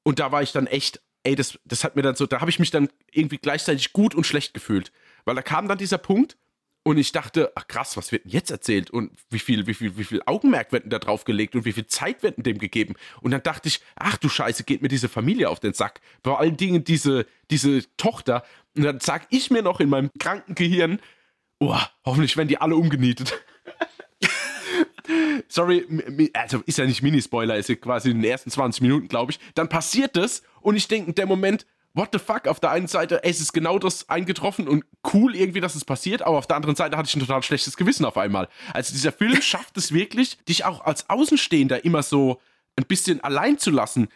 und 0.03 0.19
da 0.19 0.31
war 0.31 0.41
ich 0.41 0.51
dann 0.51 0.67
echt, 0.67 1.01
ey, 1.23 1.35
das, 1.35 1.59
das 1.65 1.83
hat 1.83 1.95
mir 1.95 2.01
dann 2.01 2.15
so, 2.15 2.25
da 2.25 2.41
habe 2.41 2.49
ich 2.49 2.59
mich 2.59 2.71
dann 2.71 2.89
irgendwie 3.11 3.37
gleichzeitig 3.37 3.93
gut 3.93 4.15
und 4.15 4.25
schlecht 4.25 4.53
gefühlt. 4.53 4.91
Weil 5.25 5.35
da 5.35 5.41
kam 5.41 5.67
dann 5.67 5.77
dieser 5.77 5.97
Punkt, 5.97 6.37
und 6.83 6.97
ich 6.97 7.11
dachte, 7.11 7.51
ach 7.55 7.67
krass, 7.67 7.97
was 7.97 8.11
wird 8.11 8.25
denn 8.25 8.31
jetzt 8.31 8.51
erzählt? 8.51 8.89
Und 8.89 9.11
wie 9.29 9.39
viel, 9.39 9.67
wie 9.67 9.73
viel, 9.73 9.97
wie 9.97 10.03
viel 10.03 10.21
Augenmerk 10.25 10.71
wird 10.71 10.83
denn 10.83 10.89
da 10.89 10.99
drauf 10.99 11.25
gelegt 11.25 11.55
und 11.55 11.65
wie 11.65 11.73
viel 11.73 11.87
Zeit 11.87 12.23
wird 12.23 12.37
denn 12.37 12.43
dem 12.43 12.57
gegeben? 12.57 12.95
Und 13.21 13.31
dann 13.31 13.43
dachte 13.43 13.67
ich, 13.67 13.81
ach 13.95 14.17
du 14.17 14.29
Scheiße, 14.29 14.63
geht 14.63 14.81
mir 14.81 14.87
diese 14.87 15.09
Familie 15.09 15.49
auf 15.49 15.59
den 15.59 15.73
Sack. 15.73 15.99
Vor 16.23 16.39
allen 16.39 16.57
Dingen 16.57 16.83
diese, 16.83 17.25
diese 17.51 17.83
Tochter. 17.97 18.43
Und 18.75 18.83
dann 18.83 18.99
sag 19.01 19.27
ich 19.29 19.51
mir 19.51 19.61
noch 19.61 19.79
in 19.79 19.89
meinem 19.89 20.09
kranken 20.19 20.55
Gehirn, 20.55 20.99
oh, 21.59 21.77
hoffentlich 22.05 22.37
werden 22.37 22.47
die 22.47 22.59
alle 22.59 22.75
umgenietet. 22.75 23.39
Sorry, 25.49 25.85
also 26.33 26.61
ist 26.65 26.77
ja 26.77 26.85
nicht 26.85 27.01
Mini-Spoiler, 27.01 27.57
ist 27.57 27.69
ja 27.69 27.75
quasi 27.75 28.11
in 28.11 28.21
den 28.21 28.31
ersten 28.31 28.51
20 28.51 28.81
Minuten, 28.81 29.07
glaube 29.09 29.33
ich. 29.33 29.39
Dann 29.53 29.67
passiert 29.67 30.15
das 30.15 30.43
und 30.61 30.75
ich 30.75 30.87
denke 30.87 31.09
in 31.09 31.15
dem 31.15 31.27
Moment, 31.27 31.65
what 31.93 32.09
the 32.13 32.19
fuck? 32.19 32.47
Auf 32.47 32.59
der 32.59 32.71
einen 32.71 32.87
Seite, 32.87 33.23
ey, 33.23 33.31
es 33.31 33.39
ist 33.39 33.53
genau 33.53 33.79
das 33.79 34.09
eingetroffen 34.09 34.67
und 34.67 34.83
cool 35.13 35.35
irgendwie, 35.35 35.59
dass 35.59 35.75
es 35.75 35.85
passiert, 35.85 36.21
aber 36.21 36.37
auf 36.37 36.47
der 36.47 36.55
anderen 36.55 36.75
Seite 36.75 36.97
hatte 36.97 37.07
ich 37.07 37.15
ein 37.15 37.19
total 37.19 37.43
schlechtes 37.43 37.77
Gewissen 37.77 38.05
auf 38.05 38.17
einmal. 38.17 38.47
Also 38.73 38.93
dieser 38.93 39.11
Film 39.11 39.41
schafft 39.41 39.77
es 39.77 39.93
wirklich, 39.93 40.37
dich 40.45 40.65
auch 40.65 40.81
als 40.85 41.09
Außenstehender 41.09 41.83
immer 41.85 42.03
so 42.03 42.39
ein 42.75 42.85
bisschen 42.85 43.21
allein 43.23 43.57
zu 43.57 43.71
lassen. 43.71 44.07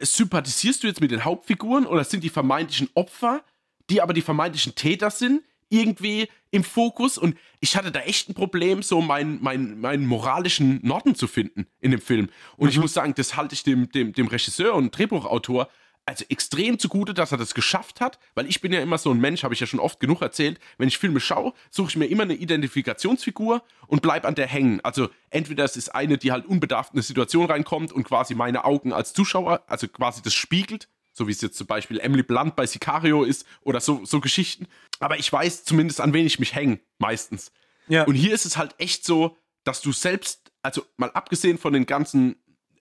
Sympathisierst 0.00 0.82
du 0.82 0.86
jetzt 0.86 1.00
mit 1.00 1.10
den 1.10 1.24
Hauptfiguren 1.24 1.86
oder 1.86 2.04
sind 2.04 2.22
die 2.22 2.30
vermeintlichen 2.30 2.88
Opfer, 2.94 3.42
die 3.90 4.02
aber 4.02 4.12
die 4.12 4.22
vermeintlichen 4.22 4.74
Täter 4.74 5.10
sind, 5.10 5.42
irgendwie 5.68 6.28
im 6.50 6.64
Fokus? 6.64 7.18
Und 7.18 7.36
ich 7.60 7.76
hatte 7.76 7.90
da 7.90 8.00
echt 8.00 8.28
ein 8.28 8.34
Problem, 8.34 8.82
so 8.82 9.00
meinen 9.00 9.38
mein, 9.42 9.80
mein 9.80 10.06
moralischen 10.06 10.80
Norden 10.82 11.14
zu 11.14 11.26
finden 11.26 11.66
in 11.80 11.90
dem 11.90 12.00
Film. 12.00 12.28
Und 12.56 12.66
mhm. 12.66 12.70
ich 12.70 12.78
muss 12.78 12.92
sagen, 12.92 13.14
das 13.16 13.36
halte 13.36 13.54
ich 13.54 13.62
dem, 13.62 13.90
dem, 13.90 14.12
dem 14.12 14.28
Regisseur 14.28 14.74
und 14.74 14.96
Drehbuchautor 14.96 15.68
also 16.06 16.24
extrem 16.28 16.78
zugute, 16.78 17.14
dass 17.14 17.32
er 17.32 17.38
das 17.38 17.52
geschafft 17.52 18.00
hat, 18.00 18.18
weil 18.34 18.46
ich 18.46 18.60
bin 18.60 18.72
ja 18.72 18.80
immer 18.80 18.96
so 18.96 19.10
ein 19.10 19.20
Mensch, 19.20 19.42
habe 19.42 19.54
ich 19.54 19.60
ja 19.60 19.66
schon 19.66 19.80
oft 19.80 19.98
genug 19.98 20.22
erzählt. 20.22 20.60
Wenn 20.78 20.86
ich 20.86 20.98
Filme 20.98 21.18
schaue, 21.18 21.52
suche 21.70 21.90
ich 21.90 21.96
mir 21.96 22.06
immer 22.06 22.22
eine 22.22 22.34
Identifikationsfigur 22.34 23.62
und 23.88 24.02
bleibe 24.02 24.28
an 24.28 24.36
der 24.36 24.46
hängen. 24.46 24.80
Also 24.82 25.08
entweder 25.30 25.64
es 25.64 25.76
ist 25.76 25.94
eine, 25.94 26.16
die 26.16 26.30
halt 26.30 26.46
unbedarft 26.46 26.92
in 26.92 26.98
eine 26.98 27.02
Situation 27.02 27.46
reinkommt 27.46 27.92
und 27.92 28.04
quasi 28.04 28.36
meine 28.36 28.64
Augen 28.64 28.92
als 28.92 29.12
Zuschauer, 29.14 29.64
also 29.66 29.88
quasi 29.88 30.22
das 30.22 30.32
spiegelt, 30.32 30.88
so 31.12 31.26
wie 31.26 31.32
es 31.32 31.40
jetzt 31.40 31.58
zum 31.58 31.66
Beispiel 31.66 31.98
Emily 31.98 32.22
Blunt 32.22 32.54
bei 32.54 32.66
Sicario 32.66 33.24
ist 33.24 33.44
oder 33.62 33.80
so, 33.80 34.04
so 34.04 34.20
Geschichten. 34.20 34.68
Aber 35.00 35.18
ich 35.18 35.32
weiß 35.32 35.64
zumindest, 35.64 36.00
an 36.00 36.12
wen 36.12 36.26
ich 36.26 36.38
mich 36.38 36.54
hänge, 36.54 36.78
meistens. 36.98 37.50
Ja. 37.88 38.04
Und 38.04 38.14
hier 38.14 38.32
ist 38.32 38.46
es 38.46 38.56
halt 38.56 38.76
echt 38.78 39.04
so, 39.04 39.36
dass 39.64 39.80
du 39.80 39.90
selbst, 39.90 40.52
also 40.62 40.84
mal 40.96 41.10
abgesehen 41.10 41.58
von 41.58 41.72
den 41.72 41.86
ganzen 41.86 42.36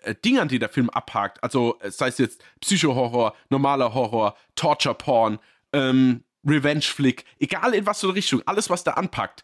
äh, 0.05 0.15
Dingern, 0.15 0.47
die 0.47 0.59
der 0.59 0.69
Film 0.69 0.89
abhakt, 0.89 1.43
also 1.43 1.77
äh, 1.81 1.91
sei 1.91 2.07
es 2.07 2.17
jetzt 2.17 2.43
Psycho-Horror, 2.61 3.35
normaler 3.49 3.93
Horror, 3.93 4.35
Torture-Porn, 4.55 5.39
ähm, 5.73 6.23
Revenge-Flick, 6.45 7.25
egal 7.39 7.73
in 7.73 7.85
was 7.85 8.01
für 8.01 8.07
eine 8.07 8.15
Richtung, 8.15 8.41
alles, 8.45 8.69
was 8.69 8.83
der 8.83 8.97
anpackt, 8.97 9.43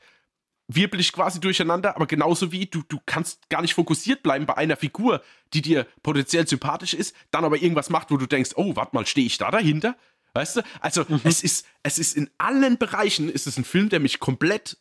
wirbel 0.67 0.99
ich 0.99 1.11
quasi 1.11 1.39
durcheinander, 1.39 1.95
aber 1.95 2.05
genauso 2.05 2.51
wie 2.51 2.65
du, 2.65 2.83
du 2.87 2.99
kannst 3.05 3.49
gar 3.49 3.61
nicht 3.61 3.73
fokussiert 3.73 4.23
bleiben 4.23 4.45
bei 4.45 4.55
einer 4.55 4.77
Figur, 4.77 5.21
die 5.53 5.61
dir 5.61 5.85
potenziell 6.03 6.47
sympathisch 6.47 6.93
ist, 6.93 7.15
dann 7.31 7.43
aber 7.43 7.61
irgendwas 7.61 7.89
macht, 7.89 8.11
wo 8.11 8.17
du 8.17 8.25
denkst, 8.25 8.51
oh, 8.55 8.75
warte 8.75 8.95
mal, 8.95 9.05
stehe 9.05 9.27
ich 9.27 9.37
da 9.37 9.51
dahinter? 9.51 9.97
Weißt 10.33 10.57
du? 10.57 10.61
Also, 10.79 11.05
mhm. 11.07 11.19
es 11.25 11.43
ist, 11.43 11.65
es 11.83 11.99
ist 11.99 12.15
in 12.15 12.29
allen 12.37 12.77
Bereichen, 12.77 13.29
ist 13.29 13.47
es 13.47 13.57
ein 13.57 13.65
Film, 13.65 13.89
der 13.89 13.99
mich 13.99 14.19
komplett 14.19 14.77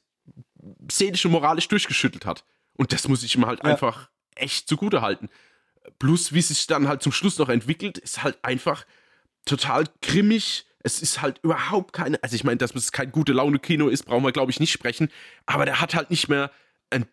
seelisch 0.91 1.25
und 1.25 1.33
moralisch 1.33 1.67
durchgeschüttelt 1.69 2.25
hat. 2.25 2.45
Und 2.75 2.93
das 2.93 3.09
muss 3.09 3.25
ich 3.25 3.35
ihm 3.35 3.47
halt 3.47 3.61
ja. 3.65 3.71
einfach 3.71 4.11
echt 4.37 4.69
zugute 4.69 5.03
halten. 5.03 5.29
Plus, 5.99 6.33
wie 6.33 6.43
sich 6.43 6.67
dann 6.67 6.89
halt 6.89 7.03
zum 7.03 7.13
Schluss 7.13 7.39
noch 7.39 7.49
entwickelt, 7.49 7.99
ist 7.99 8.23
halt 8.23 8.39
einfach 8.43 8.85
total 9.45 9.85
grimmig. 10.03 10.67
Es 10.83 11.03
ist 11.03 11.21
halt 11.21 11.41
überhaupt 11.43 11.93
keine, 11.93 12.23
also 12.23 12.35
ich 12.35 12.45
meine, 12.45 12.59
dass 12.59 12.75
es 12.75 12.93
kein 12.93 13.13
gute 13.13 13.33
Laune-Kino 13.33 13.89
ist, 13.89 14.05
brauchen 14.05 14.25
wir, 14.25 14.33
glaube 14.33 14.51
ich, 14.51 14.61
nicht 14.61 14.73
sprechen. 14.73 15.09
Aber 15.47 15.65
der 15.65 15.81
hat 15.81 15.95
halt 15.95 16.11
nicht 16.11 16.29
mehr 16.29 16.51
ein, 16.91 17.07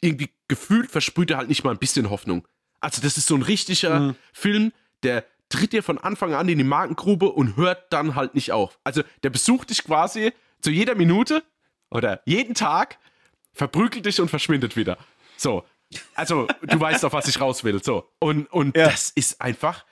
irgendwie 0.00 0.30
gefühlt 0.48 0.90
versprüht 0.90 1.30
er 1.30 1.38
halt 1.38 1.48
nicht 1.48 1.64
mal 1.64 1.70
ein 1.70 1.78
bisschen 1.78 2.10
Hoffnung. 2.10 2.46
Also 2.80 3.02
das 3.02 3.16
ist 3.16 3.26
so 3.26 3.34
ein 3.34 3.42
richtiger 3.42 4.00
mhm. 4.00 4.16
Film, 4.32 4.72
der 5.02 5.24
tritt 5.48 5.72
dir 5.72 5.82
von 5.82 5.98
Anfang 5.98 6.34
an 6.34 6.48
in 6.48 6.58
die 6.58 6.64
Markengrube 6.64 7.30
und 7.30 7.56
hört 7.56 7.92
dann 7.92 8.14
halt 8.14 8.34
nicht 8.34 8.52
auf. 8.52 8.78
Also 8.84 9.02
der 9.22 9.30
besucht 9.30 9.70
dich 9.70 9.84
quasi 9.84 10.32
zu 10.60 10.70
jeder 10.70 10.94
Minute 10.94 11.42
oder 11.90 12.20
jeden 12.24 12.54
Tag, 12.54 12.98
verprügelt 13.52 14.06
dich 14.06 14.20
und 14.20 14.28
verschwindet 14.28 14.76
wieder. 14.76 14.98
So, 15.36 15.64
also, 16.14 16.46
du 16.62 16.80
weißt 16.80 17.04
auf 17.04 17.12
was 17.12 17.28
ich 17.28 17.40
raus 17.40 17.64
will. 17.64 17.82
So. 17.82 18.08
Und, 18.18 18.46
und 18.52 18.76
ja. 18.76 18.86
das 18.86 19.10
ist 19.10 19.40
einfach. 19.40 19.84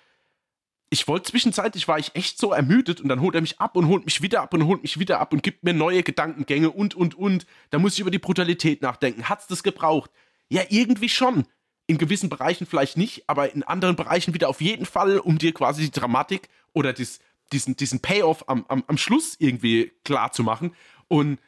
Ich 0.90 1.08
wollte 1.08 1.30
zwischenzeitlich 1.30 1.88
war 1.88 1.98
ich 1.98 2.14
echt 2.14 2.38
so 2.38 2.52
ermüdet 2.52 3.00
und 3.00 3.08
dann 3.08 3.20
holt 3.20 3.34
er 3.34 3.40
mich 3.40 3.58
ab 3.60 3.76
und 3.76 3.88
holt 3.88 4.04
mich 4.04 4.22
wieder 4.22 4.42
ab 4.42 4.54
und 4.54 4.64
holt 4.66 4.82
mich 4.82 4.98
wieder 4.98 5.18
ab 5.18 5.32
und 5.32 5.42
gibt 5.42 5.64
mir 5.64 5.74
neue 5.74 6.02
Gedankengänge 6.02 6.70
und 6.70 6.94
und 6.94 7.14
und. 7.14 7.46
Da 7.70 7.78
muss 7.78 7.94
ich 7.94 8.00
über 8.00 8.10
die 8.10 8.18
Brutalität 8.18 8.82
nachdenken. 8.82 9.28
Hat's 9.28 9.46
das 9.46 9.62
gebraucht? 9.62 10.10
Ja, 10.48 10.62
irgendwie 10.68 11.08
schon. 11.08 11.46
In 11.86 11.98
gewissen 11.98 12.28
Bereichen 12.28 12.66
vielleicht 12.66 12.96
nicht, 12.96 13.28
aber 13.28 13.52
in 13.52 13.62
anderen 13.62 13.96
Bereichen 13.96 14.34
wieder 14.34 14.48
auf 14.48 14.60
jeden 14.60 14.86
Fall, 14.86 15.18
um 15.18 15.36
dir 15.36 15.52
quasi 15.52 15.82
die 15.82 15.90
Dramatik 15.90 16.48
oder 16.72 16.92
dies, 16.92 17.18
diesen, 17.52 17.76
diesen 17.76 18.00
Payoff 18.00 18.48
am, 18.48 18.64
am, 18.68 18.84
am 18.86 18.96
Schluss 18.96 19.36
irgendwie 19.38 19.92
klar 20.04 20.32
zu 20.32 20.42
machen. 20.44 20.74
Und 21.08 21.38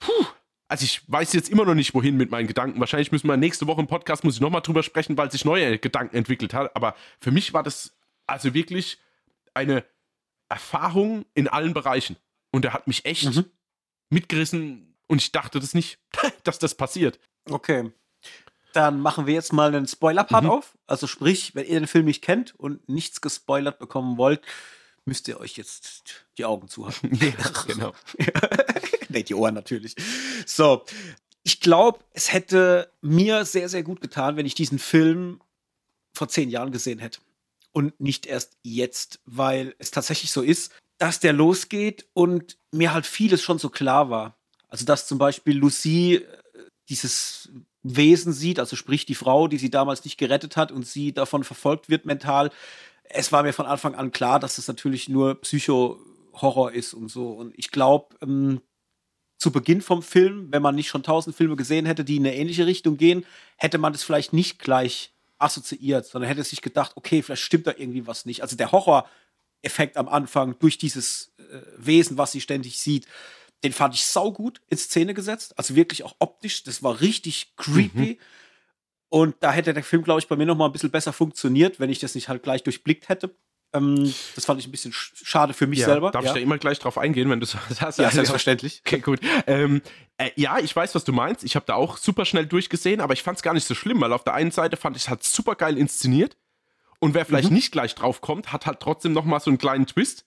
puh, 0.00 0.26
also 0.68 0.84
ich 0.84 1.02
weiß 1.10 1.32
jetzt 1.34 1.50
immer 1.50 1.64
noch 1.64 1.74
nicht, 1.74 1.94
wohin 1.94 2.16
mit 2.16 2.30
meinen 2.30 2.46
Gedanken. 2.46 2.80
Wahrscheinlich 2.80 3.12
müssen 3.12 3.28
wir 3.28 3.36
nächste 3.36 3.66
Woche 3.66 3.80
im 3.80 3.86
Podcast 3.86 4.24
muss 4.24 4.36
ich 4.36 4.40
nochmal 4.40 4.62
drüber 4.62 4.82
sprechen, 4.82 5.16
weil 5.16 5.30
sich 5.30 5.44
neue 5.44 5.78
Gedanken 5.78 6.16
entwickelt 6.16 6.54
hat. 6.54 6.74
Aber 6.74 6.94
für 7.20 7.30
mich 7.30 7.52
war 7.52 7.62
das 7.62 7.96
also 8.26 8.54
wirklich 8.54 8.98
eine 9.52 9.84
Erfahrung 10.48 11.26
in 11.34 11.48
allen 11.48 11.74
Bereichen. 11.74 12.16
Und 12.50 12.64
er 12.64 12.72
hat 12.72 12.86
mich 12.86 13.04
echt 13.04 13.34
mhm. 13.34 13.46
mitgerissen 14.10 14.96
und 15.06 15.20
ich 15.20 15.32
dachte 15.32 15.60
das 15.60 15.74
nicht, 15.74 15.98
dass 16.44 16.58
das 16.58 16.74
passiert. 16.74 17.18
Okay. 17.50 17.92
Dann 18.72 19.00
machen 19.00 19.26
wir 19.26 19.34
jetzt 19.34 19.52
mal 19.52 19.68
einen 19.68 19.86
Spoiler-Part 19.86 20.44
mhm. 20.44 20.50
auf. 20.50 20.76
Also 20.86 21.06
sprich, 21.06 21.54
wenn 21.54 21.66
ihr 21.66 21.78
den 21.78 21.86
Film 21.86 22.06
nicht 22.06 22.22
kennt 22.22 22.54
und 22.58 22.88
nichts 22.88 23.20
gespoilert 23.20 23.78
bekommen 23.78 24.16
wollt, 24.16 24.42
müsst 25.04 25.28
ihr 25.28 25.40
euch 25.40 25.56
jetzt 25.56 26.26
die 26.38 26.44
Augen 26.44 26.68
zuhalten. 26.68 27.14
ja, 27.20 27.62
genau. 27.66 27.92
nee, 29.08 29.22
die 29.22 29.34
Ohren 29.34 29.54
natürlich. 29.54 29.94
So, 30.46 30.84
ich 31.42 31.60
glaube, 31.60 32.00
es 32.12 32.32
hätte 32.32 32.90
mir 33.02 33.44
sehr, 33.44 33.68
sehr 33.68 33.82
gut 33.82 34.00
getan, 34.00 34.36
wenn 34.36 34.46
ich 34.46 34.54
diesen 34.54 34.78
Film 34.78 35.40
vor 36.14 36.28
zehn 36.28 36.48
Jahren 36.48 36.72
gesehen 36.72 36.98
hätte. 36.98 37.20
Und 37.72 37.98
nicht 38.00 38.26
erst 38.26 38.56
jetzt, 38.62 39.20
weil 39.26 39.74
es 39.78 39.90
tatsächlich 39.90 40.30
so 40.30 40.42
ist, 40.42 40.72
dass 40.98 41.20
der 41.20 41.32
losgeht 41.32 42.06
und 42.12 42.56
mir 42.70 42.94
halt 42.94 43.04
vieles 43.04 43.42
schon 43.42 43.58
so 43.58 43.68
klar 43.68 44.10
war. 44.10 44.38
Also, 44.68 44.84
dass 44.84 45.06
zum 45.06 45.18
Beispiel 45.18 45.56
Lucy 45.56 46.14
äh, 46.14 46.26
dieses 46.88 47.50
Wesen 47.82 48.32
sieht, 48.32 48.58
also 48.58 48.76
sprich 48.76 49.04
die 49.06 49.14
Frau, 49.14 49.46
die 49.48 49.58
sie 49.58 49.70
damals 49.70 50.04
nicht 50.04 50.16
gerettet 50.16 50.56
hat 50.56 50.72
und 50.72 50.86
sie 50.86 51.12
davon 51.12 51.44
verfolgt 51.44 51.90
wird 51.90 52.06
mental, 52.06 52.50
es 53.04 53.32
war 53.32 53.42
mir 53.42 53.52
von 53.52 53.66
Anfang 53.66 53.94
an 53.94 54.10
klar, 54.10 54.40
dass 54.40 54.58
es 54.58 54.68
natürlich 54.68 55.08
nur 55.08 55.40
Psycho-Horror 55.40 56.72
ist 56.72 56.94
und 56.94 57.08
so. 57.08 57.30
Und 57.30 57.54
ich 57.56 57.70
glaube, 57.70 58.16
ähm, 58.22 58.60
zu 59.38 59.50
Beginn 59.50 59.82
vom 59.82 60.02
Film, 60.02 60.48
wenn 60.50 60.62
man 60.62 60.74
nicht 60.74 60.88
schon 60.88 61.02
tausend 61.02 61.36
Filme 61.36 61.56
gesehen 61.56 61.86
hätte, 61.86 62.04
die 62.04 62.16
in 62.16 62.26
eine 62.26 62.36
ähnliche 62.36 62.66
Richtung 62.66 62.96
gehen, 62.96 63.26
hätte 63.56 63.78
man 63.78 63.92
das 63.92 64.02
vielleicht 64.02 64.32
nicht 64.32 64.58
gleich 64.58 65.12
assoziiert, 65.38 66.06
sondern 66.06 66.28
hätte 66.28 66.44
sich 66.44 66.62
gedacht, 66.62 66.92
okay, 66.96 67.22
vielleicht 67.22 67.42
stimmt 67.42 67.66
da 67.66 67.74
irgendwie 67.76 68.06
was 68.06 68.24
nicht. 68.24 68.42
Also 68.42 68.56
der 68.56 68.72
Horror-Effekt 68.72 69.96
am 69.96 70.08
Anfang 70.08 70.58
durch 70.58 70.78
dieses 70.78 71.32
äh, 71.38 71.60
Wesen, 71.76 72.16
was 72.16 72.32
sie 72.32 72.40
ständig 72.40 72.80
sieht, 72.80 73.06
den 73.62 73.72
fand 73.72 73.94
ich 73.94 74.06
saugut 74.06 74.60
in 74.68 74.78
Szene 74.78 75.14
gesetzt. 75.14 75.58
Also 75.58 75.74
wirklich 75.74 76.04
auch 76.04 76.16
optisch. 76.18 76.64
Das 76.64 76.82
war 76.82 77.00
richtig 77.00 77.54
creepy. 77.56 78.12
Mhm. 78.12 78.18
Und 79.14 79.36
da 79.38 79.52
hätte 79.52 79.72
der 79.72 79.84
Film, 79.84 80.02
glaube 80.02 80.18
ich, 80.18 80.26
bei 80.26 80.34
mir 80.34 80.44
noch 80.44 80.56
mal 80.56 80.66
ein 80.66 80.72
bisschen 80.72 80.90
besser 80.90 81.12
funktioniert, 81.12 81.78
wenn 81.78 81.88
ich 81.88 82.00
das 82.00 82.16
nicht 82.16 82.28
halt 82.28 82.42
gleich 82.42 82.64
durchblickt 82.64 83.08
hätte. 83.08 83.36
Ähm, 83.72 84.12
das 84.34 84.44
fand 84.44 84.58
ich 84.58 84.66
ein 84.66 84.72
bisschen 84.72 84.92
schade 84.92 85.54
für 85.54 85.68
mich 85.68 85.78
ja, 85.78 85.86
selber. 85.86 86.10
Darf 86.10 86.24
ja. 86.24 86.30
ich 86.30 86.34
da 86.34 86.40
immer 86.40 86.58
gleich 86.58 86.80
drauf 86.80 86.98
eingehen, 86.98 87.30
wenn 87.30 87.38
du 87.38 87.46
das 87.46 87.80
hast? 87.80 88.00
Ja, 88.00 88.10
selbstverständlich. 88.10 88.82
Okay, 88.84 88.98
gut. 88.98 89.20
Ähm, 89.46 89.82
äh, 90.18 90.30
ja, 90.34 90.58
ich 90.58 90.74
weiß, 90.74 90.96
was 90.96 91.04
du 91.04 91.12
meinst. 91.12 91.44
Ich 91.44 91.54
habe 91.54 91.64
da 91.64 91.74
auch 91.74 91.96
super 91.96 92.24
schnell 92.24 92.46
durchgesehen, 92.46 93.00
aber 93.00 93.12
ich 93.12 93.22
fand 93.22 93.36
es 93.36 93.44
gar 93.44 93.54
nicht 93.54 93.68
so 93.68 93.76
schlimm, 93.76 94.00
weil 94.00 94.12
auf 94.12 94.24
der 94.24 94.34
einen 94.34 94.50
Seite 94.50 94.76
fand 94.76 94.96
ich 94.96 95.04
es 95.04 95.08
halt 95.08 95.22
super 95.22 95.54
geil 95.54 95.78
inszeniert. 95.78 96.36
Und 96.98 97.14
wer 97.14 97.24
vielleicht 97.24 97.50
mhm. 97.50 97.54
nicht 97.54 97.70
gleich 97.70 97.94
drauf 97.94 98.20
kommt, 98.20 98.52
hat 98.52 98.66
halt 98.66 98.80
trotzdem 98.80 99.12
noch 99.12 99.24
mal 99.24 99.38
so 99.38 99.48
einen 99.48 99.58
kleinen 99.58 99.86
Twist. 99.86 100.26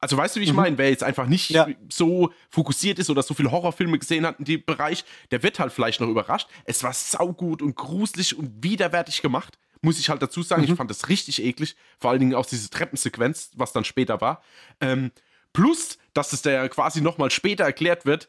Also 0.00 0.16
weißt 0.16 0.36
du, 0.36 0.40
wie 0.40 0.44
ich 0.44 0.50
mhm. 0.50 0.56
meine? 0.56 0.78
Wer 0.78 0.90
jetzt 0.90 1.02
einfach 1.02 1.26
nicht 1.26 1.50
ja. 1.50 1.68
so 1.90 2.32
fokussiert 2.48 2.98
ist 2.98 3.10
oder 3.10 3.22
so 3.22 3.34
viele 3.34 3.50
Horrorfilme 3.50 3.98
gesehen 3.98 4.26
hat 4.26 4.38
in 4.38 4.44
dem 4.44 4.64
Bereich, 4.64 5.04
der 5.30 5.42
wird 5.42 5.58
halt 5.58 5.72
vielleicht 5.72 6.00
noch 6.00 6.08
überrascht. 6.08 6.48
Es 6.64 6.82
war 6.82 6.92
saugut 6.92 7.62
und 7.62 7.76
gruselig 7.76 8.36
und 8.36 8.64
widerwärtig 8.64 9.22
gemacht. 9.22 9.58
Muss 9.82 9.98
ich 9.98 10.10
halt 10.10 10.20
dazu 10.20 10.42
sagen, 10.42 10.62
mhm. 10.62 10.68
ich 10.68 10.74
fand 10.74 10.90
das 10.90 11.08
richtig 11.08 11.42
eklig. 11.42 11.76
Vor 11.98 12.10
allen 12.10 12.20
Dingen 12.20 12.34
auch 12.34 12.46
diese 12.46 12.70
Treppensequenz, 12.70 13.50
was 13.54 13.72
dann 13.72 13.84
später 13.84 14.20
war. 14.20 14.42
Ähm, 14.80 15.10
Plus, 15.52 15.98
dass 16.14 16.32
es 16.32 16.42
da 16.42 16.50
ja 16.50 16.68
quasi 16.68 17.00
nochmal 17.00 17.30
später 17.30 17.64
erklärt 17.64 18.06
wird, 18.06 18.28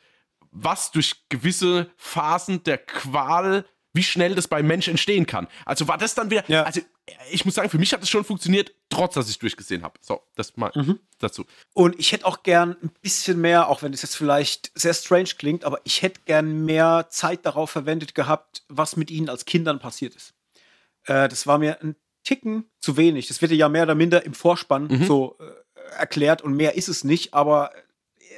was 0.51 0.91
durch 0.91 1.24
gewisse 1.30 1.89
Phasen 1.95 2.63
der 2.63 2.78
Qual, 2.78 3.65
wie 3.93 4.03
schnell 4.03 4.36
das 4.36 4.47
beim 4.47 4.67
Mensch 4.67 4.88
entstehen 4.88 5.26
kann. 5.26 5.47
Also 5.65 5.88
war 5.88 5.97
das 5.97 6.15
dann 6.15 6.30
wieder, 6.30 6.43
Ja. 6.47 6.63
also 6.63 6.82
ich 7.32 7.45
muss 7.45 7.56
sagen, 7.56 7.70
für 7.70 7.78
mich 7.80 7.91
hat 7.93 8.02
es 8.04 8.10
schon 8.10 8.24
funktioniert, 8.24 8.74
trotz 8.89 9.16
dass 9.16 9.30
ich 9.30 9.39
durchgesehen 9.39 9.84
habe. 9.84 9.99
So, 10.02 10.22
das 10.36 10.56
mal 10.58 10.72
Mhm. 10.76 10.99
dazu. 11.20 11.45
Und 11.74 11.99
ich 11.99 12.12
hätte 12.12 12.26
auch 12.26 12.43
gern 12.43 12.78
ein 12.82 12.91
bisschen 13.02 13.39
mehr, 13.41 13.68
auch 13.70 13.82
wenn 13.82 13.93
es 13.93 14.02
jetzt 14.02 14.16
vielleicht 14.16 14.72
sehr 14.76 14.93
strange 14.93 15.30
klingt, 15.38 15.66
aber 15.66 15.82
ich 15.84 16.02
hätte 16.02 16.22
gern 16.26 16.66
mehr 16.66 17.08
Zeit 17.10 17.45
darauf 17.45 17.72
verwendet 17.72 18.16
gehabt, 18.16 18.64
was 18.70 18.95
mit 18.97 19.12
ihnen 19.12 19.30
als 19.30 19.45
Kindern 19.45 19.80
passiert 19.80 20.16
ist. 20.16 20.34
Äh, 21.06 21.28
das 21.28 21.47
war 21.47 21.58
mir 21.58 21.82
ein 21.82 21.95
Ticken 22.24 22.66
zu 22.80 22.97
wenig. 22.97 23.28
Das 23.28 23.41
wird 23.41 23.52
ja 23.52 23.68
mehr 23.68 23.84
oder 23.84 23.95
minder 23.95 24.24
im 24.26 24.34
Vorspann 24.34 24.88
Mhm. 24.88 25.06
so 25.06 25.38
äh, 25.39 25.95
erklärt 25.97 26.41
und 26.43 26.54
mehr 26.56 26.76
ist 26.76 26.88
es 26.88 27.04
nicht, 27.04 27.34
aber 27.34 27.72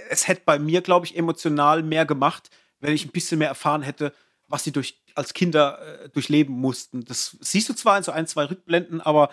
es 0.09 0.27
hätte 0.27 0.41
bei 0.45 0.57
mir, 0.57 0.81
glaube 0.81 1.05
ich, 1.05 1.15
emotional 1.17 1.83
mehr 1.83 2.05
gemacht, 2.05 2.49
wenn 2.79 2.93
ich 2.93 3.05
ein 3.05 3.11
bisschen 3.11 3.39
mehr 3.39 3.47
erfahren 3.49 3.81
hätte, 3.81 4.13
was 4.47 4.63
sie 4.63 4.71
durch, 4.71 5.01
als 5.15 5.33
Kinder 5.33 6.03
äh, 6.03 6.09
durchleben 6.09 6.55
mussten. 6.55 7.05
Das 7.05 7.37
siehst 7.41 7.69
du 7.69 7.73
zwar 7.73 7.97
in 7.97 8.03
so 8.03 8.11
ein, 8.11 8.27
zwei 8.27 8.45
Rückblenden, 8.45 9.01
aber 9.01 9.29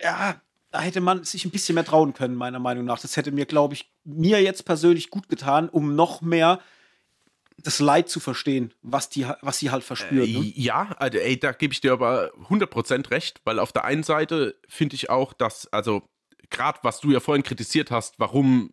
ja, 0.00 0.40
da 0.70 0.80
hätte 0.80 1.00
man 1.00 1.24
sich 1.24 1.44
ein 1.44 1.50
bisschen 1.50 1.74
mehr 1.74 1.84
trauen 1.84 2.14
können, 2.14 2.34
meiner 2.34 2.58
Meinung 2.58 2.84
nach. 2.84 3.00
Das 3.00 3.16
hätte 3.16 3.32
mir, 3.32 3.46
glaube 3.46 3.74
ich, 3.74 3.92
mir 4.04 4.42
jetzt 4.42 4.64
persönlich 4.64 5.10
gut 5.10 5.28
getan, 5.28 5.68
um 5.68 5.94
noch 5.96 6.20
mehr 6.20 6.60
das 7.58 7.78
Leid 7.78 8.08
zu 8.08 8.20
verstehen, 8.20 8.72
was, 8.80 9.10
die, 9.10 9.26
was 9.42 9.58
sie 9.58 9.70
halt 9.70 9.84
verspüren. 9.84 10.32
ne? 10.32 10.52
Ja, 10.54 10.94
also, 10.96 11.18
ey, 11.18 11.38
da 11.38 11.52
gebe 11.52 11.74
ich 11.74 11.80
dir 11.80 11.92
aber 11.92 12.32
100% 12.48 13.10
recht, 13.10 13.40
weil 13.44 13.58
auf 13.58 13.72
der 13.72 13.84
einen 13.84 14.02
Seite 14.02 14.56
finde 14.68 14.94
ich 14.94 15.10
auch, 15.10 15.32
dass, 15.32 15.66
also 15.72 16.02
gerade 16.48 16.78
was 16.82 17.00
du 17.00 17.10
ja 17.10 17.20
vorhin 17.20 17.42
kritisiert 17.42 17.90
hast, 17.90 18.18
warum 18.18 18.72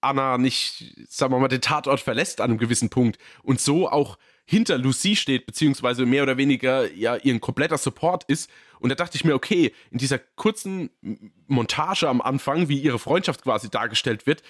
Anna 0.00 0.38
nicht, 0.38 0.94
sagen 1.08 1.32
wir 1.32 1.38
mal, 1.38 1.48
den 1.48 1.60
Tatort 1.60 2.00
verlässt 2.00 2.40
an 2.40 2.50
einem 2.50 2.58
gewissen 2.58 2.90
Punkt 2.90 3.18
und 3.42 3.60
so 3.60 3.88
auch 3.88 4.18
hinter 4.50 4.78
Lucy 4.78 5.14
steht, 5.14 5.44
beziehungsweise 5.44 6.06
mehr 6.06 6.22
oder 6.22 6.38
weniger 6.38 6.90
ja 6.94 7.16
ihr 7.16 7.38
kompletter 7.38 7.76
Support 7.76 8.24
ist. 8.24 8.50
Und 8.80 8.88
da 8.88 8.94
dachte 8.94 9.16
ich 9.16 9.24
mir, 9.24 9.34
okay, 9.34 9.74
in 9.90 9.98
dieser 9.98 10.18
kurzen 10.18 10.88
Montage 11.46 12.08
am 12.08 12.22
Anfang, 12.22 12.70
wie 12.70 12.80
ihre 12.80 12.98
Freundschaft 12.98 13.42
quasi 13.42 13.68
dargestellt 13.68 14.26
wird, 14.26 14.42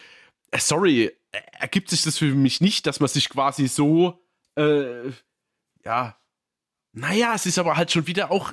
äh, 0.53 0.59
sorry, 0.61 1.07
äh, 1.32 1.40
ergibt 1.59 1.90
sich 1.90 2.03
das 2.03 2.16
für 2.16 2.32
mich 2.32 2.61
nicht, 2.61 2.86
dass 2.86 3.01
man 3.01 3.09
sich 3.09 3.28
quasi 3.28 3.66
so, 3.66 4.22
äh, 4.55 5.11
ja, 5.84 6.16
naja, 6.92 7.34
es 7.34 7.46
ist 7.46 7.59
aber 7.59 7.76
halt 7.76 7.90
schon 7.90 8.07
wieder 8.07 8.30
auch, 8.30 8.53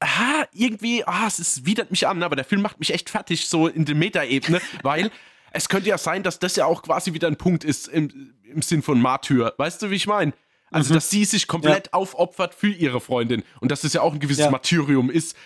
aha, 0.00 0.48
irgendwie, 0.52 1.04
ah, 1.04 1.28
es 1.28 1.38
ist, 1.38 1.66
widert 1.66 1.92
mich 1.92 2.04
an, 2.08 2.24
aber 2.24 2.34
der 2.34 2.44
Film 2.44 2.62
macht 2.62 2.80
mich 2.80 2.92
echt 2.92 3.10
fertig, 3.10 3.48
so 3.48 3.68
in 3.68 3.84
der 3.84 3.94
Metaebene, 3.94 4.60
weil 4.82 5.12
es 5.52 5.68
könnte 5.68 5.88
ja 5.88 5.98
sein, 5.98 6.24
dass 6.24 6.40
das 6.40 6.56
ja 6.56 6.66
auch 6.66 6.82
quasi 6.82 7.14
wieder 7.14 7.28
ein 7.28 7.36
Punkt 7.36 7.62
ist 7.62 7.86
im, 7.86 8.34
im 8.52 8.62
Sinn 8.62 8.82
von 8.82 9.00
Martyr. 9.00 9.54
Weißt 9.56 9.82
du, 9.82 9.90
wie 9.90 9.96
ich 9.96 10.06
meine? 10.06 10.32
Also, 10.70 10.94
dass 10.94 11.10
sie 11.10 11.24
sich 11.24 11.46
komplett 11.46 11.92
aufopfert 11.94 12.54
für 12.54 12.68
ihre 12.68 13.00
Freundin 13.00 13.44
und 13.60 13.70
dass 13.70 13.84
es 13.84 13.92
ja 13.92 14.00
auch 14.02 14.12
ein 14.12 14.20
gewisses 14.20 14.44
Ja. 14.44 14.50
Martyrium 14.50 15.10
ist, 15.10 15.36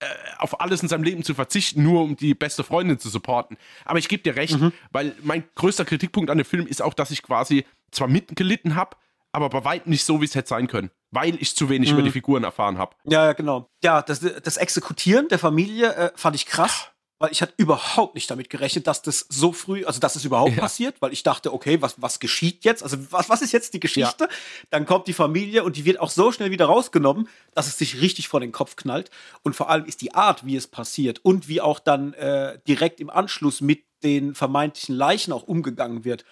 äh, 0.00 0.06
auf 0.38 0.60
alles 0.60 0.82
in 0.82 0.88
seinem 0.88 1.04
Leben 1.04 1.22
zu 1.22 1.34
verzichten, 1.34 1.82
nur 1.82 2.02
um 2.02 2.16
die 2.16 2.34
beste 2.34 2.64
Freundin 2.64 2.98
zu 2.98 3.08
supporten. 3.08 3.56
Aber 3.84 3.98
ich 3.98 4.08
gebe 4.08 4.22
dir 4.22 4.34
recht, 4.34 4.58
weil 4.90 5.14
mein 5.22 5.44
größter 5.54 5.84
Kritikpunkt 5.84 6.30
an 6.30 6.38
dem 6.38 6.46
Film 6.46 6.66
ist 6.66 6.82
auch, 6.82 6.94
dass 6.94 7.10
ich 7.10 7.22
quasi 7.22 7.64
zwar 7.90 8.08
mitgelitten 8.08 8.74
habe, 8.74 8.96
aber 9.30 9.48
bei 9.50 9.64
weitem 9.64 9.90
nicht 9.90 10.04
so, 10.04 10.20
wie 10.20 10.24
es 10.24 10.34
hätte 10.34 10.48
sein 10.48 10.66
können, 10.68 10.90
weil 11.10 11.36
ich 11.40 11.54
zu 11.54 11.68
wenig 11.68 11.90
über 11.90 12.02
die 12.02 12.10
Figuren 12.10 12.42
erfahren 12.44 12.78
habe. 12.78 12.96
Ja, 13.04 13.26
ja, 13.26 13.32
genau. 13.34 13.70
Ja, 13.82 14.02
das, 14.02 14.20
das 14.20 14.56
Exekutieren 14.56 15.28
der 15.28 15.38
Familie 15.38 15.94
äh, 15.94 16.10
fand 16.16 16.34
ich 16.34 16.46
krass, 16.46 16.90
weil 17.22 17.30
ich 17.30 17.40
hatte 17.40 17.54
überhaupt 17.56 18.16
nicht 18.16 18.28
damit 18.32 18.50
gerechnet, 18.50 18.88
dass 18.88 19.00
das 19.00 19.26
so 19.28 19.52
früh, 19.52 19.84
also 19.84 20.00
dass 20.00 20.16
es 20.16 20.24
überhaupt 20.24 20.56
Ja. 20.56 20.60
passiert, 20.60 20.96
weil 21.00 21.12
ich 21.12 21.22
dachte, 21.22 21.52
okay, 21.54 21.80
was, 21.80 21.94
was 22.02 22.18
geschieht 22.18 22.64
jetzt? 22.64 22.82
Also 22.82 22.96
was, 23.12 23.28
was 23.28 23.42
ist 23.42 23.52
jetzt 23.52 23.74
die 23.74 23.78
Geschichte? 23.80 24.28
Dann 24.70 24.86
kommt 24.86 25.06
die 25.06 25.12
Familie 25.12 25.62
und 25.62 25.76
die 25.76 25.84
wird 25.84 26.00
auch 26.00 26.10
so 26.10 26.32
schnell 26.32 26.50
wieder 26.50 26.66
rausgenommen, 26.66 27.28
dass 27.54 27.68
es 27.68 27.78
sich 27.78 28.00
richtig 28.00 28.26
vor 28.26 28.40
den 28.40 28.50
Kopf 28.50 28.74
knallt. 28.74 29.08
Und 29.44 29.54
vor 29.54 29.70
allem 29.70 29.84
ist 29.84 30.00
die 30.00 30.14
Art, 30.14 30.44
wie 30.44 30.56
es 30.56 30.66
passiert 30.66 31.20
und 31.24 31.46
wie 31.46 31.60
auch 31.60 31.78
dann 31.78 32.12
äh, 32.14 32.58
direkt 32.66 32.98
im 32.98 33.08
Anschluss 33.08 33.60
mit 33.60 33.84
den 34.02 34.34
vermeintlichen 34.34 34.96
Leichen 34.96 35.32
auch 35.32 35.44
umgegangen 35.44 36.04
wird, 36.04 36.24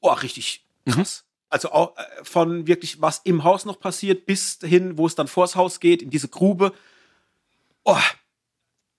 oh, 0.00 0.10
richtig 0.10 0.64
krass. 0.84 1.22
Also 1.48 1.70
auch 1.70 1.96
äh, 1.96 2.02
von 2.24 2.66
wirklich, 2.66 3.00
was 3.00 3.20
im 3.22 3.44
Haus 3.44 3.66
noch 3.66 3.78
passiert, 3.78 4.26
bis 4.26 4.58
hin, 4.64 4.98
wo 4.98 5.06
es 5.06 5.14
dann 5.14 5.28
vors 5.28 5.54
Haus 5.54 5.78
geht, 5.78 6.02
in 6.02 6.10
diese 6.10 6.26
Grube. 6.26 6.72
Oh, 7.84 7.96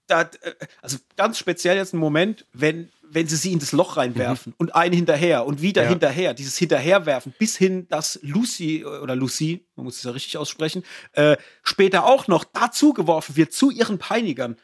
da, 0.08 0.22
äh, 0.22 0.54
also 0.82 0.98
ganz 1.16 1.38
speziell 1.38 1.78
jetzt 1.78 1.94
ein 1.94 1.98
Moment, 1.98 2.46
wenn, 2.54 2.92
wenn 3.04 3.28
sie 3.28 3.36
sie 3.36 3.54
in 3.54 3.60
das 3.60 3.72
Loch 3.72 3.98
reinwerfen 3.98 4.54
und 4.58 4.76
einen 4.76 4.94
hinterher 4.94 5.46
und 5.46 5.62
wieder 5.62 5.84
Ja. 5.84 5.90
hinterher, 5.90 6.34
dieses 6.34 6.58
Hinterherwerfen, 6.58 7.34
bis 7.38 7.56
hin, 7.58 7.88
dass 7.88 8.20
Lucy 8.22 8.82
äh, 8.82 8.86
oder 8.86 9.16
Lucy, 9.16 9.66
man 9.76 9.86
muss 9.86 9.98
es 9.98 10.04
ja 10.04 10.12
richtig 10.12 10.38
aussprechen, 10.38 10.84
äh, 11.14 11.38
später 11.64 12.06
auch 12.06 12.28
noch 12.28 12.44
dazu 12.44 12.94
geworfen 12.94 13.36
wird 13.36 13.54
zu 13.54 13.72
ihren 13.72 13.98
Peinigern. 14.00 14.58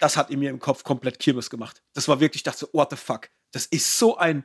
Das 0.00 0.16
hat 0.16 0.30
in 0.30 0.40
mir 0.40 0.50
im 0.50 0.58
Kopf 0.60 0.84
komplett 0.84 1.18
Kirmes 1.18 1.48
gemacht. 1.48 1.82
Das 1.94 2.06
war 2.06 2.20
wirklich, 2.20 2.40
ich 2.40 2.42
dachte 2.44 2.58
so, 2.60 2.68
what 2.72 2.90
the 2.90 2.96
fuck? 2.96 3.30
Das 3.52 3.66
ist 3.66 3.98
so 3.98 4.18
ein 4.18 4.44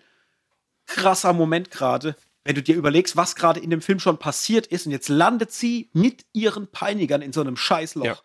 krasser 0.86 1.34
Moment 1.34 1.72
gerade, 1.72 2.16
wenn 2.44 2.56
du 2.56 2.64
dir 2.64 2.76
überlegst, 2.76 3.16
was 3.18 3.36
gerade 3.36 3.60
in 3.60 3.70
dem 3.70 3.82
Film 3.82 4.00
schon 4.00 4.18
passiert 4.18 4.66
ist 4.68 4.86
und 4.86 4.92
jetzt 4.92 5.10
landet 5.10 5.52
sie 5.52 5.90
mit 5.94 6.26
ihren 6.34 6.68
Peinigern 6.72 7.22
in 7.22 7.34
so 7.34 7.42
einem 7.42 7.58
Scheißloch. 7.58 8.06
Ja. 8.06 8.18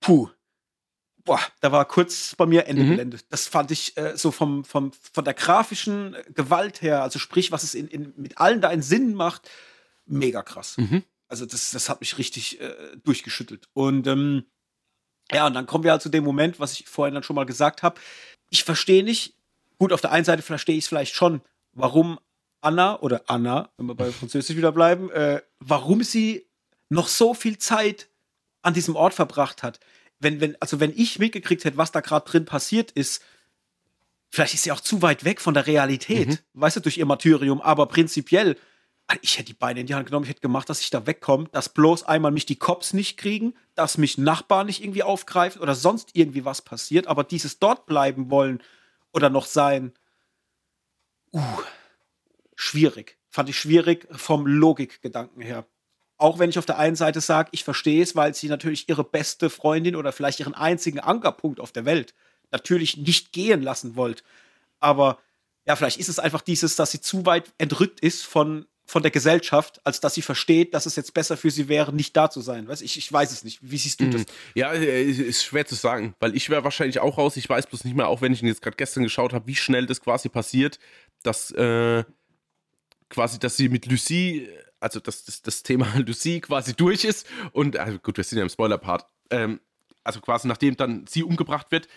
Puh. 0.00 0.28
Boah, 1.24 1.40
da 1.60 1.70
war 1.72 1.84
kurz 1.84 2.34
bei 2.34 2.46
mir 2.46 2.66
Ende 2.66 2.82
Mhm. 2.82 2.90
Gelände. 2.90 3.18
Das 3.28 3.46
fand 3.46 3.70
ich 3.70 3.96
äh, 3.96 4.16
so 4.16 4.30
vom, 4.30 4.64
vom, 4.64 4.92
von 4.92 5.24
der 5.24 5.34
grafischen 5.34 6.14
äh, 6.14 6.24
Gewalt 6.34 6.82
her, 6.82 7.02
also 7.02 7.18
sprich, 7.18 7.52
was 7.52 7.62
es 7.62 7.74
in, 7.74 7.88
in, 7.88 8.12
mit 8.16 8.38
allen 8.38 8.60
da 8.60 8.68
einen 8.68 8.82
Sinn 8.82 9.14
macht, 9.14 9.50
mega 10.06 10.42
krass. 10.42 10.76
Mhm. 10.78 11.02
Also 11.28 11.46
das, 11.46 11.70
das 11.70 11.88
hat 11.88 12.00
mich 12.00 12.18
richtig 12.18 12.60
äh, 12.60 12.74
durchgeschüttelt. 13.04 13.68
Und 13.72 14.06
ähm, 14.06 14.44
ja, 15.30 15.46
und 15.46 15.54
dann 15.54 15.66
kommen 15.66 15.84
wir 15.84 15.92
halt 15.92 16.02
zu 16.02 16.08
dem 16.08 16.24
Moment, 16.24 16.58
was 16.58 16.72
ich 16.72 16.88
vorhin 16.88 17.14
dann 17.14 17.22
schon 17.22 17.36
mal 17.36 17.46
gesagt 17.46 17.82
habe. 17.82 18.00
Ich 18.48 18.64
verstehe 18.64 19.04
nicht, 19.04 19.34
gut, 19.78 19.92
auf 19.92 20.00
der 20.00 20.10
einen 20.10 20.24
Seite 20.24 20.42
verstehe 20.42 20.76
ich 20.76 20.84
es 20.84 20.88
vielleicht 20.88 21.14
schon, 21.14 21.40
warum 21.72 22.18
Anna 22.62 22.98
oder 23.00 23.22
Anna, 23.28 23.70
wenn 23.76 23.86
wir 23.86 23.94
bei 23.94 24.10
Französisch 24.10 24.56
wieder 24.56 24.72
bleiben, 24.72 25.10
äh, 25.10 25.40
warum 25.60 26.02
sie 26.02 26.46
noch 26.88 27.08
so 27.08 27.32
viel 27.34 27.58
Zeit 27.58 28.08
an 28.62 28.74
diesem 28.74 28.96
Ort 28.96 29.14
verbracht 29.14 29.62
hat. 29.62 29.80
Wenn, 30.20 30.40
wenn, 30.40 30.56
also 30.60 30.80
wenn 30.80 30.92
ich 30.94 31.18
mitgekriegt 31.18 31.64
hätte, 31.64 31.76
was 31.76 31.92
da 31.92 32.00
gerade 32.00 32.28
drin 32.30 32.44
passiert 32.44 32.90
ist, 32.92 33.22
vielleicht 34.28 34.54
ist 34.54 34.62
sie 34.62 34.72
auch 34.72 34.80
zu 34.80 35.02
weit 35.02 35.24
weg 35.24 35.40
von 35.40 35.54
der 35.54 35.66
Realität, 35.66 36.42
weißt 36.54 36.76
du, 36.76 36.80
durch 36.80 36.98
ihr 36.98 37.06
Martyrium, 37.06 37.60
aber 37.60 37.86
prinzipiell, 37.86 38.56
ich 39.22 39.38
hätte 39.38 39.46
die 39.46 39.54
Beine 39.54 39.80
in 39.80 39.86
die 39.86 39.94
Hand 39.94 40.06
genommen, 40.06 40.24
ich 40.24 40.30
hätte 40.30 40.40
gemacht, 40.40 40.68
dass 40.68 40.80
ich 40.80 40.90
da 40.90 41.06
wegkomme, 41.06 41.48
dass 41.50 41.70
bloß 41.70 42.04
einmal 42.04 42.30
mich 42.30 42.46
die 42.46 42.58
Cops 42.58 42.92
nicht 42.92 43.16
kriegen, 43.16 43.54
dass 43.74 43.98
mich 43.98 44.18
Nachbarn 44.18 44.66
nicht 44.66 44.82
irgendwie 44.82 45.02
aufgreifen 45.02 45.60
oder 45.60 45.74
sonst 45.74 46.10
irgendwie 46.12 46.44
was 46.44 46.62
passiert, 46.62 47.06
aber 47.08 47.24
dieses 47.24 47.58
dort 47.58 47.86
bleiben 47.86 48.30
wollen 48.30 48.62
oder 49.12 49.30
noch 49.30 49.46
sein, 49.46 49.92
uh, 51.32 51.40
schwierig. 52.54 53.18
Fand 53.28 53.48
ich 53.48 53.58
schwierig 53.58 54.06
vom 54.12 54.46
Logikgedanken 54.46 55.42
her. 55.42 55.66
Auch 56.20 56.38
wenn 56.38 56.50
ich 56.50 56.58
auf 56.58 56.66
der 56.66 56.78
einen 56.78 56.96
Seite 56.96 57.22
sage, 57.22 57.48
ich 57.52 57.64
verstehe 57.64 58.02
es, 58.02 58.14
weil 58.14 58.34
sie 58.34 58.48
natürlich 58.48 58.90
ihre 58.90 59.04
beste 59.04 59.48
Freundin 59.48 59.96
oder 59.96 60.12
vielleicht 60.12 60.38
ihren 60.38 60.54
einzigen 60.54 61.00
Ankerpunkt 61.00 61.60
auf 61.60 61.72
der 61.72 61.86
Welt 61.86 62.14
natürlich 62.50 62.98
nicht 62.98 63.32
gehen 63.32 63.62
lassen 63.62 63.96
wollt. 63.96 64.22
Aber 64.80 65.18
ja, 65.66 65.76
vielleicht 65.76 65.98
ist 65.98 66.10
es 66.10 66.18
einfach 66.18 66.42
dieses, 66.42 66.76
dass 66.76 66.90
sie 66.90 67.00
zu 67.00 67.24
weit 67.24 67.50
entrückt 67.56 68.00
ist 68.00 68.26
von, 68.26 68.66
von 68.84 69.00
der 69.00 69.10
Gesellschaft, 69.10 69.80
als 69.84 70.00
dass 70.00 70.12
sie 70.12 70.20
versteht, 70.20 70.74
dass 70.74 70.84
es 70.84 70.94
jetzt 70.94 71.14
besser 71.14 71.38
für 71.38 71.50
sie 71.50 71.68
wäre, 71.68 71.90
nicht 71.90 72.14
da 72.14 72.28
zu 72.28 72.42
sein. 72.42 72.68
Weiß 72.68 72.82
ich, 72.82 72.98
ich 72.98 73.10
weiß 73.10 73.32
es 73.32 73.42
nicht. 73.42 73.58
Wie 73.62 73.78
siehst 73.78 74.00
du 74.00 74.10
das? 74.10 74.26
Ja, 74.54 74.74
äh, 74.74 75.02
ist 75.02 75.42
schwer 75.42 75.64
zu 75.64 75.74
sagen, 75.74 76.14
weil 76.20 76.36
ich 76.36 76.50
wäre 76.50 76.64
wahrscheinlich 76.64 77.00
auch 77.00 77.16
raus. 77.16 77.38
Ich 77.38 77.48
weiß 77.48 77.66
bloß 77.66 77.84
nicht 77.84 77.96
mehr, 77.96 78.08
auch 78.08 78.20
wenn 78.20 78.34
ich 78.34 78.42
ihn 78.42 78.48
jetzt 78.48 78.60
gerade 78.60 78.76
gestern 78.76 79.04
geschaut 79.04 79.32
habe, 79.32 79.46
wie 79.46 79.56
schnell 79.56 79.86
das 79.86 80.02
quasi 80.02 80.28
passiert, 80.28 80.78
dass 81.22 81.50
äh, 81.52 82.04
quasi, 83.08 83.38
dass 83.38 83.56
sie 83.56 83.70
mit 83.70 83.86
Lucy, 83.86 84.48
also 84.80 85.00
dass 85.00 85.24
das, 85.24 85.42
das 85.42 85.62
Thema 85.62 85.86
Lucy 85.96 86.40
quasi 86.40 86.74
durch 86.74 87.04
ist 87.04 87.26
und 87.52 87.76
also 87.76 87.98
gut, 87.98 88.16
wir 88.16 88.24
sind 88.24 88.38
ja 88.38 88.42
im 88.42 88.50
Spoiler-Part. 88.50 89.06
Ähm, 89.30 89.60
also 90.02 90.20
quasi 90.20 90.48
nachdem 90.48 90.76
dann 90.76 91.06
sie 91.06 91.22
umgebracht 91.22 91.70
wird, 91.70 91.88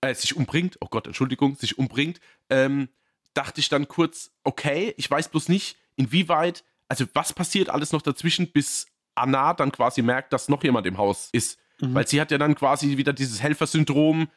äh, 0.00 0.14
sich 0.14 0.36
umbringt, 0.36 0.76
oh 0.80 0.86
Gott, 0.88 1.06
Entschuldigung, 1.06 1.56
sich 1.56 1.78
umbringt, 1.78 2.20
ähm, 2.48 2.88
dachte 3.34 3.60
ich 3.60 3.68
dann 3.68 3.88
kurz, 3.88 4.30
okay, 4.44 4.94
ich 4.96 5.10
weiß 5.10 5.28
bloß 5.30 5.48
nicht, 5.48 5.76
inwieweit, 5.96 6.64
also 6.88 7.06
was 7.14 7.32
passiert 7.32 7.70
alles 7.70 7.92
noch 7.92 8.02
dazwischen, 8.02 8.52
bis 8.52 8.86
Anna 9.14 9.54
dann 9.54 9.72
quasi 9.72 10.02
merkt, 10.02 10.32
dass 10.32 10.48
noch 10.48 10.64
jemand 10.64 10.86
im 10.86 10.98
Haus 10.98 11.28
ist. 11.32 11.58
Weil 11.82 12.06
sie 12.06 12.20
hat 12.20 12.30
ja 12.30 12.36
dann 12.36 12.54
quasi 12.54 12.98
wieder 12.98 13.14
dieses 13.14 13.42
Helfersyndrom 13.42 14.28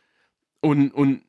und, 0.62 0.92
und 0.92 1.24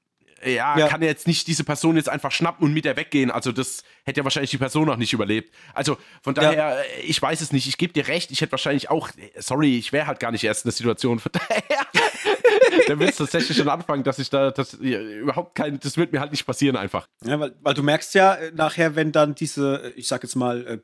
ja, 0.53 0.79
Ja. 0.79 0.89
kann 0.89 1.03
ja 1.03 1.09
jetzt 1.09 1.27
nicht 1.27 1.47
diese 1.47 1.65
Person 1.65 1.97
jetzt 1.97 2.09
einfach 2.09 2.33
schnappen 2.33 2.65
und 2.65 2.73
mit 2.73 2.85
der 2.85 2.97
weggehen. 2.97 3.31
Also 3.31 3.53
das 3.53 3.83
hätte 4.05 4.21
ja 4.21 4.25
wahrscheinlich 4.25 4.51
die 4.51 4.59
Person 4.59 4.89
auch 4.91 4.97
nicht 4.97 5.13
überlebt. 5.13 5.55
Also 5.75 5.97
von 6.23 6.35
Ja. 6.35 6.43
daher, 6.43 6.79
äh, 6.81 7.03
ich 7.03 7.21
weiß 7.21 7.41
es 7.41 7.53
nicht. 7.53 7.67
Ich 7.67 7.79
gebe 7.79 7.93
dir 7.93 8.09
recht. 8.09 8.31
Ich 8.31 8.41
hätte 8.41 8.53
wahrscheinlich 8.53 8.91
auch, 8.91 9.09
äh, 9.11 9.41
sorry, 9.41 9.79
ich 9.79 9.93
wäre 9.93 10.07
halt 10.07 10.21
gar 10.21 10.31
nicht 10.31 10.45
erst 10.45 10.65
in 10.65 10.69
der 10.69 10.77
Situation. 10.77 11.19
Von 11.19 11.33
daher, 11.49 11.87
dann 12.89 12.99
wird 12.99 13.11
es 13.11 13.17
tatsächlich 13.17 13.57
schon 13.57 13.69
anfangen, 13.69 14.05
dass 14.05 14.19
ich 14.19 14.31
da 14.31 14.51
das 14.51 14.77
ja, 14.81 15.01
überhaupt 15.01 15.55
kein, 15.55 15.79
das 15.81 15.97
wird 15.97 16.13
mir 16.13 16.21
halt 16.21 16.31
nicht 16.31 16.47
passieren 16.47 16.77
einfach. 16.77 17.07
Ja, 17.25 17.39
weil, 17.41 17.55
weil 17.61 17.75
du 17.75 17.83
merkst 17.83 18.15
ja 18.15 18.35
äh, 18.35 18.53
nachher, 18.55 18.97
wenn 18.97 19.13
dann 19.13 19.35
diese, 19.35 19.93
ich 19.97 20.09
sag 20.09 20.23
jetzt 20.23 20.37
mal, 20.37 20.67
äh, 20.67 20.79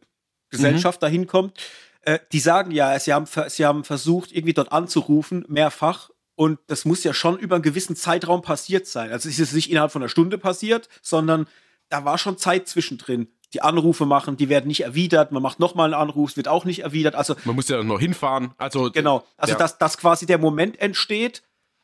Gesellschaft 0.50 1.00
mhm. 1.00 1.04
dahin 1.04 1.26
kommt, 1.26 1.58
äh, 2.02 2.18
die 2.32 2.40
sagen 2.40 2.70
ja, 2.70 2.98
sie 2.98 3.12
haben, 3.12 3.26
sie 3.48 3.64
haben 3.64 3.84
versucht, 3.84 4.32
irgendwie 4.32 4.54
dort 4.54 4.72
anzurufen, 4.72 5.44
mehrfach. 5.48 6.10
Und 6.40 6.58
das 6.68 6.86
muss 6.86 7.04
ja 7.04 7.12
schon 7.12 7.38
über 7.38 7.56
einen 7.56 7.62
gewissen 7.62 7.96
Zeitraum 7.96 8.40
passiert 8.40 8.86
sein. 8.86 9.12
Also 9.12 9.28
es 9.28 9.38
ist 9.38 9.52
nicht 9.52 9.70
innerhalb 9.70 9.92
von 9.92 10.00
einer 10.00 10.08
Stunde 10.08 10.38
passiert, 10.38 10.88
sondern 11.02 11.46
da 11.90 12.06
war 12.06 12.16
schon 12.16 12.38
Zeit 12.38 12.66
zwischendrin 12.66 13.28
die 13.52 13.60
Anrufe 13.60 14.06
machen, 14.06 14.38
die 14.38 14.48
werden 14.48 14.68
nicht 14.68 14.80
erwidert, 14.82 15.32
man 15.32 15.42
macht 15.42 15.60
nochmal 15.60 15.92
einen 15.92 16.00
Anruf, 16.00 16.30
es 16.30 16.36
wird 16.38 16.48
auch 16.48 16.64
nicht 16.64 16.78
erwidert. 16.78 17.14
Also 17.14 17.34
man 17.44 17.56
muss 17.56 17.68
ja 17.68 17.82
noch 17.82 18.00
hinfahren. 18.00 18.54
Also 18.56 18.90
genau, 18.90 19.22
also 19.36 19.52
ja. 19.52 19.58
dass, 19.58 19.76
dass 19.76 19.98
quasi 19.98 20.24
der 20.24 20.38
Moment 20.38 20.80
entsteht, 20.80 21.42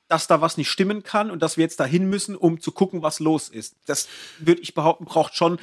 dass 0.09 0.27
da 0.27 0.41
was 0.41 0.57
nicht 0.57 0.71
stimmen 0.71 1.03
kann 1.03 1.31
und 1.31 1.43
dass 1.43 1.59
wir 1.59 1.63
jetzt 1.63 1.79
dahin 1.79 2.09
müssen, 2.09 2.35
um 2.35 2.59
zu 2.59 2.73
gucken, 2.73 3.03
was 3.03 3.21
los 3.21 3.51
ist. 3.51 3.77
Das 3.85 4.09
würde 4.39 4.63
ich 4.63 4.73
behaupten, 4.73 5.05
braucht 5.05 5.35
schon 5.35 5.59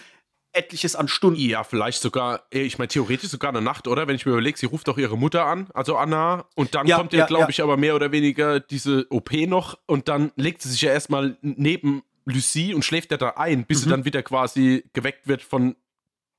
etliches 0.53 0.95
an 0.95 1.07
Stunden. 1.07 1.39
Ja, 1.39 1.63
vielleicht 1.63 2.01
sogar, 2.01 2.43
äh, 2.53 2.61
ich 2.61 2.77
meine, 2.77 2.87
theoretisch 2.87 3.29
sogar 3.29 3.49
eine 3.49 3.61
Nacht, 3.61 3.87
oder? 3.87 4.07
Wenn 4.07 4.15
ich 4.15 4.25
mir 4.25 4.31
überlege, 4.33 4.57
sie 4.57 4.67
ruft 4.67 4.87
doch 4.87 4.97
ihre 4.97 5.17
Mutter 5.17 5.45
an, 5.45 5.67
also 5.73 5.97
Anna, 5.97 6.45
und 6.55 6.75
dann 6.75 6.87
ja, 6.87 6.97
kommt 6.97 7.13
ihr, 7.13 7.19
ja, 7.19 7.25
glaube 7.25 7.43
ja. 7.43 7.49
ich, 7.49 7.61
aber 7.61 7.77
mehr 7.77 7.95
oder 7.95 8.11
weniger 8.11 8.59
diese 8.59 9.07
OP 9.09 9.31
noch 9.47 9.77
und 9.87 10.07
dann 10.07 10.31
legt 10.35 10.61
sie 10.61 10.69
sich 10.69 10.81
ja 10.81 10.91
erstmal 10.91 11.37
neben 11.41 12.03
Lucie 12.25 12.73
und 12.73 12.85
schläft 12.85 13.11
er 13.11 13.17
da 13.17 13.29
ein, 13.31 13.65
bis 13.65 13.79
mhm. 13.79 13.83
sie 13.83 13.89
dann 13.89 14.05
wieder 14.05 14.23
quasi 14.23 14.85
geweckt 14.93 15.27
wird 15.27 15.41
von 15.41 15.75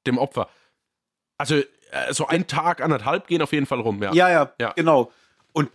dem 0.06 0.18
Opfer. 0.18 0.48
Also 1.36 1.56
äh, 1.56 2.12
so 2.12 2.26
ein 2.26 2.46
Tag, 2.46 2.80
anderthalb 2.80 3.26
gehen 3.26 3.42
auf 3.42 3.52
jeden 3.52 3.66
Fall 3.66 3.80
rum, 3.80 4.02
ja. 4.02 4.12
Ja, 4.14 4.30
ja, 4.30 4.52
ja. 4.60 4.72
genau. 4.72 5.12
Und 5.52 5.70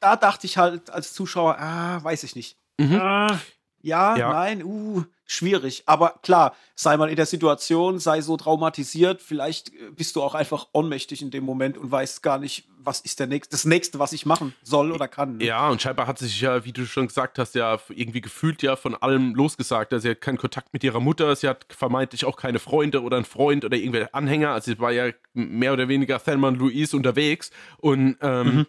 da 0.00 0.16
dachte 0.16 0.46
ich 0.46 0.58
halt 0.58 0.90
als 0.90 1.12
Zuschauer, 1.12 1.58
ah, 1.58 2.02
weiß 2.02 2.24
ich 2.24 2.34
nicht. 2.36 2.56
Mhm. 2.78 3.00
Ah, 3.00 3.40
ja, 3.80 4.16
ja, 4.16 4.32
nein, 4.32 4.64
uh, 4.64 5.04
schwierig. 5.28 5.84
Aber 5.86 6.14
klar, 6.22 6.56
sei 6.74 6.96
mal 6.96 7.10
in 7.10 7.16
der 7.16 7.26
Situation, 7.26 7.98
sei 7.98 8.22
so 8.22 8.36
traumatisiert, 8.36 9.20
vielleicht 9.22 9.68
äh, 9.68 9.90
bist 9.94 10.16
du 10.16 10.22
auch 10.22 10.34
einfach 10.34 10.68
ohnmächtig 10.72 11.22
in 11.22 11.30
dem 11.30 11.44
Moment 11.44 11.76
und 11.78 11.92
weißt 11.92 12.22
gar 12.22 12.38
nicht, 12.38 12.66
was 12.78 13.00
ist 13.00 13.20
der 13.20 13.26
nächste, 13.26 13.52
das 13.52 13.66
nächste, 13.66 13.98
was 13.98 14.12
ich 14.12 14.24
machen 14.24 14.54
soll 14.62 14.90
oder 14.90 15.06
kann. 15.06 15.36
Ne? 15.36 15.44
Ja, 15.44 15.68
und 15.68 15.82
scheinbar 15.82 16.06
hat 16.06 16.18
sich 16.18 16.40
ja, 16.40 16.64
wie 16.64 16.72
du 16.72 16.86
schon 16.86 17.08
gesagt 17.08 17.38
hast, 17.38 17.54
ja 17.54 17.78
irgendwie 17.90 18.22
gefühlt 18.22 18.62
ja 18.62 18.74
von 18.76 18.94
allem 18.94 19.34
losgesagt. 19.34 19.92
Also 19.92 20.04
sie 20.04 20.10
hat 20.10 20.22
keinen 20.22 20.38
Kontakt 20.38 20.72
mit 20.72 20.82
ihrer 20.82 21.00
Mutter, 21.00 21.36
sie 21.36 21.48
hat 21.48 21.66
vermeintlich 21.68 22.24
auch 22.24 22.36
keine 22.36 22.58
Freunde 22.58 23.02
oder 23.02 23.16
einen 23.16 23.26
Freund 23.26 23.64
oder 23.66 23.76
irgendwelche 23.76 24.14
Anhänger. 24.14 24.52
Also 24.52 24.72
sie 24.72 24.78
war 24.78 24.92
ja 24.92 25.10
mehr 25.34 25.74
oder 25.74 25.88
weniger 25.88 26.18
Thelma 26.22 26.48
und 26.48 26.58
Louise 26.58 26.96
unterwegs 26.96 27.50
und 27.76 28.16
ähm, 28.22 28.56
mhm 28.56 28.66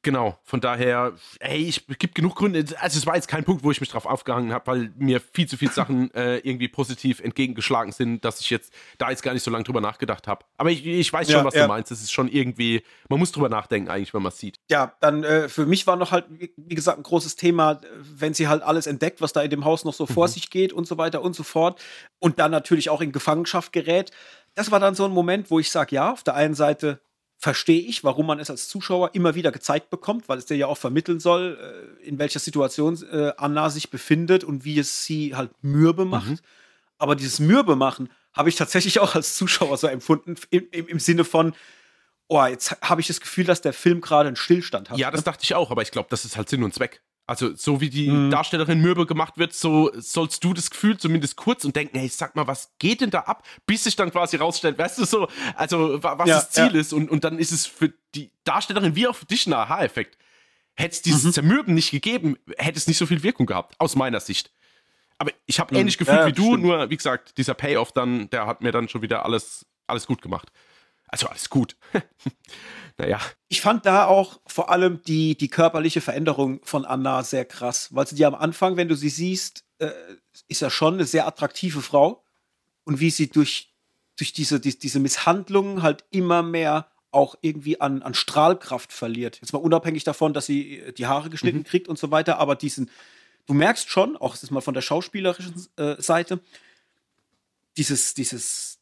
Genau, 0.00 0.38
von 0.44 0.62
daher, 0.62 1.12
ey, 1.40 1.58
ich 1.58 1.86
gibt 1.98 2.14
genug 2.14 2.36
Gründe. 2.36 2.64
Also 2.80 2.98
es 2.98 3.06
war 3.06 3.16
jetzt 3.16 3.28
kein 3.28 3.44
Punkt, 3.44 3.64
wo 3.64 3.70
ich 3.70 3.80
mich 3.80 3.90
drauf 3.90 4.06
aufgehangen 4.06 4.50
habe, 4.50 4.66
weil 4.66 4.92
mir 4.96 5.20
viel 5.20 5.46
zu 5.46 5.58
viele 5.58 5.72
Sachen 5.72 6.10
äh, 6.14 6.38
irgendwie 6.38 6.68
positiv 6.68 7.20
entgegengeschlagen 7.20 7.92
sind, 7.92 8.24
dass 8.24 8.40
ich 8.40 8.48
jetzt 8.48 8.72
da 8.96 9.10
jetzt 9.10 9.22
gar 9.22 9.34
nicht 9.34 9.42
so 9.42 9.50
lange 9.50 9.64
drüber 9.64 9.82
nachgedacht 9.82 10.26
habe. 10.26 10.46
Aber 10.56 10.70
ich, 10.70 10.86
ich 10.86 11.12
weiß 11.12 11.30
schon, 11.30 11.40
ja, 11.40 11.44
was 11.44 11.54
ja. 11.54 11.62
du 11.62 11.68
meinst. 11.68 11.92
Es 11.92 12.00
ist 12.00 12.12
schon 12.12 12.28
irgendwie, 12.28 12.82
man 13.10 13.18
muss 13.18 13.32
drüber 13.32 13.50
nachdenken 13.50 13.90
eigentlich, 13.90 14.14
wenn 14.14 14.22
man 14.22 14.32
es 14.32 14.38
sieht. 14.38 14.58
Ja, 14.70 14.94
dann 15.00 15.22
äh, 15.22 15.50
für 15.50 15.66
mich 15.66 15.86
war 15.86 15.96
noch 15.96 16.12
halt, 16.12 16.24
wie 16.30 16.74
gesagt, 16.74 16.98
ein 16.98 17.02
großes 17.02 17.36
Thema, 17.36 17.82
wenn 18.00 18.32
sie 18.32 18.48
halt 18.48 18.62
alles 18.62 18.86
entdeckt, 18.86 19.20
was 19.20 19.34
da 19.34 19.42
in 19.42 19.50
dem 19.50 19.66
Haus 19.66 19.84
noch 19.84 19.94
so 19.94 20.04
mhm. 20.04 20.14
vor 20.14 20.28
sich 20.28 20.48
geht 20.48 20.72
und 20.72 20.86
so 20.86 20.96
weiter 20.96 21.20
und 21.20 21.36
so 21.36 21.42
fort. 21.42 21.78
Und 22.20 22.38
dann 22.38 22.50
natürlich 22.50 22.88
auch 22.88 23.02
in 23.02 23.12
Gefangenschaft 23.12 23.70
gerät. 23.72 24.12
Das 24.54 24.70
war 24.70 24.80
dann 24.80 24.94
so 24.94 25.04
ein 25.04 25.10
Moment, 25.10 25.50
wo 25.50 25.58
ich 25.58 25.70
sage, 25.70 25.96
ja, 25.96 26.10
auf 26.10 26.22
der 26.22 26.36
einen 26.36 26.54
Seite 26.54 27.00
verstehe 27.36 27.80
ich, 27.80 28.04
warum 28.04 28.26
man 28.26 28.38
es 28.38 28.50
als 28.50 28.68
Zuschauer 28.68 29.10
immer 29.14 29.34
wieder 29.34 29.52
gezeigt 29.52 29.90
bekommt, 29.90 30.28
weil 30.28 30.38
es 30.38 30.46
dir 30.46 30.56
ja 30.56 30.66
auch 30.66 30.78
vermitteln 30.78 31.20
soll, 31.20 31.58
äh, 32.02 32.06
in 32.06 32.18
welcher 32.18 32.38
Situation 32.38 32.98
äh, 33.10 33.32
Anna 33.36 33.70
sich 33.70 33.90
befindet 33.90 34.44
und 34.44 34.64
wie 34.64 34.78
es 34.78 35.04
sie 35.04 35.34
halt 35.34 35.50
mürbe 35.62 36.04
macht. 36.04 36.30
Mhm. 36.30 36.38
Aber 36.98 37.16
dieses 37.16 37.40
mürbe 37.40 37.76
machen 37.76 38.08
habe 38.32 38.48
ich 38.48 38.56
tatsächlich 38.56 38.98
auch 39.00 39.14
als 39.14 39.36
Zuschauer 39.36 39.76
so 39.76 39.86
empfunden, 39.86 40.36
im, 40.50 40.66
im, 40.70 40.88
im 40.88 40.98
Sinne 40.98 41.24
von, 41.24 41.54
oh, 42.28 42.44
jetzt 42.44 42.76
habe 42.80 43.00
ich 43.00 43.06
das 43.06 43.20
Gefühl, 43.20 43.44
dass 43.44 43.60
der 43.60 43.72
Film 43.72 44.00
gerade 44.00 44.28
einen 44.28 44.36
Stillstand 44.36 44.90
hat. 44.90 44.98
Ja, 44.98 45.10
das 45.10 45.20
ne? 45.20 45.24
dachte 45.24 45.44
ich 45.44 45.54
auch, 45.54 45.70
aber 45.70 45.82
ich 45.82 45.90
glaube, 45.90 46.08
das 46.10 46.24
ist 46.24 46.36
halt 46.36 46.48
Sinn 46.48 46.62
und 46.62 46.74
Zweck. 46.74 47.02
Also, 47.26 47.56
so 47.56 47.80
wie 47.80 47.88
die 47.88 48.10
mhm. 48.10 48.30
Darstellerin 48.30 48.82
mürbe 48.82 49.06
gemacht 49.06 49.38
wird, 49.38 49.54
so 49.54 49.90
sollst 49.94 50.44
du 50.44 50.52
das 50.52 50.70
Gefühl 50.70 50.98
zumindest 50.98 51.36
kurz 51.36 51.64
und 51.64 51.74
denken, 51.74 51.98
hey, 51.98 52.08
sag 52.08 52.36
mal, 52.36 52.46
was 52.46 52.74
geht 52.78 53.00
denn 53.00 53.10
da 53.10 53.20
ab? 53.20 53.46
Bis 53.66 53.84
sich 53.84 53.96
dann 53.96 54.10
quasi 54.10 54.36
rausstellt, 54.36 54.76
weißt 54.76 54.98
du, 54.98 55.06
so, 55.06 55.28
also, 55.54 56.02
was 56.02 56.28
ja, 56.28 56.36
das 56.36 56.50
Ziel 56.50 56.74
ja. 56.74 56.80
ist. 56.80 56.92
Und, 56.92 57.10
und 57.10 57.24
dann 57.24 57.38
ist 57.38 57.50
es 57.50 57.64
für 57.66 57.94
die 58.14 58.30
Darstellerin 58.44 58.94
wie 58.94 59.06
auch 59.08 59.16
für 59.16 59.24
dich 59.24 59.46
ein 59.46 59.54
Aha-Effekt. 59.54 60.18
Hätte 60.74 60.94
es 60.96 61.02
dieses 61.02 61.24
mhm. 61.24 61.32
Zermürben 61.32 61.74
nicht 61.74 61.92
gegeben, 61.92 62.36
hätte 62.58 62.78
es 62.78 62.86
nicht 62.86 62.98
so 62.98 63.06
viel 63.06 63.22
Wirkung 63.22 63.46
gehabt, 63.46 63.74
aus 63.78 63.96
meiner 63.96 64.20
Sicht. 64.20 64.52
Aber 65.16 65.32
ich 65.46 65.60
habe 65.60 65.74
mhm. 65.74 65.80
ähnlich 65.80 65.96
gefühlt 65.96 66.18
ja, 66.18 66.26
wie 66.26 66.32
du, 66.32 66.44
stimmt. 66.48 66.62
nur, 66.62 66.90
wie 66.90 66.96
gesagt, 66.96 67.38
dieser 67.38 67.54
Payoff 67.54 67.92
dann, 67.92 68.28
der 68.30 68.46
hat 68.46 68.60
mir 68.60 68.72
dann 68.72 68.88
schon 68.88 69.00
wieder 69.00 69.24
alles, 69.24 69.64
alles 69.86 70.06
gut 70.06 70.20
gemacht. 70.20 70.50
Also 71.14 71.28
alles 71.28 71.48
gut. 71.48 71.76
naja. 72.98 73.20
Ich 73.46 73.60
fand 73.60 73.86
da 73.86 74.06
auch 74.06 74.40
vor 74.48 74.68
allem 74.68 75.00
die, 75.02 75.36
die 75.36 75.46
körperliche 75.46 76.00
Veränderung 76.00 76.58
von 76.64 76.84
Anna 76.84 77.22
sehr 77.22 77.44
krass, 77.44 77.94
weil 77.94 78.04
sie 78.08 78.16
die 78.16 78.26
am 78.26 78.34
Anfang, 78.34 78.76
wenn 78.76 78.88
du 78.88 78.96
sie 78.96 79.10
siehst, 79.10 79.64
äh, 79.78 79.92
ist 80.48 80.60
ja 80.60 80.70
schon 80.70 80.94
eine 80.94 81.04
sehr 81.04 81.28
attraktive 81.28 81.82
Frau. 81.82 82.24
Und 82.82 82.98
wie 82.98 83.10
sie 83.10 83.30
durch, 83.30 83.72
durch 84.16 84.32
diese, 84.32 84.58
die, 84.58 84.76
diese 84.76 84.98
Misshandlungen 84.98 85.82
halt 85.82 86.04
immer 86.10 86.42
mehr 86.42 86.90
auch 87.12 87.36
irgendwie 87.42 87.80
an, 87.80 88.02
an 88.02 88.14
Strahlkraft 88.14 88.92
verliert. 88.92 89.38
Jetzt 89.40 89.52
mal 89.52 89.60
unabhängig 89.60 90.02
davon, 90.02 90.32
dass 90.32 90.46
sie 90.46 90.80
äh, 90.80 90.92
die 90.92 91.06
Haare 91.06 91.30
geschnitten 91.30 91.58
mhm. 91.58 91.64
kriegt 91.64 91.86
und 91.86 91.96
so 91.96 92.10
weiter, 92.10 92.38
aber 92.38 92.56
diesen, 92.56 92.90
du 93.46 93.54
merkst 93.54 93.88
schon, 93.88 94.16
auch 94.16 94.32
das 94.32 94.42
ist 94.42 94.50
mal 94.50 94.62
von 94.62 94.74
der 94.74 94.82
schauspielerischen 94.82 95.64
äh, 95.76 95.94
Seite, 96.02 96.40
dieses, 97.76 98.14
dieses, 98.14 98.80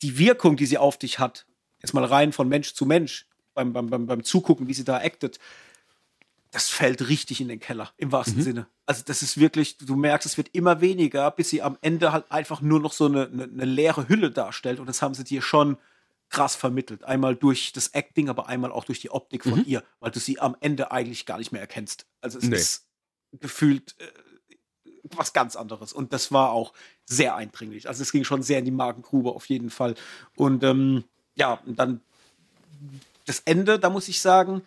die 0.00 0.16
Wirkung, 0.16 0.56
die 0.56 0.66
sie 0.66 0.78
auf 0.78 0.96
dich 0.96 1.18
hat, 1.18 1.44
jetzt 1.82 1.94
mal 1.94 2.04
rein 2.04 2.32
von 2.32 2.48
Mensch 2.48 2.74
zu 2.74 2.86
Mensch, 2.86 3.26
beim, 3.54 3.72
beim, 3.72 3.88
beim, 3.88 4.06
beim 4.06 4.24
Zugucken, 4.24 4.68
wie 4.68 4.74
sie 4.74 4.84
da 4.84 4.96
actet, 4.96 5.38
das 6.52 6.68
fällt 6.68 7.08
richtig 7.08 7.40
in 7.40 7.48
den 7.48 7.60
Keller, 7.60 7.90
im 7.96 8.12
wahrsten 8.12 8.38
mhm. 8.38 8.42
Sinne. 8.42 8.66
Also 8.84 9.02
das 9.06 9.22
ist 9.22 9.40
wirklich, 9.40 9.78
du 9.78 9.96
merkst, 9.96 10.26
es 10.26 10.36
wird 10.36 10.50
immer 10.52 10.82
weniger, 10.82 11.30
bis 11.30 11.48
sie 11.48 11.62
am 11.62 11.78
Ende 11.80 12.12
halt 12.12 12.30
einfach 12.30 12.60
nur 12.60 12.78
noch 12.78 12.92
so 12.92 13.06
eine, 13.06 13.26
eine, 13.26 13.44
eine 13.44 13.64
leere 13.64 14.08
Hülle 14.08 14.30
darstellt. 14.30 14.78
Und 14.78 14.86
das 14.86 15.00
haben 15.00 15.14
sie 15.14 15.24
dir 15.24 15.40
schon 15.40 15.78
krass 16.28 16.54
vermittelt. 16.54 17.04
Einmal 17.04 17.36
durch 17.36 17.72
das 17.72 17.88
Acting, 17.88 18.28
aber 18.28 18.48
einmal 18.48 18.70
auch 18.70 18.84
durch 18.84 19.00
die 19.00 19.10
Optik 19.10 19.44
von 19.44 19.60
mhm. 19.60 19.64
ihr, 19.66 19.82
weil 20.00 20.10
du 20.10 20.20
sie 20.20 20.40
am 20.40 20.54
Ende 20.60 20.90
eigentlich 20.90 21.24
gar 21.24 21.38
nicht 21.38 21.52
mehr 21.52 21.60
erkennst. 21.62 22.06
Also 22.20 22.38
es 22.38 22.44
nee. 22.44 22.56
ist 22.56 22.86
gefühlt 23.40 23.94
äh, 23.98 24.06
was 25.04 25.32
ganz 25.32 25.56
anderes. 25.56 25.94
Und 25.94 26.12
das 26.12 26.32
war 26.32 26.50
auch 26.50 26.74
sehr 27.06 27.34
eindringlich. 27.34 27.88
Also 27.88 28.02
es 28.02 28.12
ging 28.12 28.24
schon 28.24 28.42
sehr 28.42 28.58
in 28.58 28.66
die 28.66 28.70
Magengrube 28.70 29.30
auf 29.30 29.46
jeden 29.46 29.70
Fall. 29.70 29.94
Und 30.36 30.64
ähm, 30.64 31.04
ja, 31.34 31.54
und 31.64 31.78
dann 31.78 32.00
das 33.26 33.40
Ende, 33.40 33.78
da 33.78 33.90
muss 33.90 34.08
ich 34.08 34.20
sagen, 34.20 34.62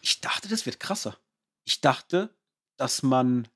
ich 0.00 0.20
dachte, 0.20 0.48
das 0.48 0.66
wird 0.66 0.80
krasser. 0.80 1.16
Ich 1.64 1.80
dachte, 1.80 2.30
dass 2.76 3.02
man, 3.02 3.48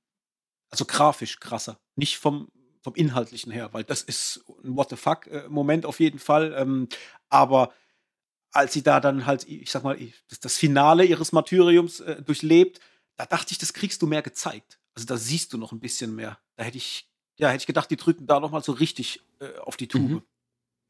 also 0.71 0.85
grafisch 0.85 1.41
krasser, 1.41 1.79
nicht 1.97 2.19
vom, 2.19 2.49
vom 2.83 2.95
Inhaltlichen 2.95 3.53
her, 3.53 3.73
weil 3.73 3.85
das 3.85 4.03
ist 4.03 4.45
ein 4.65 4.77
What 4.77 4.91
the 4.91 4.97
fuck-Moment 4.97 5.85
äh, 5.85 5.87
auf 5.87 6.01
jeden 6.01 6.19
Fall. 6.19 6.55
Ähm, 6.57 6.89
aber 7.29 7.73
als 8.53 8.73
sie 8.73 8.83
da 8.83 9.01
dann 9.01 9.27
halt, 9.27 9.47
ich 9.47 9.71
sag 9.71 9.85
mal, 9.85 9.99
das, 10.41 10.57
Finale 10.57 11.05
ihres 11.05 11.33
Martyriums 11.33 12.01
äh, 12.01 12.23
durchlebt, 12.23 12.81
da 13.17 13.27
dachte 13.27 13.53
ich, 13.53 13.59
das 13.59 13.73
kriegst 13.73 14.03
du 14.03 14.07
mehr 14.07 14.23
gezeigt. 14.23 14.81
Also 14.95 15.07
da 15.07 15.17
siehst 15.17 15.53
du 15.53 15.59
noch 15.59 15.73
ein 15.73 15.81
bisschen 15.81 16.15
mehr. 16.15 16.39
Da 16.57 16.65
hätte 16.65 16.79
ich, 16.79 17.09
ja, 17.39 17.49
hätte 17.49 17.63
ich 17.63 17.67
gedacht, 17.67 17.91
die 17.91 17.97
drücken 17.97 18.27
da 18.27 18.41
noch 18.41 18.51
mal 18.51 18.63
so 18.63 18.73
richtig 18.73 19.23
äh, 19.41 19.57
auf 19.59 19.77
die 19.77 19.89
Tube. 19.89 20.11
Mhm. 20.11 20.23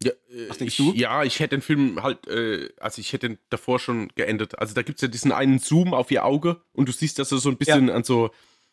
Ja, 0.03 0.13
äh, 0.13 0.49
Was 0.49 0.59
denkst 0.59 0.79
ich, 0.79 0.87
du? 0.87 0.93
Ja, 0.95 1.25
ich 1.25 1.41
hätte 1.41 1.57
den 1.57 1.63
Film 1.63 2.03
halt, 2.03 2.27
äh, 2.27 2.71
also 2.81 3.01
ich 3.01 3.13
hätte 3.13 3.27
ihn 3.27 3.39
davor 3.51 3.79
schon 3.79 4.09
geendet. 4.15 4.59
Also 4.59 4.75
da 4.75 4.83
gibt 4.83 4.99
es 4.99 5.03
ja 5.03 5.09
diesen 5.09 5.33
einen 5.33 5.59
Zoom 5.59 5.93
auf 5.93 6.11
ihr 6.11 6.25
Auge 6.25 6.63
und 6.73 6.89
du 6.89 6.93
siehst, 6.93 7.19
dass 7.19 7.33
er 7.33 7.39
so 7.39 7.51
ein 7.51 7.59
bisschen 7.59 7.89
ja. 7.89 7.95
an 7.95 8.05
so, 8.05 8.31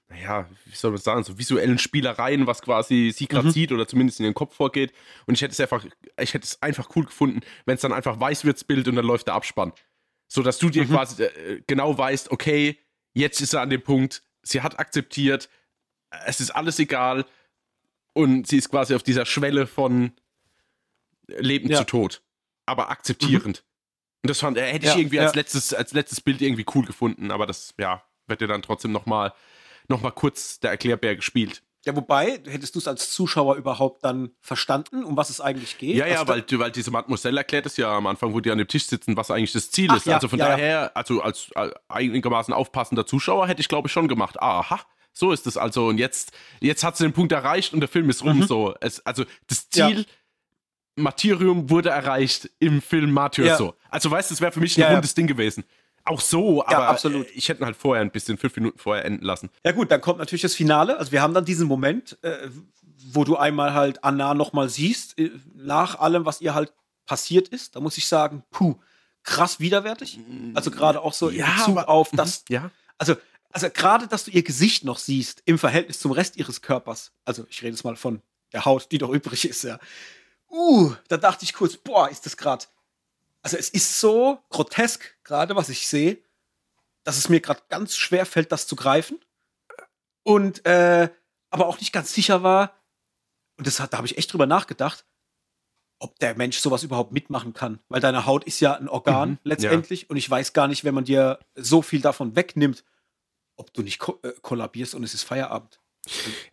naja, 0.07 0.47
wie 0.65 0.75
soll 0.75 0.91
man 0.91 1.01
sagen, 1.01 1.23
so 1.23 1.37
visuellen 1.37 1.79
Spielereien, 1.79 2.47
was 2.47 2.61
quasi 2.61 3.11
sie 3.13 3.27
gerade 3.27 3.47
mhm. 3.47 3.51
sieht 3.51 3.71
oder 3.73 3.87
zumindest 3.87 4.19
in 4.19 4.25
ihren 4.25 4.35
Kopf 4.35 4.55
vorgeht. 4.55 4.93
Und 5.25 5.33
ich 5.33 5.41
hätte 5.41 5.51
es 5.51 5.59
einfach, 5.59 5.85
ich 6.19 6.33
hätte 6.33 6.45
es 6.45 6.61
einfach 6.61 6.95
cool 6.95 7.05
gefunden, 7.05 7.41
wenn 7.65 7.75
es 7.75 7.81
dann 7.81 7.93
einfach 7.93 8.19
weiß 8.19 8.45
wird, 8.45 8.57
das 8.57 8.63
Bild 8.63 8.87
und 8.87 8.95
dann 8.95 9.05
läuft 9.05 9.27
der 9.27 9.33
Abspann. 9.33 9.73
So 10.29 10.43
dass 10.43 10.59
du 10.59 10.69
dir 10.69 10.85
mhm. 10.85 10.89
quasi 10.89 11.23
äh, 11.23 11.61
genau 11.67 11.97
weißt, 11.97 12.31
okay, 12.31 12.77
jetzt 13.13 13.41
ist 13.41 13.53
er 13.53 13.61
an 13.61 13.69
dem 13.69 13.81
Punkt, 13.81 14.23
sie 14.43 14.61
hat 14.61 14.79
akzeptiert, 14.79 15.49
es 16.25 16.39
ist 16.39 16.51
alles 16.51 16.79
egal 16.79 17.25
und 18.13 18.47
sie 18.47 18.57
ist 18.57 18.69
quasi 18.69 18.95
auf 18.95 19.03
dieser 19.03 19.25
Schwelle 19.25 19.67
von 19.67 20.13
Leben 21.27 21.69
ja. 21.69 21.79
zu 21.79 21.85
Tod, 21.85 22.21
aber 22.65 22.89
akzeptierend. 22.89 23.63
Mhm. 23.63 24.23
Und 24.23 24.29
das 24.29 24.39
fand, 24.39 24.57
äh, 24.57 24.71
hätte 24.71 24.87
ich 24.87 24.93
ja, 24.93 24.97
irgendwie 24.97 25.19
als, 25.19 25.35
letztes, 25.35 25.73
als 25.73 25.93
letztes 25.93 26.21
Bild 26.21 26.41
irgendwie 26.41 26.65
cool 26.73 26.85
gefunden, 26.85 27.31
aber 27.31 27.45
das, 27.45 27.73
ja, 27.77 28.03
wird 28.27 28.41
ja 28.41 28.47
dann 28.47 28.61
trotzdem 28.61 28.91
nochmal 28.91 29.33
noch 29.87 30.01
mal 30.01 30.11
kurz 30.11 30.59
der 30.59 30.71
Erklärbär 30.71 31.15
gespielt. 31.15 31.63
Ja, 31.85 31.95
wobei, 31.95 32.41
hättest 32.45 32.75
du 32.75 32.79
es 32.79 32.87
als 32.89 33.11
Zuschauer 33.11 33.55
überhaupt 33.55 34.03
dann 34.03 34.31
verstanden, 34.41 35.05
um 35.05 35.15
was 35.15 35.29
es 35.29 35.39
eigentlich 35.39 35.77
geht? 35.77 35.95
Ja, 35.95 36.05
ja, 36.05 36.19
Also 36.19 36.27
weil, 36.27 36.43
weil 36.59 36.71
diese 36.71 36.91
Mademoiselle 36.91 37.37
erklärt 37.37 37.65
es 37.65 37.77
ja 37.77 37.95
am 37.95 38.07
Anfang, 38.07 38.33
wo 38.33 38.41
die 38.41 38.51
an 38.51 38.57
dem 38.57 38.67
Tisch 38.67 38.87
sitzen, 38.87 39.15
was 39.15 39.31
eigentlich 39.31 39.53
das 39.53 39.71
Ziel 39.71 39.87
Ach, 39.91 39.95
ist. 39.95 40.05
ja, 40.05 40.15
also 40.15 40.27
von 40.27 40.39
ja, 40.39 40.49
daher, 40.49 40.97
also 40.97 41.21
als, 41.21 41.49
äh, 41.55 41.69
einigermaßen 41.87 42.53
aufpassender 42.53 43.05
Zuschauer 43.05 43.47
hätte 43.47 43.61
ich, 43.61 43.69
glaube 43.69 43.87
ich, 43.87 43.93
schon 43.93 44.09
gemacht. 44.09 44.41
Aha, 44.41 44.81
so 45.13 45.31
ist 45.31 45.47
es 45.47 45.55
also. 45.55 45.87
Und 45.87 45.97
jetzt, 45.97 46.33
jetzt 46.59 46.83
hat 46.83 46.97
sie 46.97 47.05
den 47.05 47.13
Punkt 47.13 47.31
erreicht 47.31 47.73
und 47.73 47.79
der 47.79 47.87
Film 47.87 48.09
ist 48.09 48.21
rum. 48.21 48.39
Mhm. 48.39 48.47
So, 48.47 48.75
es, 48.81 49.05
also 49.05 49.23
das. 49.47 49.69
Ziel. 49.69 50.05
Martyrium 50.97 51.69
wurde 51.69 51.89
erreicht 51.89 52.49
im 52.59 52.81
Film 52.81 53.11
Martyr 53.11 53.45
Ja. 53.45 53.57
so. 53.57 53.75
Also 53.89 54.11
weißt 54.11 54.29
du, 54.29 54.33
es 54.33 54.41
wäre 54.41 54.51
für 54.51 54.59
mich 54.59 54.77
ein 54.77 54.81
Ja, 54.81 54.87
ja. 54.87 54.93
rundes 54.93 55.13
Ding 55.13 55.27
gewesen. 55.27 55.63
Auch 56.03 56.21
so, 56.21 56.65
aber 56.65 56.87
absolut. 56.87 57.27
äh, 57.27 57.31
ich 57.31 57.49
hätte 57.49 57.61
ihn 57.61 57.65
halt 57.65 57.75
vorher 57.75 58.01
ein 58.01 58.11
bisschen 58.11 58.37
fünf 58.37 58.55
Minuten 58.55 58.77
vorher 58.79 59.05
enden 59.05 59.23
lassen. 59.25 59.49
Ja 59.65 59.71
gut, 59.73 59.91
dann 59.91 60.01
kommt 60.01 60.19
natürlich 60.19 60.41
das 60.41 60.55
Finale. 60.55 60.97
Also 60.97 61.11
wir 61.11 61.21
haben 61.21 61.33
dann 61.33 61.45
diesen 61.45 61.67
Moment, 61.67 62.17
äh, 62.23 62.49
wo 63.11 63.23
du 63.23 63.35
einmal 63.37 63.73
halt 63.73 64.03
Anna 64.03 64.33
nochmal 64.33 64.69
siehst, 64.69 65.17
äh, 65.19 65.31
nach 65.55 65.99
allem, 65.99 66.25
was 66.25 66.41
ihr 66.41 66.53
halt 66.55 66.73
passiert 67.05 67.49
ist. 67.49 67.75
Da 67.75 67.79
muss 67.81 67.97
ich 67.97 68.07
sagen, 68.07 68.43
puh, 68.51 68.75
krass 69.23 69.59
widerwärtig. 69.59 70.19
Also 70.53 70.71
gerade 70.71 71.01
auch 71.01 71.13
so 71.13 71.29
in 71.29 71.39
Ja, 71.39 71.53
Bezug 71.57 71.77
aber- 71.77 71.89
auf 71.89 72.09
das, 72.13 72.45
Ja. 72.49 72.71
also, 72.97 73.15
also 73.51 73.69
gerade, 73.69 74.07
dass 74.07 74.23
du 74.25 74.31
ihr 74.31 74.43
Gesicht 74.43 74.85
noch 74.85 74.97
siehst 74.99 75.41
im 75.45 75.57
Verhältnis 75.59 75.99
zum 75.99 76.11
Rest 76.11 76.37
ihres 76.37 76.61
Körpers. 76.61 77.11
Also 77.25 77.45
ich 77.49 77.61
rede 77.61 77.71
jetzt 77.71 77.83
mal 77.83 77.95
von 77.97 78.21
der 78.53 78.63
Haut, 78.63 78.87
die 78.93 78.97
doch 78.97 79.09
übrig 79.09 79.43
ist, 79.47 79.63
ja. 79.63 79.77
Uh, 80.49 80.93
da 81.07 81.17
dachte 81.17 81.43
ich 81.43 81.53
kurz, 81.53 81.77
boah, 81.77 82.09
ist 82.09 82.25
das 82.25 82.37
gerade. 82.37 82.65
Also 83.41 83.57
es 83.57 83.69
ist 83.69 83.99
so 83.99 84.39
grotesk, 84.49 85.17
gerade 85.23 85.55
was 85.55 85.69
ich 85.69 85.87
sehe, 85.87 86.17
dass 87.03 87.17
es 87.17 87.29
mir 87.29 87.39
gerade 87.39 87.61
ganz 87.69 87.95
schwer 87.95 88.25
fällt, 88.25 88.51
das 88.51 88.67
zu 88.67 88.75
greifen. 88.75 89.19
Und 90.23 90.65
äh, 90.65 91.09
aber 91.49 91.67
auch 91.67 91.79
nicht 91.79 91.93
ganz 91.93 92.13
sicher 92.13 92.43
war, 92.43 92.73
und 93.57 93.65
das 93.65 93.79
hat, 93.79 93.93
da 93.93 93.97
habe 93.97 94.07
ich 94.07 94.17
echt 94.17 94.31
drüber 94.31 94.45
nachgedacht, 94.45 95.05
ob 95.99 96.19
der 96.19 96.35
Mensch 96.35 96.59
sowas 96.59 96.83
überhaupt 96.83 97.11
mitmachen 97.11 97.53
kann. 97.53 97.79
Weil 97.89 98.01
deine 98.01 98.25
Haut 98.25 98.43
ist 98.43 98.59
ja 98.59 98.73
ein 98.73 98.87
Organ 98.87 99.31
Mhm, 99.31 99.39
letztendlich. 99.43 100.09
Und 100.09 100.17
ich 100.17 100.29
weiß 100.29 100.53
gar 100.53 100.67
nicht, 100.67 100.83
wenn 100.83 100.93
man 100.93 101.05
dir 101.05 101.39
so 101.55 101.81
viel 101.81 102.01
davon 102.01 102.35
wegnimmt, 102.35 102.83
ob 103.55 103.73
du 103.73 103.81
nicht 103.81 103.97
ko 103.97 104.19
äh, 104.21 104.33
kollabierst 104.41 104.93
und 104.93 105.03
es 105.03 105.13
ist 105.13 105.23
Feierabend. 105.23 105.79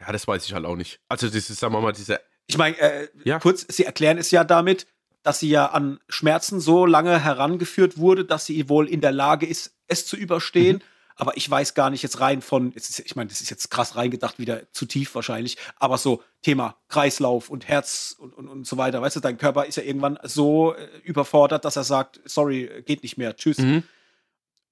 Ja, 0.01 0.11
das 0.12 0.27
weiß 0.27 0.47
ich 0.47 0.55
halt 0.55 0.65
auch 0.65 0.77
nicht. 0.77 1.01
Also, 1.09 1.29
das 1.29 1.51
ist, 1.51 1.61
sagen 1.61 1.75
wir 1.75 1.81
mal, 1.81 1.93
diese 1.93 2.21
Ich 2.47 2.59
meine, 2.59 2.77
äh, 2.79 3.09
Ja. 3.25 3.39
kurz, 3.39 3.65
sie 3.69 3.85
erklären 3.85 4.19
es 4.19 4.31
ja 4.31 4.45
damit, 4.45 4.87
dass 5.23 5.41
sie 5.41 5.49
ja 5.49 5.66
an 5.66 5.99
Schmerzen 6.09 6.61
so 6.61 6.85
lange 6.85 7.19
herangeführt 7.23 7.97
wurde, 7.97 8.25
dass 8.25 8.45
sie 8.47 8.69
wohl 8.69 8.89
in 8.89 9.01
der 9.01 9.12
Lage 9.12 9.47
ist, 9.47 9.75
es 9.89 10.07
zu 10.07 10.16
überstehen. 10.16 10.83
Aber 11.16 11.37
ich 11.37 11.49
weiß 11.49 11.75
gar 11.75 11.91
nicht 11.91 12.03
jetzt 12.03 12.21
rein 12.21 12.43
von, 12.43 12.73
ist, 12.73 12.99
ich 12.99 13.15
meine, 13.15 13.31
das 13.31 13.41
ist 13.41 13.49
jetzt 13.49 13.71
krass 13.71 13.95
reingedacht, 13.95 14.41
wieder 14.41 14.62
zu 14.73 14.85
tief 14.85 15.15
wahrscheinlich, 15.15 15.57
aber 15.77 15.97
so 15.97 16.25
Thema 16.43 16.77
Kreislauf 16.89 17.51
und 17.51 17.69
Herz 17.69 18.16
und, 18.19 18.35
und, 18.35 18.49
und 18.49 18.66
so 18.66 18.77
weiter. 18.79 19.01
Weißt 19.01 19.15
du, 19.15 19.21
dein 19.21 19.39
Körper 19.39 19.65
ist 19.65 19.77
ja 19.77 19.85
irgendwann 19.85 20.19
so 20.25 20.75
äh, 20.75 20.89
überfordert, 21.05 21.65
dass 21.65 21.77
er 21.77 21.85
sagt, 21.85 22.21
sorry, 22.25 22.69
geht 22.85 23.05
nicht 23.05 23.16
mehr, 23.16 23.37
tschüss. 23.37 23.59
Mhm. 23.59 23.85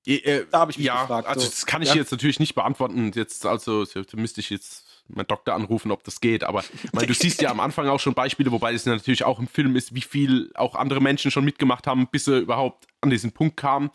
Äh, 0.04 0.44
Da 0.50 0.60
hab 0.60 0.70
ich 0.70 0.78
mich 0.78 0.86
ja, 0.88 1.00
gefragt, 1.02 1.28
Also 1.28 1.42
so. 1.42 1.46
das 1.48 1.64
kann 1.64 1.80
ich 1.80 1.90
Ja. 1.90 1.94
jetzt 1.94 2.10
natürlich 2.10 2.40
nicht 2.40 2.56
beantworten. 2.56 3.12
Jetzt, 3.14 3.46
also 3.46 3.84
da 3.84 4.02
müsste 4.14 4.40
ich 4.40 4.50
jetzt 4.50 4.84
meinen 5.08 5.26
Doktor 5.26 5.54
anrufen, 5.54 5.90
ob 5.90 6.04
das 6.04 6.20
geht. 6.20 6.44
Aber 6.44 6.64
meine, 6.92 7.06
du 7.06 7.14
siehst 7.18 7.42
ja 7.42 7.50
am 7.50 7.60
Anfang 7.60 7.88
auch 7.88 8.00
schon 8.00 8.14
Beispiele, 8.14 8.52
wobei 8.52 8.72
das 8.72 8.86
natürlich 8.86 9.24
auch 9.24 9.38
im 9.38 9.48
Film 9.48 9.76
ist, 9.76 9.94
wie 9.94 10.02
viel 10.02 10.50
auch 10.54 10.74
andere 10.74 11.00
Menschen 11.00 11.30
schon 11.30 11.44
mitgemacht 11.44 11.86
haben, 11.86 12.08
bis 12.08 12.24
sie 12.24 12.38
überhaupt 12.38 12.86
an 13.00 13.10
diesen 13.10 13.32
Punkt 13.32 13.56
kamen. 13.56 13.90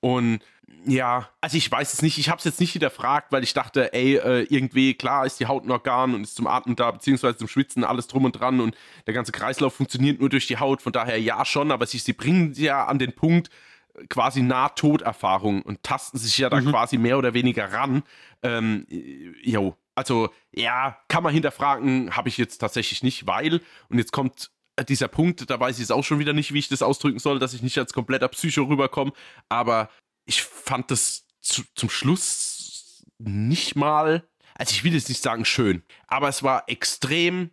Und 0.00 0.40
ja, 0.86 1.28
also 1.40 1.56
ich 1.56 1.70
weiß 1.70 1.92
es 1.92 2.02
nicht, 2.02 2.18
ich 2.18 2.28
habe 2.28 2.38
es 2.38 2.44
jetzt 2.44 2.60
nicht 2.60 2.72
hinterfragt, 2.72 3.32
weil 3.32 3.42
ich 3.42 3.52
dachte, 3.52 3.92
ey, 3.92 4.16
äh, 4.16 4.46
irgendwie, 4.48 4.94
klar 4.94 5.26
ist 5.26 5.40
die 5.40 5.46
Haut 5.46 5.64
ein 5.64 5.70
Organ 5.70 6.14
und 6.14 6.22
ist 6.22 6.36
zum 6.36 6.46
Atmen 6.46 6.76
da, 6.76 6.90
beziehungsweise 6.90 7.36
zum 7.36 7.48
Schwitzen, 7.48 7.84
alles 7.84 8.06
drum 8.06 8.24
und 8.24 8.32
dran 8.32 8.60
und 8.60 8.76
der 9.06 9.14
ganze 9.14 9.32
Kreislauf 9.32 9.74
funktioniert 9.74 10.20
nur 10.20 10.28
durch 10.28 10.46
die 10.46 10.58
Haut, 10.58 10.80
von 10.80 10.92
daher 10.92 11.20
ja 11.20 11.44
schon, 11.44 11.72
aber 11.72 11.86
sie, 11.86 11.98
sie 11.98 12.12
bringen 12.12 12.54
sie 12.54 12.64
ja 12.64 12.86
an 12.86 12.98
den 12.98 13.12
Punkt, 13.12 13.50
äh, 13.94 14.06
quasi 14.06 14.42
Nahtoderfahrung 14.42 15.62
und 15.62 15.82
tasten 15.82 16.18
sich 16.18 16.38
ja 16.38 16.48
da 16.48 16.60
quasi 16.60 16.96
mehr 16.96 17.18
oder 17.18 17.34
weniger 17.34 17.72
ran. 17.72 18.02
Ähm, 18.42 18.86
äh, 18.88 19.32
jo, 19.42 19.76
also 19.98 20.32
ja, 20.54 20.96
kann 21.08 21.24
man 21.24 21.34
hinterfragen, 21.34 22.16
habe 22.16 22.28
ich 22.28 22.38
jetzt 22.38 22.58
tatsächlich 22.58 23.02
nicht, 23.02 23.26
weil, 23.26 23.60
und 23.88 23.98
jetzt 23.98 24.12
kommt 24.12 24.52
äh, 24.76 24.84
dieser 24.84 25.08
Punkt, 25.08 25.50
da 25.50 25.58
weiß 25.58 25.78
ich 25.78 25.84
es 25.84 25.90
auch 25.90 26.04
schon 26.04 26.20
wieder 26.20 26.32
nicht, 26.32 26.54
wie 26.54 26.60
ich 26.60 26.68
das 26.68 26.82
ausdrücken 26.82 27.18
soll, 27.18 27.40
dass 27.40 27.52
ich 27.52 27.62
nicht 27.62 27.76
als 27.78 27.92
kompletter 27.92 28.28
Psycho 28.28 28.62
rüberkomme, 28.62 29.12
aber 29.48 29.90
ich 30.24 30.42
fand 30.42 30.92
das 30.92 31.26
zu, 31.40 31.64
zum 31.74 31.90
Schluss 31.90 33.04
nicht 33.18 33.74
mal, 33.74 34.28
also 34.54 34.70
ich 34.70 34.84
will 34.84 34.94
jetzt 34.94 35.08
nicht 35.08 35.22
sagen 35.22 35.44
schön, 35.44 35.82
aber 36.06 36.28
es 36.28 36.44
war 36.44 36.68
extrem 36.68 37.50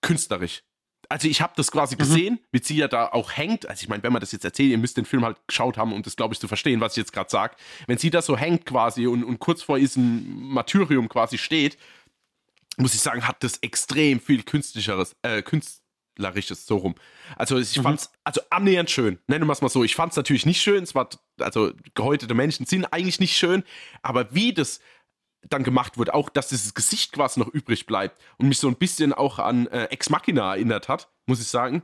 künstlerisch. 0.00 0.62
Also 1.08 1.26
ich 1.26 1.40
habe 1.40 1.54
das 1.56 1.70
quasi 1.70 1.96
gesehen, 1.96 2.38
wie 2.52 2.62
sie 2.62 2.76
ja 2.76 2.86
da 2.86 3.06
auch 3.08 3.32
hängt. 3.32 3.66
Also 3.66 3.82
ich 3.82 3.88
meine, 3.88 4.02
wenn 4.02 4.12
man 4.12 4.20
das 4.20 4.32
jetzt 4.32 4.44
erzählt, 4.44 4.70
ihr 4.70 4.78
müsst 4.78 4.96
den 4.96 5.06
Film 5.06 5.24
halt 5.24 5.38
geschaut 5.46 5.78
haben, 5.78 5.92
um 5.92 6.02
das, 6.02 6.16
glaube 6.16 6.34
ich, 6.34 6.40
zu 6.40 6.48
verstehen, 6.48 6.80
was 6.80 6.92
ich 6.92 6.98
jetzt 6.98 7.12
gerade 7.12 7.30
sage. 7.30 7.56
Wenn 7.86 7.96
sie 7.96 8.10
da 8.10 8.20
so 8.20 8.36
hängt 8.36 8.66
quasi 8.66 9.06
und, 9.06 9.24
und 9.24 9.38
kurz 9.38 9.62
vor 9.62 9.78
diesem 9.78 10.52
Martyrium 10.52 11.08
quasi 11.08 11.38
steht, 11.38 11.78
muss 12.76 12.94
ich 12.94 13.00
sagen, 13.00 13.26
hat 13.26 13.42
das 13.42 13.58
extrem 13.58 14.20
viel 14.20 14.42
künstlicheres, 14.42 15.16
äh, 15.22 15.42
künstlerisches 15.42 16.66
so 16.66 16.76
rum. 16.76 16.94
Also 17.36 17.58
ich 17.58 17.80
fand's 17.80 18.10
also 18.22 18.42
annähernd 18.50 18.90
schön. 18.90 19.18
Nennen 19.26 19.46
wir 19.46 19.52
es 19.52 19.62
mal 19.62 19.70
so. 19.70 19.84
Ich 19.84 19.94
fand's 19.94 20.16
natürlich 20.16 20.44
nicht 20.44 20.60
schön. 20.60 20.84
Es 20.84 20.94
war 20.94 21.08
also 21.40 21.72
gehäutete 21.94 22.34
Menschen 22.34 22.66
sind 22.66 22.84
eigentlich 22.92 23.18
nicht 23.18 23.36
schön, 23.36 23.64
aber 24.02 24.34
wie 24.34 24.52
das 24.52 24.80
dann 25.48 25.62
gemacht 25.62 25.98
wird, 25.98 26.12
auch 26.12 26.28
dass 26.28 26.48
dieses 26.48 26.74
Gesicht 26.74 27.12
quasi 27.12 27.40
noch 27.40 27.48
übrig 27.48 27.86
bleibt 27.86 28.20
und 28.38 28.48
mich 28.48 28.58
so 28.58 28.68
ein 28.68 28.76
bisschen 28.76 29.12
auch 29.12 29.38
an 29.38 29.66
äh, 29.68 29.84
Ex 29.84 30.10
Machina 30.10 30.54
erinnert 30.54 30.88
hat, 30.88 31.10
muss 31.26 31.40
ich 31.40 31.48
sagen, 31.48 31.82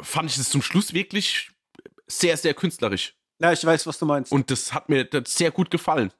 fand 0.00 0.30
ich 0.30 0.38
es 0.38 0.50
zum 0.50 0.62
Schluss 0.62 0.94
wirklich 0.94 1.50
sehr, 2.06 2.36
sehr 2.36 2.54
künstlerisch. 2.54 3.16
Ja, 3.40 3.52
ich 3.52 3.64
weiß, 3.64 3.86
was 3.86 3.98
du 3.98 4.06
meinst. 4.06 4.32
Und 4.32 4.50
das 4.50 4.72
hat 4.72 4.88
mir 4.88 5.04
das 5.04 5.34
sehr 5.34 5.50
gut 5.50 5.70
gefallen. 5.70 6.12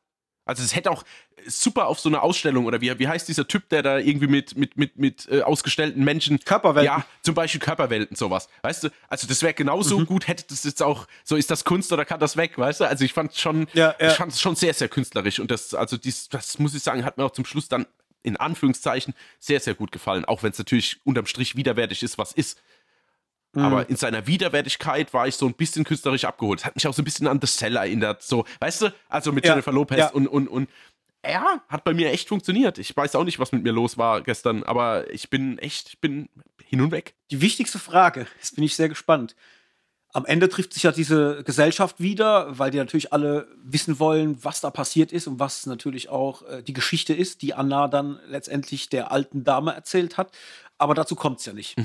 Also 0.44 0.62
es 0.62 0.74
hätte 0.74 0.90
auch 0.90 1.04
super 1.46 1.86
auf 1.86 2.00
so 2.00 2.08
eine 2.08 2.22
Ausstellung 2.22 2.64
oder 2.66 2.80
wie, 2.80 2.98
wie 2.98 3.08
heißt 3.08 3.28
dieser 3.28 3.46
Typ, 3.46 3.68
der 3.68 3.82
da 3.82 3.98
irgendwie 3.98 4.26
mit, 4.26 4.56
mit, 4.56 4.76
mit, 4.76 4.98
mit 4.98 5.28
äh, 5.30 5.42
ausgestellten 5.42 6.02
Menschen. 6.04 6.38
Körperwelten. 6.40 6.86
Ja, 6.86 7.06
zum 7.22 7.34
Beispiel 7.34 7.60
Körperwelten, 7.60 8.16
sowas. 8.16 8.48
Weißt 8.62 8.84
du, 8.84 8.88
also 9.08 9.26
das 9.26 9.42
wäre 9.42 9.54
genauso 9.54 9.98
Mhm. 9.98 10.06
gut, 10.06 10.28
hätte 10.28 10.44
das 10.48 10.64
jetzt 10.64 10.82
auch, 10.82 11.06
so 11.22 11.36
ist 11.36 11.50
das 11.50 11.64
Kunst 11.64 11.92
oder 11.92 12.04
kann 12.04 12.20
das 12.20 12.36
weg, 12.36 12.58
weißt 12.58 12.80
du? 12.80 12.84
Also 12.84 13.04
ich 13.04 13.12
fand 13.12 13.34
schon, 13.34 13.66
Ja, 13.74 13.94
ja. 14.00 14.12
ich 14.12 14.20
es 14.20 14.40
schon 14.40 14.56
sehr, 14.56 14.74
sehr 14.74 14.88
künstlerisch. 14.88 15.38
Und 15.40 15.50
das, 15.50 15.74
also 15.74 15.96
dies, 15.96 16.28
das 16.28 16.58
muss 16.58 16.74
ich 16.74 16.82
sagen, 16.82 17.04
hat 17.04 17.18
mir 17.18 17.24
auch 17.24 17.32
zum 17.32 17.44
Schluss 17.44 17.68
dann 17.68 17.86
in 18.22 18.36
Anführungszeichen 18.38 19.14
sehr, 19.38 19.60
sehr 19.60 19.74
gut 19.74 19.92
gefallen. 19.92 20.24
Auch 20.24 20.42
wenn 20.42 20.50
es 20.52 20.58
natürlich 20.58 20.98
unterm 21.04 21.26
Strich 21.26 21.56
widerwärtig 21.56 22.02
ist, 22.02 22.16
was 22.16 22.32
ist. 22.32 22.58
Mhm. 23.54 23.62
Aber 23.62 23.88
in 23.88 23.96
seiner 23.96 24.26
Widerwärtigkeit 24.26 25.12
war 25.12 25.26
ich 25.26 25.36
so 25.36 25.46
ein 25.46 25.54
bisschen 25.54 25.84
künstlerisch 25.84 26.24
abgeholt. 26.24 26.60
Es 26.60 26.66
hat 26.66 26.74
mich 26.74 26.86
auch 26.86 26.94
so 26.94 27.02
ein 27.02 27.04
bisschen 27.04 27.26
an 27.26 27.40
The 27.40 27.46
Cell 27.46 27.76
erinnert. 27.76 28.22
So, 28.22 28.44
weißt 28.60 28.82
du? 28.82 28.94
Also 29.08 29.32
mit 29.32 29.44
Ja, 29.44 29.52
Jennifer 29.52 29.72
Lopez 29.72 29.98
ja. 29.98 30.10
und, 30.10 30.26
und, 30.26 30.48
und 30.48 30.68
ja, 31.26 31.62
hat 31.68 31.84
bei 31.84 31.94
mir 31.94 32.10
echt 32.10 32.28
funktioniert. 32.28 32.78
Ich 32.78 32.96
weiß 32.96 33.14
auch 33.14 33.24
nicht, 33.24 33.38
was 33.38 33.52
mit 33.52 33.62
mir 33.62 33.72
los 33.72 33.96
war 33.96 34.20
gestern, 34.20 34.62
aber 34.62 35.10
ich 35.10 35.30
bin 35.30 35.58
echt, 35.58 35.88
ich 35.88 36.00
bin 36.00 36.28
hin 36.62 36.80
und 36.80 36.90
weg. 36.90 37.14
Die 37.30 37.40
wichtigste 37.40 37.78
Frage, 37.78 38.26
jetzt 38.36 38.56
bin 38.56 38.64
ich 38.64 38.76
sehr 38.76 38.88
gespannt. 38.88 39.34
Am 40.12 40.26
Ende 40.26 40.48
trifft 40.48 40.74
sich 40.74 40.84
ja 40.84 40.92
diese 40.92 41.42
Gesellschaft 41.42 41.98
wieder, 41.98 42.56
weil 42.58 42.70
die 42.70 42.78
natürlich 42.78 43.12
alle 43.12 43.48
wissen 43.56 43.98
wollen, 43.98 44.42
was 44.44 44.60
da 44.60 44.70
passiert 44.70 45.10
ist 45.12 45.26
und 45.26 45.40
was 45.40 45.66
natürlich 45.66 46.08
auch 46.08 46.42
äh, 46.42 46.62
die 46.62 46.72
Geschichte 46.72 47.12
ist, 47.14 47.42
die 47.42 47.54
Anna 47.54 47.88
dann 47.88 48.20
letztendlich 48.28 48.88
der 48.88 49.10
alten 49.10 49.42
Dame 49.42 49.74
erzählt 49.74 50.16
hat. 50.16 50.30
Aber 50.78 50.94
dazu 50.94 51.16
kommt 51.16 51.40
es 51.40 51.46
ja 51.46 51.52
nicht, 51.52 51.76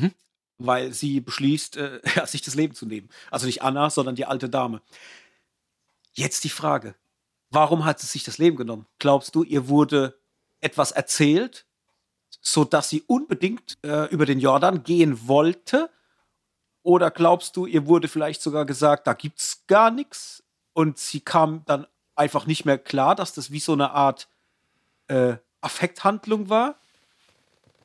weil 0.60 0.94
sie 0.94 1.22
beschließt, 1.22 1.78
äh, 1.78 2.02
sich 2.26 2.42
das 2.42 2.56
Leben 2.56 2.76
zu 2.76 2.86
nehmen. 2.86 3.10
Also 3.32 3.48
nicht 3.48 3.64
Anna, 3.64 3.90
sondern 3.90 4.16
die 4.16 4.26
alte 4.26 4.50
Dame. 4.50 4.82
Jetzt 6.14 6.44
die 6.44 6.50
Frage, 6.50 6.96
warum 7.50 7.86
hat 7.86 8.00
sie 8.00 8.08
sich 8.08 8.24
das 8.24 8.38
Leben 8.38 8.58
genommen? 8.58 8.86
Glaubst 9.00 9.34
du, 9.34 9.44
ihr 9.44 9.70
wurde 9.70 10.20
etwas 10.60 10.92
erzählt, 10.92 11.66
sodass 12.42 12.90
sie 12.90 13.02
unbedingt 13.08 13.78
äh, 13.84 14.06
über 14.10 14.26
den 14.26 14.40
Jordan 14.40 14.84
gehen 14.84 15.28
wollte? 15.28 15.90
Oder 16.84 17.10
glaubst 17.12 17.56
du, 17.56 17.66
ihr 17.66 17.88
wurde 17.88 18.08
vielleicht 18.08 18.42
sogar 18.42 18.66
gesagt, 18.66 19.08
da 19.08 19.14
gibt's 19.14 19.66
gar 19.68 19.92
nichts 19.92 20.44
und 20.74 20.98
sie 20.98 21.22
kam 21.22 21.64
dann 21.66 21.88
einfach 22.16 22.46
nicht 22.46 22.66
mehr 22.66 22.78
klar, 22.78 23.16
dass 23.16 23.34
das 23.34 23.52
wie 23.52 23.60
so 23.60 23.74
eine 23.74 23.92
Art 23.92 24.28
äh, 25.08 25.38
Affekthandlung 25.62 26.50
war? 26.50 26.80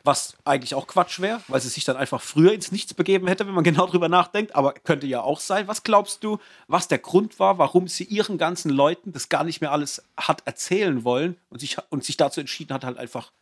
Was 0.05 0.37
eigentlich 0.45 0.75
auch 0.75 0.87
Quatsch 0.87 1.19
wäre, 1.21 1.41
weil 1.49 1.61
sie 1.61 1.71
sich 1.71 1.85
dann 1.85 1.97
einfach 1.97 2.21
früher 2.21 2.53
ins 2.53 2.71
Nichts 2.71 2.93
begeben 2.93 3.27
hätte, 3.27 3.47
wenn 3.47 3.55
man 3.55 3.65
genau 3.65 3.87
drüber 3.87 4.09
nachdenkt. 4.09 4.55
Aber 4.55 4.75
könnte 4.75 5.07
ja 5.07 5.23
auch 5.23 5.41
sein. 5.41 5.67
Was 5.67 5.83
glaubst 5.83 6.23
du, 6.23 6.39
was 6.69 6.89
der 6.89 6.99
Grund 6.99 7.39
war, 7.39 7.59
warum 7.59 7.89
sie 7.89 8.05
ihren 8.05 8.37
ganzen 8.39 8.71
Leuten 8.71 9.13
das 9.13 9.31
gar 9.31 9.45
nicht 9.45 9.61
mehr 9.63 9.73
alles 9.73 10.03
hat 10.17 10.43
erzählen 10.47 11.05
wollen 11.05 11.37
und 11.49 11.61
sich, 11.61 11.79
und 11.89 12.05
sich 12.05 12.19
dazu 12.19 12.41
entschieden 12.41 12.75
hat, 12.75 12.85
halt 12.85 12.99
einfach 12.99 13.33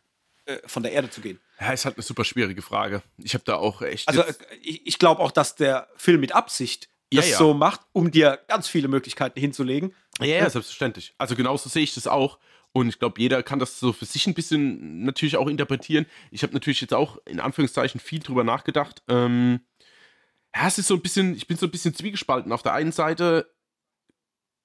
äh, 0.45 0.57
von 0.65 0.83
der 0.83 0.93
Erde 0.93 1.09
zu 1.09 1.19
gehen? 1.21 1.39
Ja, 1.59 1.71
ist 1.71 1.85
halt 1.85 1.97
eine 1.97 2.03
super 2.03 2.23
schwierige 2.23 2.61
Frage. 2.61 3.01
Ich 3.17 3.33
habe 3.33 3.43
da 3.45 3.55
auch 3.55 3.81
echt. 3.81 4.07
Also 4.07 4.21
äh, 4.21 4.33
ich, 4.61 4.87
ich 4.87 4.99
glaube 4.99 5.21
auch, 5.21 5.31
dass 5.31 5.55
der 5.55 5.87
Film 5.97 6.21
mit 6.21 6.33
Absicht 6.33 6.89
Ja, 7.11 7.21
das 7.21 7.31
ja. 7.31 7.37
so 7.37 7.53
macht, 7.53 7.81
um 7.91 8.09
dir 8.09 8.39
ganz 8.47 8.67
viele 8.67 8.87
Möglichkeiten 8.87 9.39
hinzulegen. 9.39 9.93
Ja, 10.19 10.27
ja, 10.27 10.49
selbstverständlich. 10.49 11.13
Also 11.17 11.35
genauso 11.35 11.69
sehe 11.69 11.83
ich 11.83 11.93
das 11.93 12.07
auch. 12.07 12.37
Und 12.73 12.89
ich 12.89 12.97
glaube, 12.97 13.21
jeder 13.21 13.43
kann 13.43 13.59
das 13.59 13.79
so 13.79 13.93
für 13.93 14.05
sich 14.05 14.25
ein 14.25 14.33
bisschen 14.33 15.03
natürlich 15.03 15.37
auch 15.37 15.47
interpretieren. 15.47 16.07
Ich 16.31 16.41
habe 16.41 16.53
natürlich 16.53 16.81
jetzt 16.81 16.93
auch 16.93 17.19
in 17.25 17.39
Anführungszeichen 17.39 17.99
viel 17.99 18.19
drüber 18.19 18.43
nachgedacht. 18.43 19.03
Ähm, 19.07 19.61
ja, 20.55 20.67
es 20.67 20.79
ist 20.79 20.87
so 20.87 20.95
ein 20.95 21.01
bisschen, 21.01 21.35
ich 21.35 21.47
bin 21.47 21.55
so 21.55 21.67
ein 21.67 21.71
bisschen 21.71 21.93
zwiegespalten. 21.93 22.51
Auf 22.51 22.63
der 22.63 22.73
einen 22.73 22.91
Seite 22.91 23.53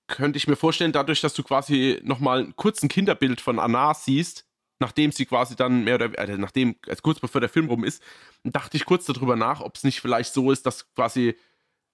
könnte 0.06 0.38
ich 0.38 0.48
mir 0.48 0.56
vorstellen, 0.56 0.92
dadurch, 0.92 1.20
dass 1.20 1.34
du 1.34 1.42
quasi 1.42 2.00
nochmal 2.02 2.40
ein 2.40 2.56
kurzes 2.56 2.88
Kinderbild 2.88 3.42
von 3.42 3.58
Anna 3.58 3.92
siehst, 3.92 4.46
nachdem 4.80 5.12
sie 5.12 5.26
quasi 5.26 5.54
dann 5.54 5.84
mehr 5.84 5.96
oder 5.96 6.18
äh, 6.18 6.38
nachdem, 6.38 6.76
also 6.86 7.02
kurz 7.02 7.20
bevor 7.20 7.42
der 7.42 7.50
Film 7.50 7.68
rum 7.68 7.84
ist, 7.84 8.02
dachte 8.42 8.78
ich 8.78 8.86
kurz 8.86 9.04
darüber 9.04 9.36
nach, 9.36 9.60
ob 9.60 9.76
es 9.76 9.84
nicht 9.84 10.00
vielleicht 10.00 10.32
so 10.32 10.50
ist, 10.50 10.64
dass 10.64 10.92
quasi 10.94 11.36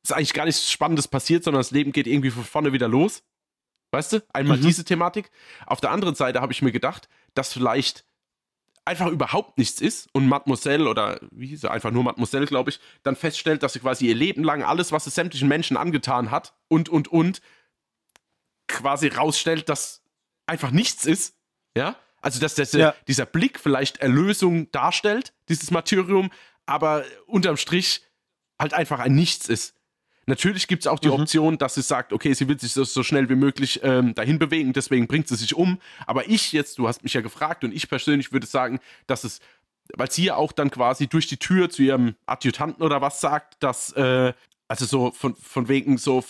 es 0.04 0.12
eigentlich 0.12 0.34
gar 0.34 0.44
nichts 0.44 0.70
Spannendes 0.70 1.08
passiert, 1.08 1.42
sondern 1.42 1.60
das 1.60 1.72
Leben 1.72 1.90
geht 1.90 2.06
irgendwie 2.06 2.30
von 2.30 2.44
vorne 2.44 2.72
wieder 2.72 2.88
los. 2.88 3.24
Weißt 3.94 4.12
du? 4.12 4.22
Einmal 4.32 4.58
mhm. 4.58 4.62
diese 4.62 4.84
Thematik. 4.84 5.30
Auf 5.66 5.80
der 5.80 5.90
anderen 5.90 6.14
Seite 6.14 6.40
habe 6.40 6.52
ich 6.52 6.62
mir 6.62 6.72
gedacht, 6.72 7.08
dass 7.34 7.52
vielleicht 7.52 8.04
einfach 8.84 9.06
überhaupt 9.06 9.56
nichts 9.56 9.80
ist 9.80 10.08
und 10.12 10.28
Mademoiselle 10.28 10.88
oder 10.88 11.18
wie 11.30 11.46
hieß 11.46 11.62
sie, 11.62 11.70
einfach 11.70 11.90
nur 11.90 12.04
Mademoiselle, 12.04 12.46
glaube 12.46 12.70
ich, 12.70 12.80
dann 13.02 13.16
feststellt, 13.16 13.62
dass 13.62 13.72
sie 13.72 13.80
quasi 13.80 14.06
ihr 14.06 14.14
Leben 14.14 14.44
lang 14.44 14.62
alles, 14.62 14.92
was 14.92 15.06
es 15.06 15.14
sämtlichen 15.14 15.48
Menschen 15.48 15.76
angetan 15.76 16.30
hat 16.30 16.54
und, 16.68 16.88
und, 16.88 17.08
und, 17.08 17.40
quasi 18.66 19.08
rausstellt, 19.08 19.68
dass 19.68 20.02
einfach 20.46 20.70
nichts 20.70 21.06
ist. 21.06 21.36
Ja? 21.76 21.96
Also, 22.20 22.40
dass 22.40 22.54
das, 22.54 22.72
ja. 22.72 22.94
dieser 23.08 23.26
Blick 23.26 23.60
vielleicht 23.60 23.98
Erlösung 23.98 24.70
darstellt, 24.72 25.34
dieses 25.48 25.70
Martyrium, 25.70 26.30
aber 26.66 27.04
unterm 27.26 27.56
Strich 27.56 28.02
halt 28.58 28.74
einfach 28.74 28.98
ein 28.98 29.14
Nichts 29.14 29.48
ist. 29.48 29.74
Natürlich 30.26 30.68
gibt 30.68 30.82
es 30.82 30.86
auch 30.86 30.98
die 30.98 31.08
mhm. 31.08 31.14
Option, 31.14 31.58
dass 31.58 31.74
sie 31.74 31.82
sagt, 31.82 32.12
okay, 32.12 32.32
sie 32.32 32.48
will 32.48 32.58
sich 32.58 32.72
so, 32.72 32.84
so 32.84 33.02
schnell 33.02 33.28
wie 33.28 33.34
möglich 33.34 33.80
ähm, 33.82 34.14
dahin 34.14 34.38
bewegen, 34.38 34.72
deswegen 34.72 35.06
bringt 35.06 35.28
sie 35.28 35.36
sich 35.36 35.54
um. 35.54 35.78
Aber 36.06 36.28
ich 36.28 36.52
jetzt, 36.52 36.78
du 36.78 36.88
hast 36.88 37.02
mich 37.02 37.14
ja 37.14 37.20
gefragt 37.20 37.64
und 37.64 37.74
ich 37.74 37.88
persönlich 37.88 38.32
würde 38.32 38.46
sagen, 38.46 38.80
dass 39.06 39.24
es, 39.24 39.40
weil 39.94 40.10
sie 40.10 40.24
ja 40.24 40.36
auch 40.36 40.52
dann 40.52 40.70
quasi 40.70 41.06
durch 41.06 41.26
die 41.26 41.36
Tür 41.36 41.68
zu 41.68 41.82
ihrem 41.82 42.14
Adjutanten 42.26 42.82
oder 42.82 43.00
was 43.00 43.20
sagt, 43.20 43.62
dass, 43.62 43.92
äh, 43.92 44.32
also 44.68 44.86
so 44.86 45.10
von, 45.12 45.34
von 45.36 45.68
wegen 45.68 45.98
so, 45.98 46.24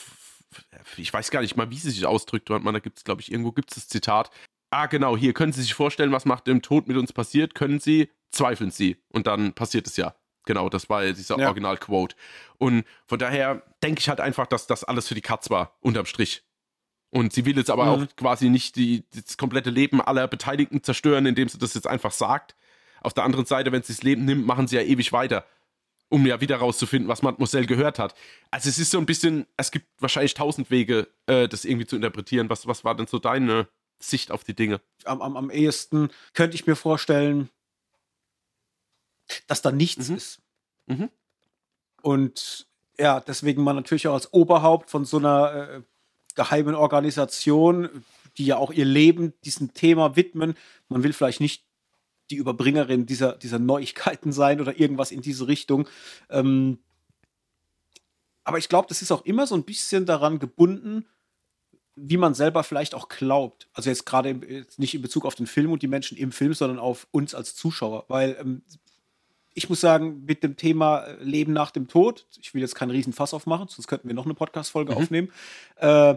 ich 0.97 1.12
weiß 1.12 1.31
gar 1.31 1.41
nicht 1.41 1.57
mal, 1.57 1.71
wie 1.71 1.79
sie 1.79 1.91
sich 1.91 2.05
ausdrückt, 2.07 2.49
man, 2.51 2.75
da 2.75 2.81
gibt 2.81 2.99
es, 2.99 3.05
glaube 3.05 3.21
ich, 3.21 3.31
irgendwo 3.31 3.53
gibt 3.53 3.71
es 3.71 3.77
das 3.77 3.89
Zitat. 3.89 4.31
Ah, 4.71 4.87
genau, 4.87 5.16
hier 5.16 5.35
können 5.35 5.53
Sie 5.53 5.62
sich 5.62 5.75
vorstellen, 5.75 6.11
was 6.11 6.25
nach 6.25 6.41
dem 6.41 6.61
Tod 6.61 6.89
mit 6.89 6.97
uns 6.97 7.12
passiert? 7.12 7.55
Können 7.55 7.79
Sie? 7.79 8.11
Zweifeln 8.33 8.73
Sie. 8.73 8.97
Und 9.09 9.29
dann 9.29 9.53
passiert 9.53 9.87
es 9.87 9.97
ja. 9.97 10.16
Genau, 10.45 10.69
das 10.69 10.89
war 10.89 11.05
dieser 11.05 11.39
ja. 11.39 11.47
Original-Quote. 11.49 12.16
Und 12.59 12.85
von 13.07 13.19
daher 13.19 13.62
denke 13.83 14.01
ich 14.01 14.09
halt 14.09 14.21
einfach, 14.21 14.47
dass 14.47 14.66
das 14.66 14.85
alles 14.85 15.09
für 15.09 15.15
die 15.15 15.21
Katz 15.21 15.51
war, 15.51 15.77
unterm 15.81 16.07
Strich. 16.07 16.43
Und 17.11 17.33
sie 17.33 17.47
will 17.47 17.57
jetzt 17.57 17.71
aber 17.71 17.85
mhm. 17.85 17.91
auch 18.05 18.16
quasi 18.16 18.51
nicht 18.51 18.77
die, 18.77 19.05
das 19.15 19.37
komplette 19.37 19.71
Leben 19.71 20.01
aller 20.01 20.27
Beteiligten 20.27 20.83
zerstören, 20.83 21.27
indem 21.27 21.49
sie 21.49 21.59
das 21.59 21.75
jetzt 21.75 21.87
einfach 21.87 22.11
sagt. 22.11 22.57
Auf 23.03 23.15
der 23.15 23.25
anderen 23.25 23.45
Seite, 23.45 23.71
wenn 23.71 23.83
sie 23.83 23.93
das 23.93 24.03
Leben 24.03 24.25
nimmt, 24.25 24.47
machen 24.47 24.66
sie 24.66 24.77
ja 24.77 24.83
ewig 24.83 25.12
weiter, 25.12 25.45
um 26.09 26.27
ja 26.27 26.41
wieder 26.41 26.57
rauszufinden, 26.57 27.09
was 27.09 27.23
Mademoiselle 27.23 27.66
gehört 27.66 28.01
hat. 28.01 28.15
Also 28.51 28.69
es 28.69 28.79
ist 28.79 28.91
so 28.91 28.99
ein 28.99 29.07
bisschen, 29.07 29.47
es 29.57 29.71
gibt 29.71 29.87
wahrscheinlich 30.01 30.35
tausend 30.35 30.71
Wege, 30.71 31.07
äh, 31.27 31.47
das 31.47 31.65
irgendwie 31.65 31.87
zu 31.87 31.95
interpretieren. 31.95 32.51
Was, 32.51 32.66
was 32.66 32.85
war 32.85 32.97
denn 32.97 33.07
so 33.07 33.21
deine 33.21 33.69
Sicht 34.01 34.33
auf 34.33 34.43
die 34.43 34.55
Dinge? 34.55 34.81
Am, 35.05 35.23
am, 35.23 35.37
am 35.37 35.51
ehesten 35.51 36.09
könnte 36.33 36.57
ich 36.57 36.66
mir 36.66 36.77
vorstellen, 36.77 37.49
dass 39.47 39.63
da 39.63 39.73
nichts 39.73 40.09
mhm. 40.09 40.17
ist. 40.17 40.43
Mhm. 40.87 41.11
Und 42.03 42.67
ja, 42.99 43.21
deswegen 43.21 43.65
man 43.65 43.77
natürlich 43.77 44.07
auch 44.09 44.15
als 44.15 44.33
Oberhaupt 44.33 44.91
von 44.91 45.05
so 45.05 45.19
einer 45.19 45.69
äh, 45.71 45.83
geheimen 46.35 46.75
Organisation, 46.75 48.05
die 48.37 48.47
ja 48.47 48.57
auch 48.57 48.73
ihr 48.73 48.85
Leben 48.85 49.33
diesem 49.45 49.75
Thema 49.75 50.17
widmen, 50.17 50.55
man 50.89 51.03
will 51.03 51.13
vielleicht 51.13 51.41
nicht 51.41 51.65
die 52.31 52.37
Überbringerin 52.37 53.07
dieser, 53.07 53.37
dieser 53.37 53.59
Neuigkeiten 53.59 54.33
sein 54.33 54.61
oder 54.61 54.79
irgendwas 54.79 55.11
in 55.11 55.21
diese 55.21 55.47
Richtung. 55.47 55.89
Ähm, 56.31 56.79
aber 58.45 58.59
ich 58.59 58.69
glaube, 58.69 58.89
das 58.89 59.03
ist 59.03 59.11
auch 59.11 59.25
immer 59.25 59.47
so 59.47 59.55
ein 59.55 59.65
bisschen 59.65 60.07
daran 60.07 60.39
gebunden, 60.39 61.07
wie 61.97 62.17
man 62.17 62.35
selber 62.35 62.65
vielleicht 62.65 62.95
auch 62.95 63.09
glaubt. 63.09 63.69
Also 63.73 63.89
jetzt 63.89 64.05
gerade 64.05 64.67
nicht 64.77 64.95
in 64.95 65.03
Bezug 65.03 65.25
auf 65.25 65.35
den 65.35 65.47
Film 65.47 65.73
und 65.73 65.83
die 65.83 65.89
Menschen 65.89 66.19
im 66.19 66.33
Film, 66.33 66.53
sondern 66.53 66.79
auf 66.79 67.07
uns 67.11 67.35
als 67.35 67.55
Zuschauer. 67.55 68.05
Weil 68.09 68.37
ähm, 68.41 68.63
ich 69.55 69.68
muss 69.68 69.81
sagen, 69.81 70.24
mit 70.26 70.43
dem 70.43 70.56
Thema 70.56 71.05
äh, 71.05 71.22
Leben 71.22 71.52
nach 71.52 71.70
dem 71.70 71.89
Tod, 71.89 72.26
ich 72.40 72.52
will 72.55 72.60
jetzt 72.60 72.74
keinen 72.74 72.90
riesen 72.90 73.12
Fass 73.12 73.32
aufmachen, 73.32 73.68
sonst 73.68 73.86
könnten 73.86 74.09
wir 74.09 74.14
noch 74.14 74.24
eine 74.24 74.35
Podcast-Folge 74.35 74.93
mhm. 74.93 74.98
aufnehmen. 74.98 75.28
Äh, 75.76 76.16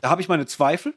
da 0.00 0.10
habe 0.10 0.20
ich 0.20 0.28
meine 0.28 0.46
Zweifel, 0.46 0.94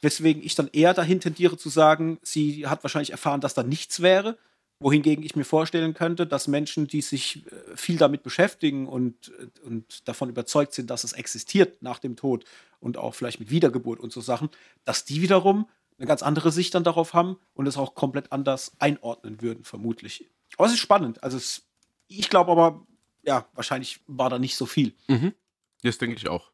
weswegen 0.00 0.42
ich 0.42 0.54
dann 0.54 0.68
eher 0.72 0.94
dahin 0.94 1.20
tendiere 1.20 1.56
zu 1.56 1.68
sagen, 1.68 2.18
sie 2.22 2.66
hat 2.66 2.84
wahrscheinlich 2.84 3.10
erfahren, 3.10 3.40
dass 3.40 3.54
da 3.54 3.62
nichts 3.62 4.02
wäre. 4.02 4.36
Wohingegen 4.78 5.24
ich 5.24 5.34
mir 5.34 5.44
vorstellen 5.44 5.94
könnte, 5.94 6.26
dass 6.26 6.48
Menschen, 6.48 6.86
die 6.86 7.00
sich 7.00 7.46
äh, 7.46 7.76
viel 7.76 7.96
damit 7.96 8.22
beschäftigen 8.22 8.86
und, 8.86 9.32
äh, 9.38 9.66
und 9.66 10.06
davon 10.06 10.28
überzeugt 10.28 10.74
sind, 10.74 10.90
dass 10.90 11.04
es 11.04 11.14
existiert 11.14 11.82
nach 11.82 11.98
dem 11.98 12.16
Tod 12.16 12.44
und 12.78 12.98
auch 12.98 13.14
vielleicht 13.14 13.40
mit 13.40 13.50
Wiedergeburt 13.50 14.00
und 14.00 14.12
so 14.12 14.20
Sachen, 14.20 14.50
dass 14.84 15.04
die 15.04 15.22
wiederum 15.22 15.66
eine 15.98 16.06
ganz 16.06 16.22
andere 16.22 16.52
Sicht 16.52 16.74
dann 16.74 16.84
darauf 16.84 17.14
haben 17.14 17.38
und 17.54 17.66
es 17.66 17.78
auch 17.78 17.94
komplett 17.94 18.32
anders 18.32 18.72
einordnen 18.78 19.40
würden, 19.40 19.64
vermutlich. 19.64 20.28
Aber 20.56 20.66
es 20.66 20.74
ist 20.74 20.80
spannend. 20.80 21.22
Also 21.22 21.36
es, 21.36 21.62
ich 22.08 22.30
glaube 22.30 22.50
aber, 22.50 22.86
ja, 23.22 23.46
wahrscheinlich 23.54 24.00
war 24.06 24.30
da 24.30 24.38
nicht 24.38 24.56
so 24.56 24.66
viel. 24.66 24.94
Mhm. 25.08 25.34
Das 25.82 25.98
denke 25.98 26.16
ich 26.16 26.28
auch. 26.28 26.50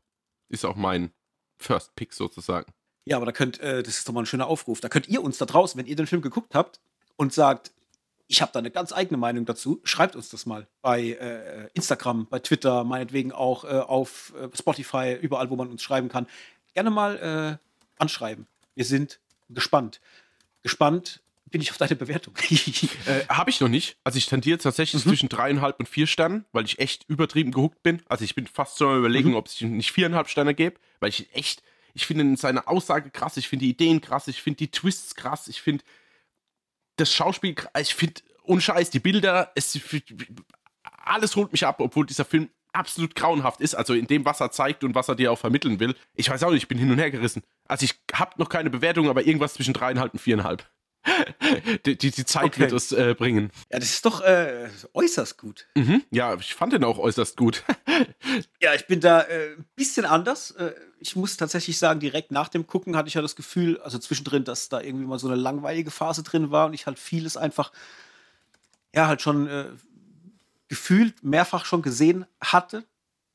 Ist 0.49 0.65
auch 0.65 0.77
mein 0.77 1.13
First 1.57 1.95
Pick 1.95 2.13
sozusagen. 2.13 2.73
Ja, 3.05 3.17
aber 3.17 3.27
da 3.27 3.33
könnt, 3.33 3.61
äh, 3.61 3.83
das 3.83 3.99
ist 3.99 4.09
doch 4.09 4.13
mal 4.13 4.21
ein 4.23 4.27
schöner 4.27 4.47
Aufruf. 4.47 4.81
Da 4.81 4.89
könnt 4.89 5.09
ihr 5.09 5.23
uns 5.23 5.39
da 5.39 5.47
draußen, 5.47 5.79
wenn 5.79 5.87
ihr 5.87 5.97
den 5.97 6.07
Film 6.07 6.23
geguckt 6.23 6.55
habt 6.55 6.81
und 7.17 7.33
sagt, 7.33 7.73
ich 8.29 8.41
habe 8.41 8.53
da 8.53 8.61
eine 8.61 8.71
ganz 8.71 8.93
eigene 8.93 9.19
Meinung 9.19 9.45
dazu, 9.45 9.81
schreibt 9.85 10.17
uns 10.17 10.31
das 10.31 10.47
mal 10.47 10.67
bei 10.81 11.11
äh, 11.11 11.69
Instagram, 11.75 12.27
bei 12.29 12.39
Twitter, 12.39 12.85
meinetwegen 12.85 13.33
auch 13.33 13.65
äh, 13.65 13.69
auf 13.69 14.33
äh, 14.37 14.49
Spotify, 14.57 15.19
überall, 15.21 15.51
wo 15.51 15.57
man 15.57 15.69
uns 15.69 15.83
schreiben 15.83 16.09
kann. 16.09 16.27
Gerne 16.73 16.91
mal 16.91 17.59
äh, 17.61 18.01
anschreiben. 18.01 18.47
Wir 18.75 18.85
sind 18.85 19.21
gespannt. 19.51 20.01
Gespannt 20.63 21.21
bin 21.53 21.61
ich 21.61 21.71
auf 21.71 21.79
deine 21.79 21.95
Bewertung. 21.95 22.35
äh, 23.07 23.27
Habe 23.29 23.51
ich 23.51 23.61
noch 23.61 23.69
nicht. 23.69 23.97
Also 24.03 24.19
ich 24.19 24.27
tendiere 24.27 24.59
tatsächlich 24.59 25.05
mhm. 25.05 25.11
zwischen 25.11 25.29
dreieinhalb 25.29 25.79
und 25.79 25.89
vier 25.89 26.07
Sternen, 26.07 26.45
weil 26.53 26.65
ich 26.65 26.81
echt 26.81 27.05
übertrieben 27.09 27.53
gehuckt 27.53 27.83
bin. 27.83 28.03
Also 28.09 28.25
ich 28.25 28.35
bin 28.35 28.47
fast 28.47 28.77
so 28.77 28.97
überlegen, 28.97 29.31
mhm. 29.31 29.37
ob 29.37 29.49
ich 29.49 29.61
nicht 29.61 29.93
viereinhalb 29.93 30.29
Sterne 30.29 30.55
gebe, 30.55 30.81
weil 30.99 31.11
ich 31.11 31.33
echt, 31.35 31.63
ich 31.95 32.07
finde 32.07 32.37
seine 32.37 32.67
Aussage 32.67 33.11
krass, 33.11 33.37
ich 33.37 33.49
finde 33.49 33.67
die 33.67 33.71
Ideen 33.71 34.01
krass, 34.01 34.27
ich 34.27 34.43
finde 34.43 34.59
die 34.59 34.71
Twists 34.71 35.15
krass, 35.15 35.47
ich 35.47 35.63
finde 35.63 35.85
das 36.97 37.13
Schauspiel, 37.13 37.55
ich 37.79 37.95
finde, 37.95 38.23
ohne 38.43 38.61
Scheiß, 38.61 38.91
die 38.91 39.01
Bilder, 39.01 39.53
es, 39.55 39.79
alles 40.83 41.37
holt 41.37 41.53
mich 41.53 41.65
ab, 41.65 41.81
obwohl 41.81 42.07
dieser 42.07 42.25
Film 42.25 42.51
absolut 42.73 43.15
grauenhaft 43.15 43.61
ist, 43.61 43.75
also 43.75 43.95
in 43.95 44.07
dem, 44.07 44.25
was 44.25 44.41
er 44.41 44.51
zeigt 44.51 44.83
und 44.85 44.95
was 44.95 45.09
er 45.09 45.15
dir 45.15 45.31
auch 45.31 45.39
vermitteln 45.39 45.79
will. 45.79 45.95
Ich 46.15 46.31
weiß 46.31 46.43
auch 46.43 46.51
nicht, 46.51 46.63
ich 46.63 46.69
bin 46.69 46.79
hin 46.79 46.91
und 46.91 46.99
her 46.99 47.11
gerissen. 47.11 47.43
Also 47.69 47.85
ich 47.85 47.95
habe 48.13 48.33
noch 48.39 48.49
keine 48.49 48.71
Bewertung, 48.71 49.09
aber 49.09 49.27
irgendwas 49.27 49.55
zwischen 49.55 49.75
dreieinhalb 49.75 50.15
und 50.15 50.21
viereinhalb. 50.21 50.69
die, 51.87 51.97
die, 51.97 52.11
die, 52.11 52.25
Zeit 52.25 52.45
okay. 52.45 52.61
wird 52.61 52.73
es 52.73 52.93
äh, 52.93 53.15
bringen. 53.15 53.51
Ja, 53.71 53.79
das 53.79 53.91
ist 53.91 54.05
doch 54.05 54.21
äh, 54.21 54.69
äußerst 54.95 55.39
gut. 55.39 55.67
Mhm. 55.75 56.03
Ja, 56.11 56.35
ich 56.35 56.55
fand 56.55 56.73
den 56.73 56.85
auch 56.85 56.99
äußerst 56.99 57.37
gut. 57.37 57.65
ja, 58.61 58.75
ich 58.75 58.87
bin 58.87 59.01
da 59.01 59.19
ein 59.19 59.31
äh, 59.31 59.57
bisschen 59.75 60.05
anders. 60.05 60.53
Äh, 60.53 60.73
ich 61.01 61.17
muss 61.17 61.37
tatsächlich 61.37 61.79
sagen, 61.79 62.01
direkt 62.01 62.31
nach 62.31 62.49
dem 62.49 62.67
Gucken 62.67 62.97
hatte 62.97 63.09
ich 63.09 63.15
ja 63.15 63.23
das 63.23 63.37
Gefühl, 63.37 63.81
also 63.81 63.99
zwischendrin, 63.99 64.45
dass 64.45 64.69
da 64.69 64.81
irgendwie 64.81 65.07
mal 65.07 65.19
so 65.19 65.27
eine 65.27 65.37
langweilige 65.37 65.91
Phase 65.91 66.23
drin 66.23 66.51
war 66.51 66.67
und 66.67 66.75
ich 66.75 66.87
halt 66.87 66.99
vieles 66.99 67.37
einfach, 67.37 67.73
ja, 68.95 69.09
halt 69.09 69.23
schon 69.23 69.49
äh, 69.49 69.67
gefühlt 70.69 71.25
mehrfach 71.25 71.65
schon 71.65 71.83
gesehen 71.83 72.27
hatte 72.41 72.85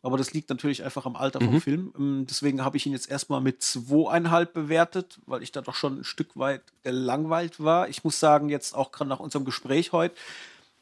aber 0.08 0.18
das 0.18 0.34
liegt 0.34 0.50
natürlich 0.50 0.86
einfach 0.86 1.06
am 1.06 1.18
Alter 1.18 1.42
vom 1.42 1.56
mhm. 1.56 1.62
Film. 1.62 1.94
Ähm, 2.00 2.26
deswegen 2.30 2.64
habe 2.64 2.78
ich 2.78 2.86
ihn 2.86 2.94
jetzt 2.94 3.12
erstmal 3.12 3.42
mit 3.42 3.62
zweieinhalb 3.62 4.54
bewertet, 4.54 5.20
weil 5.26 5.44
ich 5.44 5.52
da 5.52 5.60
doch 5.60 5.76
schon 5.76 6.00
ein 6.00 6.04
Stück 6.06 6.38
weit 6.38 6.62
gelangweilt 6.84 7.62
war. 7.62 7.90
Ich 7.90 8.06
muss 8.06 8.18
sagen, 8.18 8.48
jetzt 8.48 8.74
auch 8.74 8.94
gerade 8.94 9.10
nach 9.10 9.20
unserem 9.20 9.44
Gespräch 9.44 9.92
heute, 9.92 10.16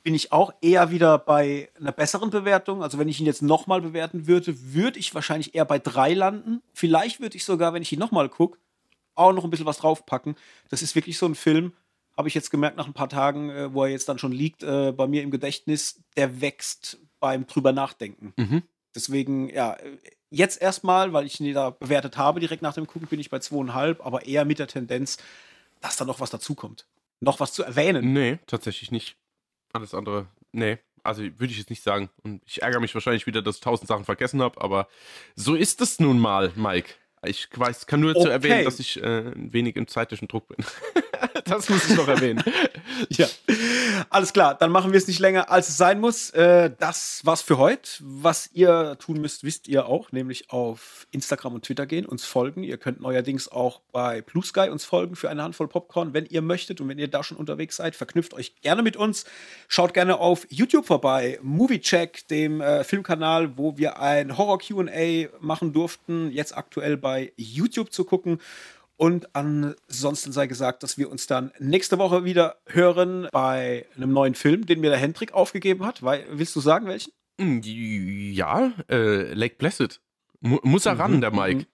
bin 0.04 0.14
ich 0.14 0.32
auch 0.32 0.54
eher 0.62 0.92
wieder 0.92 1.18
bei 1.18 1.70
einer 1.80 1.92
besseren 1.92 2.30
Bewertung. 2.30 2.84
Also 2.84 3.00
wenn 3.00 3.08
ich 3.08 3.20
ihn 3.20 3.26
jetzt 3.26 3.42
nochmal 3.42 3.82
bewerten 3.82 4.28
würde, 4.28 4.56
würde 4.76 5.00
ich 5.00 5.16
wahrscheinlich 5.16 5.56
eher 5.56 5.66
bei 5.66 5.80
drei 5.80 6.14
landen. 6.14 6.62
Vielleicht 6.76 7.20
würde 7.20 7.36
ich 7.36 7.46
sogar, 7.46 7.74
wenn 7.74 7.82
ich 7.82 7.92
ihn 7.92 7.98
nochmal 7.98 8.30
gucke, 8.30 8.60
auch 9.16 9.34
noch 9.34 9.44
ein 9.44 9.50
bisschen 9.50 9.66
was 9.66 9.80
draufpacken. 9.80 10.36
Das 10.70 10.84
ist 10.84 10.94
wirklich 10.94 11.18
so 11.18 11.26
ein 11.26 11.34
Film, 11.34 11.74
habe 12.16 12.28
ich 12.28 12.36
jetzt 12.36 12.52
gemerkt 12.52 12.78
nach 12.78 12.86
ein 12.86 12.94
paar 12.94 13.10
Tagen, 13.10 13.50
äh, 13.50 13.74
wo 13.74 13.86
er 13.86 13.90
jetzt 13.90 14.08
dann 14.08 14.20
schon 14.20 14.32
liegt, 14.32 14.62
äh, 14.62 14.92
bei 14.92 15.08
mir 15.08 15.24
im 15.24 15.32
Gedächtnis, 15.32 16.04
der 16.16 16.42
wächst 16.42 17.00
beim 17.20 17.48
drüber 17.48 17.72
nachdenken. 17.72 18.34
Mhm. 18.38 18.62
Deswegen, 18.96 19.50
ja, 19.50 19.78
jetzt 20.30 20.62
erstmal, 20.62 21.14
weil 21.14 21.26
ich 21.26 21.40
ihn 21.40 21.54
da 21.54 21.72
bewertet 21.72 22.18
habe, 22.18 22.40
direkt 22.40 22.62
nach 22.62 22.74
dem 22.74 22.88
Gucken 22.88 23.08
bin 23.08 23.20
ich 23.20 23.30
bei 23.30 23.40
zweieinhalb, 23.40 24.06
aber 24.06 24.26
eher 24.26 24.46
mit 24.46 24.60
der 24.60 24.68
Tendenz, 24.68 25.18
dass 25.82 25.98
da 25.98 26.06
noch 26.06 26.20
was 26.20 26.30
dazukommt. 26.30 26.88
Noch 27.20 27.40
was 27.40 27.54
zu 27.54 27.64
erwähnen. 27.64 28.14
Nee, 28.14 28.40
tatsächlich 28.48 28.92
nicht. 28.92 29.18
Alles 29.74 29.94
andere, 29.94 30.28
nee. 30.52 30.78
Also 31.04 31.22
würde 31.22 31.52
ich 31.52 31.58
jetzt 31.58 31.70
nicht 31.70 31.84
sagen. 31.84 32.10
Und 32.24 32.42
ich 32.46 32.62
ärgere 32.62 32.80
mich 32.80 32.94
wahrscheinlich 32.94 33.28
wieder, 33.28 33.42
dass 33.42 33.56
ich 33.56 33.62
tausend 33.62 33.88
Sachen 33.88 34.06
vergessen 34.06 34.42
habe, 34.42 34.60
aber 34.62 34.88
so 35.36 35.56
ist 35.56 35.82
es 35.82 36.00
nun 36.00 36.18
mal, 36.18 36.52
Mike. 36.56 36.94
Ich 37.28 37.48
weiß, 37.54 37.86
kann 37.88 38.00
nur 38.00 38.12
Okay. 38.12 38.22
zu 38.24 38.30
erwähnen, 38.30 38.66
dass 38.66 38.80
ich 38.80 39.02
äh, 39.02 39.20
ein 39.20 39.52
wenig 39.54 39.76
im 39.76 39.88
zeitlichen 39.88 40.28
Druck 40.28 40.48
bin. 40.48 40.58
das 41.46 41.70
muss 41.70 41.90
ich 41.90 41.96
noch 41.96 42.08
erwähnen. 42.08 42.44
Ja. 43.10 43.28
Alles 44.10 44.32
klar, 44.32 44.56
dann 44.56 44.72
machen 44.72 44.94
wir 44.94 44.98
es 44.98 45.08
nicht 45.08 45.20
länger, 45.20 45.52
als 45.52 45.68
es 45.68 45.76
sein 45.76 46.00
muss. 46.00 46.30
Äh, 46.30 46.72
das 46.80 47.20
war's 47.26 47.42
für 47.42 47.58
heute. 47.58 47.90
Was 48.00 48.50
ihr 48.54 48.96
tun 49.00 49.20
müsst, 49.20 49.44
wisst 49.44 49.68
ihr 49.68 49.86
auch, 49.88 50.14
nämlich 50.14 50.50
auf 50.50 51.06
Instagram 51.12 51.56
und 51.56 51.66
Twitter 51.66 51.86
gehen, 51.86 52.06
uns 52.06 52.24
folgen. 52.26 52.64
Ihr 52.64 52.78
könnt 52.78 53.02
neuerdings 53.02 53.52
auch 53.52 53.82
bei 53.92 54.22
Blue 54.22 54.46
Sky 54.46 54.70
uns 54.70 54.86
folgen 54.86 55.18
für 55.18 55.30
eine 55.30 55.44
Handvoll 55.44 55.68
Popcorn, 55.68 56.14
wenn 56.14 56.26
ihr 56.26 56.42
möchtet. 56.42 56.80
Und 56.80 56.88
wenn 56.88 56.98
ihr 56.98 57.10
da 57.10 57.22
schon 57.22 57.36
unterwegs 57.38 57.76
seid, 57.76 57.98
verknüpft 57.98 58.34
euch 58.34 58.56
gerne 58.62 58.82
mit 58.82 58.96
uns. 58.96 59.26
Schaut 59.68 59.94
gerne 59.94 60.18
auf 60.20 60.48
YouTube 60.50 60.86
vorbei, 60.86 61.38
Movie 61.42 61.82
Check, 61.82 62.28
dem 62.30 62.62
äh, 62.62 62.86
Filmkanal, 62.86 63.58
wo 63.58 63.78
wir 63.78 64.00
ein 64.00 64.38
Horror 64.38 64.60
QA 64.60 65.28
machen 65.42 65.74
durften, 65.74 66.32
jetzt 66.32 66.56
aktuell 66.56 66.96
bei 66.96 67.15
YouTube 67.38 67.92
zu 67.92 68.04
gucken. 68.06 68.40
Und 68.98 69.36
ansonsten 69.36 70.32
sei 70.32 70.48
gesagt, 70.48 70.82
dass 70.84 70.98
wir 70.98 71.12
uns 71.12 71.28
dann 71.28 71.52
nächste 71.60 71.98
Woche 71.98 72.24
wieder 72.24 72.56
hören 72.68 73.28
bei 73.32 73.86
einem 73.98 74.14
neuen 74.14 74.36
Film, 74.36 74.66
den 74.66 74.80
mir 74.80 74.90
der 74.90 75.00
Hendrik 75.00 75.34
aufgegeben 75.34 75.86
hat. 75.86 76.02
Weil, 76.02 76.26
willst 76.32 76.56
du 76.56 76.62
sagen, 76.62 76.88
welchen? 76.88 77.12
Hm, 77.40 77.62
Ja, 77.64 78.72
äh, 78.90 79.34
Lake 79.34 79.56
Placid. 79.56 80.00
Mu 80.40 80.60
muss 80.64 80.86
er 80.86 80.98
ran, 80.98 81.16
Mhm, 81.18 81.22
der 81.22 81.32
Mike. 81.32 81.60
mhm. 81.60 81.66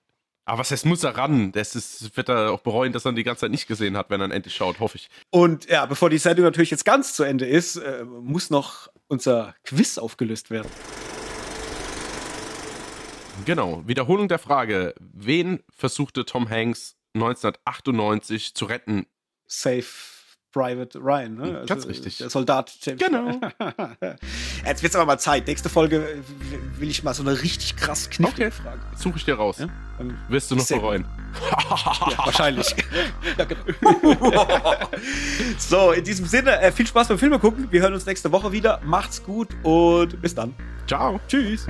Aber 0.46 0.60
was 0.60 0.72
heißt, 0.72 0.88
muss 0.88 1.04
er 1.04 1.16
ran? 1.16 1.52
Das 1.52 1.76
ist, 1.76 2.18
wird 2.18 2.28
er 2.28 2.52
auch 2.52 2.62
bereuen, 2.62 2.92
dass 2.92 3.06
er 3.06 3.14
die 3.14 3.24
ganze 3.24 3.42
Zeit 3.42 3.52
nicht 3.52 3.68
gesehen 3.68 3.96
hat, 3.96 4.10
wenn 4.10 4.20
er 4.22 4.32
endlich 4.32 4.56
schaut, 4.56 4.80
hoffe 4.80 4.98
ich. 4.98 5.08
Und 5.30 5.68
ja, 5.70 5.86
bevor 5.86 6.10
die 6.10 6.18
Sendung 6.18 6.46
natürlich 6.46 6.72
jetzt 6.72 6.84
ganz 6.86 7.14
zu 7.14 7.24
Ende 7.24 7.46
ist, 7.46 7.76
äh, 7.76 8.04
muss 8.04 8.50
noch 8.50 8.88
unser 9.08 9.54
Quiz 9.64 10.00
aufgelöst 10.00 10.50
werden. 10.50 10.68
Genau, 13.46 13.84
Wiederholung 13.88 14.28
der 14.28 14.40
Frage. 14.40 14.94
Wen 15.00 15.60
versuchte 15.76 16.26
Tom 16.26 16.50
Hanks 16.50 16.96
1998 17.16 18.54
zu 18.54 18.66
retten? 18.66 19.06
Safe 19.48 19.86
Private 20.54 21.00
Ryan, 21.00 21.36
ne? 21.36 21.62
Mhm, 21.62 21.66
Ganz 21.66 21.88
richtig. 21.88 22.18
Der 22.18 22.30
Soldat 22.30 22.74
James. 22.82 23.02
Genau. 23.02 23.40
Jetzt 24.66 24.84
wird's 24.84 24.96
aber 24.96 25.06
mal 25.06 25.18
Zeit. 25.18 25.48
Nächste 25.48 25.70
Folge 25.70 26.22
will 26.78 26.90
ich 26.90 27.04
mal 27.04 27.14
so 27.14 27.24
eine 27.24 27.42
richtig 27.42 27.78
krass 27.78 28.10
knifflige 28.10 28.48
Okay. 28.48 28.62
Frage. 28.64 28.82
Suche 28.98 29.18
ich 29.18 29.26
dir 29.26 29.36
raus. 29.36 29.60
Ja? 29.60 29.70
Wirst 30.28 30.52
du 30.52 30.56
noch 30.56 30.68
bereuen. 30.68 31.06
Ja, 31.50 32.18
wahrscheinlich. 32.26 32.76
ja, 33.38 33.46
genau. 33.46 34.78
so, 35.58 35.92
in 35.94 36.04
diesem 36.04 36.26
Sinne, 36.26 36.60
äh, 36.60 36.72
viel 36.74 36.88
Spaß 36.88 37.08
beim 37.08 37.20
Filme 37.20 37.40
gucken. 37.40 37.72
Wir 37.72 37.82
hören 37.82 37.94
uns 37.94 38.06
nächste 38.06 38.32
Woche 38.34 38.52
wieder. 38.52 38.82
Macht's 38.84 39.24
gut 39.24 39.50
und 39.64 40.22
bis 40.22 40.36
dann. 40.36 40.54
Ciao. 40.86 41.22
Tschüss. 41.30 41.68